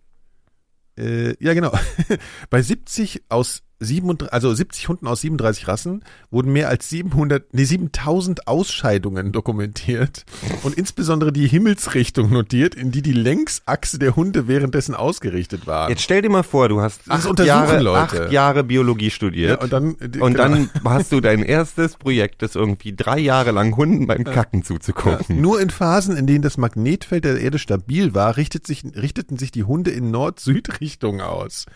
Äh, 0.96 1.34
ja, 1.44 1.54
genau. 1.54 1.72
Bei 2.50 2.62
70 2.62 3.24
aus 3.28 3.63
37, 3.80 4.32
also 4.32 4.54
70 4.54 4.88
Hunden 4.88 5.06
aus 5.06 5.20
37 5.22 5.68
Rassen 5.68 6.04
wurden 6.30 6.52
mehr 6.52 6.68
als 6.68 6.88
700, 6.88 7.52
nee, 7.52 7.64
7000 7.64 8.46
Ausscheidungen 8.46 9.32
dokumentiert 9.32 10.24
und 10.62 10.74
insbesondere 10.76 11.32
die 11.32 11.46
Himmelsrichtung 11.48 12.30
notiert, 12.30 12.74
in 12.74 12.90
die 12.92 13.02
die 13.02 13.12
Längsachse 13.12 13.98
der 13.98 14.16
Hunde 14.16 14.48
währenddessen 14.48 14.94
ausgerichtet 14.94 15.66
war. 15.66 15.90
Jetzt 15.90 16.02
stell 16.02 16.22
dir 16.22 16.30
mal 16.30 16.42
vor, 16.44 16.68
du 16.68 16.80
hast 16.80 17.10
acht 17.10 17.38
Jahre, 17.40 17.80
Leute. 17.80 17.98
acht 18.24 18.32
Jahre 18.32 18.64
Biologie 18.64 19.10
studiert. 19.10 19.58
ja, 19.58 19.62
und 19.62 19.72
dann, 19.72 19.94
Und 19.94 20.10
genau. 20.12 20.32
dann 20.34 20.70
hast 20.84 21.12
du 21.12 21.20
dein 21.20 21.42
erstes 21.42 21.96
Projekt, 21.96 22.42
das 22.42 22.54
irgendwie 22.54 22.94
drei 22.94 23.18
Jahre 23.18 23.50
lang 23.50 23.76
Hunden 23.76 24.06
beim 24.06 24.24
Kacken 24.24 24.60
Ja, 24.60 24.64
zuzugucken. 24.66 25.40
nur 25.40 25.60
in 25.60 25.70
Phasen, 25.70 26.16
in 26.16 26.26
denen 26.26 26.42
das 26.42 26.56
Magnetfeld 26.56 27.24
der 27.24 27.40
Erde 27.40 27.58
stabil 27.58 28.14
war, 28.14 28.36
richtet 28.36 28.66
sich, 28.66 28.84
richteten 28.94 29.36
sich 29.36 29.50
die 29.50 29.64
Hunde 29.64 29.90
in 29.90 30.10
Nord-Süd-Richtung 30.10 31.20
aus. 31.20 31.66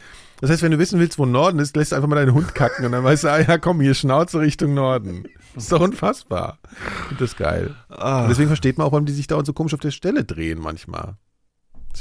Das 0.41 0.51
heißt, 0.51 0.63
wenn 0.63 0.71
du 0.71 0.79
wissen 0.79 1.01
willst, 1.01 1.19
wo 1.19 1.27
Norden 1.27 1.59
ist, 1.59 1.75
lässt 1.77 1.91
du 1.93 1.97
einfach 1.97 2.09
mal 2.09 2.15
deinen 2.17 2.33
Hund 2.35 2.55
kacken 2.55 2.85
und 2.85 2.93
dann 2.93 3.03
weißt 3.03 3.25
du, 3.25 3.29
ah 3.33 3.41
ja, 3.41 3.59
komm, 3.59 3.81
hier 3.81 3.95
Schnauze 3.95 4.39
Richtung 4.39 4.75
Norden. 4.75 5.25
Das 5.55 5.65
ist 5.65 5.73
doch 5.73 5.81
unfassbar. 5.81 6.59
Das 7.19 7.37
geil. 7.37 7.75
Ah. 7.89 8.23
Und 8.23 8.29
deswegen 8.29 8.49
versteht 8.49 8.79
man 8.79 8.87
auch, 8.87 8.93
warum 8.93 9.07
die 9.07 9.13
sich 9.13 9.27
da 9.27 9.45
so 9.45 9.53
komisch 9.53 9.75
auf 9.75 9.81
der 9.81 9.91
Stelle 9.91 10.25
drehen 10.25 10.61
manchmal. 10.61 11.17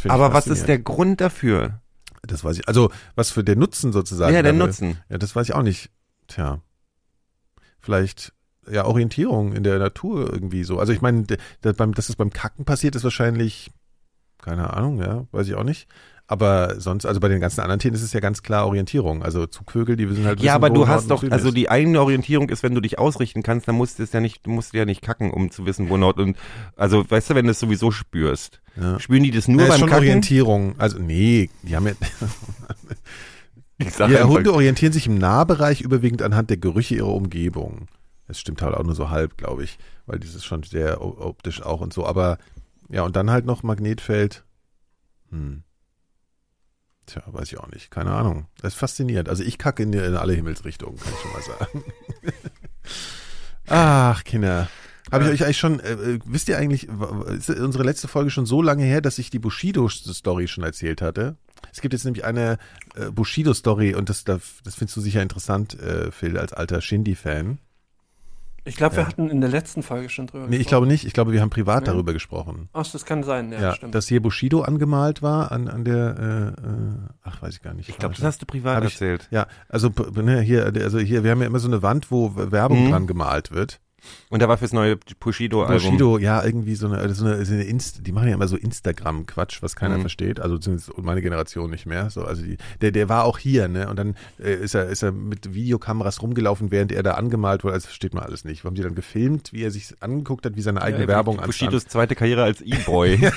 Aber 0.08 0.34
was 0.34 0.46
ist 0.48 0.68
der. 0.68 0.78
Grund 0.78 1.20
dafür? 1.22 1.82
Das 2.22 2.44
weiß 2.44 2.58
ich. 2.60 2.68
Also, 2.68 2.92
was 3.16 3.32
für 3.32 3.44
der 3.44 3.56
Nutzen 3.56 3.92
sozusagen. 3.92 4.36
Ja, 4.36 4.44
der 4.44 4.52
dafür- 4.52 4.68
Nutzen. 4.68 4.98
Ja, 5.10 5.18
das 5.18 5.36
weiß 5.36 5.50
ich 5.50 5.56
auch 5.56 5.64
nicht. 5.64 5.90
Tja. 6.28 6.62
Vielleicht, 7.80 8.34
ja, 8.70 8.86
Orientierung 8.86 9.54
in 9.54 9.64
der 9.64 9.80
Natur 9.80 10.32
irgendwie 10.32 10.64
so. 10.64 10.78
Also 10.78 10.94
ich 10.94 11.02
meine, 11.02 11.24
dass 11.62 11.76
das 11.78 12.16
beim 12.16 12.32
Kacken 12.32 12.66
passiert, 12.66 12.96
ist 12.96 13.04
wahrscheinlich, 13.04 13.72
keine 14.42 14.74
Ahnung, 14.74 15.00
ja, 15.00 15.26
weiß 15.32 15.48
ich 15.48 15.56
auch 15.56 15.64
nicht. 15.64 15.88
Aber 16.30 16.80
sonst, 16.82 17.06
also 17.06 17.22
bei 17.22 17.30
den 17.30 17.40
ganzen 17.40 17.62
anderen 17.62 17.80
Tieren 17.80 17.96
ist 17.96 18.02
es 18.02 18.12
ja 18.12 18.20
ganz 18.20 18.44
klar 18.44 18.68
Orientierung. 18.68 19.24
Also 19.24 19.48
Zugvögel, 19.48 19.96
die 19.96 20.10
wissen 20.10 20.26
halt 20.26 20.42
Ja, 20.42 20.56
aber 20.56 20.70
du 20.70 20.86
hast 20.86 21.10
doch, 21.10 21.24
also 21.30 21.48
ist. 21.48 21.58
die 21.58 21.70
eigene 21.70 22.02
Orientierung 22.02 22.50
ist, 22.50 22.64
wenn 22.64 22.76
du 22.76 22.82
dich 22.82 23.00
ausrichten 23.00 23.44
kannst, 23.44 23.66
dann 23.70 23.76
musst 23.76 23.98
du 23.98 24.04
es 24.04 24.12
ja 24.12 24.20
nicht, 24.20 24.46
du 24.46 24.50
musst 24.50 24.74
ja 24.74 24.84
nicht 24.84 25.02
kacken, 25.02 25.32
um 25.32 25.52
zu 25.52 25.66
wissen, 25.66 25.90
wo 25.90 25.96
Nord 25.96 26.20
und, 26.20 26.36
also, 26.76 27.10
weißt 27.10 27.30
du, 27.30 27.36
wenn 27.36 27.46
du 27.46 27.52
es 27.52 27.60
sowieso 27.62 27.92
spürst. 27.92 28.60
Ja. 28.76 29.00
Spüren 29.00 29.24
die 29.24 29.32
das 29.32 29.48
nur 29.48 29.62
ist 29.62 29.70
beim 29.70 29.80
schon 29.80 29.90
Kacken? 29.90 30.04
Orientierung. 30.04 30.76
Also 30.78 31.00
nee, 31.00 31.50
die 31.64 31.78
haben 31.78 31.88
ja, 31.88 31.94
ja, 34.08 34.24
Hunde 34.26 34.54
orientieren 34.54 34.92
sich 34.92 35.08
im 35.08 35.18
Nahbereich 35.18 35.80
überwiegend 35.80 36.22
anhand 36.22 36.50
der 36.50 36.58
Gerüche 36.58 36.96
ihrer 36.96 37.14
Umgebung. 37.14 37.88
Das 38.28 38.38
stimmt 38.38 38.62
halt 38.62 38.76
auch 38.76 38.84
nur 38.84 38.96
so 38.96 39.10
halb, 39.10 39.38
glaube 39.38 39.64
ich, 39.64 39.78
weil 40.06 40.20
dieses 40.20 40.44
schon 40.44 40.64
sehr 40.64 41.02
optisch 41.02 41.62
auch 41.62 41.80
und 41.80 41.94
so. 41.94 42.06
Aber 42.06 42.38
ja, 42.90 43.04
und 43.04 43.16
dann 43.16 43.32
halt 43.32 43.46
noch 43.46 43.64
Magnetfeld. 43.64 44.44
Hm. 45.30 45.64
Tja, 47.08 47.24
weiß 47.26 47.52
ich 47.52 47.58
auch 47.58 47.70
nicht. 47.70 47.90
Keine 47.90 48.12
Ahnung. 48.12 48.48
Das 48.62 48.74
ist 48.74 48.80
faszinierend. 48.80 49.30
Also 49.30 49.44
ich 49.44 49.58
kacke 49.58 49.82
in, 49.82 49.94
in 49.94 50.16
alle 50.16 50.34
Himmelsrichtungen, 50.34 51.00
kann 51.00 51.14
ich 51.14 51.20
schon 51.20 51.32
mal 51.32 51.42
sagen. 51.42 51.84
Ach, 53.68 54.24
Kinder. 54.24 54.70
Habe 55.12 55.24
ich 55.24 55.30
euch 55.32 55.44
eigentlich 55.46 55.58
schon, 55.58 55.80
äh, 55.80 55.94
äh, 55.94 56.20
wisst 56.26 56.50
ihr 56.50 56.58
eigentlich, 56.58 56.90
ist 57.30 57.50
unsere 57.50 57.86
letzte 57.86 58.10
Folge 58.10 58.30
schon 58.30 58.46
so 58.46 58.62
lange 58.62 58.84
her, 58.84 59.00
dass 59.00 59.20
ich 59.20 59.30
die 59.30 59.40
Bushido-Story 59.40 60.50
schon 60.50 60.66
erzählt 60.66 61.02
hatte? 61.02 61.38
Es 61.72 61.80
gibt 61.80 61.94
jetzt 61.94 62.04
nämlich 62.04 62.26
eine 62.26 62.58
äh, 62.96 63.10
Bushido-Story 63.10 63.96
und 63.96 64.10
das, 64.10 64.26
das, 64.26 64.42
das 64.66 64.76
findest 64.76 64.98
du 64.98 65.02
sicher 65.02 65.22
interessant, 65.22 65.80
äh, 65.80 66.12
Phil, 66.12 66.38
als 66.38 66.52
alter 66.52 66.82
Shindy-Fan. 66.82 67.60
Ich 68.68 68.76
glaube, 68.76 68.98
wir 68.98 69.08
hatten 69.08 69.30
in 69.30 69.40
der 69.42 69.50
letzten 69.50 69.82
Folge 69.82 70.10
schon 70.10 70.28
drüber 70.28 70.46
Nee, 70.48 70.58
ich 70.58 70.60
gesprochen. 70.60 70.70
glaube 70.70 70.88
nicht. 70.88 71.06
Ich 71.06 71.14
glaube, 71.14 71.32
wir 71.32 71.42
haben 71.42 71.50
privat 71.50 71.88
Ja. 71.88 71.94
darüber 71.94 72.14
gesprochen. 72.14 72.70
Ach, 72.74 72.86
das 72.86 73.06
kann 73.06 73.24
sein, 73.24 73.52
ja, 73.52 73.60
Ja, 73.62 73.76
stimmt. 73.76 73.96
dass 73.96 74.08
hier 74.08 74.22
Bushido 74.22 74.62
angemalt 74.62 75.22
war 75.22 75.52
an, 75.52 75.68
an 75.68 75.86
der, 75.86 76.56
äh, 76.58 76.62
äh, 76.62 76.94
ach, 77.24 77.42
weiß 77.42 77.56
ich 77.56 77.62
gar 77.62 77.74
nicht. 77.74 77.90
Ich 77.90 77.98
glaube, 77.98 78.16
das 78.16 78.24
hast 78.24 78.42
du 78.42 78.46
privat 78.46 78.76
Hab 78.78 78.84
ich- 78.84 78.94
erzählt. 78.94 79.28
Ja, 79.32 79.48
also 79.70 79.90
p- 79.90 80.22
ne, 80.22 80.42
hier, 80.42 80.66
also 80.66 81.00
hier, 81.00 81.24
wir 81.24 81.32
haben 81.32 81.42
ja 81.42 81.48
immer 81.48 81.60
so 81.60 81.68
eine 81.68 81.82
Wand, 81.82 82.12
wo 82.12 82.34
Werbung 82.36 82.86
Mhm. 82.88 82.92
dran 82.92 83.08
gemalt 83.08 83.52
wird. 83.52 83.80
Und 84.30 84.42
da 84.42 84.48
war 84.48 84.58
fürs 84.58 84.74
neue 84.74 84.98
Bushido-Album. 85.20 85.84
Bushido, 85.92 86.18
ja, 86.20 86.44
irgendwie 86.44 86.76
so 86.76 86.88
eine, 86.88 87.14
so 87.14 87.26
eine, 87.26 87.44
so 87.44 87.54
eine 87.54 87.64
Inst 87.64 88.06
die 88.06 88.12
machen 88.12 88.28
ja 88.28 88.36
immer 88.36 88.48
so 88.48 88.56
Instagram-Quatsch, 88.56 89.62
was 89.64 89.76
keiner 89.76 89.98
Mhm. 89.98 90.02
versteht, 90.02 90.40
also 90.40 90.58
zumindest 90.58 90.96
meine 90.98 91.22
Generation 91.22 91.70
nicht 91.72 91.86
mehr. 91.86 92.10
So, 92.10 92.24
also 92.24 92.44
die, 92.44 92.58
der, 92.82 92.92
der 92.92 93.10
war 93.10 93.26
auch 93.26 93.38
hier, 93.40 93.68
ne? 93.68 93.90
Und 93.90 93.98
dann 93.98 94.16
äh, 94.40 94.54
ist 94.54 94.76
er, 94.76 94.86
ist 94.88 95.02
er 95.04 95.12
mit 95.12 95.54
Videokameras 95.54 96.22
rumgelaufen, 96.22 96.70
während 96.72 96.92
er 96.92 97.02
da 97.04 97.14
angemalt 97.16 97.64
wurde. 97.64 97.74
Also 97.74 97.88
versteht 97.88 98.14
man 98.14 98.24
alles 98.24 98.46
nicht. 98.46 98.64
Haben 98.64 98.76
die 98.76 98.84
dann 98.84 98.96
gefilmt, 98.96 99.52
wie 99.52 99.64
er 99.64 99.72
sich 99.72 99.94
angeguckt 100.00 100.46
hat, 100.46 100.56
wie 100.56 100.62
seine 100.62 100.82
eigene 100.82 101.04
Ja, 101.04 101.08
Werbung 101.10 101.40
anstand. 101.40 101.72
Bushidos 101.72 101.86
zweite 101.88 102.16
Karriere 102.16 102.44
als 102.44 102.62
E-Boy. 102.62 103.20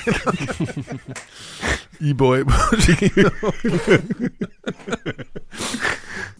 E-Boy 1.99 2.43
Bushido. 2.43 3.31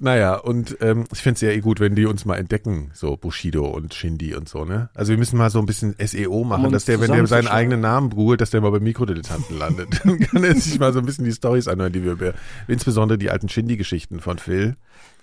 naja, 0.02 0.36
und 0.36 0.78
ähm, 0.82 1.06
ich 1.14 1.22
finde 1.22 1.36
es 1.36 1.41
ja 1.41 1.49
eh 1.49 1.60
gut, 1.60 1.80
wenn 1.80 1.93
die 1.93 2.08
uns 2.08 2.26
mal 2.26 2.36
entdecken, 2.36 2.89
so 2.93 3.16
Bushido 3.18 3.68
und 3.68 3.93
Shindy 3.93 4.34
und 4.34 4.49
so, 4.49 4.66
ne? 4.66 4.89
Also 4.95 5.12
wir 5.12 5.18
müssen 5.18 5.38
mal 5.38 5.52
so 5.52 5.60
ein 5.60 5.68
bisschen 5.68 5.95
SEO 6.04 6.43
machen, 6.43 6.66
uns 6.66 6.74
dass 6.74 6.86
der, 6.86 6.99
wenn 6.99 7.12
der 7.12 7.28
seinen 7.28 7.47
eigenen 7.47 7.82
Namen 7.82 8.10
googelt, 8.10 8.41
dass 8.41 8.49
der 8.49 8.62
mal 8.62 8.72
bei 8.72 8.80
Mikrodilettanten 8.80 9.58
landet. 9.58 10.02
Dann 10.04 10.20
kann 10.20 10.43
er 10.43 10.56
sich 10.56 10.80
mal 10.80 10.91
so 10.91 10.99
ein 10.99 11.06
bisschen 11.06 11.26
die 11.26 11.32
Stories 11.32 11.68
anhören, 11.68 11.93
die 11.93 12.04
wir 12.04 12.14
über, 12.14 12.34
insbesondere 12.68 13.20
die 13.20 13.30
alten 13.30 13.47
Shindy-Geschichten 13.47 14.20
von 14.20 14.39
Phil. 14.39 14.76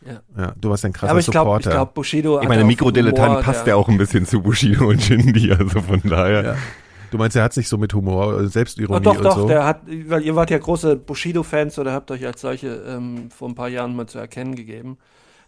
Ja. 0.06 0.20
Ja, 0.36 0.54
du 0.60 0.70
warst 0.70 0.84
ein 0.84 0.92
krasser 0.92 1.10
Aber 1.10 1.18
ich 1.18 1.26
glaub, 1.26 1.94
Bushido. 1.94 2.40
Ich 2.40 2.48
meine, 2.48 2.62
Mikrodilettant 2.62 3.42
passt 3.42 3.66
ja 3.66 3.74
auch 3.74 3.88
ein 3.88 3.98
bisschen 3.98 4.26
zu 4.26 4.42
Bushido 4.42 4.88
und 4.88 5.02
Shindy, 5.02 5.50
also 5.50 5.80
von 5.82 6.00
daher. 6.04 6.44
ja. 6.44 6.56
Du 7.10 7.18
meinst, 7.18 7.36
er 7.36 7.42
hat 7.44 7.52
sich 7.52 7.68
so 7.68 7.78
mit 7.78 7.92
Humor, 7.94 8.40
äh, 8.40 8.46
Selbstironie 8.48 8.96
Oh, 8.98 9.00
doch, 9.00 9.16
und 9.16 9.24
doch, 9.24 9.36
so? 9.36 9.48
der 9.48 9.64
hat, 9.64 9.82
weil 10.06 10.22
ihr 10.22 10.36
wart 10.36 10.50
ja 10.50 10.58
große 10.58 10.96
Bushido-Fans 10.96 11.78
oder 11.78 11.92
habt 11.92 12.10
euch 12.10 12.26
als 12.26 12.40
solche 12.40 12.68
ähm, 12.86 13.30
vor 13.30 13.48
ein 13.48 13.54
paar 13.54 13.68
Jahren 13.68 13.94
mal 13.96 14.06
zu 14.06 14.18
erkennen 14.18 14.54
gegeben. 14.54 14.98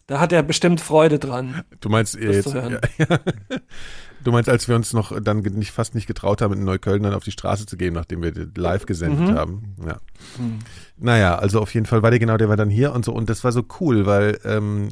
Da 0.06 0.18
hat 0.18 0.32
er 0.32 0.42
bestimmt 0.42 0.80
Freude 0.80 1.18
dran. 1.20 1.62
Du 1.80 1.88
meinst 1.88 2.14
Das 2.16 2.22
jetzt, 2.22 2.52
ja, 2.54 2.68
ja. 2.98 3.18
Du 4.24 4.32
meinst, 4.32 4.48
als 4.50 4.66
wir 4.68 4.74
uns 4.74 4.92
noch 4.92 5.18
dann 5.22 5.38
nicht, 5.38 5.70
fast 5.70 5.94
nicht 5.94 6.06
getraut 6.06 6.42
haben, 6.42 6.52
in 6.54 6.64
Neukölln 6.64 7.02
dann 7.02 7.14
auf 7.14 7.22
die 7.24 7.30
Straße 7.30 7.64
zu 7.64 7.76
gehen, 7.76 7.94
nachdem 7.94 8.22
wir 8.22 8.32
live 8.56 8.86
gesendet 8.86 9.30
Mhm. 9.30 9.34
haben. 9.34 9.76
Ja. 9.86 9.98
Hm. 10.36 10.58
Naja, 10.98 11.36
also 11.38 11.60
auf 11.60 11.72
jeden 11.72 11.86
Fall 11.86 12.02
war 12.02 12.10
der 12.10 12.18
genau, 12.18 12.36
der 12.36 12.48
war 12.48 12.56
dann 12.56 12.70
hier 12.70 12.92
und 12.92 13.04
so. 13.04 13.12
Und 13.12 13.30
das 13.30 13.44
war 13.44 13.52
so 13.52 13.62
cool, 13.80 14.04
weil 14.04 14.38
ähm, 14.44 14.88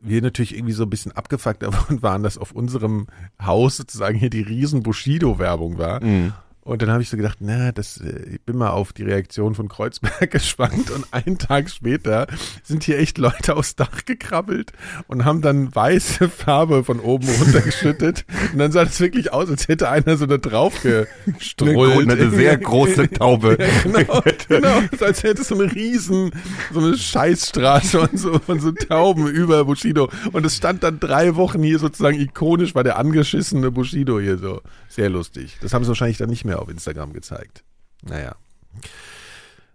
wir 0.00 0.22
natürlich 0.22 0.54
irgendwie 0.54 0.72
so 0.72 0.84
ein 0.84 0.90
bisschen 0.90 1.12
abgefuckt 1.12 1.62
davon 1.62 2.02
waren, 2.02 2.22
dass 2.22 2.38
auf 2.38 2.52
unserem 2.52 3.06
Haus 3.40 3.76
sozusagen 3.76 4.18
hier 4.18 4.30
die 4.30 4.42
riesen 4.42 4.82
Bushido-Werbung 4.82 5.78
war. 5.78 6.02
Mhm. 6.02 6.32
Und 6.66 6.82
dann 6.82 6.90
habe 6.90 7.00
ich 7.00 7.08
so 7.08 7.16
gedacht, 7.16 7.38
na, 7.40 7.70
das, 7.70 8.00
äh, 8.00 8.34
ich 8.34 8.40
bin 8.40 8.56
mal 8.56 8.70
auf 8.70 8.92
die 8.92 9.04
Reaktion 9.04 9.54
von 9.54 9.68
Kreuzberg 9.68 10.30
gespannt. 10.32 10.90
Und 10.90 11.06
einen 11.12 11.38
Tag 11.38 11.70
später 11.70 12.26
sind 12.64 12.82
hier 12.82 12.98
echt 12.98 13.18
Leute 13.18 13.56
aufs 13.56 13.76
Dach 13.76 14.04
gekrabbelt 14.04 14.72
und 15.06 15.24
haben 15.24 15.42
dann 15.42 15.72
weiße 15.72 16.28
Farbe 16.28 16.82
von 16.82 16.98
oben 16.98 17.28
runtergeschüttet. 17.28 18.24
Und 18.52 18.58
dann 18.58 18.72
sah 18.72 18.84
das 18.84 18.98
wirklich 18.98 19.32
aus, 19.32 19.48
als 19.48 19.68
hätte 19.68 19.88
einer 19.88 20.16
so 20.16 20.26
da 20.26 20.38
drauf 20.38 20.82
gestrollt. 20.82 22.10
Eine 22.10 22.30
sehr 22.30 22.56
große 22.58 23.10
Taube. 23.10 23.58
Ja, 23.60 23.66
genau, 23.84 24.22
genau. 24.48 24.82
Als 25.00 25.22
hätte 25.22 25.42
es 25.42 25.48
so 25.48 25.54
eine 25.54 25.72
riesen, 25.72 26.32
so 26.72 26.80
eine 26.80 26.98
Scheißstraße 26.98 28.00
und 28.00 28.18
so, 28.18 28.40
von 28.40 28.58
so 28.58 28.72
Tauben 28.72 29.28
über 29.28 29.64
Bushido. 29.64 30.10
Und 30.32 30.44
es 30.44 30.56
stand 30.56 30.82
dann 30.82 30.98
drei 30.98 31.36
Wochen 31.36 31.62
hier 31.62 31.78
sozusagen 31.78 32.18
ikonisch, 32.18 32.74
war 32.74 32.82
der 32.82 32.98
angeschissene 32.98 33.70
Bushido 33.70 34.18
hier 34.18 34.36
so. 34.36 34.62
Sehr 34.88 35.10
lustig. 35.10 35.58
Das 35.60 35.74
haben 35.74 35.84
sie 35.84 35.88
wahrscheinlich 35.88 36.18
dann 36.18 36.30
nicht 36.30 36.44
mehr 36.44 36.55
auf 36.60 36.68
Instagram 36.68 37.12
gezeigt. 37.12 37.64
Naja. 38.02 38.36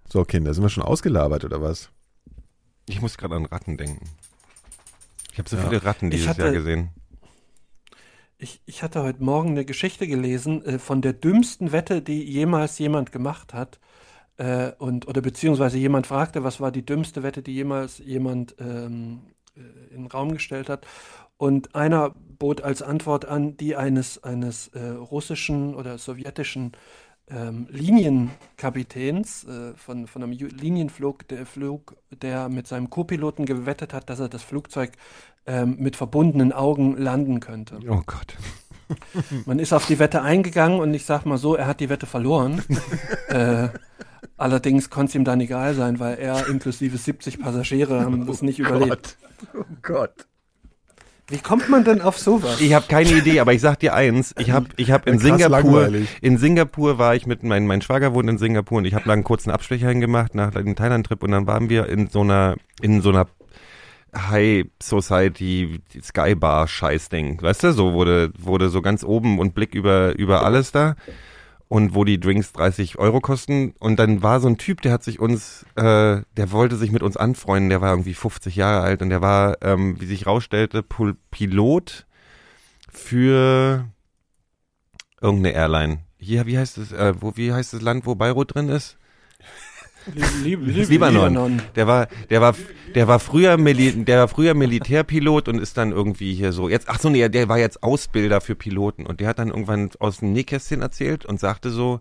So, 0.09 0.25
Kinder, 0.25 0.53
sind 0.53 0.63
wir 0.63 0.69
schon 0.69 0.83
ausgelabert 0.83 1.43
oder 1.45 1.61
was? 1.61 1.89
Ich 2.87 3.01
muss 3.01 3.17
gerade 3.17 3.35
an 3.35 3.45
Ratten 3.45 3.77
denken. 3.77 4.09
Ich 5.31 5.39
habe 5.39 5.49
so 5.49 5.55
Ja. 5.57 5.63
viele 5.63 5.83
Ratten 5.83 6.07
Ich 6.07 6.15
dieses 6.15 6.27
hatte- 6.29 6.41
Jahr 6.43 6.51
gesehen. 6.51 6.89
Ich, 8.37 8.59
ich 8.65 8.81
hatte 8.81 9.03
heute 9.03 9.23
Morgen 9.23 9.49
eine 9.51 9.65
Geschichte 9.65 10.07
gelesen 10.07 10.65
äh, 10.65 10.79
von 10.79 11.01
der 11.01 11.13
dümmsten 11.13 11.71
Wette, 11.71 12.01
die 12.01 12.23
jemals 12.23 12.79
jemand 12.79 13.11
gemacht 13.11 13.53
hat. 13.53 13.79
Äh, 14.37 14.71
und, 14.79 15.07
oder 15.07 15.21
beziehungsweise 15.21 15.77
jemand 15.77 16.07
fragte, 16.07 16.43
was 16.43 16.59
war 16.59 16.71
die 16.71 16.83
dümmste 16.85 17.21
Wette, 17.21 17.43
die 17.43 17.53
jemals 17.53 17.99
jemand 17.99 18.55
ähm, 18.59 19.21
äh, 19.55 19.59
in 19.93 20.03
den 20.03 20.07
Raum 20.07 20.31
gestellt 20.33 20.69
hat. 20.69 20.87
Und 21.41 21.73
einer 21.73 22.13
bot 22.37 22.61
als 22.61 22.83
Antwort 22.83 23.25
an, 23.25 23.57
die 23.57 23.75
eines, 23.75 24.23
eines 24.23 24.67
äh, 24.67 24.89
russischen 24.89 25.73
oder 25.73 25.97
sowjetischen 25.97 26.73
ähm, 27.31 27.65
Linienkapitäns 27.71 29.45
äh, 29.45 29.73
von, 29.73 30.05
von 30.05 30.21
einem 30.21 30.33
Linienflug, 30.33 31.27
der, 31.29 31.47
Flug, 31.47 31.95
der 32.11 32.47
mit 32.47 32.67
seinem 32.67 32.91
Co-Piloten 32.91 33.47
gewettet 33.47 33.91
hat, 33.91 34.11
dass 34.11 34.19
er 34.19 34.29
das 34.29 34.43
Flugzeug 34.43 34.91
ähm, 35.47 35.77
mit 35.79 35.95
verbundenen 35.95 36.53
Augen 36.53 36.95
landen 36.95 37.39
könnte. 37.39 37.79
Oh 37.89 38.03
Gott. 38.05 38.37
Man 39.47 39.57
ist 39.57 39.73
auf 39.73 39.87
die 39.87 39.97
Wette 39.97 40.21
eingegangen 40.21 40.79
und 40.79 40.93
ich 40.93 41.05
sag 41.05 41.25
mal 41.25 41.39
so, 41.39 41.55
er 41.55 41.65
hat 41.65 41.79
die 41.79 41.89
Wette 41.89 42.05
verloren. 42.05 42.61
äh, 43.29 43.69
allerdings 44.37 44.91
konnte 44.91 45.09
es 45.09 45.15
ihm 45.15 45.25
dann 45.25 45.41
egal 45.41 45.73
sein, 45.73 45.99
weil 45.99 46.19
er 46.19 46.45
inklusive 46.49 46.99
70 46.99 47.39
Passagiere 47.39 48.01
haben 48.01 48.27
das 48.27 48.43
nicht 48.43 48.59
überlebt. 48.59 49.17
Oh 49.55 49.63
Gott. 49.81 50.27
Wie 51.31 51.37
kommt 51.37 51.69
man 51.69 51.83
denn 51.85 52.01
auf 52.01 52.17
sowas? 52.19 52.59
Ich 52.59 52.73
habe 52.73 52.85
keine 52.87 53.09
Idee, 53.11 53.39
aber 53.39 53.53
ich 53.53 53.61
sag 53.61 53.79
dir 53.79 53.93
eins, 53.93 54.35
ich 54.37 54.51
habe 54.51 54.67
ich 54.75 54.91
hab 54.91 55.07
in 55.07 55.13
Ja, 55.13 55.19
krass 55.19 55.37
Singapur 55.39 55.81
langweilig. 55.81 56.09
in 56.21 56.37
Singapur 56.37 56.97
war 56.97 57.15
ich 57.15 57.25
mit 57.25 57.41
mein 57.43 57.65
mein 57.65 57.81
Schwager 57.81 58.13
wohnt 58.13 58.29
in 58.29 58.37
Singapur 58.37 58.79
und 58.79 58.85
ich 58.85 58.93
habe 58.93 59.05
da 59.05 59.13
einen 59.13 59.23
kurzen 59.23 59.49
Abstecher 59.49 59.87
hingemacht 59.89 60.35
nach 60.35 60.51
dem 60.51 60.75
Thailand 60.75 61.07
Trip 61.07 61.23
und 61.23 61.31
dann 61.31 61.47
waren 61.47 61.69
wir 61.69 61.87
in 61.87 62.09
so 62.09 62.21
einer 62.21 62.55
in 62.81 63.01
so 63.01 63.09
einer 63.09 63.27
High 64.15 64.65
Society 64.83 65.79
Sky 66.03 66.35
Bar 66.35 66.67
Scheißding, 66.67 67.41
weißt 67.41 67.63
du, 67.63 67.71
so 67.71 67.93
wurde 67.93 68.31
wurde 68.37 68.69
so 68.69 68.81
ganz 68.81 69.03
oben 69.05 69.39
und 69.39 69.55
Blick 69.55 69.73
über 69.73 70.13
über 70.17 70.43
alles 70.43 70.73
da 70.73 70.95
und 71.71 71.95
wo 71.95 72.03
die 72.03 72.19
Drinks 72.19 72.51
30 72.51 72.99
Euro 72.99 73.21
kosten 73.21 73.75
und 73.79 73.97
dann 73.97 74.21
war 74.21 74.41
so 74.41 74.49
ein 74.49 74.57
Typ, 74.57 74.81
der 74.81 74.91
hat 74.91 75.05
sich 75.05 75.21
uns, 75.21 75.65
äh, 75.77 76.21
der 76.35 76.51
wollte 76.51 76.75
sich 76.75 76.91
mit 76.91 77.01
uns 77.01 77.15
anfreunden, 77.15 77.69
der 77.69 77.79
war 77.79 77.91
irgendwie 77.91 78.13
50 78.13 78.57
Jahre 78.57 78.81
alt 78.81 79.01
und 79.01 79.09
der 79.09 79.21
war, 79.21 79.55
ähm, 79.61 79.95
wie 80.01 80.05
sich 80.05 80.27
rausstellte, 80.27 80.83
Pol 80.83 81.15
Pilot 81.31 82.07
für 82.91 83.87
irgendeine 85.21 85.55
Airline. 85.55 85.99
Hier, 86.17 86.45
wie 86.45 86.57
heißt 86.57 86.77
es, 86.77 86.91
äh, 86.91 87.13
wo, 87.17 87.37
wie 87.37 87.53
heißt 87.53 87.71
das 87.71 87.81
Land, 87.81 88.05
wo 88.05 88.15
Beirut 88.15 88.53
drin 88.53 88.67
ist? 88.67 88.97
Lieb, 90.43 90.59
lieb, 90.63 90.89
Libanon. 90.89 91.61
Der 91.75 91.87
war, 91.87 92.07
der 92.29 92.41
war, 92.41 92.55
der 92.95 93.07
war 93.07 93.19
früher, 93.19 93.57
Mili 93.57 94.03
der 94.03 94.19
war 94.19 94.27
früher 94.27 94.53
Militärpilot 94.53 95.47
und 95.47 95.59
ist 95.59 95.77
dann 95.77 95.91
irgendwie 95.91 96.33
hier 96.33 96.51
so. 96.51 96.69
Jetzt, 96.69 96.89
ach 96.89 96.99
so, 96.99 97.09
nee, 97.09 97.27
der 97.29 97.49
war 97.49 97.59
jetzt 97.59 97.83
Ausbilder 97.83 98.41
für 98.41 98.55
Piloten 98.55 99.05
und 99.05 99.19
der 99.19 99.27
hat 99.27 99.39
dann 99.39 99.49
irgendwann 99.49 99.91
aus 99.99 100.17
dem 100.17 100.33
Nähkästchen 100.33 100.81
erzählt 100.81 101.25
und 101.25 101.39
sagte 101.39 101.69
so, 101.69 101.99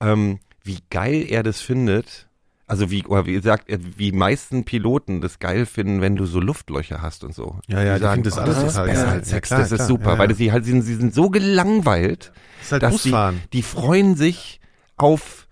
ähm, 0.00 0.38
wie 0.62 0.78
geil 0.90 1.26
er 1.28 1.42
das 1.42 1.60
findet. 1.60 2.28
Also 2.66 2.90
wie, 2.90 3.04
oder 3.04 3.26
wie 3.26 3.40
sagt 3.40 3.68
er, 3.68 3.78
wie 3.98 4.10
meisten 4.12 4.64
Piloten 4.64 5.20
das 5.20 5.38
geil 5.38 5.66
finden, 5.66 6.00
wenn 6.00 6.16
du 6.16 6.24
so 6.24 6.40
Luftlöcher 6.40 7.02
hast 7.02 7.22
und 7.22 7.34
so. 7.34 7.58
Ja, 7.68 7.82
ja, 7.82 7.96
die 7.96 8.00
sagen, 8.00 8.24
finden 8.24 8.30
das 8.30 8.38
oh, 8.38 8.40
alles 8.40 8.54
das 8.54 8.64
ist 8.64 8.72
total 8.72 8.86
besser 8.88 9.04
geil. 9.04 9.12
als 9.12 9.28
Ja, 9.28 9.34
Sex, 9.34 9.48
klar, 9.48 9.60
das 9.60 9.72
ist 9.72 9.76
klar, 9.76 9.88
super, 9.88 10.12
ja, 10.12 10.18
weil 10.18 10.30
ja. 10.30 10.36
sie 10.36 10.52
halt, 10.52 10.64
sie 10.64 10.70
sind, 10.70 10.82
sie 10.82 10.94
sind 10.94 11.14
so 11.14 11.28
gelangweilt, 11.28 12.32
Das 12.58 12.66
ist 12.66 12.72
halt 12.72 12.82
dass 12.82 13.02
die, 13.02 13.08
Busfahren. 13.10 13.40
die 13.52 13.62
freuen 13.62 14.16
sich 14.16 14.60
auf 14.96 15.43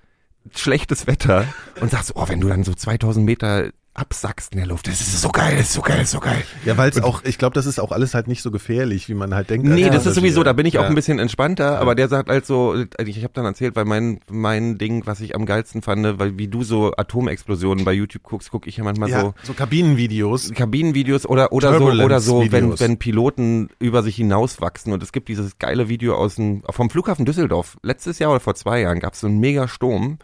schlechtes 0.55 1.07
Wetter 1.07 1.47
und 1.81 1.91
sagst, 1.91 2.13
oh, 2.15 2.29
wenn 2.29 2.41
du 2.41 2.49
dann 2.49 2.65
so 2.65 2.75
2000 2.75 3.25
Meter 3.25 3.71
absackst 3.95 4.53
in 4.53 4.59
der 4.59 4.67
Luft, 4.67 4.87
das 4.89 5.01
ist 5.03 5.21
so 5.21 5.29
geil, 5.29 5.55
das 5.57 5.67
ist 5.67 5.73
so 5.75 5.83
geil, 5.83 5.99
das 5.99 6.05
ist 6.07 6.13
so 6.13 6.21
geil. 6.21 6.43
Ja, 6.65 6.79
weil 6.79 6.89
es 6.89 7.03
auch, 7.03 7.25
ich 7.25 7.37
glaube, 7.37 7.53
das 7.55 7.67
ist 7.67 7.79
auch 7.79 7.93
alles 7.93 8.15
halt 8.15 8.27
nicht 8.27 8.41
so 8.41 8.51
gefährlich, 8.51 9.09
wie 9.11 9.15
man 9.15 9.35
halt 9.35 9.51
denkt. 9.51 9.67
Nee, 9.67 9.91
das 9.91 10.07
ist 10.07 10.15
sowieso, 10.15 10.43
da 10.43 10.55
bin 10.55 10.65
ich 10.65 10.79
auch 10.79 10.85
Ja. 10.85 10.89
ein 10.89 10.95
bisschen 10.95 11.19
entspannter, 11.19 11.79
aber 11.79 11.95
der 11.95 12.09
sagt 12.09 12.31
halt 12.31 12.47
so, 12.47 12.75
ich 13.05 13.19
habe 13.23 13.35
dann 13.35 13.45
erzählt, 13.45 13.77
weil 13.77 13.85
mein 13.85 14.21
mein 14.31 14.79
Ding, 14.79 15.03
was 15.05 15.21
ich 15.21 15.35
am 15.37 15.45
geilsten 15.45 15.83
fand, 15.83 16.19
weil 16.19 16.39
wie 16.39 16.49
du 16.49 16.63
so 16.65 16.93
Atomexplosionen 16.97 17.85
bei 17.85 17.93
YouTube 17.93 18.23
guckst, 18.23 18.51
gucke 18.51 18.67
ich 18.67 18.79
ja 18.79 18.85
manchmal 18.85 19.11
Ja, 19.11 19.21
so 19.21 19.35
so 19.43 19.53
Kabinenvideos. 19.53 20.53
Kabinenvideos 20.55 21.27
oder 21.27 21.53
oder 21.53 21.77
so 21.79 21.85
oder 21.91 22.21
so, 22.21 22.51
wenn 22.51 22.81
wenn 22.81 22.97
Piloten 22.99 23.69
über 23.79 24.03
sich 24.03 24.17
hinauswachsen 24.17 24.95
und 24.95 25.03
es 25.03 25.13
gibt 25.13 25.29
dieses 25.29 25.59
geile 25.59 25.91
Video 25.91 26.17
aus 26.17 26.37
dem 26.37 26.63
vom 26.71 26.89
Flughafen 26.89 27.27
Düsseldorf 27.27 27.77
letztes 27.83 28.19
Jahr 28.19 28.31
oder 28.31 28.41
vor 28.41 28.55
zwei 28.55 28.81
Jahren 28.81 29.01
gab 29.01 29.13
es 29.13 29.21
so 29.21 29.27
einen 29.27 29.39
Megasturm 29.39 30.19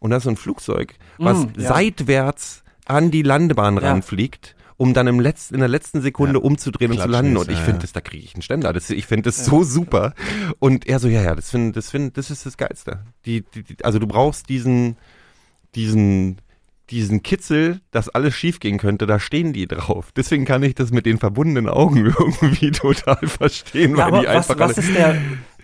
und 0.00 0.10
da 0.10 0.16
ist 0.16 0.24
so 0.24 0.30
ein 0.30 0.36
Flugzeug, 0.36 0.94
was 1.18 1.38
Mm, 1.38 1.60
ja. 1.60 1.68
seitwärts 1.68 2.64
an 2.86 3.10
die 3.10 3.22
Landebahn 3.22 3.76
Ja. 3.76 3.90
ranfliegt. 3.90 4.56
Um 4.78 4.94
dann 4.94 5.06
im 5.06 5.20
letzten, 5.20 5.54
in 5.54 5.60
der 5.60 5.68
letzten 5.68 6.00
Sekunde 6.00 6.40
Ja. 6.40 6.44
umzudrehen 6.44 6.90
und 6.90 6.98
zu 6.98 7.06
landen. 7.06 7.36
Und 7.36 7.48
ich 7.50 7.58
ja, 7.58 7.62
finde 7.62 7.78
ja. 7.78 7.82
das, 7.82 7.92
da 7.92 8.00
kriege 8.00 8.24
ich 8.24 8.34
einen 8.34 8.42
Ständer. 8.42 8.72
Das, 8.72 8.90
ich 8.90 9.06
finde 9.06 9.24
das 9.24 9.44
so 9.44 9.62
super. 9.62 10.12
Und 10.58 10.88
er 10.88 10.98
so, 10.98 11.06
ja, 11.06 11.22
ja, 11.22 11.36
das 11.36 11.50
finde, 11.50 11.72
das 11.72 11.90
finde, 11.90 12.10
das 12.10 12.32
ist 12.32 12.46
das 12.46 12.56
Geilste. 12.56 13.04
Die, 13.24 13.42
die, 13.54 13.62
die, 13.62 13.84
also 13.84 14.00
du 14.00 14.08
brauchst 14.08 14.48
diesen, 14.48 14.96
diesen, 15.76 16.38
diesen 16.90 17.22
Kitzel, 17.22 17.80
dass 17.90 18.08
alles 18.08 18.34
schief 18.34 18.60
gehen 18.60 18.76
könnte, 18.78 19.06
da 19.06 19.18
stehen 19.18 19.52
die 19.52 19.66
drauf. 19.66 20.10
Deswegen 20.14 20.44
kann 20.44 20.62
ich 20.62 20.74
das 20.74 20.90
mit 20.90 21.06
den 21.06 21.18
verbundenen 21.18 21.68
Augen 21.68 21.96
irgendwie 22.18 22.70
total 22.70 23.26
verstehen, 23.26 23.96
Ja, 23.96 24.10
weil 24.12 24.20
die 24.22 24.26
was, 24.26 24.50
einfach 24.50 24.58
was 24.58 24.78
ist 24.78 24.94
der, 24.94 25.16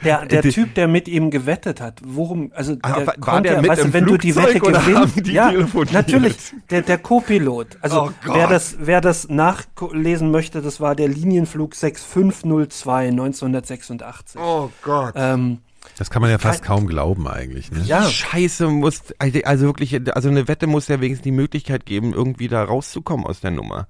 der, 0.04 0.24
der 0.30 0.42
Die- 0.42 0.50
Typ, 0.52 0.74
der 0.74 0.88
mit 0.88 1.06
ihm 1.08 1.30
gewettet 1.30 1.80
hat? 1.80 2.00
Worum, 2.04 2.50
also 2.54 2.76
Ah, 2.82 2.92
der 2.98 3.06
war- 3.08 3.14
konnte, 3.16 3.50
der 3.50 3.60
mit 3.60 3.70
weißt 3.70 3.82
im 3.82 3.88
du, 3.88 3.92
wenn 3.94 4.04
du 4.06 4.16
die 4.16 4.32
Flugzeug 4.32 4.54
Wette 4.54 4.60
gewinnst, 4.80 4.96
haben 5.16 5.22
die 5.24 5.32
ja, 5.32 5.52
natürlich, 5.92 6.36
der, 6.70 6.82
der 6.82 6.98
Co-Pilot. 6.98 7.76
Also 7.82 8.02
Oh 8.26 8.32
wer 8.34 8.46
das, 8.46 8.76
wer 8.80 9.00
das 9.00 9.28
nachlesen 9.28 10.30
möchte, 10.30 10.62
das 10.62 10.80
war 10.80 10.94
der 10.94 11.08
Linienflug 11.08 11.74
6502 11.74 13.08
1986. 13.08 14.40
Oh 14.40 14.70
Gott. 14.82 15.14
Ähm, 15.16 15.58
Das 15.98 16.10
kann 16.10 16.22
man 16.22 16.30
ja 16.30 16.38
fast 16.38 16.62
kaum 16.62 16.86
glauben 16.86 17.26
eigentlich. 17.26 17.70
Ne? 17.72 17.82
ja, 17.84 18.04
Scheiße 18.04 18.68
muss, 18.68 19.02
also 19.18 19.40
also 19.44 19.66
wirklich, 19.66 20.00
also 20.14 20.28
eine 20.28 20.46
Wette 20.46 20.66
muss 20.66 20.88
ja 20.88 21.00
wenigstens 21.00 21.24
die 21.24 21.32
Möglichkeit 21.32 21.86
geben, 21.86 22.12
irgendwie 22.14 22.48
da 22.48 22.62
rauszukommen 22.62 23.26
aus 23.26 23.40
der 23.40 23.50
Nummer. 23.50 23.88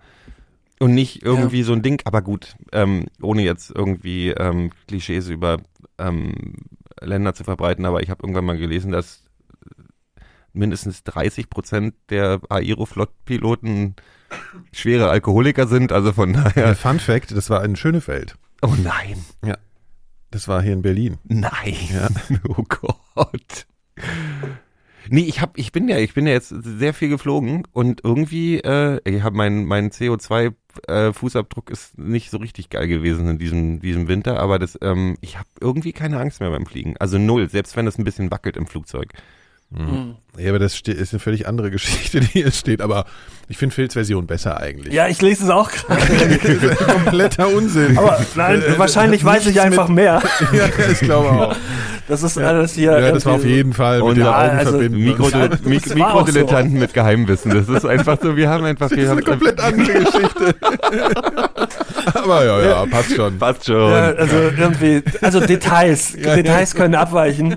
Und 0.80 0.94
nicht 0.94 1.22
irgendwie 1.22 1.64
so 1.64 1.72
ein 1.72 1.82
Ding, 1.82 2.00
aber 2.04 2.22
gut, 2.22 2.54
ähm, 2.72 3.06
ohne 3.20 3.42
jetzt 3.42 3.70
irgendwie 3.74 4.30
ähm, 4.30 4.70
Klischees 4.86 5.28
über 5.28 5.58
ähm, 5.98 6.54
Länder 7.00 7.34
zu 7.34 7.44
verbreiten, 7.44 7.84
aber 7.84 8.02
ich 8.02 8.10
habe 8.10 8.22
irgendwann 8.22 8.44
mal 8.44 8.56
gelesen, 8.56 8.92
dass 8.92 9.22
mindestens 10.52 11.02
30 11.04 11.50
Prozent 11.50 11.94
der 12.10 12.40
Aeroflot-Piloten 12.48 13.96
schwere 14.72 15.10
Alkoholiker 15.10 15.66
sind, 15.66 15.92
also 15.92 16.12
von 16.12 16.34
Ja. 16.34 16.44
daher. 16.44 16.74
Fun 16.74 17.00
Fact, 17.00 17.32
das 17.36 17.50
war 17.50 17.64
in 17.64 17.76
Schönefeld. 17.76 18.36
Oh 18.62 18.74
nein, 18.82 19.24
Das 20.30 20.48
war 20.48 20.62
hier 20.62 20.72
in 20.72 20.82
Berlin. 20.82 21.18
nein, 21.24 21.74
Ja. 21.92 22.08
oh 22.48 22.64
Gott. 22.68 23.66
Nee, 25.10 25.22
ich 25.22 25.40
hab, 25.40 25.56
ich 25.56 25.72
bin 25.72 25.88
ja, 25.88 25.96
ich 25.98 26.12
bin 26.12 26.26
ja 26.26 26.34
jetzt 26.34 26.48
sehr 26.48 26.92
viel 26.92 27.08
geflogen 27.08 27.66
und 27.72 28.04
irgendwie, 28.04 28.58
äh, 28.58 29.00
ich 29.04 29.22
habe 29.22 29.36
mein 29.36 29.64
mein 29.64 29.90
CO2 29.90 30.52
äh, 30.86 31.12
Fußabdruck 31.12 31.70
ist 31.70 31.98
nicht 31.98 32.30
so 32.30 32.36
richtig 32.36 32.68
geil 32.68 32.88
gewesen 32.88 33.26
in 33.28 33.38
diesem 33.38 33.80
diesem 33.80 34.06
Winter, 34.08 34.38
aber 34.38 34.58
das, 34.58 34.78
ähm, 34.82 35.16
ich 35.22 35.38
habe 35.38 35.48
irgendwie 35.60 35.92
keine 35.92 36.20
Angst 36.20 36.40
mehr 36.40 36.50
beim 36.50 36.66
Fliegen, 36.66 36.96
also 36.98 37.16
null, 37.18 37.48
selbst 37.48 37.74
wenn 37.76 37.86
es 37.86 37.98
ein 37.98 38.04
bisschen 38.04 38.30
wackelt 38.30 38.56
im 38.56 38.66
Flugzeug. 38.66 39.12
Mhm. 39.70 40.16
Ja, 40.38 40.50
aber 40.50 40.58
das 40.58 40.80
ist 40.80 41.12
eine 41.12 41.20
völlig 41.20 41.46
andere 41.46 41.70
Geschichte, 41.70 42.20
die 42.20 42.26
hier 42.26 42.50
steht. 42.52 42.80
Aber 42.80 43.04
ich 43.48 43.58
finde 43.58 43.74
Phils 43.74 43.94
Version 43.94 44.26
besser 44.26 44.58
eigentlich. 44.58 44.94
ja, 44.94 45.08
ich 45.08 45.20
lese 45.20 45.44
es 45.44 45.50
auch 45.50 45.70
gerade. 45.70 46.00
das 46.06 46.48
ist 46.48 46.78
kompletter 46.78 47.48
Unsinn. 47.48 47.98
Aber 47.98 48.18
nein, 48.34 48.62
Äh, 48.62 48.78
wahrscheinlich 48.78 49.24
weiß 49.24 49.46
ich 49.46 49.60
einfach 49.60 49.88
mehr. 49.88 50.22
ja, 50.52 50.68
ich 50.90 51.00
glaube 51.00 51.30
auch. 51.30 51.56
Das 52.06 52.22
ist 52.22 52.38
alles 52.38 52.72
hier. 52.72 52.98
Ja, 52.98 53.12
das 53.12 53.26
war 53.26 53.34
auf 53.34 53.44
jeden 53.44 53.74
Fall 53.74 53.98
mit 53.98 54.08
Und 54.08 54.14
den 54.16 54.26
Augen 54.26 54.56
also 54.56 54.78
verbinden. 54.78 55.16
So. 55.18 55.68
Mikrodilettanten 55.68 56.78
mit 56.78 56.94
Geheimwissen. 56.94 57.52
Das 57.52 57.68
ist 57.68 57.84
einfach 57.84 58.16
so, 58.22 58.34
wir 58.36 58.48
haben 58.48 58.64
einfach, 58.64 58.88
das 58.88 58.98
ist 58.98 59.10
eine 59.10 59.22
komplett 59.22 59.60
andere 59.60 59.92
Geschichte. 59.92 60.54
Aber 62.14 62.44
ja, 62.44 62.60
ja, 62.62 62.86
passt 62.86 63.14
schon. 63.14 63.38
passt 63.38 63.66
schon. 63.66 63.90
Ja, 63.90 64.12
also 64.12 64.36
irgendwie, 64.36 65.02
also 65.20 65.40
Details, 65.40 66.12
Details 66.16 66.74
können 66.74 66.94
abweichen. 66.94 67.56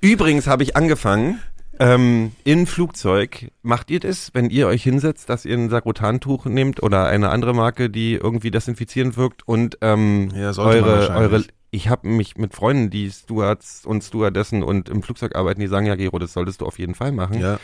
Übrigens 0.00 0.46
habe 0.46 0.62
ich 0.62 0.76
angefangen, 0.76 1.40
ähm, 1.78 2.32
in 2.44 2.66
Flugzeug, 2.66 3.50
macht 3.62 3.90
ihr 3.90 4.00
das, 4.00 4.30
wenn 4.32 4.48
ihr 4.50 4.66
euch 4.66 4.82
hinsetzt, 4.82 5.28
dass 5.28 5.44
ihr 5.44 5.56
ein 5.56 5.68
Sakrotantuch 5.68 6.46
nehmt 6.46 6.82
oder 6.82 7.06
eine 7.06 7.28
andere 7.30 7.54
Marke, 7.54 7.90
die 7.90 8.14
irgendwie 8.14 8.50
desinfizierend 8.50 9.16
wirkt 9.16 9.46
und 9.46 9.76
ähm, 9.82 10.30
Ja, 10.34 10.56
eure, 10.56 11.10
eure, 11.10 11.44
ich 11.70 11.90
habe 11.90 12.08
mich 12.08 12.36
mit 12.38 12.54
Freunden, 12.54 12.88
die 12.88 13.10
Stewards 13.10 13.84
und 13.84 14.02
Stewardessen 14.02 14.62
und 14.62 14.88
im 14.88 15.02
Flugzeug 15.02 15.36
arbeiten, 15.36 15.60
die 15.60 15.66
sagen, 15.66 15.84
ja 15.86 15.96
Gero, 15.96 16.18
das 16.18 16.32
solltest 16.32 16.62
du 16.62 16.66
auf 16.66 16.78
jeden 16.78 16.94
Fall 16.94 17.12
machen, 17.12 17.40
Ja. 17.40 17.58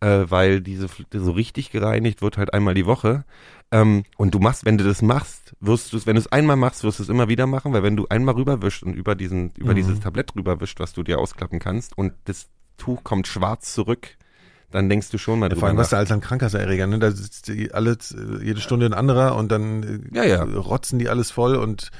äh, 0.00 0.30
weil 0.30 0.60
diese 0.60 0.86
so 1.12 1.32
richtig 1.32 1.72
gereinigt 1.72 2.22
wird 2.22 2.38
halt 2.38 2.54
einmal 2.54 2.74
die 2.74 2.86
Woche. 2.86 3.24
Ähm, 3.72 4.04
und 4.16 4.32
du 4.34 4.38
machst, 4.38 4.64
wenn 4.64 4.78
du 4.78 4.84
das 4.84 5.02
machst, 5.02 5.54
wirst 5.60 5.92
du 5.92 5.96
es, 5.96 6.06
wenn 6.06 6.14
du 6.14 6.20
es 6.20 6.30
einmal 6.30 6.56
machst, 6.56 6.84
wirst 6.84 7.00
du 7.00 7.02
es 7.02 7.08
immer 7.08 7.28
wieder 7.28 7.46
machen, 7.46 7.72
weil 7.72 7.82
wenn 7.82 7.96
du 7.96 8.06
einmal 8.08 8.34
rüberwischst 8.36 8.82
und 8.84 8.94
über 8.94 9.14
diesen, 9.16 9.50
über 9.56 9.72
Mhm. 9.72 9.76
dieses 9.76 10.00
Tablett 10.00 10.34
rüberwischst, 10.36 10.78
was 10.78 10.92
du 10.92 11.02
dir 11.02 11.18
ausklappen 11.18 11.58
kannst 11.58 11.98
und 11.98 12.12
das 12.26 12.46
Tuch 12.78 13.02
kommt 13.02 13.26
schwarz 13.26 13.72
zurück, 13.74 14.08
dann 14.70 14.88
denkst 14.88 15.10
du 15.10 15.18
schon 15.18 15.38
mal 15.40 15.46
Ja, 15.46 15.48
drüber 15.50 15.60
vor 15.60 15.68
allem 15.68 15.76
nach. 15.76 15.82
was 15.84 15.90
da 15.90 15.96
als 15.98 16.10
ein 16.12 16.20
Krankenhauserreger, 16.20 16.86
ne? 16.86 16.98
Da 16.98 17.10
sitzt 17.10 17.48
die 17.48 17.72
alle 17.72 17.96
jede 18.42 18.60
Stunde 18.60 18.86
ein 18.86 18.94
anderer 18.94 19.34
und 19.36 19.50
dann 19.50 19.82
äh, 20.12 20.16
Ja, 20.16 20.24
ja. 20.24 20.42
rotzen 20.44 20.98
die 20.98 21.08
alles 21.08 21.30
voll 21.30 21.56
und 21.56 21.90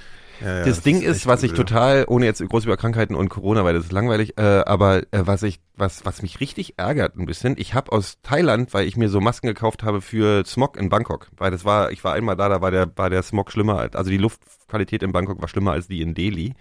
ja, 0.40 0.58
ja, 0.58 0.64
das 0.64 0.82
Ding 0.82 1.02
ist, 1.02 1.18
echt 1.18 1.26
was 1.26 1.42
ich 1.42 1.52
total, 1.52 2.04
ohne 2.08 2.26
jetzt 2.26 2.46
groß 2.46 2.64
über 2.64 2.76
Krankheiten 2.76 3.14
und 3.14 3.28
Corona, 3.28 3.64
weil 3.64 3.74
das 3.74 3.84
ist 3.84 3.92
langweilig, 3.92 4.38
äh, 4.38 4.62
aber 4.66 5.02
äh, 5.12 5.26
was 5.26 5.42
ich, 5.42 5.60
was, 5.74 6.04
was 6.04 6.22
mich 6.22 6.40
richtig 6.40 6.78
ärgert 6.78 7.16
ein 7.16 7.26
bisschen, 7.26 7.54
ich 7.58 7.74
habe 7.74 7.92
aus 7.92 8.18
Thailand, 8.22 8.74
weil 8.74 8.86
ich 8.86 8.96
mir 8.96 9.08
so 9.08 9.20
Masken 9.20 9.46
gekauft 9.46 9.82
habe 9.82 10.00
für 10.00 10.44
Smog 10.46 10.76
in 10.76 10.88
Bangkok, 10.88 11.28
weil 11.36 11.50
das 11.50 11.64
war, 11.64 11.90
ich 11.92 12.04
war 12.04 12.14
einmal 12.14 12.36
da, 12.36 12.48
da 12.48 12.60
war 12.60 12.70
der, 12.70 12.90
war 12.96 13.10
der 13.10 13.22
Smog 13.22 13.50
schlimmer, 13.50 13.78
als, 13.78 13.96
also 13.96 14.10
die 14.10 14.18
Luftqualität 14.18 15.02
in 15.02 15.12
Bangkok 15.12 15.40
war 15.40 15.48
schlimmer 15.48 15.72
als 15.72 15.88
die 15.88 16.02
in 16.02 16.14
Delhi, 16.14 16.54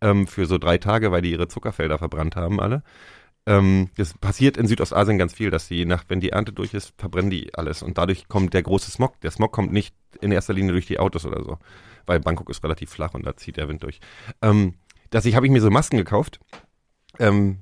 ähm, 0.00 0.26
für 0.26 0.46
so 0.46 0.58
drei 0.58 0.78
Tage, 0.78 1.12
weil 1.12 1.22
die 1.22 1.30
ihre 1.30 1.48
Zuckerfelder 1.48 1.98
verbrannt 1.98 2.36
haben 2.36 2.60
alle. 2.60 2.82
Ähm, 3.44 3.90
das 3.96 4.14
passiert 4.14 4.56
in 4.56 4.66
Südostasien 4.66 5.18
ganz 5.18 5.32
viel, 5.32 5.50
dass 5.50 5.66
die 5.66 5.84
nach, 5.84 6.04
wenn 6.08 6.20
die 6.20 6.30
Ernte 6.30 6.52
durch 6.52 6.74
ist, 6.74 6.94
verbrennen 6.96 7.30
die 7.30 7.54
alles 7.54 7.82
und 7.82 7.98
dadurch 7.98 8.28
kommt 8.28 8.54
der 8.54 8.62
große 8.62 8.90
Smog. 8.90 9.20
Der 9.20 9.32
Smog 9.32 9.52
kommt 9.52 9.72
nicht 9.72 9.94
in 10.20 10.30
erster 10.30 10.52
Linie 10.52 10.72
durch 10.72 10.86
die 10.86 11.00
Autos 11.00 11.26
oder 11.26 11.42
so, 11.42 11.58
weil 12.06 12.20
Bangkok 12.20 12.50
ist 12.50 12.62
relativ 12.62 12.90
flach 12.90 13.14
und 13.14 13.26
da 13.26 13.36
zieht 13.36 13.56
der 13.56 13.68
Wind 13.68 13.82
durch. 13.82 14.00
Ähm, 14.40 14.74
dass 15.10 15.24
ich 15.24 15.36
habe 15.36 15.46
ich 15.46 15.52
mir 15.52 15.60
so 15.60 15.70
Masken 15.70 15.98
gekauft 15.98 16.40
ähm, 17.18 17.58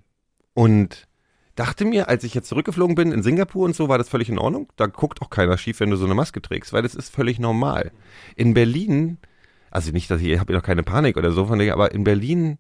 und 0.55 1.09
dachte 1.57 1.85
mir, 1.85 2.09
als 2.09 2.25
ich 2.25 2.33
jetzt 2.33 2.49
zurückgeflogen 2.49 2.95
bin 2.95 3.13
in 3.13 3.23
Singapur 3.23 3.65
und 3.65 3.77
so, 3.77 3.89
war 3.89 3.99
das 3.99 4.09
völlig 4.09 4.29
in 4.29 4.39
Ordnung. 4.39 4.73
Da 4.77 4.87
guckt 4.87 5.21
auch 5.21 5.31
keiner 5.31 5.59
schief, 5.59 5.81
wenn 5.81 5.91
du 5.91 5.97
so 5.97 6.07
eine 6.07 6.15
Maske 6.15 6.41
trägst, 6.41 6.73
weil 6.73 6.83
das 6.83 6.95
ist 6.95 7.15
völlig 7.15 7.39
normal. 7.39 7.93
In 8.37 8.55
Berlin, 8.55 9.19
also 9.71 9.93
nicht, 9.93 10.11
dass 10.11 10.21
ich, 10.23 10.29
ich 10.29 10.39
habe 10.39 10.53
noch 10.53 10.63
keine 10.63 10.83
Panik 10.83 11.17
oder 11.17 11.33
so 11.33 11.47
von 11.47 11.59
dir, 11.59 11.73
aber 11.73 11.93
in 11.93 12.05
Berlin, 12.05 12.59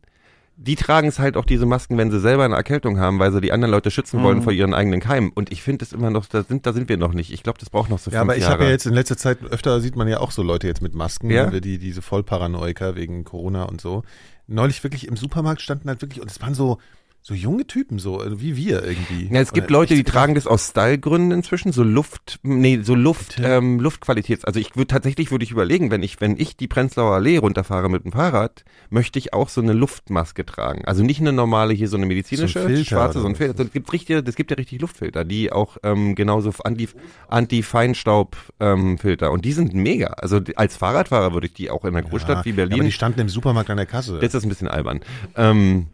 die 0.62 0.76
tragen 0.76 1.08
es 1.08 1.18
halt 1.18 1.38
auch 1.38 1.46
diese 1.46 1.64
Masken, 1.64 1.96
wenn 1.96 2.11
sie 2.11 2.20
selber 2.20 2.44
eine 2.44 2.54
Erkältung 2.54 2.98
haben, 3.00 3.18
weil 3.18 3.32
sie 3.32 3.40
die 3.40 3.50
anderen 3.50 3.72
Leute 3.72 3.90
schützen 3.90 4.22
wollen 4.22 4.38
Mhm. 4.38 4.42
vor 4.42 4.52
ihren 4.52 4.74
eigenen 4.74 5.00
Keimen. 5.00 5.30
Und 5.34 5.50
ich 5.50 5.62
finde 5.62 5.86
es 5.86 5.94
immer 5.94 6.11
noch, 6.11 6.26
da 6.26 6.42
sind, 6.42 6.66
da 6.66 6.74
sind 6.74 6.90
wir 6.90 6.98
noch 6.98 7.14
nicht. 7.14 7.32
Ich 7.32 7.42
glaube, 7.42 7.58
das 7.58 7.70
braucht 7.70 7.88
noch 7.88 7.98
so 7.98 8.11
Ja, 8.11 8.18
fünf 8.20 8.28
aber 8.30 8.36
ich 8.36 8.42
Jahre. 8.42 8.52
habe 8.54 8.64
ja 8.64 8.70
jetzt 8.70 8.84
in 8.84 8.92
letzter 8.92 9.16
Zeit 9.16 9.38
öfter 9.50 9.80
sieht 9.80 9.96
man 9.96 10.06
ja 10.06 10.20
auch 10.20 10.32
so 10.32 10.42
Leute 10.42 10.66
jetzt 10.66 10.82
mit 10.82 10.94
Masken, 10.94 11.30
Ja? 11.30 11.46
die 11.50 11.78
diese 11.78 12.02
Vollparanoiker 12.02 12.94
wegen 12.94 13.24
Corona 13.24 13.62
und 13.64 13.80
so. 13.80 14.02
Neulich 14.48 14.82
wirklich 14.84 15.08
im 15.08 15.16
Supermarkt 15.16 15.62
standen 15.62 15.88
halt 15.88 16.02
wirklich 16.02 16.20
und 16.20 16.30
es 16.30 16.42
waren 16.42 16.54
so 16.54 16.76
so 17.23 17.35
junge 17.35 17.67
Typen, 17.67 17.99
so 17.99 18.22
äh, 18.22 18.41
wie 18.41 18.57
wir 18.57 18.83
irgendwie. 18.83 19.29
Ja, 19.33 19.41
es 19.41 19.53
gibt 19.53 19.67
Oder 19.71 19.80
Leute, 19.80 19.95
die 19.95 20.05
tragen 20.05 20.34
das 20.34 20.47
aus 20.47 20.68
Stylegründen 20.68 21.33
inzwischen, 21.33 21.71
so 21.71 21.83
Luft, 21.83 22.41
nee, 22.42 22.80
so 22.83 22.95
Luft, 22.95 23.37
Bitte? 23.37 23.49
ähm, 23.49 23.79
Luftqualitäts. 23.79 24.45
Also 24.45 24.59
ich 24.59 24.75
würde 24.75 24.87
tatsächlich 24.87 25.30
würde 25.30 25.45
ich 25.45 25.51
überlegen, 25.51 25.91
wenn 25.91 26.03
ich, 26.03 26.21
wenn 26.21 26.38
ich 26.38 26.57
die 26.57 26.67
Prenzlauer 26.67 27.14
Allee 27.14 27.37
runterfahre 27.37 27.91
mit 27.91 28.05
dem 28.05 28.13
Fahrrad, 28.13 28.64
möchte 28.88 29.18
ich 29.18 29.34
auch 29.34 29.51
so 29.51 29.61
eine 29.61 29.75
Luftmaske 29.75 30.47
tragen. 30.47 30.84
Also 30.87 31.03
nicht 31.03 31.21
eine 31.21 31.33
normale 31.33 31.75
hier, 31.75 31.88
so 31.88 31.99
eine 31.99 32.07
medizinische, 32.07 32.63
So 32.63 32.67
ein 32.67 32.84
schwarze, 32.84 33.21
so 33.21 33.26
ein 33.26 33.37
Filter. 33.37 33.53
Also 33.53 33.64
Es 33.64 33.72
gibt 33.72 33.92
richtig, 33.92 34.25
das 34.25 34.34
gibt 34.34 34.51
ja 34.51 34.57
richtig 34.57 34.80
Luftfilter, 34.80 35.25
die 35.25 35.53
auch 35.53 35.76
ähm, 35.83 36.14
genauso 36.14 36.53
anti, 36.64 36.88
Anti-Feinstaub 37.29 38.37
ähm, 38.61 38.97
Filter. 38.99 39.30
Und 39.30 39.45
die 39.45 39.53
sind 39.53 39.75
mega. 39.75 40.09
Also 40.09 40.41
als 40.57 40.76
Fahrradfahrer 40.76 41.34
würde 41.34 41.49
ich 41.49 41.53
die 41.53 41.71
auch 41.71 41.84
in 41.84 41.95
einer 41.95 42.07
Großstadt 42.09 42.38
Ja, 42.38 42.45
wie 42.47 42.61
Aber 42.61 42.68
Berlin 42.68 42.84
die 42.84 42.92
standen 42.92 43.21
im 43.21 43.29
Supermarkt 43.29 43.68
an 43.68 43.76
der 43.76 43.87
Kasse. 43.87 44.18
Jetzt 44.22 44.34
ist 44.34 44.42
ein 44.42 44.49
bisschen 44.49 44.68
albern. 44.68 45.01
Ähm, 45.37 45.87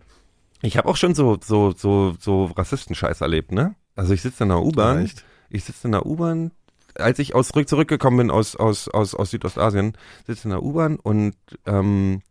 ich 0.66 0.76
habe 0.76 0.88
auch 0.88 0.96
schon 0.96 1.14
so 1.14 1.38
so 1.42 1.72
so 1.72 2.16
so 2.18 2.44
Rassistenscheiß 2.46 3.20
erlebt, 3.20 3.52
ne? 3.52 3.74
Also 3.94 4.12
ich 4.12 4.22
sitze 4.22 4.44
in 4.44 4.50
der 4.50 4.62
U-Bahn. 4.62 5.10
Ich 5.48 5.64
sitze 5.64 5.88
in 5.88 5.92
der 5.92 6.06
U-Bahn. 6.06 6.52
Als 6.94 7.18
ich 7.18 7.34
aus 7.34 7.48
zurück 7.48 7.68
zurückgekommen 7.68 8.16
bin 8.16 8.30
aus 8.30 8.56
aus 8.56 8.88
aus 8.88 9.14
aus 9.14 9.30
Südostasien, 9.30 9.96
sitze 10.26 10.44
in 10.44 10.50
der 10.50 10.62
U-Bahn 10.62 10.96
und 10.96 11.34
ähm, 11.66 12.22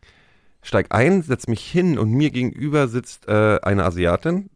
steig 0.61 0.87
ein, 0.89 1.21
setz 1.21 1.47
mich 1.47 1.63
hin 1.63 1.97
und 1.97 2.11
mir 2.11 2.31
gegenüber 2.31 2.87
sitzt 2.87 3.27
äh, 3.27 3.59
eine 3.61 3.85
Asiatin. 3.85 4.49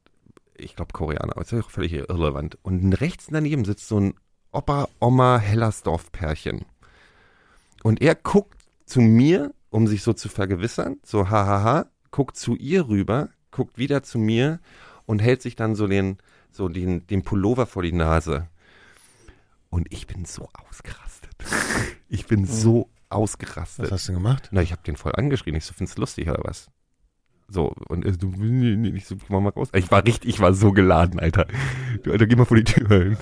Ich 0.55 0.75
glaube 0.75 0.93
Koreaner, 0.93 1.33
aber 1.33 1.41
ist 1.41 1.51
ja 1.51 1.59
auch 1.59 1.69
völlig 1.69 1.93
irrelevant. 1.93 2.57
Und 2.63 2.93
rechts 2.93 3.27
daneben 3.29 3.65
sitzt 3.65 3.87
so 3.87 3.99
ein 3.99 4.13
Opa 4.51 4.89
Oma 4.99 5.37
Hellersdorf 5.37 6.11
Pärchen. 6.11 6.65
Und 7.83 8.01
er 8.01 8.15
guckt 8.15 8.59
zu 8.85 8.99
mir, 8.99 9.53
um 9.69 9.87
sich 9.87 10.01
so 10.01 10.13
zu 10.13 10.27
vergewissern, 10.27 10.97
so 11.03 11.29
hahaha, 11.29 11.85
guckt 12.11 12.35
zu 12.35 12.55
ihr 12.55 12.89
rüber, 12.89 13.29
guckt 13.51 13.77
wieder 13.77 14.03
zu 14.03 14.17
mir 14.19 14.59
und 15.05 15.19
hält 15.19 15.41
sich 15.41 15.55
dann 15.55 15.75
so 15.75 15.87
den, 15.87 16.17
so 16.51 16.69
den, 16.69 17.05
den 17.07 17.23
Pullover 17.23 17.65
vor 17.65 17.83
die 17.83 17.91
Nase. 17.91 18.47
Und 19.69 19.87
ich 19.91 20.07
bin 20.07 20.25
so 20.25 20.49
ausgerastet. 20.67 21.35
Ich 22.11 22.25
bin 22.25 22.47
so 22.47 22.89
Was 23.09 23.17
ausgerastet. 23.17 23.91
hast 23.91 24.09
du 24.09 24.13
gemacht? 24.13 24.49
Na, 24.51 24.63
ich 24.63 24.71
habe 24.71 24.81
den 24.81 24.95
voll 24.95 25.13
angeschrien. 25.15 25.55
Ich 25.55 25.65
so, 25.65 25.73
findest 25.75 25.97
du 25.99 26.01
lustig 26.01 26.27
oder 26.27 26.41
was? 26.43 26.71
So, 27.47 27.71
und 27.87 28.03
er 28.03 28.13
so, 28.13 28.25
nee, 28.35 28.75
nee, 28.75 28.89
ich 28.89 29.05
so, 29.05 29.15
komm 29.27 29.43
mal 29.43 29.49
raus. 29.51 29.69
Ich 29.75 29.91
war 29.91 30.03
richtig, 30.03 30.27
ich 30.27 30.39
war 30.39 30.55
so 30.55 30.71
geladen, 30.71 31.19
Alter. 31.19 31.45
Du, 32.01 32.11
Alter, 32.11 32.25
geh 32.25 32.35
mal 32.35 32.45
vor 32.45 32.57
die 32.57 32.63
Tür. 32.63 33.15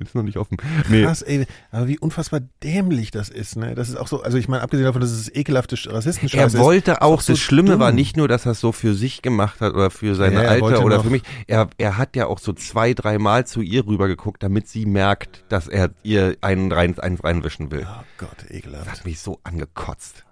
Ist 0.00 0.14
noch 0.14 0.22
nicht 0.22 0.36
offen. 0.38 0.56
Nee. 0.88 1.02
Krass, 1.02 1.22
ey, 1.22 1.46
aber 1.70 1.88
wie 1.88 1.98
unfassbar 1.98 2.40
dämlich 2.62 3.10
das 3.10 3.28
ist, 3.28 3.56
ne? 3.56 3.74
Das 3.74 3.88
ist 3.88 3.96
auch 3.96 4.06
so, 4.08 4.22
also 4.22 4.38
ich 4.38 4.48
meine, 4.48 4.62
abgesehen 4.62 4.84
davon, 4.86 5.00
dass 5.00 5.10
es 5.10 5.28
ekelhafte 5.34 5.76
Sch- 5.76 5.88
Er 5.88 5.94
Rassistenscheiße 5.96 6.56
ist. 6.56 6.62
wollte 6.62 7.02
auch, 7.02 7.14
auch 7.14 7.20
so 7.20 7.32
das 7.32 7.40
Schlimme 7.40 7.72
dumm. 7.72 7.80
war 7.80 7.92
nicht 7.92 8.16
nur, 8.16 8.28
dass 8.28 8.46
er 8.46 8.52
es 8.52 8.60
so 8.60 8.72
für 8.72 8.94
sich 8.94 9.22
gemacht 9.22 9.60
hat 9.60 9.74
oder 9.74 9.90
für 9.90 10.14
seine 10.14 10.36
Ja, 10.36 10.42
er 10.42 10.60
wollte 10.60 10.76
Alter 10.76 10.86
oder 10.86 10.96
noch- 10.98 11.04
für 11.04 11.10
mich. 11.10 11.22
Er, 11.46 11.68
er 11.78 11.96
hat 11.98 12.14
ja 12.16 12.26
auch 12.26 12.38
so 12.38 12.52
zwei, 12.52 12.94
dreimal 12.94 13.46
zu 13.46 13.60
ihr 13.60 13.86
rübergeguckt, 13.86 14.42
damit 14.42 14.68
sie 14.68 14.86
merkt, 14.86 15.44
dass 15.48 15.66
er 15.68 15.90
ihr 16.02 16.36
einen, 16.40 16.70
rein, 16.72 16.98
einen 16.98 17.16
reinwischen 17.18 17.70
will. 17.70 17.86
Oh 17.88 18.02
Gott, 18.18 18.36
Das 18.42 18.50
ekelhaft. 18.50 18.90
hat 18.90 19.04
mich 19.04 19.20
so 19.20 19.40
angekotzt. 19.44 20.24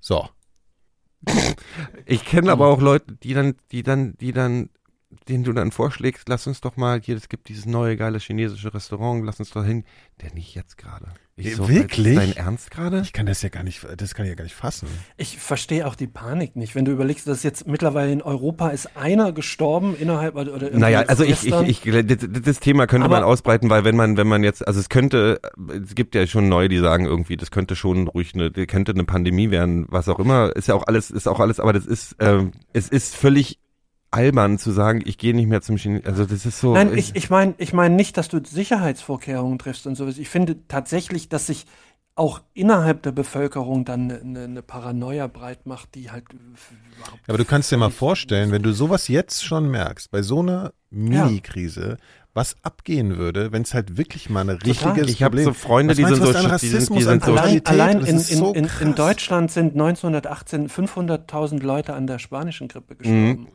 So. 0.00 0.28
Ich 2.04 2.26
kenne 2.26 2.52
aber 2.52 2.66
auch 2.66 2.80
Leute, 2.82 3.14
die 3.22 3.32
dann, 3.32 3.54
die 3.72 3.82
dann, 3.82 4.14
die 4.18 4.32
dann, 4.32 4.68
denen 5.28 5.44
du 5.44 5.52
dann 5.52 5.70
vorschlägst, 5.70 6.28
lass 6.28 6.46
uns 6.46 6.60
doch 6.60 6.76
mal, 6.76 7.00
hier, 7.00 7.16
es 7.16 7.28
gibt 7.28 7.48
dieses 7.48 7.66
neue 7.66 7.96
geile 7.96 8.18
chinesische 8.18 8.72
Restaurant, 8.74 9.24
lass 9.24 9.38
uns 9.40 9.50
doch 9.50 9.64
hin. 9.64 9.84
Der 10.22 10.32
nicht 10.32 10.54
jetzt 10.54 10.78
gerade. 10.78 11.06
Ich 11.36 11.46
Ja, 11.46 11.56
so, 11.56 11.68
wirklich? 11.68 12.16
Ist 12.16 12.16
dein 12.16 12.36
Ernst 12.36 12.70
gerade? 12.70 13.00
Ich 13.00 13.12
kann 13.12 13.26
das 13.26 13.42
ja 13.42 13.48
gar 13.48 13.64
nicht, 13.64 13.84
das 13.96 14.14
kann 14.14 14.24
ich 14.24 14.30
ja 14.30 14.36
gar 14.36 14.44
nicht 14.44 14.54
fassen. 14.54 14.86
Ich 15.16 15.38
verstehe 15.38 15.88
auch 15.88 15.96
die 15.96 16.06
Panik 16.06 16.54
nicht. 16.54 16.76
Wenn 16.76 16.84
du 16.84 16.92
überlegst, 16.92 17.26
dass 17.26 17.42
jetzt 17.42 17.66
mittlerweile 17.66 18.12
in 18.12 18.22
Europa 18.22 18.68
ist 18.68 18.96
einer 18.96 19.32
gestorben 19.32 19.96
innerhalb 19.96 20.36
oder 20.36 20.70
Naja, 20.70 21.00
also 21.08 21.24
ich, 21.24 21.44
ich, 21.44 21.84
ich, 21.84 22.06
das, 22.06 22.18
das 22.42 22.60
Thema 22.60 22.86
könnte 22.86 23.06
Aber- 23.06 23.16
man 23.16 23.24
ausbreiten, 23.24 23.68
weil 23.70 23.82
wenn 23.84 23.96
man, 23.96 24.16
wenn 24.16 24.28
man 24.28 24.44
jetzt, 24.44 24.66
also 24.66 24.78
es 24.78 24.88
könnte, 24.88 25.40
es 25.84 25.96
gibt 25.96 26.14
ja 26.14 26.24
schon 26.28 26.48
neue, 26.48 26.68
die 26.68 26.78
sagen 26.78 27.06
irgendwie, 27.06 27.36
das 27.36 27.50
könnte 27.50 27.74
schon 27.74 28.06
ruhig 28.06 28.34
eine, 28.34 28.52
könnte 28.52 28.92
eine 28.92 29.04
Pandemie 29.04 29.50
werden, 29.50 29.86
was 29.88 30.08
auch 30.08 30.20
immer, 30.20 30.54
ist 30.54 30.68
ja 30.68 30.76
auch 30.76 30.86
alles, 30.86 31.10
ist 31.10 31.26
auch 31.26 31.40
alles, 31.40 31.58
aber 31.58 31.72
das 31.72 31.86
ist, 31.86 32.14
ähm, 32.20 32.52
es 32.72 32.88
ist 32.88 33.16
völlig 33.16 33.58
albern 34.14 34.58
zu 34.58 34.70
sagen, 34.70 35.02
ich 35.04 35.18
gehe 35.18 35.34
nicht 35.34 35.48
mehr 35.48 35.60
zum 35.60 35.76
Chinesen, 35.76 36.06
also 36.06 36.24
das 36.24 36.46
ist 36.46 36.60
so. 36.60 36.74
Nein, 36.74 36.96
ich, 36.96 37.14
ich 37.16 37.30
meine 37.30 37.54
ich 37.58 37.72
mein 37.72 37.96
nicht, 37.96 38.16
dass 38.16 38.28
du 38.28 38.40
Sicherheitsvorkehrungen 38.44 39.58
triffst 39.58 39.86
und 39.86 39.96
sowas. 39.96 40.18
Ich 40.18 40.28
finde 40.28 40.56
tatsächlich, 40.68 41.28
dass 41.28 41.46
sich 41.48 41.66
auch 42.16 42.42
innerhalb 42.54 43.02
der 43.02 43.10
Bevölkerung 43.12 43.84
dann 43.84 44.10
eine, 44.10 44.20
eine, 44.20 44.44
eine 44.44 44.62
Paranoia 44.62 45.26
breit 45.26 45.66
macht, 45.66 45.96
die 45.96 46.10
halt 46.12 46.24
überhaupt 46.32 47.20
Aber 47.26 47.38
du 47.38 47.44
kannst 47.44 47.72
dir 47.72 47.76
mal 47.76 47.90
vorstellen, 47.90 48.52
wenn 48.52 48.62
du 48.62 48.72
sowas 48.72 49.08
jetzt 49.08 49.44
schon 49.44 49.68
merkst, 49.68 50.12
bei 50.12 50.22
so 50.22 50.40
einer 50.40 50.72
Mini-Krise, 50.90 51.96
was 52.32 52.56
abgehen 52.62 53.16
würde, 53.16 53.52
wenn 53.52 53.62
es 53.62 53.74
halt 53.74 53.96
wirklich 53.96 54.28
mal 54.28 54.42
ein 54.42 54.50
richtiges 54.50 55.08
Ich 55.10 55.22
habe 55.22 55.36
Problem 55.36 55.44
so 55.44 55.52
Freunde, 55.54 55.90
Was 55.90 55.96
die 55.96 56.02
meinst 56.02 56.22
sind 56.22 56.26
so, 56.26 56.30
an 56.30 56.34
die 56.34 56.40
sind, 56.42 56.52
Rassismus, 56.52 56.98
die 56.98 57.04
sind 57.04 57.24
so, 57.24 57.32
Allein- 57.32 57.44
Qualität, 57.44 57.68
allein 57.68 58.00
das 58.00 58.08
in, 58.08 58.16
ist 58.16 58.28
so 58.30 58.52
in, 58.52 58.64
in, 58.64 58.70
in. 58.80 58.94
Deutschland 58.94 59.50
sind 59.50 59.72
1918 59.72 60.68
500.000 60.68 61.62
Leute 61.62 61.94
an 61.94 62.06
der 62.06 62.18
spanischen 62.18 62.68
Grippe 62.68 62.96
gestorben. 62.96 63.48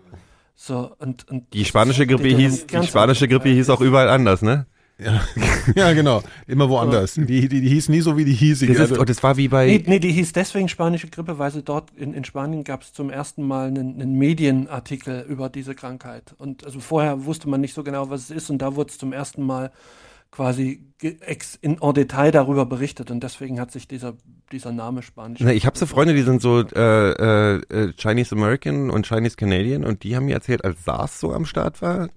So, 0.61 0.93
und, 0.99 1.25
und 1.29 1.53
die 1.53 1.63
spanische 1.63 2.05
Grippe 2.05 2.27
hieß, 2.27 2.67
die 2.67 2.85
spanische 2.85 3.29
Grippe 3.29 3.47
hieß 3.47 3.69
auch 3.69 3.79
überall 3.79 4.09
anders, 4.09 4.41
ne? 4.41 4.65
Ja, 4.97 5.21
ja, 5.75 5.93
genau. 5.93 6.21
Immer 6.47 6.67
woanders. 6.67 7.13
Die, 7.13 7.47
die, 7.47 7.61
die 7.61 7.69
hieß 7.69 7.87
nie 7.87 8.01
so 8.01 8.17
wie 8.17 8.25
die 8.25 8.33
hiesige. 8.33 8.73
Das, 8.73 8.81
ist, 8.83 8.89
Also- 8.91 8.99
und 8.99 9.09
das 9.09 9.23
war 9.23 9.37
wie 9.37 9.47
bei, 9.47 9.67
Nee, 9.67 9.83
nee, 9.87 9.99
die 9.99 10.11
hieß 10.11 10.33
deswegen 10.33 10.67
spanische 10.67 11.07
Grippe, 11.07 11.39
weil 11.39 11.49
sie 11.51 11.63
dort 11.63 11.91
in, 11.95 12.13
in 12.13 12.25
Spanien 12.25 12.65
gab 12.65 12.81
es 12.81 12.91
zum 12.91 13.09
ersten 13.09 13.47
Mal 13.47 13.69
einen, 13.69 14.01
einen 14.01 14.17
Medienartikel 14.17 15.25
über 15.29 15.47
diese 15.47 15.75
Krankheit. 15.75 16.35
Und 16.37 16.65
also 16.65 16.81
vorher 16.81 17.23
wusste 17.23 17.47
man 17.47 17.61
nicht 17.61 17.73
so 17.73 17.81
genau, 17.81 18.09
was 18.09 18.23
es 18.23 18.31
ist, 18.31 18.49
und 18.49 18.57
da 18.57 18.75
wurde 18.75 18.89
es 18.89 18.97
zum 18.97 19.13
ersten 19.13 19.43
Mal 19.45 19.71
quasi 20.31 20.85
in 21.61 21.77
en 21.81 21.93
Detail 21.93 22.31
darüber 22.31 22.65
berichtet. 22.65 23.11
Und 23.11 23.23
deswegen 23.23 23.59
hat 23.59 23.71
sich 23.71 23.87
dieser, 23.87 24.13
dieser 24.51 24.71
Name 24.71 25.01
spanisch. 25.01 25.39
Na, 25.41 25.53
ich 25.53 25.65
habe 25.65 25.77
so 25.77 25.85
Freunde, 25.85 26.13
die 26.13 26.21
sind 26.21 26.41
so 26.41 26.59
äh, 26.61 27.11
äh, 27.11 27.55
äh, 27.69 27.93
Chinese 27.93 28.35
American 28.35 28.89
und 28.89 29.07
Chinese 29.07 29.37
Canadian 29.37 29.85
und 29.85 30.03
die 30.03 30.15
haben 30.15 30.25
mir 30.25 30.35
erzählt, 30.35 30.63
als 30.63 30.83
SARS 30.83 31.19
so 31.19 31.33
am 31.33 31.45
Start 31.45 31.81
war, 31.81 32.09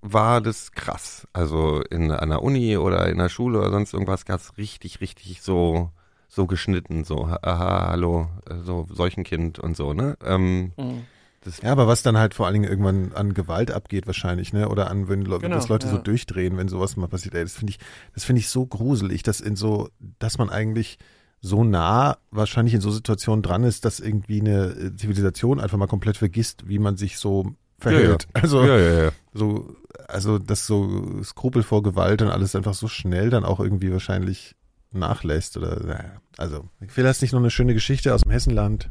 war 0.00 0.40
das 0.40 0.72
krass. 0.72 1.28
Also 1.32 1.82
in 1.82 2.10
einer 2.10 2.42
Uni 2.42 2.76
oder 2.76 3.08
in 3.08 3.18
der 3.18 3.28
Schule 3.28 3.58
oder 3.58 3.70
sonst 3.70 3.92
irgendwas 3.92 4.24
gab's 4.24 4.56
richtig, 4.56 5.00
richtig 5.00 5.42
so 5.42 5.90
so 6.32 6.46
geschnitten, 6.46 7.02
so 7.02 7.24
aha, 7.24 7.88
hallo, 7.90 8.28
so 8.62 8.86
Seuchenkind 8.88 9.58
und 9.58 9.76
so, 9.76 9.92
ne? 9.92 10.16
Ähm, 10.24 10.72
Mhm. 10.76 11.02
Das, 11.42 11.62
ja, 11.62 11.72
aber 11.72 11.86
was 11.86 12.02
dann 12.02 12.18
halt 12.18 12.34
vor 12.34 12.46
allen 12.46 12.54
Dingen 12.54 12.70
irgendwann 12.70 13.12
an 13.14 13.32
Gewalt 13.32 13.70
abgeht 13.70 14.06
wahrscheinlich, 14.06 14.52
ne? 14.52 14.68
Oder 14.68 14.90
an, 14.90 15.08
wenn 15.08 15.22
Leute, 15.22 15.42
Genau, 15.42 15.54
dass 15.54 15.68
Leute 15.68 15.88
so 15.88 15.96
ja. 15.96 16.02
durchdrehen, 16.02 16.58
wenn 16.58 16.68
sowas 16.68 16.96
mal 16.96 17.08
passiert. 17.08 17.34
Ey, 17.34 17.42
das 17.42 17.54
finde 17.54 17.70
ich, 17.72 17.78
das 18.14 18.24
finde 18.24 18.40
ich 18.40 18.48
so 18.48 18.66
gruselig, 18.66 19.22
dass 19.22 19.40
in 19.40 19.56
so, 19.56 19.88
dass 20.18 20.36
man 20.36 20.50
eigentlich 20.50 20.98
so 21.40 21.64
nah 21.64 22.18
wahrscheinlich 22.30 22.74
in 22.74 22.82
so 22.82 22.90
Situationen 22.90 23.42
dran 23.42 23.64
ist, 23.64 23.86
dass 23.86 24.00
irgendwie 24.00 24.42
eine 24.42 24.66
äh, 24.66 24.96
Zivilisation 24.96 25.60
einfach 25.60 25.78
mal 25.78 25.86
komplett 25.86 26.18
vergisst, 26.18 26.68
wie 26.68 26.78
man 26.78 26.98
sich 26.98 27.18
so 27.18 27.54
verhält. 27.78 28.28
Also 28.34 28.62
ja, 28.62 28.76
ja, 28.76 29.04
ja. 29.04 29.10
so, 29.32 29.74
also 30.06 30.38
dass 30.38 30.66
so 30.66 31.22
Skrupel 31.22 31.62
vor 31.62 31.82
Gewalt 31.82 32.20
und 32.20 32.28
alles 32.28 32.54
einfach 32.54 32.74
so 32.74 32.88
schnell 32.88 33.30
dann 33.30 33.46
auch 33.46 33.60
irgendwie 33.60 33.90
wahrscheinlich 33.90 34.54
nachlässt 34.92 35.56
oder 35.56 35.80
naja. 35.80 36.20
also 36.36 36.68
vielleicht 36.88 37.16
ist 37.16 37.22
nicht 37.22 37.32
nur 37.32 37.40
eine 37.40 37.50
schöne 37.50 37.72
Geschichte 37.74 38.14
aus 38.14 38.22
dem 38.22 38.32
Hessenland. 38.32 38.90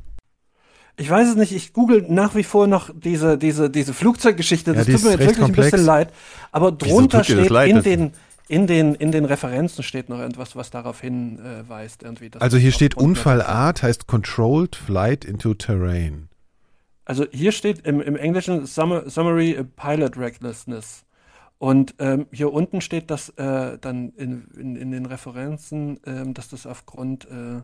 Ich 0.99 1.09
weiß 1.09 1.30
es 1.30 1.35
nicht, 1.35 1.53
ich 1.53 1.71
google 1.73 2.05
nach 2.09 2.35
wie 2.35 2.43
vor 2.43 2.67
noch 2.67 2.89
diese, 2.93 3.38
diese, 3.38 3.69
diese 3.69 3.93
Flugzeuggeschichte. 3.93 4.73
Das 4.73 4.85
die 4.85 4.93
tut 4.93 5.03
mir 5.03 5.11
jetzt 5.11 5.19
wirklich 5.19 5.38
ein 5.38 5.43
komplex. 5.45 5.71
bisschen 5.71 5.85
leid. 5.85 6.11
Aber 6.51 6.71
drunter 6.71 7.23
steht 7.23 7.49
leid? 7.49 7.69
in 7.69 7.84
den, 7.84 8.13
in 8.49 8.67
den, 8.67 8.95
in 8.95 9.11
den 9.11 9.26
Referenzen 9.26 9.84
steht 9.84 10.09
noch 10.09 10.19
etwas, 10.19 10.55
was 10.55 10.71
darauf 10.71 10.99
hinweist. 10.99 12.03
irgendwie, 12.03 12.30
dass 12.30 12.41
Also 12.41 12.57
hier 12.57 12.71
steht 12.73 12.97
Unfallart 12.97 13.81
heißt 13.81 14.07
Controlled 14.07 14.76
Flight 14.76 15.23
into 15.23 15.53
Terrain. 15.53 16.27
Also 17.05 17.26
hier 17.31 17.53
steht 17.53 17.88
im, 17.88 18.01
im 18.01 18.15
Englischen 18.15 18.65
Summa- 18.67 19.09
Summary 19.09 19.51
äh, 19.53 19.63
Pilot 19.63 20.17
Recklessness. 20.17 21.05
Und 21.57 21.95
ähm, 21.99 22.27
hier 22.31 22.53
unten 22.53 22.81
steht 22.81 23.09
das 23.09 23.30
äh, 23.30 23.77
dann 23.80 24.09
in, 24.17 24.47
in, 24.57 24.76
in 24.76 24.91
den 24.91 25.05
Referenzen, 25.05 25.99
ähm, 26.05 26.34
dass 26.34 26.49
das 26.49 26.65
aufgrund 26.65 27.26
äh, 27.26 27.61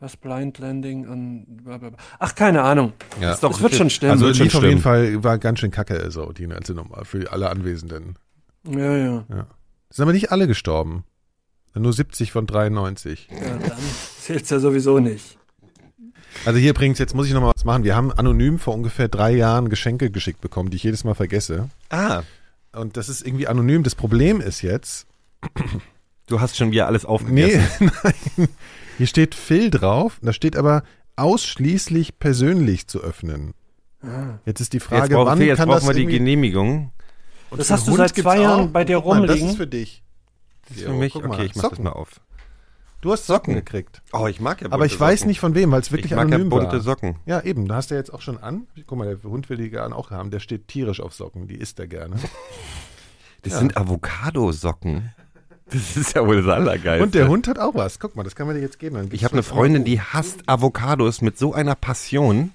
was 0.00 0.16
Blind 0.16 0.58
Landing 0.58 1.06
und 1.08 1.64
bla 1.64 1.78
bla 1.78 1.90
bla. 1.90 1.98
Ach, 2.18 2.34
keine 2.34 2.62
Ahnung. 2.62 2.92
Ja. 3.20 3.32
Ist 3.32 3.42
doch 3.42 3.52
Das 3.52 3.62
wird 3.62 3.74
schon 3.74 3.90
stimmen. 3.90 4.12
Also 4.12 4.26
lief 4.28 4.54
auf 4.54 4.62
jeden 4.62 4.80
stimmen. 4.80 4.82
Fall, 4.82 5.24
war 5.24 5.38
ganz 5.38 5.60
schön 5.60 5.70
kacke, 5.70 6.10
so 6.10 6.32
die 6.32 6.46
ganze 6.46 6.74
Nummer 6.74 7.04
für 7.04 7.32
alle 7.32 7.50
Anwesenden. 7.50 8.16
ja, 8.68 8.96
ja. 8.96 9.24
Sind 9.90 10.02
aber 10.02 10.12
nicht 10.12 10.32
alle 10.32 10.48
gestorben. 10.48 11.04
Nur 11.76 11.92
70 11.92 12.32
von 12.32 12.46
93. 12.46 13.28
Ja, 13.30 13.56
dann 13.58 13.78
zählt's 14.20 14.50
ja 14.50 14.58
sowieso 14.60 14.98
nicht. 15.00 15.38
Also 16.44 16.58
hier 16.58 16.74
bringt's, 16.74 16.98
jetzt 16.98 17.14
muss 17.14 17.26
ich 17.26 17.32
noch 17.32 17.40
mal 17.40 17.52
was 17.54 17.64
machen. 17.64 17.84
Wir 17.84 17.96
haben 17.96 18.12
anonym 18.12 18.58
vor 18.58 18.74
ungefähr 18.74 19.08
drei 19.08 19.32
Jahren 19.32 19.68
Geschenke 19.68 20.10
geschickt 20.10 20.40
bekommen, 20.40 20.70
die 20.70 20.76
ich 20.76 20.82
jedes 20.82 21.04
Mal 21.04 21.14
vergesse. 21.14 21.68
Ah, 21.90 22.22
Und 22.72 22.96
das 22.96 23.08
ist 23.08 23.26
irgendwie 23.26 23.46
anonym. 23.46 23.82
Das 23.82 23.94
Problem 23.94 24.40
ist 24.40 24.62
jetzt, 24.62 25.06
du 26.26 26.40
hast 26.40 26.56
schon 26.56 26.70
wieder 26.72 26.86
alles 26.86 27.02
nee, 27.02 27.08
aufgegessen. 27.08 27.90
nein, 28.02 28.48
hier 28.98 29.06
steht 29.06 29.34
Phil 29.34 29.70
drauf, 29.70 30.18
da 30.22 30.32
steht 30.32 30.56
aber 30.56 30.82
ausschließlich 31.16 32.18
persönlich 32.18 32.86
zu 32.88 33.00
öffnen. 33.00 33.54
Jetzt 34.44 34.60
ist 34.60 34.72
die 34.72 34.76
Jetzt, 34.78 34.86
Frage, 34.86 35.14
brauchen 35.14 35.26
wann 35.26 35.40
jetzt 35.40 35.56
kann 35.58 35.68
brauchen 35.68 35.78
das 35.80 35.88
wir 35.88 35.94
die 35.94 36.06
Genehmigung. 36.06 36.92
Und 37.50 37.58
Das 37.58 37.70
hast 37.70 37.86
du 37.86 37.92
Hund 37.92 37.98
seit 37.98 38.14
zwei 38.16 38.40
Jahren 38.40 38.72
bei 38.72 38.84
dir 38.84 38.96
Guck 39.00 39.06
mal, 39.14 39.20
Das 39.26 39.30
rumliegen. 39.36 39.48
ist 39.50 39.56
für 39.56 39.66
dich. 39.66 40.02
Das 40.68 40.76
ist 40.78 40.82
für 40.84 40.92
mich. 40.92 41.12
guck 41.14 41.26
mal, 41.26 41.34
Okay, 41.34 41.44
ich 41.46 41.54
mach 41.54 41.62
das 41.62 41.70
Socken. 41.70 41.84
mal 41.84 41.92
auf. 41.92 42.20
Du 43.00 43.12
hast 43.12 43.26
Socken 43.26 43.54
gekriegt. 43.54 44.02
Oh, 44.12 44.26
ich 44.26 44.40
mag 44.40 44.58
ja 44.60 44.64
bunte 44.68 44.74
Aber 44.74 44.86
ich 44.86 44.98
weiß 44.98 45.20
Socken. 45.20 45.28
nicht 45.28 45.40
von 45.40 45.54
wem, 45.54 45.70
weil 45.70 45.80
es 45.80 45.92
wirklich 45.92 46.12
ich 46.12 46.16
mag 46.16 46.30
ja 46.30 46.38
bunte 46.38 46.66
war. 46.72 46.80
Socken. 46.80 47.16
Ja, 47.26 47.40
eben. 47.42 47.66
Da 47.68 47.76
hast 47.76 47.90
du 47.90 47.94
ja 47.94 47.98
jetzt 48.00 48.12
auch 48.12 48.22
schon 48.22 48.38
an. 48.38 48.66
Guck 48.86 48.98
mal, 48.98 49.06
der 49.16 49.30
Hund 49.30 49.48
will 49.50 49.56
die 49.58 49.70
gerne 49.70 49.94
auch 49.94 50.10
haben. 50.10 50.30
Der 50.30 50.40
steht 50.40 50.68
tierisch 50.68 51.00
auf 51.00 51.14
Socken. 51.14 51.46
Die 51.46 51.56
isst 51.56 51.78
er 51.78 51.86
gerne. 51.86 52.16
Das 53.42 53.58
sind 53.58 53.76
Avocado-Socken. 53.76 55.12
Das 55.70 55.96
ist 55.96 56.14
ja 56.14 56.26
wohl 56.26 56.42
das 56.42 56.52
Allergeilste. 56.54 57.02
Und 57.04 57.14
der 57.14 57.28
Hund 57.28 57.48
hat 57.48 57.58
auch 57.58 57.74
was. 57.74 57.98
Guck 57.98 58.16
mal, 58.16 58.22
das 58.22 58.34
kann 58.36 58.46
man 58.46 58.54
dir 58.56 58.62
jetzt 58.62 58.78
geben. 58.78 59.08
Ich 59.12 59.24
habe 59.24 59.32
eine 59.32 59.42
Freundin, 59.42 59.84
die 59.84 60.00
hasst 60.00 60.40
Avocados 60.46 61.22
mit 61.22 61.38
so 61.38 61.54
einer 61.54 61.74
Passion. 61.74 62.52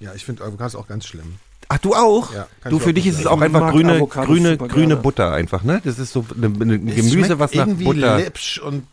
Ja, 0.00 0.14
ich 0.14 0.24
finde 0.24 0.44
Avocados 0.44 0.76
auch 0.76 0.86
ganz 0.86 1.06
schlimm. 1.06 1.34
Ach, 1.70 1.76
du 1.78 1.94
auch? 1.94 2.32
Ja, 2.32 2.46
du, 2.70 2.76
ich 2.78 2.82
für 2.82 2.90
auch 2.90 2.94
dich 2.94 3.06
ist 3.06 3.18
es 3.18 3.26
auch 3.26 3.40
einfach 3.42 3.72
grüne, 3.72 3.96
Avocados 3.96 4.26
grüne, 4.28 4.56
grüne. 4.56 4.96
Butter 4.96 5.32
einfach, 5.32 5.64
ne? 5.64 5.82
Das 5.84 5.98
ist 5.98 6.12
so 6.14 6.24
Es 6.30 6.36
Gemüse, 6.40 7.38
was 7.38 7.52
nach 7.52 7.66
irgendwie 7.66 7.84
Butter. 7.84 8.16
läppsch 8.16 8.58
und 8.60 8.84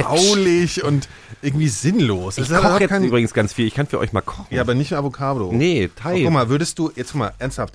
faulig 0.00 0.82
und 0.84 1.08
irgendwie 1.42 1.68
sinnlos. 1.68 2.38
Ich 2.38 2.48
Das 2.48 2.50
ist 2.50 2.56
koche 2.56 2.68
aber 2.70 2.80
jetzt 2.80 2.90
kein- 2.90 3.04
übrigens 3.04 3.32
ganz 3.32 3.52
viel. 3.52 3.66
Ich 3.66 3.74
kann 3.74 3.86
für 3.86 3.98
euch 4.00 4.12
mal 4.12 4.22
kochen. 4.22 4.46
Ja, 4.50 4.62
aber 4.62 4.74
nicht 4.74 4.92
Avocado. 4.94 5.52
nee, 5.52 5.88
Oh, 5.88 6.00
Teig. 6.00 6.24
guck 6.24 6.32
mal, 6.32 6.48
würdest 6.48 6.78
du, 6.80 6.90
jetzt 6.96 7.12
guck 7.12 7.20
mal, 7.20 7.32
ernsthaft. 7.38 7.74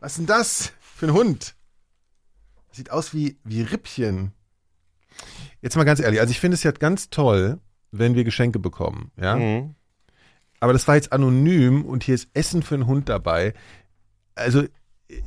Was 0.00 0.12
ist 0.12 0.18
denn 0.18 0.26
das 0.26 0.72
für 0.96 1.06
ein 1.06 1.12
Hund? 1.14 1.54
Sieht 2.76 2.90
aus 2.90 3.14
wie, 3.14 3.38
wie 3.42 3.62
Rippchen. 3.62 4.32
Jetzt 5.62 5.76
mal 5.76 5.84
ganz 5.84 5.98
ehrlich, 5.98 6.20
also 6.20 6.30
ich 6.30 6.40
finde 6.40 6.56
es 6.56 6.62
ja 6.62 6.72
ganz 6.72 7.08
toll, 7.08 7.58
wenn 7.90 8.14
wir 8.14 8.22
Geschenke 8.24 8.58
bekommen, 8.58 9.10
ja. 9.18 9.36
Mhm. 9.36 9.74
Aber 10.60 10.74
das 10.74 10.86
war 10.86 10.94
jetzt 10.94 11.10
anonym 11.10 11.86
und 11.86 12.04
hier 12.04 12.14
ist 12.14 12.28
Essen 12.34 12.62
für 12.62 12.74
einen 12.74 12.86
Hund 12.86 13.08
dabei. 13.08 13.54
Also, 14.34 14.64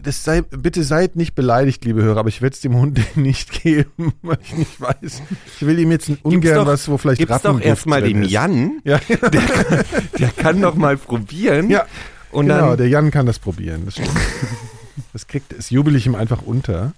das 0.04 0.24
sei, 0.24 0.42
bitte 0.42 0.84
seid 0.84 1.16
nicht 1.16 1.34
beleidigt, 1.34 1.84
liebe 1.86 2.04
Hörer, 2.04 2.20
aber 2.20 2.30
ich 2.30 2.44
werde 2.44 2.54
es 2.54 2.62
dem 2.62 2.76
Hund 2.76 3.00
nicht 3.18 3.64
geben, 3.64 4.14
weil 4.22 4.38
ich 4.44 4.54
nicht 4.56 4.80
weiß. 4.80 5.22
Ich 5.56 5.66
will 5.66 5.80
ihm 5.80 5.90
jetzt 5.90 6.12
ungern 6.22 6.54
doch- 6.56 6.66
was, 6.68 6.88
wo 6.88 7.00
vielleicht 7.00 7.18
Gib's 7.18 7.30
doch 7.32 7.46
Rattengift 7.46 7.66
erstmal 7.66 8.04
dem 8.04 8.22
ist. 8.22 8.30
Jan. 8.32 8.80
Ja, 8.84 9.00
Der 10.20 10.30
kann 10.38 10.62
doch 10.62 10.76
mal 10.76 10.98
probieren. 10.98 11.72
ja 11.72 11.88
Und 12.30 12.46
genau, 12.46 12.70
dann. 12.70 12.78
der 12.78 12.90
Jan 12.90 13.10
kann 13.10 13.26
das 13.26 13.40
probieren. 13.40 13.86
Das, 13.86 13.96
das 15.14 15.26
kriegt, 15.26 15.58
das 15.58 15.72
jubel 15.72 15.96
ich 15.96 16.06
ihm 16.06 16.14
einfach 16.14 16.44
unter. 16.44 16.94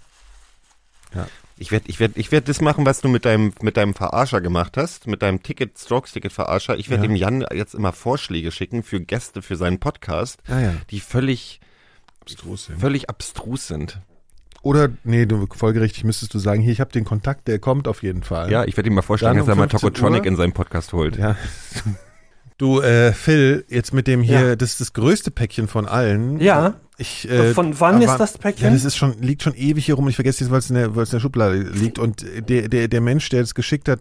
Ich 1.57 1.71
werde 1.71 1.85
ich 1.89 1.99
werd, 1.99 2.17
ich 2.17 2.31
werd 2.31 2.47
das 2.49 2.59
machen, 2.61 2.85
was 2.87 3.01
du 3.01 3.07
mit 3.09 3.23
deinem, 3.25 3.53
mit 3.61 3.77
deinem 3.77 3.93
Verarscher 3.93 4.41
gemacht 4.41 4.77
hast, 4.77 5.05
mit 5.07 5.21
deinem 5.21 5.43
Ticket, 5.43 5.77
Strokes-Ticket-Verarscher. 5.77 6.77
Ich 6.77 6.89
werde 6.89 7.03
Ja. 7.03 7.07
dem 7.09 7.15
Jan 7.15 7.45
jetzt 7.53 7.75
immer 7.75 7.93
Vorschläge 7.93 8.51
schicken 8.51 8.81
für 8.81 8.99
Gäste 8.99 9.41
für 9.43 9.55
seinen 9.55 9.79
Podcast, 9.79 10.41
Ah 10.47 10.59
ja, 10.59 10.73
die 10.89 10.99
völlig, 10.99 11.59
abstrus 12.21 12.65
sind. 12.65 12.79
völlig 12.79 13.09
abstrus 13.11 13.67
sind. 13.67 13.99
Oder, 14.63 14.89
nee, 15.03 15.25
du, 15.25 15.47
folgerichtig 15.55 16.03
müsstest 16.03 16.33
du 16.33 16.39
sagen, 16.39 16.61
hier, 16.61 16.71
ich 16.71 16.79
habe 16.81 16.91
den 16.91 17.03
Kontakt, 17.03 17.47
der 17.47 17.57
kommt 17.59 17.87
auf 17.87 18.03
jeden 18.03 18.23
Fall. 18.23 18.51
Ja, 18.51 18.63
ich 18.63 18.77
werde 18.77 18.89
ihm 18.89 18.95
mal 18.95 19.01
vorschlagen, 19.01 19.37
Dann 19.37 19.45
dass 19.45 19.49
er 19.49 19.53
um 19.53 19.59
mal 19.59 19.69
15 19.69 19.79
Tokotronic 19.93 20.21
Uhr? 20.21 20.27
in 20.27 20.35
seinen 20.35 20.53
Podcast 20.53 20.93
holt. 20.93 21.17
Ja. 21.17 21.35
Du, 22.61 22.79
äh, 22.79 23.11
Phil, 23.11 23.65
jetzt 23.69 23.91
mit 23.91 24.05
dem 24.05 24.21
hier, 24.21 24.39
Ja. 24.49 24.55
das 24.55 24.73
ist 24.73 24.81
das 24.81 24.93
größte 24.93 25.31
Päckchen 25.31 25.67
von 25.67 25.87
allen. 25.87 26.39
Ja. 26.39 26.75
Ich, 26.99 27.27
äh, 27.27 27.55
Von 27.55 27.79
wann 27.79 27.95
aber- 27.95 28.05
ist 28.05 28.17
das 28.17 28.37
Päckchen? 28.37 28.67
Ja, 28.67 28.71
das 28.71 28.85
ist 28.85 28.95
schon, 28.95 29.19
liegt 29.19 29.41
schon 29.41 29.55
ewig 29.55 29.83
hier 29.85 29.95
rum. 29.95 30.07
Ich 30.09 30.13
vergesse 30.15 30.43
jetzt, 30.43 30.51
weil 30.51 30.59
es 30.59 30.69
in, 30.69 30.75
der- 30.75 30.95
weil 30.95 31.01
es 31.01 31.09
in 31.09 31.15
der 31.17 31.21
Schublade 31.21 31.55
liegt. 31.57 31.97
Und 31.97 32.23
der, 32.49 32.67
der, 32.69 32.87
der 32.87 33.01
Mensch, 33.01 33.29
der 33.29 33.41
es 33.41 33.55
geschickt 33.55 33.89
hat, 33.89 33.99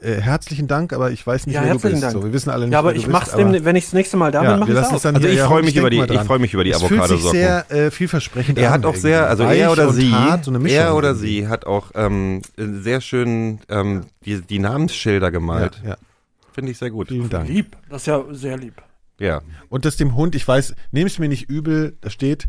äh, 0.00 0.14
herzlichen 0.20 0.66
Dank, 0.66 0.92
aber 0.92 1.12
ich 1.12 1.24
weiß 1.24 1.46
nicht, 1.46 1.54
Ja, 1.54 1.62
wer 1.64 1.74
du 1.74 1.78
bist. 1.78 2.02
Dank. 2.02 2.12
So, 2.12 2.24
wir 2.24 2.32
wissen 2.32 2.50
alle 2.50 2.64
nicht, 2.66 2.72
Ja, 2.72 2.80
aber 2.80 2.90
ich 2.96 3.02
bist, 3.02 3.12
mach's 3.12 3.30
dem, 3.30 3.64
wenn 3.64 3.76
ich 3.76 3.84
das 3.84 3.92
nächste 3.92 4.16
Mal 4.16 4.32
da 4.32 4.42
ja, 4.42 4.50
bin, 4.50 4.60
mach 4.60 4.66
wir 4.66 4.80
ich's 4.80 4.88
auch. 4.88 5.00
dann 5.00 5.14
Also 5.14 5.28
ich 5.28 5.36
ja, 5.36 5.46
freue 5.46 5.62
mich 5.62 5.76
über 5.76 5.88
die, 5.88 6.00
ich 6.00 6.20
freue 6.22 6.40
mich 6.40 6.52
über 6.52 6.64
die 6.64 6.70
Es 6.72 6.78
fühlt 6.82 6.90
sich 6.90 6.98
Avocadosocken. 6.98 7.38
sehr 7.38 7.70
äh, 7.70 7.90
vielversprechend 7.92 8.58
Er 8.58 8.70
hat 8.70 8.84
auch 8.84 8.96
sehr, 8.96 9.28
also 9.28 9.44
er 9.44 9.70
oder 9.70 9.92
sie, 9.92 10.10
hart, 10.12 10.46
so 10.46 10.52
er 10.52 10.96
oder 10.96 11.14
sie 11.14 11.46
hat 11.46 11.64
auch 11.64 11.92
ähm, 11.94 12.42
sehr 12.58 13.00
schön 13.00 13.60
ähm, 13.68 14.06
die, 14.26 14.40
die 14.42 14.58
Namensschilder 14.58 15.30
gemalt. 15.30 15.80
Ja, 15.84 15.90
ja. 15.90 15.96
Finde 16.52 16.72
ich 16.72 16.78
sehr 16.78 16.90
gut. 16.90 17.08
Vielen 17.08 17.28
Dank. 17.28 17.48
Lieb. 17.48 17.76
Das 17.88 18.02
ist 18.02 18.06
ja 18.06 18.24
sehr 18.30 18.56
lieb. 18.58 18.74
Ja. 19.18 19.42
Und 19.68 19.84
das 19.84 19.96
dem 19.96 20.14
Hund, 20.16 20.34
ich 20.34 20.46
weiß, 20.46 20.74
nehmt 20.92 21.10
es 21.10 21.18
mir 21.18 21.28
nicht 21.28 21.48
übel, 21.50 21.96
da 22.00 22.10
steht, 22.10 22.48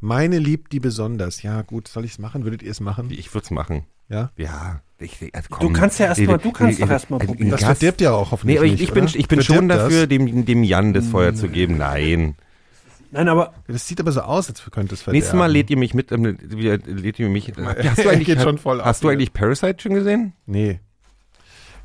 meine 0.00 0.38
liebt 0.38 0.72
die 0.72 0.80
besonders. 0.80 1.42
Ja, 1.42 1.62
gut, 1.62 1.88
soll 1.88 2.04
ich 2.04 2.12
es 2.12 2.18
machen? 2.18 2.44
Würdet 2.44 2.62
ihr 2.62 2.70
es 2.70 2.80
machen? 2.80 3.08
Ich 3.10 3.32
würde 3.34 3.44
es 3.44 3.50
machen. 3.50 3.84
Ja? 4.08 4.30
Ja. 4.36 4.80
Ich, 5.00 5.16
also 5.32 5.48
Du 5.60 5.70
kannst 5.72 6.00
ja 6.00 6.06
erst 6.06 6.20
mal- 6.22 6.38
du 6.38 6.50
kannst 6.50 6.78
Äh, 6.80 6.82
doch 6.82 6.90
erst 6.90 7.08
mal 7.10 7.20
äh, 7.22 7.26
probieren. 7.26 7.50
Das 7.50 7.62
verdirbt 7.62 8.00
ja 8.00 8.10
auch 8.12 8.26
Nee, 8.26 8.30
hoffentlich 8.32 8.56
aber 8.58 8.66
ich, 8.66 8.72
nicht, 8.72 8.82
ich 8.82 8.92
bin, 8.92 9.04
oder? 9.04 9.14
ich 9.16 9.28
bin 9.28 9.42
schon 9.42 9.68
dafür, 9.68 10.06
das? 10.06 10.08
dem, 10.08 10.44
dem 10.44 10.64
Jan 10.64 10.92
das 10.92 11.06
Feuer 11.06 11.34
zu 11.34 11.48
geben. 11.48 11.76
Nein. 11.78 12.34
Nein, 13.12 13.28
aber 13.28 13.54
Das 13.68 13.86
sieht 13.86 14.00
aber 14.00 14.10
so 14.12 14.20
aus, 14.22 14.48
als 14.50 14.62
könnte 14.70 14.94
es 14.94 15.02
verderben. 15.02 15.18
Nächstes 15.18 15.38
Mal 15.38 15.46
lädt 15.46 15.70
ihr 15.70 15.78
mich 15.78 15.94
mit, 15.94 16.10
ähm, 16.12 16.24
lädt 16.84 17.18
ihr 17.20 17.28
mich. 17.28 17.56
mal, 17.56 17.76
Hast 17.84 18.04
du 18.04 18.08
eigentlich, 18.08 18.26
geht 18.26 18.42
schon 18.42 18.58
voll 18.58 18.82
hast 18.82 18.98
ab 18.98 19.02
du 19.02 19.08
eigentlich 19.08 19.32
Parasite 19.32 19.76
schon 19.80 19.94
gesehen? 19.94 20.32
Nee. 20.46 20.80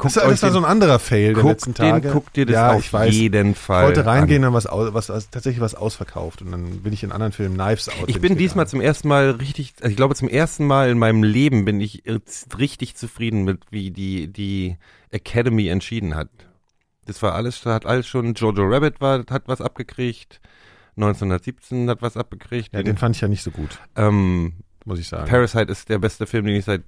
Guckt 0.03 0.15
das, 0.17 0.23
euch 0.23 0.29
das 0.31 0.41
war 0.43 0.49
den- 0.49 0.53
so 0.53 0.59
ein 0.59 0.65
anderer 0.65 0.99
Fail 0.99 1.33
der 1.33 1.43
letzten 1.43 1.73
den, 1.73 1.89
Tage. 1.89 2.11
guckt 2.11 2.35
dir 2.35 2.45
das 2.45 2.53
ja, 2.53 2.71
auf 2.73 2.79
ich 2.79 2.93
weiß. 2.93 3.13
jeden 3.13 3.51
Ich 3.51 3.57
Fall 3.57 3.85
wollte 3.87 4.05
reingehen, 4.05 4.43
an. 4.43 4.53
dann 4.53 4.53
was, 4.53 4.65
was, 4.93 5.09
was 5.09 5.29
tatsächlich 5.31 5.61
was 5.61 5.73
ausverkauft 5.75 6.41
und 6.41 6.51
dann 6.51 6.81
bin 6.81 6.93
ich 6.93 7.03
in 7.03 7.11
anderen 7.11 7.31
Filmen 7.31 7.55
Knives 7.55 7.89
Out. 7.89 8.05
Ich 8.07 8.21
bin 8.21 8.37
diesmal 8.37 8.67
zum 8.67 8.81
ersten 8.81 9.07
Mal 9.07 9.31
richtig, 9.31 9.73
also 9.81 9.89
ich 9.89 9.95
glaube 9.97 10.13
zum 10.15 10.29
ersten 10.29 10.67
Mal 10.67 10.89
in 10.89 10.99
meinem 10.99 11.23
Leben 11.23 11.65
bin 11.65 11.81
ich 11.81 12.03
richtig 12.59 12.95
zufrieden 12.95 13.43
mit, 13.43 13.61
wie 13.71 13.89
die, 13.91 14.27
die 14.31 14.77
Academy 15.09 15.67
entschieden 15.67 16.15
hat. 16.15 16.29
Das 17.05 17.21
war 17.21 17.33
alles, 17.35 17.65
hat 17.65 17.85
alles 17.85 18.07
schon, 18.07 18.33
Jojo 18.33 18.63
Rabbit 18.63 19.01
war, 19.01 19.23
hat 19.29 19.43
was 19.47 19.59
abgekriegt, 19.59 20.39
1917 20.95 21.89
hat 21.89 22.01
was 22.01 22.17
abgekriegt. 22.17 22.73
Ja, 22.73 22.83
den 22.83 22.97
fand 22.97 23.15
ich 23.15 23.21
ja 23.21 23.27
nicht 23.27 23.43
so 23.43 23.51
gut, 23.51 23.79
ähm, 23.95 24.53
muss 24.85 24.99
ich 24.99 25.07
sagen. 25.07 25.27
Parasite 25.27 25.71
ist 25.71 25.89
der 25.89 25.99
beste 25.99 26.25
Film, 26.25 26.45
den 26.45 26.55
ich 26.55 26.65
seit 26.65 26.83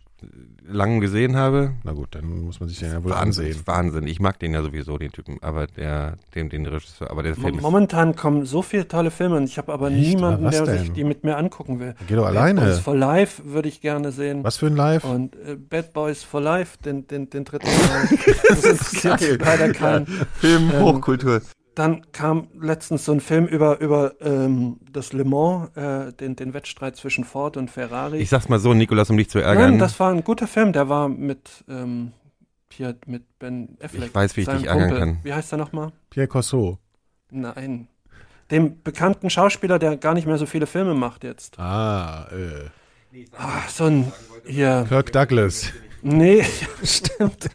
langem 0.68 1.00
gesehen 1.00 1.36
habe. 1.36 1.74
Na 1.84 1.92
gut, 1.94 2.10
dann 2.16 2.46
muss 2.46 2.60
man 2.60 2.70
sich 2.70 2.80
den 2.80 2.92
ja 2.92 3.04
wohl 3.04 3.12
Wahnsinn, 3.12 3.46
ansehen. 3.48 3.62
Wahnsinn. 3.66 4.08
Ich 4.08 4.20
mag 4.20 4.40
den 4.40 4.54
ja 4.54 4.64
sowieso, 4.64 4.98
den 4.98 5.12
Typen, 5.12 5.38
aber 5.42 5.68
der, 5.68 6.18
den, 6.34 6.50
den 6.50 6.66
Regisseur, 6.66 7.12
aber 7.12 7.24
der 7.24 7.36
Film 7.36 7.56
ist, 7.56 7.62
momentan 7.62 8.16
kommen 8.16 8.46
so 8.46 8.62
viele 8.62 8.88
tolle 8.88 9.12
Filme 9.12 9.38
und 9.38 9.44
ich 9.44 9.58
habe 9.58 9.72
aber 9.72 9.92
Echt? 9.92 10.00
niemanden, 10.00 10.46
Aber 10.48 10.66
der 10.66 10.78
sich 10.78 10.88
denn? 10.88 10.94
die 10.96 11.04
mit 11.04 11.24
mir 11.24 11.38
angucken 11.38 11.80
will. 11.80 11.96
Geh 12.08 12.16
doch 12.16 12.24
Bad 12.24 12.32
alleine. 12.36 12.62
Boys 12.62 12.80
for 12.80 12.96
Life 12.96 13.44
würde 13.46 13.68
ich 13.70 13.82
gerne 13.82 14.12
sehen. 14.12 14.44
Was 14.44 14.58
für 14.58 14.68
ein 14.68 14.76
Live? 14.76 15.04
Und 15.04 15.36
äh, 15.36 15.56
Bad 15.56 15.94
Boys 15.94 16.24
for 16.24 16.42
Life, 16.42 16.78
den, 16.84 17.08
den, 17.08 17.30
den 17.30 17.46
dritten 17.46 17.68
Teil. 17.88 18.20
Das 18.50 18.64
interessiert 18.64 19.42
leider 19.42 19.72
keinen. 19.74 20.08
Film 20.36 20.72
ähm, 20.74 20.82
Hochkultur. 20.82 21.42
Dann 21.76 22.10
kam 22.14 22.48
letztens 22.60 23.04
so 23.04 23.12
ein 23.12 23.20
Film 23.20 23.46
über, 23.46 23.82
über 23.82 24.14
ähm, 24.22 24.78
das 24.90 25.12
Le 25.12 25.26
Mans, 25.26 25.76
äh, 25.76 26.14
den, 26.14 26.38
den 26.38 26.54
Wettstreit 26.54 26.96
zwischen 26.96 27.26
Ford 27.26 27.58
und 27.58 27.70
Ferrari. 27.70 28.20
Ich 28.20 28.30
sag's 28.30 28.48
mal 28.48 28.60
so, 28.60 28.74
Nikolas, 28.74 29.10
um 29.10 29.18
dich 29.18 29.30
zu 29.30 29.40
ärgern. 29.40 29.72
Nein, 29.72 29.80
das 29.80 30.00
war 30.00 30.12
ein 30.12 30.24
guter 30.24 30.48
Film. 30.48 30.72
Der 30.72 30.88
war 30.88 31.10
mit, 31.10 31.66
ähm, 31.68 32.14
hier, 32.72 32.96
mit 33.08 33.40
Ben 33.40 33.78
Affleck. 33.82 34.08
Ich 34.10 34.16
weiß, 34.16 34.38
wie 34.38 34.42
ich 34.42 34.48
dich 34.48 34.66
ärgern 34.68 34.90
Kumpel. 34.90 35.00
kann. 35.00 35.20
Wie 35.24 35.34
heißt 35.34 35.52
er 35.52 35.58
nochmal? 35.58 35.92
Pierre 36.10 36.30
Corso. 36.30 36.80
Nein. 37.30 37.90
Dem 38.52 38.82
bekannten 38.82 39.30
Schauspieler, 39.30 39.78
der 39.78 39.98
gar 39.98 40.14
nicht 40.14 40.28
mehr 40.28 40.38
so 40.38 40.46
viele 40.46 40.68
Filme 40.68 40.94
macht 40.94 41.24
jetzt. 41.24 41.60
Ah, 41.60 42.28
äh. 42.32 42.70
Ah, 43.38 43.62
so 43.70 43.86
ein, 43.86 44.12
hier, 44.46 44.86
Kirk 44.88 45.12
Douglas. 45.12 45.72
nee, 46.02 46.46
stimmt. 46.84 47.50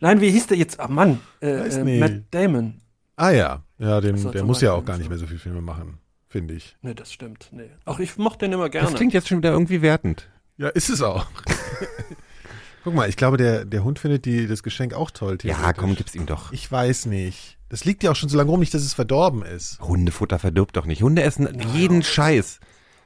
Nein, 0.00 0.20
wie 0.20 0.30
hieß 0.30 0.46
der 0.48 0.56
jetzt? 0.56 0.80
Ah, 0.80 0.88
Mann, 0.88 1.20
äh, 1.40 1.60
Weiß 1.60 1.76
äh, 1.76 1.84
nicht. 1.84 2.00
Matt 2.00 2.22
Damon. 2.30 2.80
Ah 3.16 3.30
ja, 3.30 3.62
ja, 3.78 4.00
den, 4.00 4.30
der 4.32 4.44
muss 4.44 4.60
ja 4.60 4.72
auch 4.72 4.84
gar 4.84 4.96
nicht 4.98 5.04
so. 5.06 5.10
mehr 5.10 5.18
so 5.18 5.26
viele 5.26 5.38
Filme 5.38 5.62
machen, 5.62 5.98
finde 6.28 6.54
ich. 6.54 6.76
Nee, 6.82 6.94
das 6.94 7.12
stimmt. 7.12 7.48
Nee. 7.50 7.70
Auch 7.86 7.98
ich 7.98 8.16
mochte 8.18 8.44
den 8.44 8.52
immer 8.52 8.68
gerne. 8.68 8.88
Das 8.88 8.96
klingt 8.96 9.14
jetzt 9.14 9.28
schon 9.28 9.38
wieder 9.38 9.52
irgendwie 9.52 9.80
wertend. 9.82 10.28
Ja, 10.58 10.68
ist 10.68 10.90
es 10.90 11.00
auch. 11.02 11.26
Guck 12.84 12.94
mal, 12.94 13.08
ich 13.08 13.16
glaube, 13.16 13.36
der, 13.36 13.64
der 13.64 13.82
Hund 13.82 13.98
findet 13.98 14.26
die, 14.26 14.46
das 14.46 14.62
Geschenk 14.62 14.94
auch 14.94 15.10
toll. 15.10 15.38
Ja, 15.42 15.72
komm, 15.72 15.96
gib's 15.96 16.14
ihm 16.14 16.26
doch. 16.26 16.52
Ich 16.52 16.70
weiß 16.70 17.06
nicht. 17.06 17.58
Das 17.68 17.84
liegt 17.84 18.04
ja 18.04 18.12
auch 18.12 18.16
schon 18.16 18.28
so 18.28 18.36
lange 18.36 18.50
rum, 18.50 18.60
nicht, 18.60 18.72
dass 18.74 18.82
es 18.82 18.94
verdorben 18.94 19.42
ist. 19.42 19.80
Hundefutter 19.80 20.38
verdirbt 20.38 20.76
doch 20.76 20.86
nicht. 20.86 21.02
Hunde 21.02 21.22
essen 21.22 21.48
jeden 21.74 22.02
Scheiß. 22.04 22.60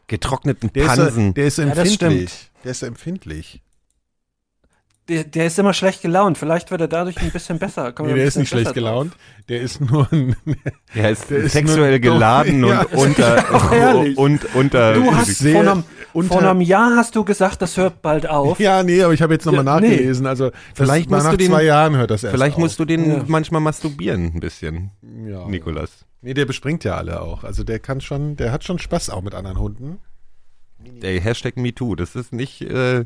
Getrockneten 0.06 0.70
Der 0.74 0.82
ist, 0.84 0.88
Pansen. 0.96 1.34
der 1.34 1.46
ist 1.46 1.56
so 1.56 1.62
Ja, 1.62 1.68
empfindlich. 1.68 2.50
der 2.64 2.70
ist 2.72 2.80
so 2.80 2.86
empfindlich. 2.86 3.62
Der, 5.10 5.24
der 5.24 5.46
ist 5.46 5.58
immer 5.58 5.74
schlecht 5.74 6.02
gelaunt. 6.02 6.38
Vielleicht 6.38 6.70
wird 6.70 6.80
er 6.80 6.86
dadurch 6.88 7.18
ein 7.20 7.30
bisschen 7.32 7.58
besser. 7.58 7.92
Nee, 7.98 8.08
er 8.10 8.14
der 8.14 8.24
ist 8.24 8.36
nicht 8.36 8.48
schlecht 8.48 8.74
gelaunt. 8.74 9.12
Der 9.48 9.60
ist 9.60 9.80
nur 9.80 10.06
ein. 10.12 10.36
er 10.94 11.10
ist 11.10 11.28
der 11.30 11.38
ist 11.38 11.52
sexuell 11.52 11.90
nur- 11.90 11.98
geladen 11.98 12.64
Ja. 12.64 12.82
und 12.92 12.96
unter 12.96 13.72
Ehrlich. 13.72 14.16
und 14.16 14.54
unter 14.54 14.94
Du 14.94 15.12
hast 15.12 15.34
sehr 15.38 15.52
vor 15.64 15.72
einem, 15.72 15.84
unter- 16.12 16.32
vor 16.38 16.42
einem 16.48 16.60
Jahr 16.60 16.96
hast 16.96 17.16
du 17.16 17.24
gesagt, 17.24 17.60
das 17.60 17.76
hört 17.76 18.02
bald 18.02 18.28
auf. 18.28 18.60
Ja, 18.60 18.84
nee, 18.84 19.02
aber 19.02 19.12
ich 19.12 19.20
habe 19.20 19.32
jetzt 19.32 19.44
nochmal 19.46 19.64
Ja, 19.66 19.80
nachgelesen. 19.80 20.26
Also, 20.26 20.52
Vielleicht 20.74 21.10
musst 21.10 21.24
nach 21.24 21.32
du 21.32 21.36
den- 21.38 21.50
zwei 21.50 21.64
Jahren 21.64 21.96
hört 21.96 22.10
das 22.12 22.22
erst 22.22 22.34
Vielleicht 22.36 22.54
auf. 22.54 22.60
musst 22.60 22.78
du 22.78 22.84
den 22.84 23.10
Ja. 23.10 23.24
manchmal 23.26 23.60
masturbieren 23.60 24.26
ein 24.34 24.40
bisschen, 24.40 24.92
ja. 25.26 25.44
Nikolas. 25.48 25.90
Nee, 26.22 26.34
der 26.34 26.44
bespringt 26.46 26.84
ja 26.84 26.96
alle 26.96 27.20
auch. 27.20 27.42
Also 27.42 27.64
der 27.64 27.80
kann 27.80 28.00
schon, 28.00 28.36
der 28.36 28.52
hat 28.52 28.62
schon 28.62 28.78
Spaß 28.78 29.10
auch 29.10 29.22
mit 29.22 29.34
anderen 29.34 29.58
Hunden. 29.58 29.98
Der 30.78 31.20
Hashtag 31.20 31.56
MeToo, 31.56 31.94
das 31.96 32.14
ist 32.14 32.32
nicht 32.32 32.62
äh, 32.62 33.04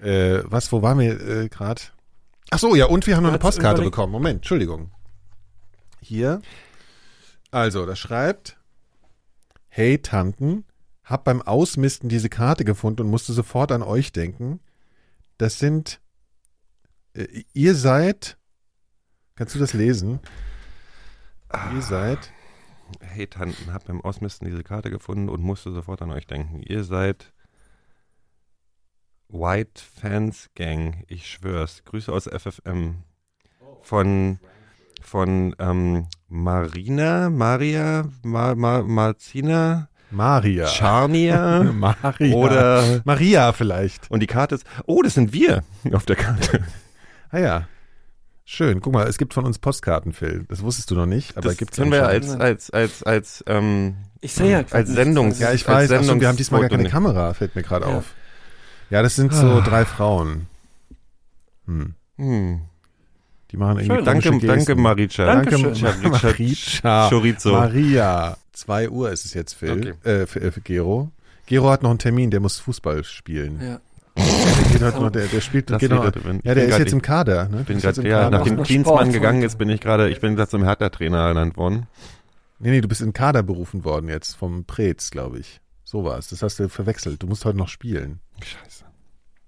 Äh, 0.00 0.42
was, 0.44 0.70
wo 0.72 0.82
waren 0.82 0.98
wir 0.98 1.20
äh, 1.20 1.48
gerade? 1.48 1.82
Ach 2.50 2.58
so, 2.58 2.74
ja, 2.74 2.86
und 2.86 3.06
wir 3.06 3.16
haben 3.16 3.22
noch 3.22 3.30
eine 3.30 3.38
Postkarte 3.38 3.76
überlegt- 3.76 3.92
bekommen. 3.92 4.12
Moment, 4.12 4.36
Entschuldigung. 4.38 4.90
hier. 6.00 6.40
Also, 7.50 7.84
da 7.86 7.96
schreibt, 7.96 8.56
hey 9.68 9.98
Tanten, 9.98 10.64
hab 11.04 11.24
beim 11.24 11.42
Ausmisten 11.42 12.08
diese 12.08 12.28
Karte 12.28 12.64
gefunden 12.64 13.02
und 13.02 13.08
musste 13.10 13.32
sofort 13.32 13.72
an 13.72 13.82
euch 13.82 14.12
denken. 14.12 14.60
Das 15.38 15.58
sind, 15.58 16.00
äh, 17.14 17.42
ihr 17.52 17.74
seid, 17.74 18.36
kannst 19.34 19.54
du 19.54 19.58
das 19.58 19.72
lesen? 19.72 20.20
Ihr 21.74 21.82
seid, 21.82 22.30
Hey 23.00 23.26
Tanten, 23.28 23.72
hab 23.72 23.84
beim 23.86 24.00
Ausmisten 24.00 24.48
diese 24.48 24.64
Karte 24.64 24.90
gefunden 24.90 25.28
und 25.28 25.42
musste 25.42 25.70
sofort 25.72 26.02
an 26.02 26.10
euch 26.10 26.26
denken. 26.26 26.60
Ihr 26.62 26.82
seid 26.84 27.32
White 29.32 29.80
Fans 30.00 30.48
Gang, 30.54 31.04
ich 31.08 31.26
schwör's. 31.30 31.82
Grüße 31.84 32.12
aus 32.12 32.24
FFM. 32.24 32.96
Von, 33.82 34.38
von 35.00 35.54
ähm, 35.58 36.06
Marina, 36.28 37.30
Maria, 37.30 38.04
Ma, 38.22 38.54
Ma, 38.54 38.82
Marzina, 38.82 39.88
Maria. 40.10 40.66
Charnia 40.66 41.62
Maria. 41.72 42.34
oder 42.34 43.00
Maria 43.04 43.52
vielleicht. 43.52 44.10
und 44.10 44.20
die 44.20 44.26
Karte 44.26 44.56
ist, 44.56 44.64
oh, 44.86 45.02
das 45.02 45.14
sind 45.14 45.32
wir 45.32 45.62
auf 45.92 46.04
der 46.06 46.16
Karte. 46.16 46.64
Ah 47.30 47.38
ja. 47.38 47.68
Schön. 48.44 48.80
Guck 48.80 48.92
mal, 48.92 49.06
es 49.06 49.16
gibt 49.16 49.32
von 49.32 49.44
uns 49.46 49.60
Postkarten, 49.60 50.12
Phil. 50.12 50.44
Das 50.48 50.62
wusstest 50.62 50.90
du 50.90 50.96
noch 50.96 51.06
nicht, 51.06 51.36
aber 51.36 51.48
Das 51.50 51.56
gibt's 51.56 51.76
können 51.76 51.92
wir 51.92 52.08
als, 52.08 52.30
als, 52.30 52.68
als, 52.70 53.02
als, 53.04 53.44
ähm, 53.46 53.94
Ich 54.20 54.32
sehe 54.34 54.50
ja 54.50 54.58
als 54.72 54.88
nichts. 54.88 54.90
Sendungs- 55.00 55.38
Ja, 55.40 55.52
ich 55.52 55.66
weiß. 55.68 55.88
Ach 55.92 56.02
so, 56.02 56.20
wir 56.20 56.26
haben 56.26 56.36
diesmal 56.36 56.62
gar 56.62 56.70
keine 56.70 56.88
Kamera, 56.88 57.32
fällt 57.32 57.54
mir 57.54 57.62
gerade 57.62 57.86
Ja. 57.88 57.98
auf. 57.98 58.12
Ja, 58.90 59.02
das 59.02 59.16
sind 59.16 59.32
so 59.32 59.60
drei 59.60 59.84
Frauen. 59.84 60.46
Hm. 61.66 61.94
hm. 62.16 62.60
Die 63.50 63.56
machen 63.56 63.78
irgendwie 63.78 63.96
Schön. 63.96 64.04
Danke, 64.04 64.46
danke. 64.46 64.74
Marica. 64.76 65.26
Danke. 65.26 65.58
Marica. 65.58 67.08
Chorizo. 67.10 67.52
Maria. 67.52 68.36
Zwei 68.52 68.88
Uhr 68.88 69.10
ist 69.10 69.24
es 69.24 69.34
jetzt, 69.34 69.54
Phil. 69.54 69.96
Äh, 70.04 70.26
für, 70.26 70.40
äh, 70.40 70.50
für 70.50 70.60
Gero. 70.60 71.10
Gero 71.46 71.70
hat 71.70 71.82
noch 71.82 71.90
einen 71.90 71.98
Termin, 71.98 72.30
der 72.30 72.40
muss 72.40 72.58
Fußball 72.58 73.02
spielen. 73.04 73.60
Ja. 73.60 73.80
Der, 74.16 74.72
geht 74.72 74.82
heute 74.82 75.00
noch, 75.00 75.10
der, 75.10 75.26
der 75.26 75.40
spielt, 75.40 75.70
Das 75.70 75.80
geht 75.80 75.90
noch, 75.90 76.04
ja, 76.04 76.54
der 76.54 76.64
ist 76.64 76.70
grad 76.70 76.78
jetzt 76.80 76.92
im 76.92 77.02
Kader. 77.02 77.48
Ne? 77.48 77.60
Ich 77.60 77.66
bin 77.66 77.78
im 77.78 78.06
ja, 78.06 78.22
Kader. 78.22 78.30
nachdem 78.30 78.62
Klinsmann 78.62 79.12
gegangen 79.12 79.42
ist, 79.42 79.56
bin 79.56 79.70
ich 79.70 79.80
gerade, 79.80 80.10
ich 80.10 80.20
bin 80.20 80.36
gerade 80.36 80.50
zum 80.50 80.64
Hertha-Trainer 80.64 81.18
ernannt 81.18 81.56
worden. 81.56 81.86
Nee, 82.58 82.70
nee, 82.70 82.80
du 82.80 82.88
bist 82.88 83.00
in 83.00 83.08
den 83.08 83.12
Kader 83.14 83.42
berufen 83.42 83.84
worden 83.84 84.08
jetzt 84.08 84.36
vom 84.36 84.64
Preetz, 84.64 85.10
glaube 85.10 85.38
ich. 85.38 85.60
So 85.84 86.04
war 86.04 86.18
es. 86.18 86.28
Das 86.28 86.42
hast 86.42 86.58
du 86.60 86.68
verwechselt. 86.68 87.22
Du 87.22 87.26
musst 87.26 87.44
heute 87.44 87.56
noch 87.56 87.68
spielen. 87.68 88.20
Scheiße. 88.42 88.84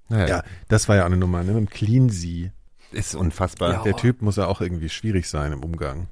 Naja, 0.09 0.27
Ja, 0.29 0.43
das 0.69 0.89
war 0.89 0.97
ja 0.97 1.03
auch 1.03 1.07
eine 1.07 1.17
Nummer, 1.17 1.43
ne? 1.43 1.53
Mit 1.53 1.61
dem 1.61 1.71
Cleansee. 1.71 2.53
ist 2.93 3.15
unfassbar. 3.15 3.73
Ja. 3.73 3.83
Der 3.83 3.97
Typ 3.97 4.21
muss 4.23 4.37
ja 4.37 4.47
auch 4.47 4.61
irgendwie 4.61 4.89
schwierig 4.91 5.29
sein 5.29 5.53
im 5.53 5.63
Umgang. 5.65 6.09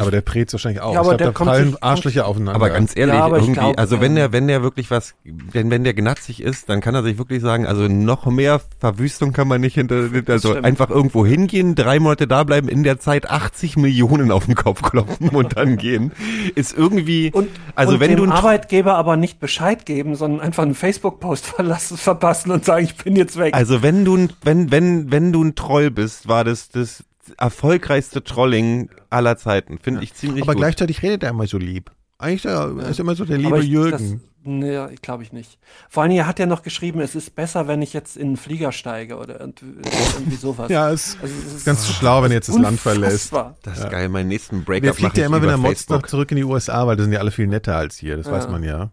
Aber 0.00 0.10
der 0.10 0.20
Preetz 0.22 0.52
wahrscheinlich 0.52 0.80
auch. 0.80 0.94
Ja, 0.94 1.00
aber 1.00 1.12
ich 1.12 1.18
der 1.18 1.30
glaube, 1.30 1.32
da 1.32 1.38
kommt 1.38 1.50
fallen 1.50 1.70
sich- 1.72 1.82
Arschlöcher 1.82 2.26
aufeinander. 2.26 2.54
Aber 2.56 2.70
ganz 2.70 2.96
ehrlich, 2.96 3.14
Ja, 3.14 3.24
aber 3.24 3.36
irgendwie, 3.36 3.52
glaub, 3.54 3.78
also 3.78 4.00
wenn 4.00 4.12
ähm, 4.12 4.16
der, 4.16 4.32
wenn 4.32 4.48
der 4.48 4.62
wirklich 4.62 4.90
was, 4.90 5.14
denn 5.24 5.70
wenn 5.70 5.84
der 5.84 5.94
gnatzig 5.94 6.42
ist, 6.42 6.68
dann 6.68 6.80
kann 6.80 6.94
er 6.94 7.02
sich 7.02 7.18
wirklich 7.18 7.42
sagen, 7.42 7.66
also 7.66 7.86
noch 7.88 8.26
mehr 8.26 8.60
Verwüstung 8.80 9.32
kann 9.32 9.46
man 9.48 9.60
nicht 9.60 9.74
hinter, 9.74 10.08
also 10.28 10.50
stimmt. 10.50 10.64
einfach 10.66 10.90
irgendwo 10.90 11.24
hingehen, 11.24 11.74
drei 11.74 12.00
Monate 12.00 12.26
da 12.26 12.42
bleiben, 12.44 12.68
in 12.68 12.82
der 12.82 12.98
Zeit 12.98 13.30
80 13.30 13.76
Millionen 13.76 14.32
auf 14.32 14.46
den 14.46 14.54
Kopf 14.54 14.82
klopfen 14.82 15.28
und 15.30 15.56
dann 15.56 15.76
gehen, 15.76 16.12
ist 16.54 16.76
irgendwie, 16.76 17.30
Und, 17.32 17.48
also 17.74 17.94
und 17.94 18.00
wenn 18.00 18.10
dem 18.10 18.16
du 18.18 18.24
ein 18.24 18.32
Arbeitgeber 18.32 18.94
aber 18.96 19.16
nicht 19.16 19.38
Bescheid 19.40 19.86
geben, 19.86 20.16
sondern 20.16 20.40
einfach 20.40 20.62
einen 20.64 20.74
Facebook-Post 20.74 21.46
verlassen, 21.54 21.96
verpassen 21.96 22.50
und 22.50 22.64
sagen, 22.64 22.84
ich 22.84 22.96
bin 22.96 23.16
jetzt 23.16 23.38
weg. 23.38 23.54
Also 23.54 23.82
wenn 23.82 24.04
du 24.04 24.16
ein, 24.16 24.32
wenn, 24.42 24.70
wenn, 24.70 25.12
wenn 25.12 25.32
du 25.32 25.42
ein 25.44 25.54
Troll 25.54 25.90
bist, 25.90 26.28
war 26.28 26.44
das 26.44 26.68
das 26.68 27.04
erfolgreichste 27.38 28.22
Trolling 28.22 28.90
aller 29.10 29.36
Zeiten. 29.36 29.78
Finde 29.78 30.02
ich 30.02 30.14
ziemlich 30.14 30.42
aber 30.42 30.52
gut. 30.54 30.60
gleichzeitig 30.60 31.02
redet 31.02 31.22
er 31.22 31.30
immer 31.30 31.46
so 31.46 31.58
lieb. 31.58 31.90
Eigentlich 32.18 32.44
ist 32.44 33.00
immer 33.00 33.14
so 33.16 33.24
der 33.24 33.38
liebe 33.38 33.58
ich, 33.58 33.66
Jürgen. 33.68 33.90
Das, 33.92 34.30
nee, 34.44 34.86
ich 34.92 35.02
glaube 35.02 35.24
ich 35.24 35.32
nicht. 35.32 35.58
Vor 35.88 36.02
allem, 36.04 36.12
er 36.12 36.26
hat 36.26 36.38
ja 36.38 36.46
noch 36.46 36.62
geschrieben, 36.62 37.00
es 37.00 37.14
ist 37.14 37.34
besser, 37.34 37.66
wenn 37.66 37.82
ich 37.82 37.92
jetzt 37.92 38.16
in 38.16 38.28
einen 38.28 38.36
Flieger 38.36 38.72
steige 38.72 39.16
oder 39.16 39.40
irgendwie 39.40 40.36
sowas. 40.36 40.70
ja, 40.70 40.90
ist 40.90 41.18
Also, 41.20 41.34
es 41.46 41.54
ist 41.54 41.64
ganz 41.66 41.88
schlau, 41.88 42.22
wenn 42.22 42.30
er 42.30 42.36
jetzt 42.36 42.48
das 42.48 42.58
Land 42.58 42.78
verlässt. 42.80 43.32
das 43.62 43.78
ist 43.78 43.90
geil. 43.90 44.08
Meinen 44.08 44.28
nächsten 44.28 44.64
Breakup 44.64 44.82
Der 44.84 44.94
fliegt 44.94 45.18
ja 45.18 45.26
immer, 45.26 45.42
wenn 45.42 45.48
er 45.50 45.56
motzt, 45.56 45.90
noch 45.90 46.02
zurück 46.02 46.30
in 46.30 46.36
die 46.36 46.44
USA, 46.44 46.86
weil 46.86 46.96
da 46.96 47.02
sind 47.02 47.12
ja 47.12 47.18
alle 47.18 47.32
viel 47.32 47.46
netter 47.48 47.76
als 47.76 47.96
hier. 47.96 48.16
Das 48.16 48.26
Ja. 48.26 48.32
weiß 48.32 48.48
man 48.48 48.62
ja. 48.62 48.90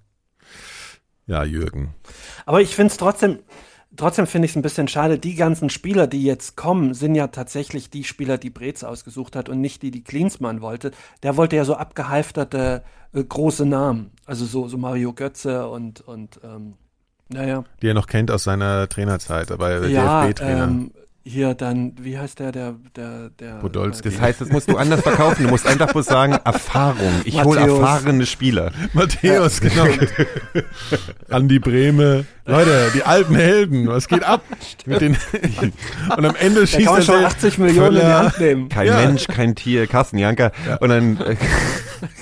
Ja, 1.28 1.44
Jürgen. 1.44 1.94
Aber 2.46 2.60
ich 2.62 2.76
finde 2.76 2.92
es 2.92 2.98
trotzdem, 2.98 3.40
trotzdem 3.96 4.28
finde 4.28 4.46
ich 4.46 4.52
es 4.52 4.56
ein 4.56 4.62
bisschen 4.62 4.88
schade. 4.88 5.18
Die 5.20 5.36
ganzen 5.36 5.70
Spieler, 5.70 6.08
die 6.08 6.24
jetzt 6.24 6.56
kommen, 6.56 6.94
sind 6.94 7.16
ja 7.16 7.28
tatsächlich 7.28 7.90
die 7.90 8.04
Spieler, 8.04 8.38
die 8.38 8.50
Brez 8.50 8.84
ausgesucht 8.84 9.36
hat 9.36 9.50
und 9.50 9.62
nicht 9.62 9.82
die, 9.82 9.92
die 9.92 10.04
Klinsmann 10.04 10.62
wollte. 10.62 10.92
Der 11.24 11.38
wollte 11.38 11.56
ja 11.56 11.66
so 11.66 11.76
abgehalfterte 11.76 12.84
äh, 13.14 13.24
große 13.24 13.66
Namen. 13.66 14.12
Also 14.26 14.46
so, 14.46 14.68
so 14.68 14.78
Mario 14.78 15.14
Götze 15.14 15.68
und, 15.68 16.02
und 16.02 16.40
ähm, 16.44 16.74
naja. 17.30 17.64
Die 17.82 17.88
er 17.88 17.94
noch 17.94 18.08
kennt 18.08 18.32
aus 18.32 18.44
seiner 18.44 18.88
Trainerzeit, 18.90 19.52
aber 19.52 19.88
Ja, 19.88 20.26
DFB-Trainer. 20.28 20.64
ähm, 20.64 20.92
hier 21.24 21.54
dann, 21.54 21.94
wie 22.02 22.18
heißt 22.18 22.40
der, 22.40 22.52
der, 22.52 22.76
der, 22.96 23.30
der. 23.30 23.56
Podolski. 23.56 24.10
Das 24.10 24.20
heißt, 24.20 24.42
das 24.42 24.50
musst 24.50 24.70
du 24.70 24.78
anders 24.78 25.02
verkaufen. 25.02 25.44
Du 25.44 25.50
musst 25.50 25.68
einfach 25.68 25.92
bloß 25.92 26.06
sagen, 26.06 26.34
Erfahrung. 26.44 27.14
Ich 27.26 27.44
hole 27.44 27.60
erfahrene 27.60 28.26
Spieler. 28.26 28.72
Matthäus, 28.94 29.62
genau. 29.62 29.86
Andi 31.30 31.60
Brehme. 31.60 32.26
Leute, 32.46 32.92
die 32.96 33.04
alten 33.04 33.36
Helden, 33.36 33.88
was 33.88 34.08
geht 34.08 34.24
ab? 34.24 34.44
Mit 34.86 35.02
den 35.02 35.16
und 36.18 36.26
am 36.26 36.36
Ende 36.36 36.62
da 36.62 36.68
schießt 36.68 36.86
kann 36.86 36.94
man 36.94 37.02
er 37.02 37.06
schon 37.06 37.20
der 37.20 37.28
80 37.28 37.58
Millionen 37.60 37.88
in 37.88 37.94
die 37.94 38.00
Völler. 38.02 38.20
Hand 38.20 38.40
nehmen. 38.40 38.70
Kein 38.70 38.88
Ja. 38.88 38.96
Mensch, 38.98 39.28
kein 39.28 39.56
Tier, 39.56 39.86
Carsten 39.88 40.18
Janker. 40.18 40.52
Und 40.80 40.90
dann, 40.90 41.18
äh, 41.18 41.36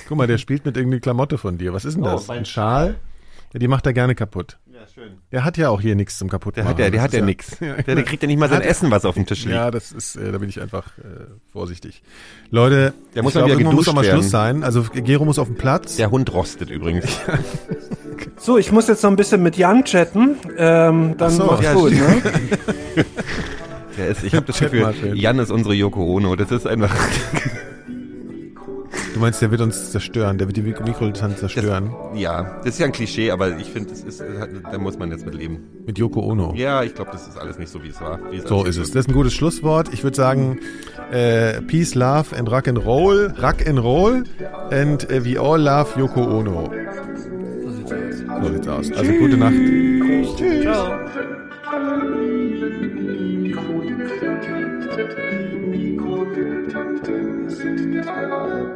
Guck 0.08 0.18
mal, 0.18 0.26
der 0.26 0.38
spielt 0.38 0.66
mit 0.66 0.76
irgendeiner 0.76 1.00
Klamotte 1.00 1.38
von 1.38 1.56
dir. 1.56 1.72
Was 1.72 1.84
ist 1.86 1.94
denn 1.94 2.04
das? 2.04 2.28
Ein 2.28 2.44
Schal? 2.44 2.96
Ja, 3.54 3.58
die 3.58 3.68
macht 3.68 3.86
er 3.86 3.92
gerne 3.92 4.14
kaputt. 4.14 4.58
Schön. 5.00 5.18
Der 5.32 5.44
hat 5.44 5.56
ja 5.56 5.68
auch 5.70 5.80
hier 5.80 5.94
nichts 5.94 6.18
zum 6.18 6.28
kaputt 6.28 6.56
Der 6.56 6.64
hat 6.64 6.78
ja, 6.78 6.90
der 6.90 7.02
hat 7.02 7.12
ja 7.12 7.24
nix. 7.24 7.56
Der, 7.60 7.82
der 7.82 8.02
kriegt 8.02 8.22
ja 8.22 8.26
nicht 8.26 8.38
mal 8.38 8.48
sein 8.48 8.62
Essen, 8.62 8.90
was 8.90 9.04
auf 9.04 9.14
dem 9.14 9.26
Tisch 9.26 9.44
liegt. 9.44 9.54
Ja, 9.54 9.70
das 9.70 9.92
ist, 9.92 10.16
äh, 10.16 10.32
da 10.32 10.38
bin 10.38 10.48
ich 10.48 10.60
einfach 10.60 10.86
äh, 10.98 11.26
vorsichtig. 11.52 12.02
Leute, 12.50 12.94
Der 13.14 13.22
muss 13.22 13.34
ich 13.34 13.40
mal 13.40 13.46
wieder 13.46 13.54
irgendwann 13.54 13.76
muss 13.76 13.88
auch 13.88 13.94
mal 13.94 14.02
geduscht 14.02 14.20
Schluss 14.20 14.30
sein. 14.30 14.64
Also 14.64 14.84
Gero 14.92 15.24
muss 15.24 15.38
auf 15.38 15.48
den 15.48 15.56
Platz. 15.56 15.96
Der 15.96 16.10
Hund 16.10 16.32
rostet 16.32 16.70
übrigens. 16.70 17.06
So, 18.36 18.56
ich 18.56 18.72
muss 18.72 18.88
jetzt 18.88 19.02
noch 19.02 19.10
ein 19.10 19.16
bisschen 19.16 19.42
mit 19.42 19.56
Jan 19.56 19.84
chatten. 19.84 20.36
Ähm, 20.56 21.14
dann 21.16 21.30
so, 21.30 21.44
mach's 21.44 21.62
ja, 21.62 21.74
gut, 21.74 21.92
ne? 21.92 22.22
Der 23.98 24.08
ist, 24.08 24.24
ich 24.24 24.34
habe 24.34 24.46
das 24.46 24.58
Gefühl. 24.58 24.94
Jan 25.14 25.38
ist 25.38 25.50
unsere 25.50 25.74
Yoko 25.74 26.04
Ono. 26.04 26.36
Das 26.36 26.50
ist 26.50 26.66
einfach. 26.66 26.94
Du 29.14 29.18
meinst, 29.20 29.42
der 29.42 29.50
wird 29.50 29.60
uns 29.60 29.90
zerstören, 29.90 30.38
der 30.38 30.46
wird 30.46 30.56
die 30.56 30.62
Mik- 30.62 30.80
Mikrodistanz 30.84 31.38
zerstören. 31.40 31.92
Ja, 32.14 32.58
das 32.58 32.74
ist 32.74 32.78
ja 32.78 32.86
ein 32.86 32.92
Klischee, 32.92 33.30
aber 33.32 33.56
ich 33.58 33.66
finde, 33.70 33.90
das 33.90 34.02
ist, 34.04 34.22
da 34.70 34.78
muss 34.78 34.98
man 34.98 35.10
jetzt 35.10 35.24
mit 35.26 35.34
leben. 35.34 35.58
Mit 35.86 35.98
Yoko 35.98 36.20
Ono. 36.20 36.52
Ja, 36.56 36.82
ich 36.84 36.94
glaube, 36.94 37.10
das 37.12 37.26
ist 37.26 37.36
alles 37.38 37.58
nicht 37.58 37.70
so, 37.70 37.82
wie 37.82 37.88
es 37.88 38.00
war. 38.00 38.20
Wie 38.30 38.38
So 38.40 38.60
alles 38.62 38.76
ist 38.76 38.82
es. 38.88 38.90
Das 38.92 39.00
ist 39.06 39.08
ein 39.08 39.14
gutes 39.14 39.34
Schlusswort. 39.34 39.92
Ich 39.92 40.04
würde 40.04 40.16
sagen, 40.16 40.58
äh, 41.10 41.60
Peace, 41.62 41.94
Love 41.96 42.36
and 42.36 42.50
Rock 42.50 42.68
and 42.68 42.84
Roll. 42.84 43.34
Rock 43.42 43.66
and 43.66 43.82
Roll. 43.82 44.22
And 44.70 45.10
äh, 45.10 45.24
we 45.24 45.40
all 45.40 45.60
love 45.60 45.98
Yoko 45.98 46.22
Ono. 46.38 46.70
So 47.64 47.70
sieht's 47.72 47.90
aus. 48.28 48.42
So 48.42 48.52
sieht's 48.52 48.68
aus. 48.68 48.92
Also 48.92 49.12
gute 49.14 49.36
Nacht. 49.36 49.54
Ciao. 50.62 50.94
Mikrodilettanten 56.20 57.48
sind 57.48 57.94
der 57.94 58.04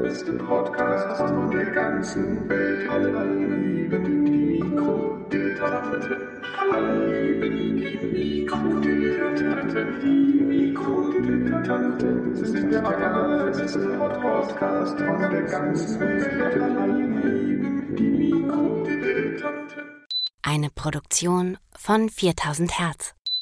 allerbeste 0.04 0.32
Podcast 0.34 1.16
von 1.16 1.50
der 1.50 1.64
ganzen 1.72 2.48
Welt. 2.48 2.90
Alle 2.90 3.24
lieben 3.34 4.24
die 4.26 4.60
Mikrodilettanten. 4.60 6.16
Alle 6.60 7.22
lieben 7.22 7.76
die 7.76 8.42
Mikrodilettanten. 8.42 10.00
Die 10.02 10.44
Mikrodilettanten 10.44 12.36
sind 12.36 12.70
der 12.70 12.84
allerbeste 12.84 13.78
Podcast 14.20 14.98
von 14.98 15.18
der 15.18 15.42
ganzen 15.42 16.00
Welt. 16.00 16.60
Alle 16.60 16.98
lieben 16.98 17.96
die 17.96 18.02
Mikrodilettanten. 18.02 19.84
Eine 20.42 20.68
Produktion 20.68 21.56
von 21.74 22.10
4000 22.10 22.78
Hertz. 22.78 23.13